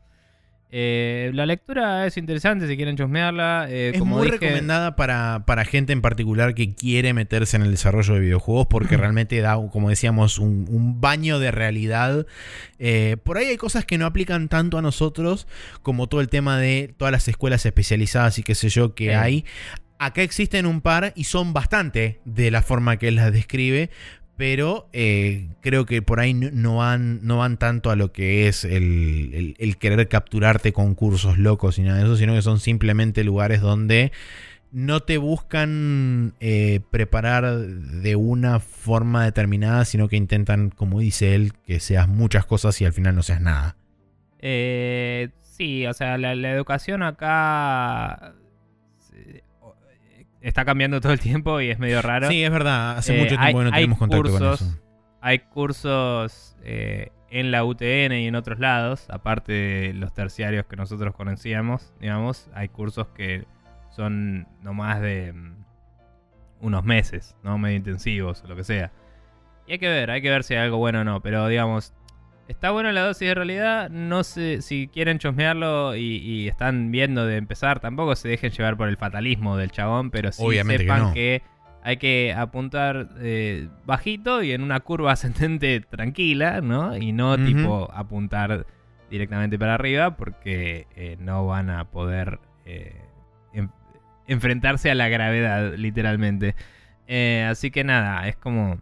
Eh, 0.69 1.31
la 1.33 1.45
lectura 1.45 2.05
es 2.07 2.17
interesante 2.17 2.67
si 2.67 2.75
quieren 2.75 2.97
chusmearla. 2.97 3.67
eh, 3.69 3.91
es 3.93 3.99
como 3.99 4.17
muy 4.17 4.25
dije- 4.27 4.37
recomendada 4.39 4.95
para, 4.97 5.43
para 5.45 5.63
gente 5.63 5.93
en 5.93 6.01
particular 6.01 6.53
que 6.55 6.75
quiere 6.75 7.13
meterse 7.13 7.55
en 7.55 7.63
el 7.63 7.71
desarrollo 7.71 8.15
de 8.15 8.19
videojuegos 8.19 8.67
porque 8.69 8.97
realmente 8.97 9.39
da, 9.39 9.55
como 9.71 9.89
decíamos, 9.89 10.39
un, 10.39 10.65
un 10.69 10.99
baño 10.99 11.39
de 11.39 11.51
realidad. 11.51 12.25
Eh, 12.79 13.15
por 13.23 13.37
ahí 13.37 13.45
hay 13.47 13.57
cosas 13.57 13.85
que 13.85 13.97
no 13.97 14.05
aplican 14.05 14.49
tanto 14.49 14.77
a 14.77 14.81
nosotros 14.81 15.47
como 15.83 16.07
todo 16.07 16.19
el 16.19 16.27
tema 16.27 16.57
de 16.59 16.93
todas 16.97 17.13
las 17.13 17.27
escuelas 17.29 17.65
especializadas 17.65 18.37
y 18.37 18.43
qué 18.43 18.53
sé 18.53 18.67
yo 18.69 18.93
que 18.93 19.15
hay. 19.15 19.45
Acá 19.99 20.21
existen 20.21 20.65
un 20.65 20.81
par 20.81 21.13
y 21.15 21.23
son 21.23 21.53
bastante 21.53 22.19
de 22.25 22.51
la 22.51 22.61
forma 22.61 22.97
que 22.97 23.07
él 23.07 23.15
las 23.15 23.31
describe. 23.31 23.89
Pero 24.37 24.87
eh, 24.93 25.49
creo 25.61 25.85
que 25.85 26.01
por 26.03 26.19
ahí 26.19 26.33
no- 26.33 26.77
van, 26.77 27.25
no 27.25 27.37
van 27.37 27.57
tanto 27.57 27.89
a 27.89 27.95
lo 27.95 28.11
que 28.11 28.47
es 28.47 28.63
el, 28.63 29.55
el- 29.57 29.77
querer 29.77 30.07
capturarte 30.07 30.73
con 30.73 30.93
cursos 30.93 31.39
locos 31.39 31.79
y 31.79 31.81
nada 31.81 31.97
de 31.97 32.03
eso, 32.05 32.15
sino 32.17 32.33
que 32.35 32.43
son 32.43 32.59
simplemente 32.59 33.23
lugares 33.23 33.61
donde 33.61 34.11
no 34.71 34.99
te 34.99 35.17
buscan 35.17 36.33
eh, 36.39 36.81
preparar 36.91 37.57
de 37.57 38.15
una 38.15 38.59
forma 38.59 39.23
determinada, 39.25 39.85
sino 39.85 40.07
que 40.07 40.17
intentan, 40.17 40.69
como 40.69 40.99
dice 40.99 41.33
él, 41.33 41.53
que 41.65 41.79
seas 41.79 42.07
muchas 42.07 42.45
cosas 42.45 42.79
y 42.81 42.85
al 42.85 42.93
final 42.93 43.15
no 43.15 43.23
seas 43.23 43.41
nada. 43.41 43.75
Eh, 44.39 45.29
sí, 45.41 45.87
o 45.87 45.93
sea, 45.93 46.17
la, 46.17 46.33
educación 46.33 47.01
acá 47.01 48.35
está 50.41 50.65
cambiando 50.65 51.01
todo 51.01 51.13
el 51.13 51.19
tiempo 51.19 51.59
y 51.61 51.69
es 51.69 51.79
medio 51.79 52.01
raro. 52.01 52.29
Sí, 52.29 52.43
es 52.43 52.51
verdad, 52.51 52.97
hace 52.97 53.15
Eh, 53.15 53.19
mucho 53.19 53.29
tiempo 53.37 53.45
hay- 53.45 53.53
que 53.53 53.63
no 53.63 53.71
tenemos 53.71 53.97
contacto 53.97 54.23
cursos, 54.29 54.59
con 54.59 54.67
eso. 54.69 54.81
Hay 55.21 55.39
cursos 55.39 56.55
eh, 56.63 57.11
en 57.29 57.51
la 57.51 57.63
UTN 57.65 58.13
y 58.21 58.27
en 58.27 58.35
otros 58.35 58.59
lados, 58.59 59.07
aparte 59.09 59.51
de 59.51 59.93
los 59.93 60.13
terciarios 60.13 60.65
que 60.65 60.75
nosotros 60.75 61.13
conocíamos, 61.15 61.93
digamos, 61.99 62.49
hay 62.53 62.69
cursos 62.69 63.07
que 63.09 63.45
son 63.89 64.47
no 64.61 64.73
más 64.73 65.01
de 65.01 65.33
mm, 65.33 65.55
unos 66.61 66.83
meses, 66.83 67.35
¿no? 67.43 67.57
Medio 67.57 67.77
intensivos 67.77 68.43
o 68.43 68.47
lo 68.47 68.55
que 68.55 68.63
sea. 68.63 68.91
Y 69.65 69.73
hay 69.73 69.79
que 69.79 69.89
ver, 69.89 70.09
hay 70.11 70.21
que 70.21 70.29
ver 70.29 70.43
si 70.43 70.53
hay 70.53 70.61
algo 70.65 70.77
bueno 70.77 71.01
o 71.01 71.03
no, 71.03 71.21
pero 71.21 71.47
digamos, 71.47 71.93
está 72.47 72.71
bueno 72.71 72.91
la 72.91 73.01
dosis 73.05 73.27
de 73.27 73.35
realidad, 73.35 73.89
no 73.89 74.23
sé 74.23 74.61
si 74.61 74.87
quieren 74.87 75.19
chusmearlo 75.19 75.95
y, 75.95 76.17
y 76.17 76.47
están 76.47 76.91
viendo 76.91 77.25
de 77.25 77.37
empezar, 77.37 77.79
tampoco 77.79 78.15
se 78.15 78.27
dejen 78.29 78.51
llevar 78.51 78.77
por 78.77 78.87
el 78.89 78.97
fatalismo 78.97 79.57
del 79.57 79.71
chabón, 79.71 80.11
pero 80.11 80.31
sí 80.31 80.43
Obviamente 80.45 80.83
que 80.83 80.89
sepan 80.89 81.01
no. 81.09 81.13
que 81.13 81.41
hay 81.83 81.97
que 81.97 82.33
apuntar 82.35 83.09
eh, 83.19 83.69
bajito 83.85 84.43
y 84.43 84.51
en 84.51 84.61
una 84.61 84.79
curva 84.81 85.11
ascendente 85.13 85.79
tranquila, 85.81 86.61
¿no? 86.61 86.95
Y 86.97 87.11
no 87.13 87.37
tipo 87.37 87.89
apuntar 87.93 88.65
directamente 89.09 89.57
para 89.57 89.75
arriba 89.75 90.17
porque 90.17 90.87
eh, 90.95 91.15
no 91.19 91.45
van 91.47 91.69
a 91.69 91.85
poder 91.85 92.39
eh, 92.65 92.93
en- 93.53 93.71
enfrentarse 94.27 94.91
a 94.91 94.95
la 94.95 95.07
gravedad, 95.07 95.73
literalmente. 95.75 96.55
Así 97.49 97.71
que 97.71 97.85
nada, 97.85 98.27
es 98.27 98.35
como 98.35 98.81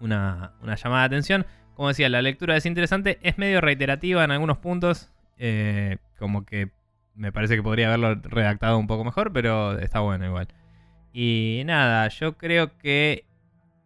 una, 0.00 0.52
una 0.62 0.74
llamada 0.74 1.02
de 1.02 1.06
atención. 1.06 1.46
Como 1.76 1.88
decía, 1.88 2.08
la 2.08 2.22
lectura 2.22 2.56
es 2.56 2.64
interesante, 2.64 3.18
es 3.20 3.36
medio 3.36 3.60
reiterativa 3.60 4.24
en 4.24 4.30
algunos 4.30 4.56
puntos, 4.56 5.12
eh, 5.36 5.98
como 6.18 6.46
que 6.46 6.70
me 7.14 7.32
parece 7.32 7.54
que 7.54 7.62
podría 7.62 7.88
haberlo 7.88 8.14
redactado 8.14 8.78
un 8.78 8.86
poco 8.86 9.04
mejor, 9.04 9.30
pero 9.30 9.78
está 9.78 10.00
bueno 10.00 10.24
igual. 10.24 10.48
Y 11.12 11.62
nada, 11.66 12.08
yo 12.08 12.38
creo 12.38 12.78
que 12.78 13.26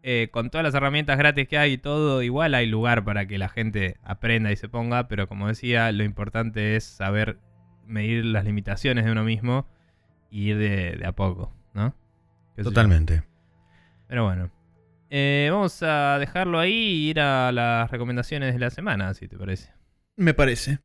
eh, 0.05 0.29
con 0.31 0.51
todas 0.51 0.65
las 0.65 0.75
herramientas 0.75 1.19
gratis 1.19 1.49
que 1.49 1.59
hay 1.59 1.73
y 1.73 1.79
todo, 1.79 2.23
igual 2.23 2.55
hay 2.55 2.67
lugar 2.67 3.05
para 3.05 3.27
que 3.27 3.39
la 3.39 3.49
gente 3.49 3.97
aprenda 4.05 4.53
y 4.53 4.57
se 4.57 4.69
ponga, 4.69 5.09
pero 5.09 5.27
como 5.27 5.49
decía, 5.49 5.91
lo 5.91 6.05
importante 6.05 6.77
es 6.77 6.85
saber 6.85 7.39
medir 7.87 8.25
las 8.25 8.45
limitaciones 8.45 9.05
de 9.05 9.11
uno 9.11 9.25
mismo 9.25 9.67
y 10.31 10.51
ir 10.51 10.59
de, 10.59 10.97
de 10.97 11.07
a 11.07 11.12
poco, 11.12 11.53
¿no? 11.75 11.93
Yo. 12.57 12.62
Totalmente. 12.62 13.25
Pero 14.07 14.25
bueno. 14.25 14.60
Eh, 15.11 15.49
vamos 15.51 15.82
a 15.82 16.19
dejarlo 16.19 16.59
ahí 16.59 16.73
y 16.73 17.11
ir 17.11 17.20
a 17.20 17.51
las 17.51 17.91
recomendaciones 17.91 18.55
de 18.55 18.61
la 18.61 18.70
semana, 18.70 19.12
si 19.15 19.27
te 19.28 19.37
parece. 19.37 19.73
Me 20.16 20.35
parece. 20.35 20.78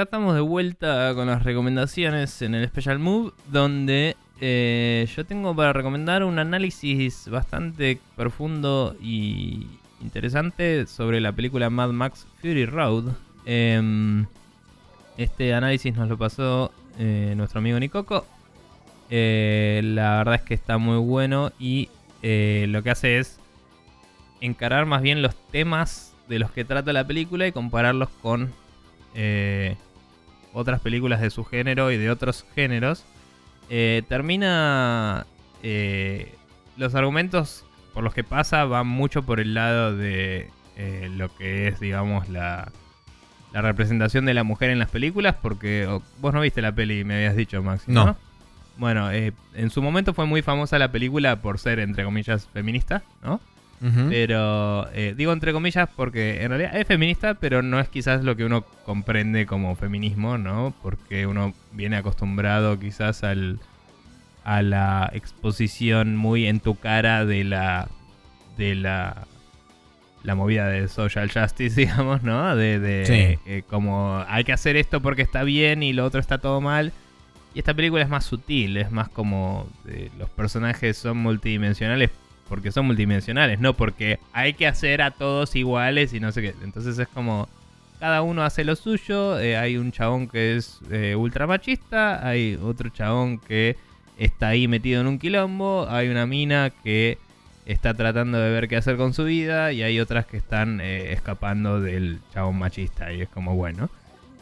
Acá 0.00 0.04
estamos 0.04 0.34
de 0.34 0.40
vuelta 0.40 1.14
con 1.14 1.26
las 1.26 1.42
recomendaciones 1.42 2.40
en 2.40 2.54
el 2.54 2.66
Special 2.66 2.98
Move, 2.98 3.32
donde 3.48 4.16
eh, 4.40 5.06
yo 5.14 5.26
tengo 5.26 5.54
para 5.54 5.74
recomendar 5.74 6.24
un 6.24 6.38
análisis 6.38 7.28
bastante 7.28 8.00
profundo 8.16 8.96
y 9.02 9.66
interesante 10.00 10.86
sobre 10.86 11.20
la 11.20 11.32
película 11.32 11.68
Mad 11.68 11.90
Max 11.90 12.26
Fury 12.40 12.64
Road. 12.64 13.12
Em, 13.44 14.24
este 15.18 15.52
análisis 15.52 15.94
nos 15.94 16.08
lo 16.08 16.16
pasó 16.16 16.72
eh, 16.98 17.34
nuestro 17.36 17.58
amigo 17.58 17.78
Nicoco. 17.78 18.24
Eh, 19.10 19.82
la 19.84 20.16
verdad 20.16 20.36
es 20.36 20.42
que 20.42 20.54
está 20.54 20.78
muy 20.78 20.96
bueno 20.96 21.52
y 21.58 21.90
lo 22.22 22.82
que 22.82 22.90
hace 22.90 23.18
es 23.18 23.38
encarar 24.40 24.86
más 24.86 25.02
bien 25.02 25.20
los 25.20 25.34
temas 25.50 26.14
de 26.26 26.38
los 26.38 26.50
que 26.52 26.64
trata 26.64 26.94
la 26.94 27.06
película 27.06 27.46
y 27.46 27.52
compararlos 27.52 28.08
con 28.22 28.50
otras 30.52 30.80
películas 30.80 31.20
de 31.20 31.30
su 31.30 31.44
género 31.44 31.90
y 31.90 31.96
de 31.96 32.10
otros 32.10 32.44
géneros. 32.54 33.04
Eh, 33.68 34.02
termina... 34.08 35.26
eh, 35.62 36.34
los 36.76 36.94
argumentos 36.94 37.64
por 37.92 38.02
los 38.04 38.14
que 38.14 38.24
pasa 38.24 38.64
van 38.64 38.86
mucho 38.86 39.22
por 39.24 39.38
el 39.40 39.52
lado 39.54 39.96
de 39.96 40.48
eh, 40.76 41.10
lo 41.14 41.28
que 41.36 41.68
es, 41.68 41.78
digamos, 41.80 42.28
la, 42.30 42.70
la 43.52 43.60
representación 43.62 44.24
de 44.24 44.32
la 44.34 44.44
mujer 44.44 44.70
en 44.70 44.78
las 44.78 44.88
películas, 44.90 45.36
porque 45.42 45.86
o- 45.86 46.02
vos 46.20 46.32
no 46.32 46.40
viste 46.40 46.62
la 46.62 46.72
peli, 46.72 47.04
me 47.04 47.16
habías 47.16 47.36
dicho, 47.36 47.62
Maxi. 47.62 47.90
No. 47.92 48.06
No. 48.06 48.16
Bueno, 48.78 49.10
eh, 49.10 49.32
en 49.54 49.68
su 49.70 49.82
momento 49.82 50.14
fue 50.14 50.24
muy 50.24 50.40
famosa 50.40 50.78
la 50.78 50.90
película 50.90 51.42
por 51.42 51.58
ser, 51.58 51.80
entre 51.80 52.04
comillas, 52.04 52.46
feminista, 52.52 53.02
¿no? 53.22 53.40
Pero 54.10 54.90
eh, 54.92 55.14
digo 55.16 55.32
entre 55.32 55.52
comillas 55.52 55.88
porque 55.96 56.42
en 56.42 56.50
realidad 56.50 56.76
es 56.76 56.86
feminista, 56.86 57.34
pero 57.34 57.62
no 57.62 57.80
es 57.80 57.88
quizás 57.88 58.22
lo 58.24 58.36
que 58.36 58.44
uno 58.44 58.62
comprende 58.84 59.46
como 59.46 59.74
feminismo, 59.76 60.36
¿no? 60.36 60.74
Porque 60.82 61.26
uno 61.26 61.54
viene 61.72 61.96
acostumbrado 61.96 62.78
quizás 62.78 63.24
al, 63.24 63.58
a 64.44 64.60
la 64.62 65.10
exposición 65.14 66.16
muy 66.16 66.46
en 66.46 66.60
tu 66.60 66.74
cara 66.74 67.24
de 67.24 67.44
la 67.44 67.88
de 68.58 68.74
la 68.74 69.26
la 70.22 70.34
movida 70.34 70.66
de 70.68 70.86
social 70.88 71.30
justice, 71.32 71.74
digamos, 71.80 72.22
¿no? 72.22 72.54
De, 72.54 72.78
de 72.78 73.06
Sí. 73.06 73.50
eh, 73.50 73.62
como 73.66 74.22
hay 74.28 74.44
que 74.44 74.52
hacer 74.52 74.76
esto 74.76 75.00
porque 75.00 75.22
está 75.22 75.42
bien 75.44 75.82
y 75.82 75.94
lo 75.94 76.04
otro 76.04 76.20
está 76.20 76.36
todo 76.36 76.60
mal. 76.60 76.92
Y 77.54 77.58
esta 77.60 77.72
película 77.74 78.02
es 78.02 78.08
más 78.10 78.24
sutil, 78.26 78.76
es 78.76 78.90
más 78.92 79.08
como 79.08 79.66
eh, 79.88 80.10
los 80.18 80.28
personajes 80.28 80.98
son 80.98 81.16
multidimensionales 81.16 82.10
porque 82.50 82.72
son 82.72 82.86
multidimensionales, 82.86 83.60
no 83.60 83.74
porque 83.74 84.18
hay 84.32 84.54
que 84.54 84.66
hacer 84.66 85.02
a 85.02 85.12
todos 85.12 85.54
iguales 85.54 86.12
y 86.12 86.18
no 86.18 86.32
sé 86.32 86.42
qué. 86.42 86.54
Entonces 86.64 86.98
es 86.98 87.06
como 87.06 87.48
cada 88.00 88.22
uno 88.22 88.42
hace 88.42 88.64
lo 88.64 88.74
suyo. 88.74 89.38
eh, 89.38 89.56
hay 89.56 89.76
un 89.76 89.92
chabón 89.92 90.26
que 90.26 90.56
es 90.56 90.80
eh, 90.90 91.14
ultra 91.14 91.46
machista, 91.46 92.26
hay 92.26 92.58
otro 92.60 92.90
chabón 92.90 93.38
que 93.38 93.76
está 94.18 94.48
ahí 94.48 94.66
metido 94.66 95.00
en 95.00 95.06
un 95.06 95.20
quilombo, 95.20 95.86
hay 95.88 96.08
una 96.08 96.26
mina 96.26 96.70
que 96.82 97.18
está 97.66 97.94
tratando 97.94 98.38
de 98.40 98.50
ver 98.50 98.66
qué 98.66 98.76
hacer 98.76 98.96
con 98.96 99.14
su 99.14 99.24
vida 99.24 99.70
y 99.72 99.84
hay 99.84 100.00
otras 100.00 100.26
que 100.26 100.36
están 100.36 100.80
eh, 100.80 101.12
escapando 101.12 101.80
del 101.80 102.18
chabón 102.34 102.58
machista 102.58 103.12
y 103.12 103.20
es 103.20 103.28
como 103.28 103.54
bueno. 103.54 103.90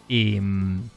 Y 0.09 0.40
mm, 0.40 0.89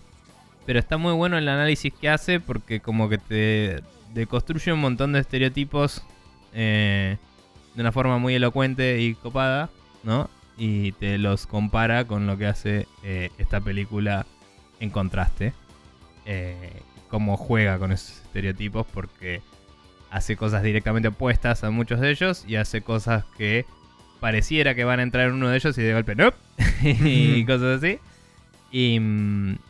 pero 0.66 0.80
está 0.80 0.96
muy 0.96 1.12
bueno 1.12 1.38
el 1.38 1.50
análisis 1.50 1.92
que 1.92 2.08
hace 2.08 2.40
porque 2.40 2.80
como 2.80 3.10
que 3.10 3.18
te 3.18 3.84
deconstruye 4.14 4.72
un 4.72 4.80
montón 4.80 5.12
de 5.12 5.20
estereotipos 5.20 6.04
eh, 6.54 7.18
de 7.76 7.82
una 7.82 7.92
forma 7.92 8.18
muy 8.18 8.36
elocuente 8.36 9.00
y 9.02 9.16
copada, 9.16 9.70
¿no? 10.04 10.30
Y 10.58 10.92
te 10.94 11.18
los 11.18 11.48
compara 11.48 12.06
con 12.06 12.28
lo 12.28 12.38
que 12.38 12.46
hace 12.48 12.88
eh, 13.04 13.30
esta 13.38 13.62
película 13.62 14.26
en 14.80 14.90
contraste. 14.90 15.54
Eh, 16.26 16.72
cómo 17.10 17.36
juega 17.36 17.78
con 17.80 17.92
esos 17.92 18.22
estereotipos 18.22 18.86
porque 18.94 19.42
hace 20.12 20.38
cosas 20.38 20.64
directamente 20.64 21.08
opuestas 21.10 21.64
a 21.64 21.72
muchos 21.72 22.00
de 22.00 22.10
ellos 22.12 22.46
y 22.48 22.56
hace 22.58 22.82
cosas 22.82 23.26
que 23.38 23.66
pareciera 24.20 24.76
que 24.76 24.84
van 24.86 25.00
a 25.00 25.04
entrar 25.04 25.28
en 25.28 25.34
uno 25.34 25.50
de 25.50 25.58
ellos 25.58 25.78
y 25.78 25.82
de 25.82 25.94
golpe 25.94 26.16
no 26.16 26.32
y 26.84 27.44
cosas 27.46 27.80
así 27.84 28.00
y, 28.72 29.00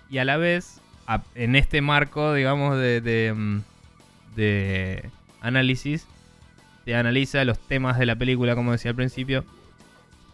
y 0.09 0.17
a 0.19 0.25
la 0.25 0.37
vez 0.37 0.81
a- 1.07 1.23
en 1.35 1.55
este 1.55 1.81
marco 1.81 2.33
digamos 2.33 2.77
de, 2.77 3.01
de, 3.01 3.33
mm, 3.33 3.61
de 4.35 5.09
análisis 5.41 6.05
te 6.85 6.95
analiza 6.95 7.43
los 7.45 7.59
temas 7.59 7.97
de 7.99 8.05
la 8.05 8.15
película 8.15 8.55
como 8.55 8.71
decía 8.71 8.91
al 8.91 8.95
principio 8.95 9.45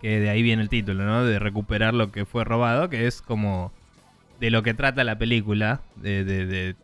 que 0.01 0.19
de 0.19 0.29
ahí 0.29 0.41
viene 0.43 0.61
el 0.61 0.69
título 0.69 1.03
no 1.05 1.23
de 1.25 1.39
recuperar 1.39 1.93
lo 1.93 2.11
que 2.11 2.25
fue 2.25 2.43
robado 2.43 2.89
que 2.89 3.07
es 3.07 3.21
como 3.21 3.71
de 4.39 4.51
lo 4.51 4.61
que 4.63 4.73
trata 4.73 5.03
la 5.03 5.17
película 5.17 5.81
de, 5.95 6.23
de- 6.23 6.45
de- 6.45 6.75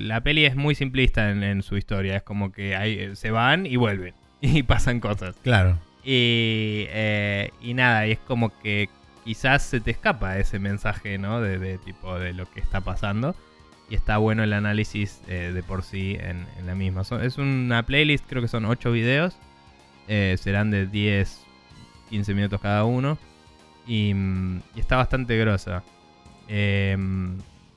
la 0.00 0.20
peli 0.22 0.44
es 0.46 0.56
muy 0.56 0.74
simplista 0.74 1.30
en, 1.30 1.42
en 1.42 1.62
su 1.62 1.76
historia 1.76 2.16
es 2.16 2.22
como 2.22 2.50
que 2.52 2.76
hay, 2.76 3.14
se 3.16 3.30
van 3.30 3.66
y 3.66 3.76
vuelven 3.76 4.14
y 4.40 4.62
pasan 4.62 5.00
cosas 5.00 5.36
Claro. 5.42 5.78
y, 6.04 6.86
eh, 6.88 7.50
y 7.60 7.74
nada, 7.74 8.06
y 8.06 8.12
es 8.12 8.18
como 8.20 8.58
que 8.60 8.88
quizás 9.24 9.62
se 9.62 9.80
te 9.80 9.90
escapa 9.92 10.38
ese 10.38 10.58
mensaje, 10.58 11.16
¿no? 11.18 11.40
De, 11.40 11.58
de 11.58 11.78
tipo 11.78 12.18
de 12.18 12.32
lo 12.32 12.50
que 12.50 12.58
está 12.58 12.80
pasando. 12.80 13.36
Y 13.92 13.94
está 13.94 14.16
bueno 14.16 14.42
el 14.42 14.54
análisis 14.54 15.20
eh, 15.28 15.50
de 15.52 15.62
por 15.62 15.82
sí 15.82 16.16
en, 16.18 16.46
la 16.64 16.74
misma. 16.74 17.02
Es 17.20 17.36
una 17.36 17.82
playlist, 17.82 18.24
creo 18.26 18.40
que 18.40 18.48
son 18.48 18.64
8 18.64 18.90
videos. 18.90 19.36
Eh, 20.08 20.36
serán 20.40 20.70
de 20.70 20.86
10, 20.86 21.44
15 22.08 22.32
minutos 22.32 22.58
cada 22.62 22.84
uno. 22.84 23.18
Y, 23.86 24.14
mm, 24.14 24.62
está 24.76 24.96
bastante 24.96 25.36
grosa. 25.36 25.82
Eh, 26.48 26.96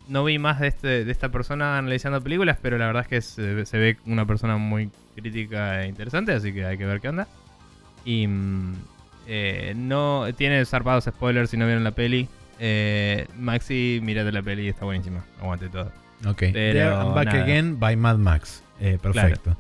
no 0.08 0.24
vi 0.24 0.40
más 0.40 0.62
de, 0.62 0.68
este, 0.68 1.04
de 1.04 1.12
esta 1.12 1.28
persona 1.28 1.78
analizando 1.78 2.22
películas, 2.22 2.60
pero 2.62 2.78
la 2.78 2.86
verdad 2.86 3.02
es 3.02 3.10
que 3.10 3.66
se, 3.66 3.78
ve 3.78 3.98
una 4.06 4.26
persona 4.26 4.56
muy 4.56 4.92
crítica 5.18 5.84
e 5.84 5.90
interesante, 5.90 6.32
así 6.32 6.54
que 6.54 6.64
hay 6.64 6.78
que 6.78 6.86
ver 6.86 7.02
qué 7.02 7.10
onda. 7.10 7.28
Y 8.06 8.26
mm, 8.26 8.74
eh, 9.28 9.74
no 9.76 10.28
tiene 10.38 10.64
zarpados 10.64 11.04
spoilers 11.04 11.50
si 11.50 11.58
no 11.58 11.66
vieron 11.66 11.84
la 11.84 11.92
peli. 11.92 12.30
Eh, 12.58 13.28
Maxi, 13.38 14.00
mírate 14.02 14.32
la 14.32 14.42
peli, 14.42 14.70
está 14.70 14.86
buenísima. 14.86 15.26
Aguante 15.42 15.68
todo. 15.68 16.05
Ok. 16.26 16.40
Pero 16.54 16.54
There 16.54 16.90
I'm 16.90 17.14
Back 17.14 17.26
nada. 17.26 17.44
Again 17.44 17.80
by 17.80 17.96
Mad 17.96 18.18
Max. 18.18 18.64
Eh, 18.80 18.98
perfecto. 19.02 19.56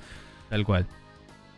Tal 0.50 0.64
cual. 0.64 0.86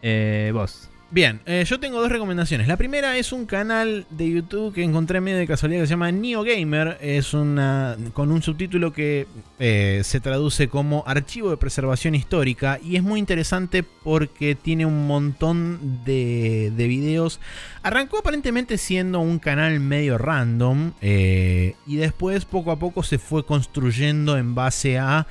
Eh, 0.02 0.52
vos. 0.54 0.90
Bien, 1.10 1.40
eh, 1.46 1.64
yo 1.66 1.80
tengo 1.80 2.02
dos 2.02 2.12
recomendaciones. 2.12 2.68
La 2.68 2.76
primera 2.76 3.18
es 3.18 3.32
un 3.32 3.46
canal 3.46 4.06
de 4.10 4.30
YouTube 4.30 4.74
que 4.74 4.84
encontré 4.84 5.22
medio 5.22 5.38
de 5.38 5.48
casualidad 5.48 5.80
que 5.80 5.88
se 5.88 5.92
llama 5.92 6.12
Neo 6.12 6.44
Gamer. 6.44 6.98
Es 7.00 7.34
una 7.34 7.96
con 8.12 8.30
un 8.30 8.42
subtítulo 8.42 8.92
que 8.92 9.26
eh, 9.58 10.02
se 10.04 10.20
traduce 10.20 10.68
como 10.68 11.06
Archivo 11.08 11.50
de 11.50 11.56
Preservación 11.56 12.14
Histórica 12.14 12.78
y 12.84 12.98
es 12.98 13.04
muy 13.04 13.22
interesante 13.22 13.84
porque 13.84 14.56
tiene 14.56 14.86
un 14.86 15.08
montón 15.08 16.04
de, 16.04 16.74
de 16.76 16.88
videos. 16.88 17.40
Arrancó 17.84 18.18
aparentemente 18.18 18.78
siendo 18.78 19.22
un 19.22 19.40
canal 19.40 19.80
medio 19.80 20.18
random 20.18 20.92
eh, 21.02 21.76
y 21.86 21.96
después 21.96 22.44
poco 22.44 22.72
a 22.72 22.80
poco 22.80 23.02
se 23.02 23.18
fue 23.18 23.46
construyendo 23.46 24.38
en 24.38 24.56
base 24.56 25.00
a 25.00 25.26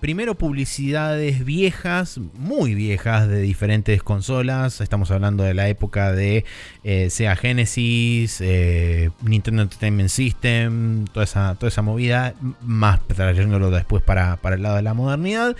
primero 0.00 0.36
publicidades 0.36 1.44
viejas, 1.44 2.18
muy 2.38 2.76
viejas 2.76 3.26
de 3.28 3.40
diferentes 3.40 4.00
consolas. 4.04 4.75
Estamos 4.80 5.10
hablando 5.10 5.44
de 5.44 5.54
la 5.54 5.68
época 5.68 6.12
de 6.12 6.44
eh, 6.84 7.10
Sega 7.10 7.36
Genesis, 7.36 8.40
eh, 8.40 9.10
Nintendo 9.22 9.62
Entertainment 9.62 10.08
System, 10.08 11.04
toda 11.06 11.24
esa, 11.24 11.54
toda 11.54 11.68
esa 11.68 11.82
movida, 11.82 12.34
más 12.62 13.00
trayéndolo 13.06 13.70
después 13.70 14.02
para, 14.02 14.36
para 14.36 14.56
el 14.56 14.62
lado 14.62 14.76
de 14.76 14.82
la 14.82 14.94
modernidad. 14.94 15.56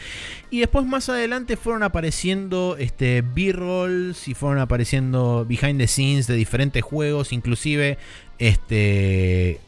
Y 0.50 0.60
después 0.60 0.86
más 0.86 1.08
adelante 1.08 1.56
fueron 1.56 1.82
apareciendo 1.82 2.76
este, 2.78 3.22
B-rolls 3.22 4.28
y 4.28 4.34
fueron 4.34 4.58
apareciendo 4.58 5.44
behind 5.48 5.78
the 5.78 5.86
scenes 5.86 6.26
de 6.26 6.34
diferentes 6.34 6.82
juegos, 6.82 7.32
inclusive 7.32 7.98
este, 8.38 9.60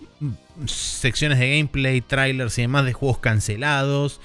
secciones 0.66 1.38
de 1.38 1.56
gameplay, 1.56 2.00
trailers 2.00 2.58
y 2.58 2.62
demás 2.62 2.84
de 2.84 2.92
juegos 2.92 3.18
cancelados. 3.18 4.20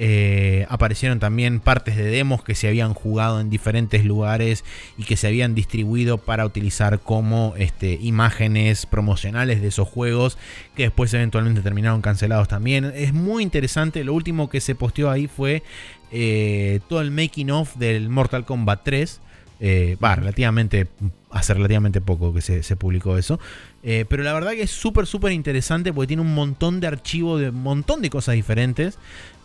Eh, 0.00 0.64
aparecieron 0.68 1.18
también 1.18 1.58
partes 1.58 1.96
de 1.96 2.04
demos 2.04 2.44
que 2.44 2.54
se 2.54 2.68
habían 2.68 2.94
jugado 2.94 3.40
en 3.40 3.50
diferentes 3.50 4.04
lugares 4.04 4.64
y 4.96 5.02
que 5.02 5.16
se 5.16 5.26
habían 5.26 5.54
distribuido 5.56 6.18
para 6.18 6.46
utilizar 6.46 7.00
como 7.00 7.54
este, 7.56 7.98
imágenes 8.00 8.86
promocionales 8.86 9.60
de 9.60 9.68
esos 9.68 9.88
juegos 9.88 10.38
que 10.76 10.84
después 10.84 11.12
eventualmente 11.14 11.62
terminaron 11.62 12.00
cancelados 12.00 12.46
también. 12.48 12.92
Es 12.94 13.12
muy 13.12 13.42
interesante, 13.42 14.04
lo 14.04 14.14
último 14.14 14.48
que 14.48 14.60
se 14.60 14.74
posteó 14.74 15.10
ahí 15.10 15.26
fue 15.26 15.62
eh, 16.10 16.80
todo 16.88 17.00
el 17.00 17.10
making 17.10 17.50
of 17.50 17.76
del 17.76 18.08
Mortal 18.08 18.44
Kombat 18.44 18.82
3. 18.84 19.20
Eh, 19.60 19.96
Va, 20.02 20.14
relativamente, 20.14 20.86
hace 21.30 21.54
relativamente 21.54 22.00
poco 22.00 22.32
que 22.32 22.40
se, 22.40 22.62
se 22.62 22.76
publicó 22.76 23.18
eso. 23.18 23.40
Eh, 23.82 24.04
pero 24.08 24.22
la 24.22 24.32
verdad 24.32 24.52
que 24.52 24.62
es 24.62 24.70
súper, 24.70 25.06
súper 25.06 25.32
interesante 25.32 25.92
porque 25.92 26.08
tiene 26.08 26.22
un 26.22 26.34
montón 26.34 26.80
de 26.80 26.86
archivos 26.86 27.40
de 27.40 27.50
un 27.50 27.62
montón 27.62 28.02
de 28.02 28.10
cosas 28.10 28.34
diferentes. 28.34 28.98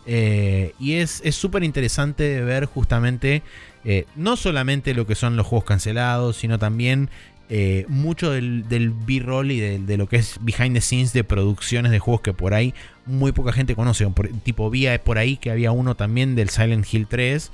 Eh, 0.06 0.72
y 0.78 0.94
es 0.94 1.22
súper 1.34 1.64
interesante 1.64 2.40
ver 2.42 2.66
justamente 2.66 3.42
eh, 3.84 4.06
no 4.16 4.36
solamente 4.36 4.94
lo 4.94 5.06
que 5.06 5.14
son 5.14 5.36
los 5.36 5.46
juegos 5.46 5.64
cancelados, 5.64 6.36
sino 6.36 6.58
también 6.58 7.10
eh, 7.50 7.84
mucho 7.88 8.30
del, 8.30 8.66
del 8.68 8.90
B-roll 8.90 9.50
y 9.50 9.60
de, 9.60 9.78
de 9.78 9.96
lo 9.96 10.08
que 10.08 10.16
es 10.16 10.38
behind 10.40 10.74
the 10.74 10.80
scenes 10.80 11.12
de 11.12 11.24
producciones 11.24 11.92
de 11.92 11.98
juegos 11.98 12.22
que 12.22 12.32
por 12.32 12.54
ahí 12.54 12.72
muy 13.06 13.32
poca 13.32 13.52
gente 13.52 13.74
conoce. 13.74 14.06
Por- 14.08 14.28
tipo, 14.42 14.70
vi 14.70 14.86
por 15.04 15.18
ahí 15.18 15.36
que 15.36 15.50
había 15.50 15.70
uno 15.72 15.94
también 15.94 16.34
del 16.34 16.48
Silent 16.48 16.86
Hill 16.92 17.06
3. 17.06 17.50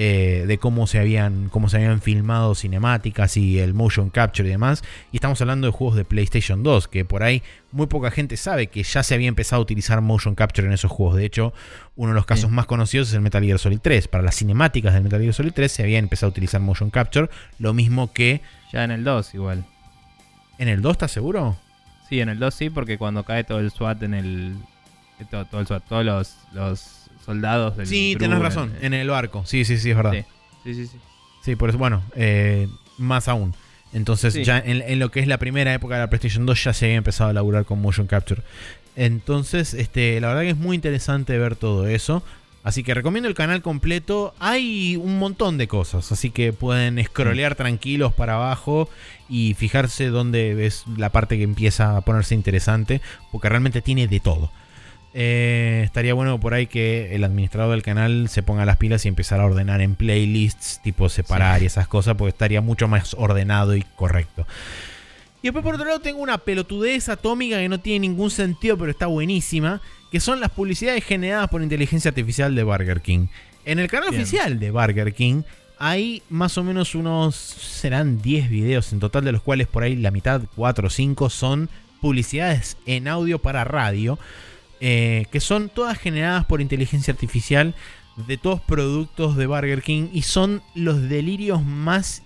Eh, 0.00 0.44
de 0.46 0.58
cómo 0.58 0.86
se 0.86 1.00
habían 1.00 1.48
cómo 1.48 1.68
se 1.68 1.78
habían 1.78 2.00
filmado 2.00 2.54
cinemáticas 2.54 3.36
y 3.36 3.58
el 3.58 3.74
motion 3.74 4.10
capture 4.10 4.48
y 4.48 4.52
demás 4.52 4.84
y 5.10 5.16
estamos 5.16 5.40
hablando 5.40 5.66
de 5.66 5.72
juegos 5.72 5.96
de 5.96 6.04
PlayStation 6.04 6.62
2 6.62 6.86
que 6.86 7.04
por 7.04 7.24
ahí 7.24 7.42
muy 7.72 7.88
poca 7.88 8.12
gente 8.12 8.36
sabe 8.36 8.68
que 8.68 8.84
ya 8.84 9.02
se 9.02 9.14
había 9.14 9.26
empezado 9.26 9.58
a 9.58 9.62
utilizar 9.64 10.00
motion 10.00 10.36
capture 10.36 10.68
en 10.68 10.72
esos 10.72 10.92
juegos 10.92 11.16
de 11.16 11.24
hecho 11.24 11.52
uno 11.96 12.10
de 12.10 12.14
los 12.14 12.26
casos 12.26 12.48
Sí. 12.50 12.54
más 12.54 12.66
conocidos 12.66 13.08
es 13.08 13.14
el 13.14 13.22
Metal 13.22 13.42
Gear 13.42 13.58
Solid 13.58 13.80
3 13.82 14.06
para 14.06 14.22
las 14.22 14.36
cinemáticas 14.36 14.94
del 14.94 15.02
Metal 15.02 15.20
Gear 15.20 15.34
Solid 15.34 15.52
3 15.52 15.72
se 15.72 15.82
había 15.82 15.98
empezado 15.98 16.28
a 16.28 16.30
utilizar 16.30 16.60
motion 16.60 16.90
capture 16.90 17.28
lo 17.58 17.74
mismo 17.74 18.12
que 18.12 18.40
Ya 18.72 18.84
en 18.84 18.92
el 18.92 19.02
2 19.02 19.34
igual. 19.34 19.64
en 20.58 20.68
el 20.68 20.80
2 20.80 20.92
¿estás 20.92 21.10
seguro? 21.10 21.56
Sí, 22.08 22.20
en 22.20 22.28
el 22.28 22.38
2 22.38 22.54
sí, 22.54 22.70
porque 22.70 22.98
cuando 22.98 23.24
cae 23.24 23.42
todo 23.42 23.58
el 23.58 23.70
SWAT 23.72 24.02
en 24.04 24.14
el. 24.14 24.56
Todo, 25.30 25.44
todo 25.46 25.60
el 25.60 25.66
SWAT, 25.66 25.82
todos 25.88 26.04
los, 26.06 26.36
los 26.52 26.97
soldados 27.28 27.76
del. 27.76 27.86
Sí, 27.86 28.16
tenés 28.18 28.36
en- 28.38 28.42
razón, 28.42 28.72
en 28.80 28.94
el 28.94 29.08
barco. 29.08 29.42
Sí, 29.46 29.64
sí, 29.64 29.76
sí, 29.78 29.90
es 29.90 29.96
verdad. 29.96 30.12
Sí, 30.12 30.24
sí, 30.64 30.74
sí. 30.74 30.86
sí. 30.86 30.98
Sí, 31.42 31.56
por 31.56 31.68
eso, 31.68 31.78
bueno, 31.78 32.02
eh, 32.16 32.68
más 32.98 33.28
aún. 33.28 33.54
Entonces, 33.92 34.34
Sí. 34.34 34.44
ya 34.44 34.58
en, 34.58 34.82
en 34.82 34.98
lo 34.98 35.10
que 35.10 35.20
es 35.20 35.26
la 35.28 35.38
primera 35.38 35.72
época 35.72 35.94
de 35.94 36.00
la 36.00 36.10
PlayStation 36.10 36.44
2 36.46 36.64
ya 36.64 36.72
se 36.72 36.86
había 36.86 36.96
empezado 36.98 37.30
a 37.30 37.32
laburar 37.32 37.64
con 37.64 37.80
motion 37.80 38.06
capture. 38.06 38.42
Entonces, 38.96 39.74
este, 39.74 40.20
la 40.20 40.28
verdad 40.28 40.42
que 40.42 40.50
es 40.50 40.56
muy 40.56 40.74
interesante 40.74 41.38
ver 41.38 41.56
todo 41.56 41.86
eso. 41.86 42.22
Así 42.64 42.82
que 42.82 42.92
recomiendo 42.92 43.28
el 43.28 43.34
canal 43.34 43.62
completo. 43.62 44.34
Hay 44.40 44.96
un 44.96 45.18
montón 45.18 45.56
de 45.56 45.68
cosas, 45.68 46.10
así 46.12 46.30
que 46.30 46.52
pueden 46.52 47.02
scrollear 47.02 47.54
tranquilos 47.54 48.12
para 48.12 48.34
abajo 48.34 48.90
y 49.28 49.54
fijarse 49.54 50.08
dónde 50.08 50.66
es 50.66 50.84
la 50.96 51.10
parte 51.10 51.38
que 51.38 51.44
empieza 51.44 51.96
a 51.96 52.00
ponerse 52.02 52.34
interesante, 52.34 53.00
porque 53.32 53.48
realmente 53.48 53.80
tiene 53.80 54.06
de 54.08 54.20
todo. 54.20 54.50
Eh, 55.14 55.82
estaría 55.84 56.14
bueno 56.14 56.38
por 56.38 56.54
ahí 56.54 56.66
que 56.66 57.14
el 57.14 57.24
administrador 57.24 57.72
del 57.72 57.82
canal 57.82 58.28
se 58.28 58.42
ponga 58.42 58.66
las 58.66 58.76
pilas 58.76 59.04
y 59.04 59.08
empezar 59.08 59.40
a 59.40 59.46
ordenar 59.46 59.80
en 59.80 59.94
playlists, 59.94 60.80
tipo 60.82 61.08
separar 61.08 61.62
y 61.62 61.66
esas 61.66 61.88
cosas, 61.88 62.14
porque 62.16 62.30
estaría 62.30 62.60
mucho 62.60 62.88
más 62.88 63.14
ordenado 63.14 63.74
y 63.74 63.82
correcto. 63.96 64.46
Y 65.40 65.48
después 65.48 65.64
por 65.64 65.74
otro 65.74 65.86
lado 65.86 66.00
tengo 66.00 66.20
una 66.20 66.38
pelotudez 66.38 67.08
atómica 67.08 67.58
que 67.58 67.68
no 67.68 67.80
tiene 67.80 68.00
ningún 68.00 68.30
sentido, 68.30 68.76
pero 68.76 68.90
está 68.90 69.06
buenísima, 69.06 69.80
que 70.10 70.20
son 70.20 70.40
las 70.40 70.50
publicidades 70.50 71.04
generadas 71.04 71.48
por 71.48 71.62
inteligencia 71.62 72.10
artificial 72.10 72.54
de 72.54 72.64
Burger 72.64 73.00
King. 73.00 73.28
En 73.64 73.78
el 73.78 73.88
canal 73.88 74.10
Bien. 74.10 74.22
oficial 74.22 74.58
de 74.58 74.70
Burger 74.70 75.14
King 75.14 75.42
hay 75.78 76.22
más 76.28 76.58
o 76.58 76.64
menos 76.64 76.94
unos, 76.94 77.36
serán 77.36 78.20
10 78.20 78.50
videos 78.50 78.92
en 78.92 78.98
total, 79.00 79.24
de 79.24 79.32
los 79.32 79.42
cuales 79.42 79.68
por 79.68 79.84
ahí 79.84 79.94
la 79.94 80.10
mitad, 80.10 80.42
4 80.56 80.86
o 80.88 80.90
5, 80.90 81.30
son 81.30 81.68
publicidades 82.00 82.76
en 82.86 83.08
audio 83.08 83.38
para 83.38 83.64
radio, 83.64 84.18
eh, 84.80 85.26
que 85.32 85.40
son 85.40 85.68
todas 85.68 85.98
generadas 85.98 86.44
por 86.44 86.60
inteligencia 86.60 87.12
artificial 87.12 87.74
de 88.26 88.36
todos 88.36 88.60
productos 88.60 89.36
de 89.36 89.46
Burger 89.46 89.82
King 89.82 90.08
y 90.12 90.22
son 90.22 90.62
los 90.74 91.08
delirios 91.08 91.62
más 91.64 92.22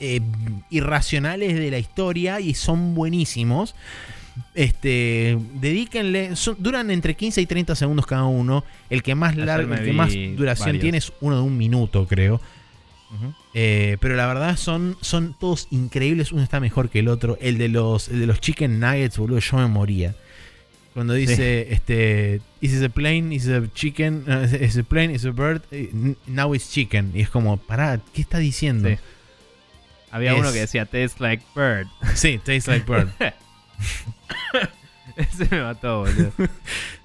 eh, 0.00 0.20
irracionales 0.70 1.54
de 1.54 1.70
la 1.70 1.78
historia 1.78 2.40
y 2.40 2.54
son 2.54 2.94
buenísimos. 2.94 3.74
Este, 4.54 5.38
dedíquenle, 5.54 6.36
son- 6.36 6.56
duran 6.58 6.90
entre 6.90 7.14
15 7.14 7.40
y 7.40 7.46
30 7.46 7.74
segundos 7.74 8.06
cada 8.06 8.24
uno. 8.24 8.64
El 8.88 9.02
que 9.02 9.14
más 9.14 9.36
largo, 9.36 9.74
el 9.74 9.84
que 9.84 9.92
más 9.92 10.12
duración 10.36 10.66
varios. 10.68 10.82
tiene 10.82 10.98
es 10.98 11.12
uno 11.20 11.36
de 11.36 11.42
un 11.42 11.56
minuto, 11.56 12.06
creo. 12.06 12.40
Eh, 13.54 13.96
pero 14.00 14.14
la 14.14 14.26
verdad 14.28 14.56
son, 14.56 14.96
son 15.00 15.34
todos 15.38 15.66
increíbles. 15.70 16.30
Uno 16.32 16.42
está 16.42 16.60
mejor 16.60 16.88
que 16.90 17.00
el 17.00 17.08
otro. 17.08 17.36
El 17.40 17.58
de 17.58 17.68
los, 17.68 18.08
el 18.08 18.20
de 18.20 18.26
los 18.26 18.40
chicken 18.40 18.78
nuggets, 18.78 19.18
boludo, 19.18 19.40
yo 19.40 19.56
me 19.56 19.66
moría. 19.66 20.14
Cuando 20.94 21.14
dice, 21.14 21.72
este, 21.72 22.40
is 22.60 22.82
a 22.82 22.88
plane, 22.88 23.32
is 23.34 23.48
a 23.48 23.62
chicken, 23.74 24.24
is 24.60 24.76
a 24.76 24.82
plane, 24.82 25.14
is 25.14 25.24
a 25.24 25.30
bird, 25.30 25.62
Eh, 25.70 25.88
now 26.26 26.52
it's 26.54 26.70
chicken. 26.70 27.12
Y 27.14 27.20
es 27.20 27.30
como, 27.30 27.56
pará, 27.58 28.00
¿qué 28.12 28.22
está 28.22 28.38
diciendo? 28.38 28.88
Sí. 28.88 28.96
Había 30.10 30.32
Es- 30.32 30.38
uno 30.40 30.52
que 30.52 30.58
decía 30.58 30.86
Tastes 30.86 31.20
like 31.20 31.44
bird. 31.54 31.86
Sí, 32.16 32.38
tastes 32.38 32.66
like 32.66 32.90
bird. 32.90 33.08
Ese 35.16 35.46
me 35.50 35.62
mató, 35.62 36.00
boludo. 36.00 36.32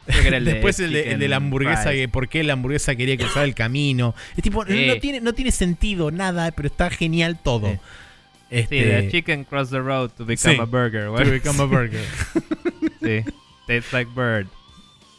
El 0.08 0.46
de 0.46 0.54
Después 0.54 0.80
el 0.80 0.94
de, 0.94 1.12
el 1.14 1.20
de 1.20 1.28
la 1.28 1.38
hamburguesa, 1.38 1.92
que 1.92 2.08
por 2.08 2.30
qué 2.30 2.44
la 2.44 2.54
hamburguesa 2.54 2.96
quería 2.96 3.18
cruzar 3.18 3.44
el 3.44 3.56
camino. 3.56 4.14
Es 4.38 4.44
tipo, 4.44 4.64
no- 4.64 4.72
Sí. 4.72 4.86
no, 4.88 4.96
tiene, 5.00 5.22
no 5.22 5.34
tiene 5.34 5.52
sentido 5.52 6.12
nada, 6.12 6.52
pero 6.52 6.68
está 6.68 6.90
genial 6.90 7.40
todo. 7.42 7.72
Sí. 7.72 7.80
Este, 8.52 8.80
Sí, 8.80 8.86
the 8.90 9.12
chicken 9.12 9.44
cross 9.44 9.70
the 9.72 9.80
road 9.80 10.12
to 10.12 10.26
become 10.26 10.56
Sí. 10.56 10.62
a 10.62 10.66
burger. 10.66 11.06
to 11.08 11.32
become 11.32 11.62
a 11.62 11.66
burger. 11.66 12.04
Sí. 13.02 13.24
Tastes 13.68 13.94
like 13.94 14.12
bird. 14.16 14.48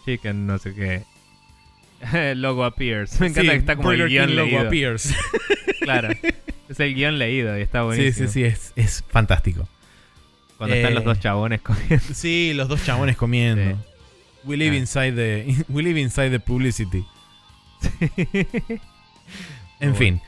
Chicken, 0.04 0.46
no 0.46 0.58
sé 0.58 0.72
qué. 0.74 2.34
Logo 2.36 2.64
appears. 2.64 3.18
Me 3.20 3.28
encanta 3.28 3.42
Sí, 3.42 3.48
que 3.48 3.56
está 3.56 3.76
como 3.76 3.88
Burger 3.88 4.02
el 4.06 4.08
guion 4.10 4.26
King 4.28 4.34
logo 4.36 4.48
leído. 4.50 4.66
appears. 4.66 5.14
Claro. 5.80 6.08
Es 6.68 6.80
el 6.80 6.94
guion 6.94 7.18
leído 7.18 7.56
y 7.56 7.62
está 7.62 7.80
Sí, 7.80 7.84
buenísimo. 7.84 8.28
sí, 8.28 8.32
sí, 8.32 8.44
es, 8.44 8.72
es 8.76 9.04
fantástico. 9.08 9.68
Cuando 10.58 10.74
están 10.74 10.92
Eh, 10.92 10.94
los 10.96 11.04
dos 11.04 11.20
chabones 11.20 11.60
comiendo. 11.60 11.98
Sí, 12.14 12.52
los 12.54 12.68
dos 12.68 12.84
chabones 12.84 13.16
comiendo. 13.16 13.62
Sí. 13.76 13.76
We 14.44 14.56
live 14.56 14.74
Ah. 14.76 14.78
inside 14.78 15.12
the 15.12 15.64
we 15.68 15.82
live 15.82 16.00
inside 16.00 16.30
the 16.30 16.40
publicity. 16.40 17.04
En 19.80 19.90
Bueno. 19.92 19.94
fin, 19.96 20.20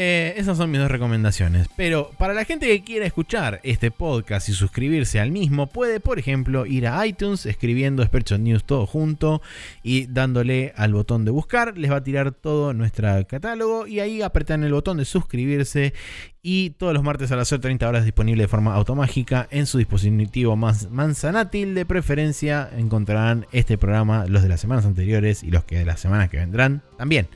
eh, 0.00 0.34
esas 0.36 0.56
son 0.56 0.70
mis 0.70 0.78
dos 0.78 0.92
recomendaciones. 0.92 1.66
Pero 1.74 2.12
para 2.18 2.32
la 2.32 2.44
gente 2.44 2.68
que 2.68 2.84
quiera 2.84 3.04
escuchar 3.04 3.58
este 3.64 3.90
podcast 3.90 4.48
y 4.48 4.52
suscribirse 4.52 5.18
al 5.18 5.32
mismo, 5.32 5.66
puede, 5.66 5.98
por 5.98 6.20
ejemplo, 6.20 6.66
ir 6.66 6.86
a 6.86 7.04
iTunes 7.04 7.46
escribiendo 7.46 8.04
Spreadshot 8.04 8.38
News 8.38 8.62
todo 8.62 8.86
junto 8.86 9.42
y 9.82 10.06
dándole 10.06 10.72
al 10.76 10.92
botón 10.92 11.24
de 11.24 11.32
buscar. 11.32 11.76
Les 11.76 11.90
va 11.90 11.96
a 11.96 12.04
tirar 12.04 12.30
todo 12.30 12.72
nuestro 12.74 13.08
catálogo 13.26 13.88
y 13.88 13.98
ahí 13.98 14.22
apretan 14.22 14.62
el 14.62 14.72
botón 14.72 14.98
de 14.98 15.04
suscribirse. 15.04 15.94
Y 16.42 16.70
todos 16.70 16.94
los 16.94 17.02
martes 17.02 17.32
a 17.32 17.36
las 17.36 17.48
30 17.48 17.88
horas 17.88 18.04
disponible 18.04 18.44
de 18.44 18.48
forma 18.48 18.74
automágica 18.74 19.48
en 19.50 19.66
su 19.66 19.78
dispositivo 19.78 20.54
más 20.54 20.92
manzanátil. 20.92 21.74
De 21.74 21.84
preferencia 21.84 22.70
encontrarán 22.76 23.46
este 23.50 23.76
programa, 23.76 24.26
los 24.26 24.44
de 24.44 24.48
las 24.48 24.60
semanas 24.60 24.86
anteriores 24.86 25.42
y 25.42 25.50
los 25.50 25.64
que 25.64 25.76
de 25.76 25.84
las 25.84 25.98
semanas 25.98 26.30
que 26.30 26.36
vendrán 26.36 26.82
también 26.96 27.26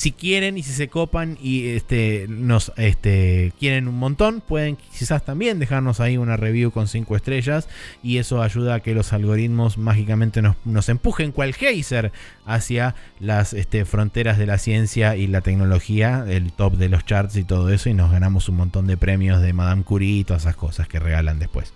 si 0.00 0.12
quieren 0.12 0.56
y 0.56 0.62
si 0.62 0.72
se 0.72 0.88
copan 0.88 1.36
y 1.42 1.68
este 1.68 2.24
nos 2.26 2.72
este 2.78 3.52
quieren 3.58 3.86
un 3.86 3.98
montón, 3.98 4.40
pueden 4.40 4.76
quizás 4.76 5.26
también 5.26 5.58
dejarnos 5.58 6.00
ahí 6.00 6.16
una 6.16 6.38
review 6.38 6.70
con 6.70 6.88
5 6.88 7.16
estrellas 7.16 7.68
y 8.02 8.16
eso 8.16 8.40
ayuda 8.40 8.76
a 8.76 8.80
que 8.80 8.94
los 8.94 9.12
algoritmos 9.12 9.76
mágicamente 9.76 10.40
nos, 10.40 10.56
nos 10.64 10.88
empujen 10.88 11.32
cual 11.32 11.52
geyser 11.52 12.12
hacia 12.46 12.94
las 13.18 13.52
este, 13.52 13.84
fronteras 13.84 14.38
de 14.38 14.46
la 14.46 14.56
ciencia 14.56 15.16
y 15.16 15.26
la 15.26 15.42
tecnología, 15.42 16.24
el 16.26 16.50
top 16.50 16.78
de 16.78 16.88
los 16.88 17.04
charts 17.04 17.36
y 17.36 17.44
todo 17.44 17.68
eso 17.68 17.90
y 17.90 17.92
nos 17.92 18.10
ganamos 18.10 18.48
un 18.48 18.56
montón 18.56 18.86
de 18.86 18.96
premios 18.96 19.42
de 19.42 19.52
Madame 19.52 19.82
Curie 19.82 20.20
y 20.20 20.24
todas 20.24 20.44
esas 20.44 20.56
cosas 20.56 20.88
que 20.88 20.98
regalan 20.98 21.38
después. 21.38 21.74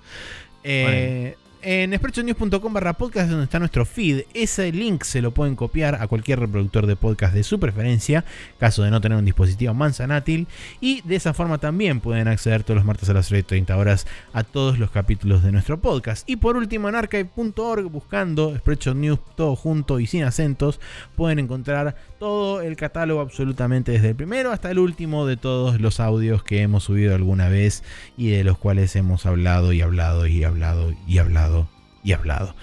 Eh, 0.63 1.37
En 1.67 1.95
spreadshotnews.com 1.97 2.75
barra 2.75 2.93
podcast 2.93 3.31
donde 3.31 3.45
está 3.45 3.59
nuestro 3.59 3.87
feed. 3.87 4.25
Ese 4.35 4.71
link 4.71 5.03
se 5.03 5.23
lo 5.23 5.33
pueden 5.33 5.57
copiar 5.57 5.95
a 5.95 6.07
cualquier 6.09 6.39
reproductor 6.41 6.87
de 6.87 6.95
podcast 6.95 7.33
de 7.33 7.43
su 7.43 7.59
preferencia, 7.59 8.27
caso 8.59 8.83
de 8.83 8.91
no 8.91 9.01
tener 9.01 9.17
un 9.17 9.25
dispositivo 9.25 9.73
manzanátil. 9.73 10.47
Y 10.83 11.01
de 11.09 11.17
esa 11.17 11.33
forma 11.33 11.57
también 11.57 12.01
pueden 12.01 12.29
acceder 12.29 12.65
todos 12.65 12.77
los 12.77 12.85
martes 12.85 13.09
a 13.09 13.15
las 13.15 13.29
30 13.29 13.75
horas 13.79 14.07
a 14.35 14.45
todos 14.45 14.79
los 14.79 14.91
capítulos 14.91 15.43
de 15.43 15.53
nuestro 15.53 15.81
podcast. 15.81 16.29
Y 16.29 16.37
por 16.37 16.59
último 16.59 16.91
en 16.91 16.97
archive.org, 16.97 17.85
buscando 17.85 18.55
Spreadshot 18.59 18.97
News 18.97 19.21
todo 19.35 19.57
junto 19.57 20.01
y 20.01 20.07
sin 20.07 20.25
acentos, 20.25 20.81
pueden 21.17 21.39
encontrar 21.39 21.97
todo 22.25 22.63
el 22.63 22.75
catálogo 22.77 23.21
absolutamente 23.21 23.93
desde 23.93 24.09
el 24.09 24.17
primero 24.17 24.51
hasta 24.51 24.71
el 24.71 24.79
último 24.79 25.27
de 25.27 25.37
todos 25.37 25.79
los 25.79 26.01
audios 26.01 26.43
que 26.43 26.63
hemos 26.63 26.85
subido 26.85 27.15
alguna 27.15 27.51
vez 27.51 27.85
y 28.17 28.31
de 28.31 28.45
los 28.45 28.57
cuales 28.57 28.97
hemos 28.97 29.27
hablado 29.27 29.75
y 29.75 29.83
hablado 29.83 30.27
y 30.27 30.43
hablado 30.43 30.95
y 31.07 31.19
hablado 31.19 31.69
y 32.03 32.13
hablado. 32.13 32.55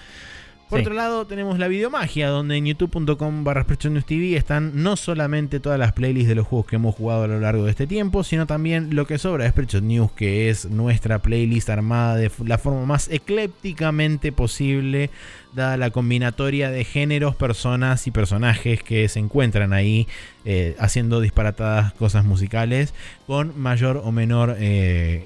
Por 0.68 0.80
Sí. 0.80 0.86
otro 0.86 0.96
lado, 0.96 1.28
tenemos 1.28 1.60
la 1.60 1.68
videomagia, 1.68 2.30
donde 2.30 2.56
en 2.58 2.66
youtube.com 2.66 3.44
barra 3.44 3.68
News 3.90 4.06
TV 4.06 4.36
están 4.36 4.82
no 4.82 4.96
solamente 4.96 5.60
todas 5.60 5.78
las 5.78 5.92
playlists 5.94 6.30
de 6.30 6.36
los 6.36 6.48
juegos 6.48 6.66
que 6.66 6.78
hemos 6.78 6.96
jugado 6.96 7.26
a 7.26 7.28
lo 7.28 7.40
largo 7.40 7.66
de 7.66 7.70
este 7.72 7.86
tiempo, 7.86 8.24
sino 8.24 8.48
también 8.48 8.96
lo 8.96 9.06
que 9.06 9.20
sobra 9.20 9.44
de 9.44 9.52
Spreadshot 9.52 9.84
News, 9.84 10.12
que 10.14 10.50
es 10.50 10.70
nuestra 10.72 11.20
playlist 11.20 11.70
armada 11.70 12.16
de 12.16 12.32
la 12.46 12.58
forma 12.58 12.84
más 12.86 13.10
eclépticamente 13.12 14.32
posible, 14.32 15.12
dada 15.54 15.76
la 15.78 15.90
combinatoria 15.90 16.70
de 16.72 16.84
géneros, 16.86 17.36
personas 17.36 18.08
y 18.08 18.12
personajes 18.12 18.82
que 18.84 19.08
se 19.10 19.20
encuentran 19.20 19.74
ahí 19.74 20.08
eh, 20.46 20.76
haciendo 20.80 21.20
disparatadas 21.20 21.94
cosas 21.94 22.24
musicales, 22.26 22.94
con 23.28 23.60
mayor 23.60 24.02
o 24.04 24.12
menor 24.12 24.56
eh, 24.60 25.26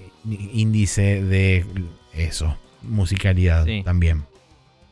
índice 0.53 1.21
de 1.23 1.65
eso, 2.13 2.57
musicalidad 2.81 3.65
Sí. 3.65 3.81
también. 3.83 4.23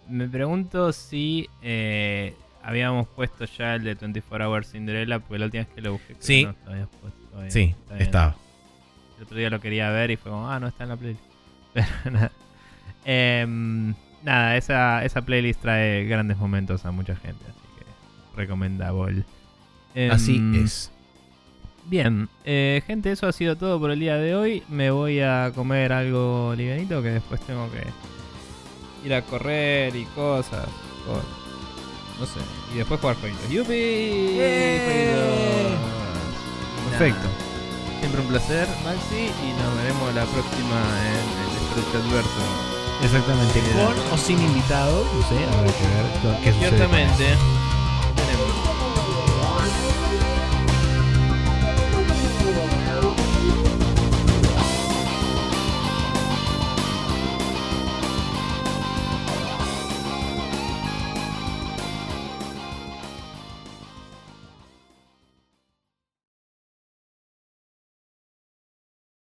Me 0.08 0.28
pregunto 0.28 0.92
si 0.94 1.50
eh, 1.62 2.36
habíamos 2.62 3.08
puesto 3.08 3.46
ya 3.46 3.76
el 3.76 3.84
de 3.84 3.96
24 3.96 4.48
Hours 4.52 4.72
Cinderella, 4.72 5.20
porque 5.20 5.40
la 5.40 5.46
última 5.46 5.64
vez 5.64 5.74
que 5.74 5.82
lo 5.82 5.94
busqué. 5.94 6.16
Sí. 6.20 6.44
No, 6.46 6.76
lo 6.76 6.88
puesto 6.88 7.20
todavía. 7.32 7.52
Sí, 7.52 7.74
Está 7.82 7.94
bien. 7.96 8.06
estaba. 8.06 8.36
El 9.18 9.24
otro 9.24 9.38
día 9.38 9.50
lo 9.50 9.60
quería 9.62 9.90
ver 9.90 10.12
y 10.12 10.18
fue 10.18 10.32
como, 10.32 10.50
ah, 10.52 10.60
no 10.60 10.68
está 10.68 10.84
en 10.84 10.90
la 10.90 10.98
playlist. 10.98 11.24
Pero 11.74 11.88
nada. 12.12 12.32
Em, 13.06 13.94
nada, 14.24 14.58
esa, 14.58 15.04
esa 15.06 15.22
playlist 15.22 15.62
trae 15.62 16.06
grandes 16.06 16.38
momentos 16.38 16.86
a 16.86 16.92
mucha 16.92 17.16
gente, 17.16 17.44
así 17.46 17.68
que 17.78 17.86
recomendable. 18.42 19.24
Em, 19.96 20.12
Así 20.12 20.42
es. 20.56 20.92
Bien, 21.86 22.30
eh, 22.46 22.82
gente, 22.88 23.12
eso 23.12 23.28
ha 23.28 23.34
sido 23.34 23.58
todo 23.58 23.80
por 23.80 23.92
el 23.92 24.00
día 24.00 24.16
de 24.16 24.36
hoy. 24.36 24.64
Me 24.70 24.90
voy 24.90 25.20
a 25.20 25.52
comer 25.54 25.92
algo 25.92 26.54
livianito 26.56 27.04
que 27.04 27.10
después 27.10 27.42
tengo 27.42 27.70
que 27.72 27.84
ir 29.06 29.14
a 29.14 29.22
correr 29.22 29.96
y 29.96 30.06
cosas. 30.06 30.68
cosas. 31.06 31.26
No 32.20 32.26
sé. 32.26 32.40
Y 32.74 32.78
después 32.78 33.00
jugar 33.02 33.18
jueguitos. 33.18 33.50
¡Yupi! 33.50 34.38
Perfecto. 36.90 37.28
Siempre 38.00 38.22
un 38.22 38.28
placer, 38.28 38.68
Maxi. 38.86 39.16
Y 39.16 39.62
nos 39.62 39.76
veremos 39.78 40.16
la 40.16 40.26
próxima 40.26 40.82
en 41.10 42.00
el 42.00 42.02
Adverso. 42.02 42.83
Exactamente. 43.04 43.60
Con 43.74 44.14
o 44.14 44.18
sin 44.18 44.42
invitado, 44.42 45.06
no 45.14 45.28
sé, 45.28 45.36
habrá 45.46 45.72
que 45.74 45.84
ver 45.84 46.06
qué 46.44 46.54
sucede. 46.54 46.70
Ciertamente. 46.70 47.26
Tenemos. 48.16 48.74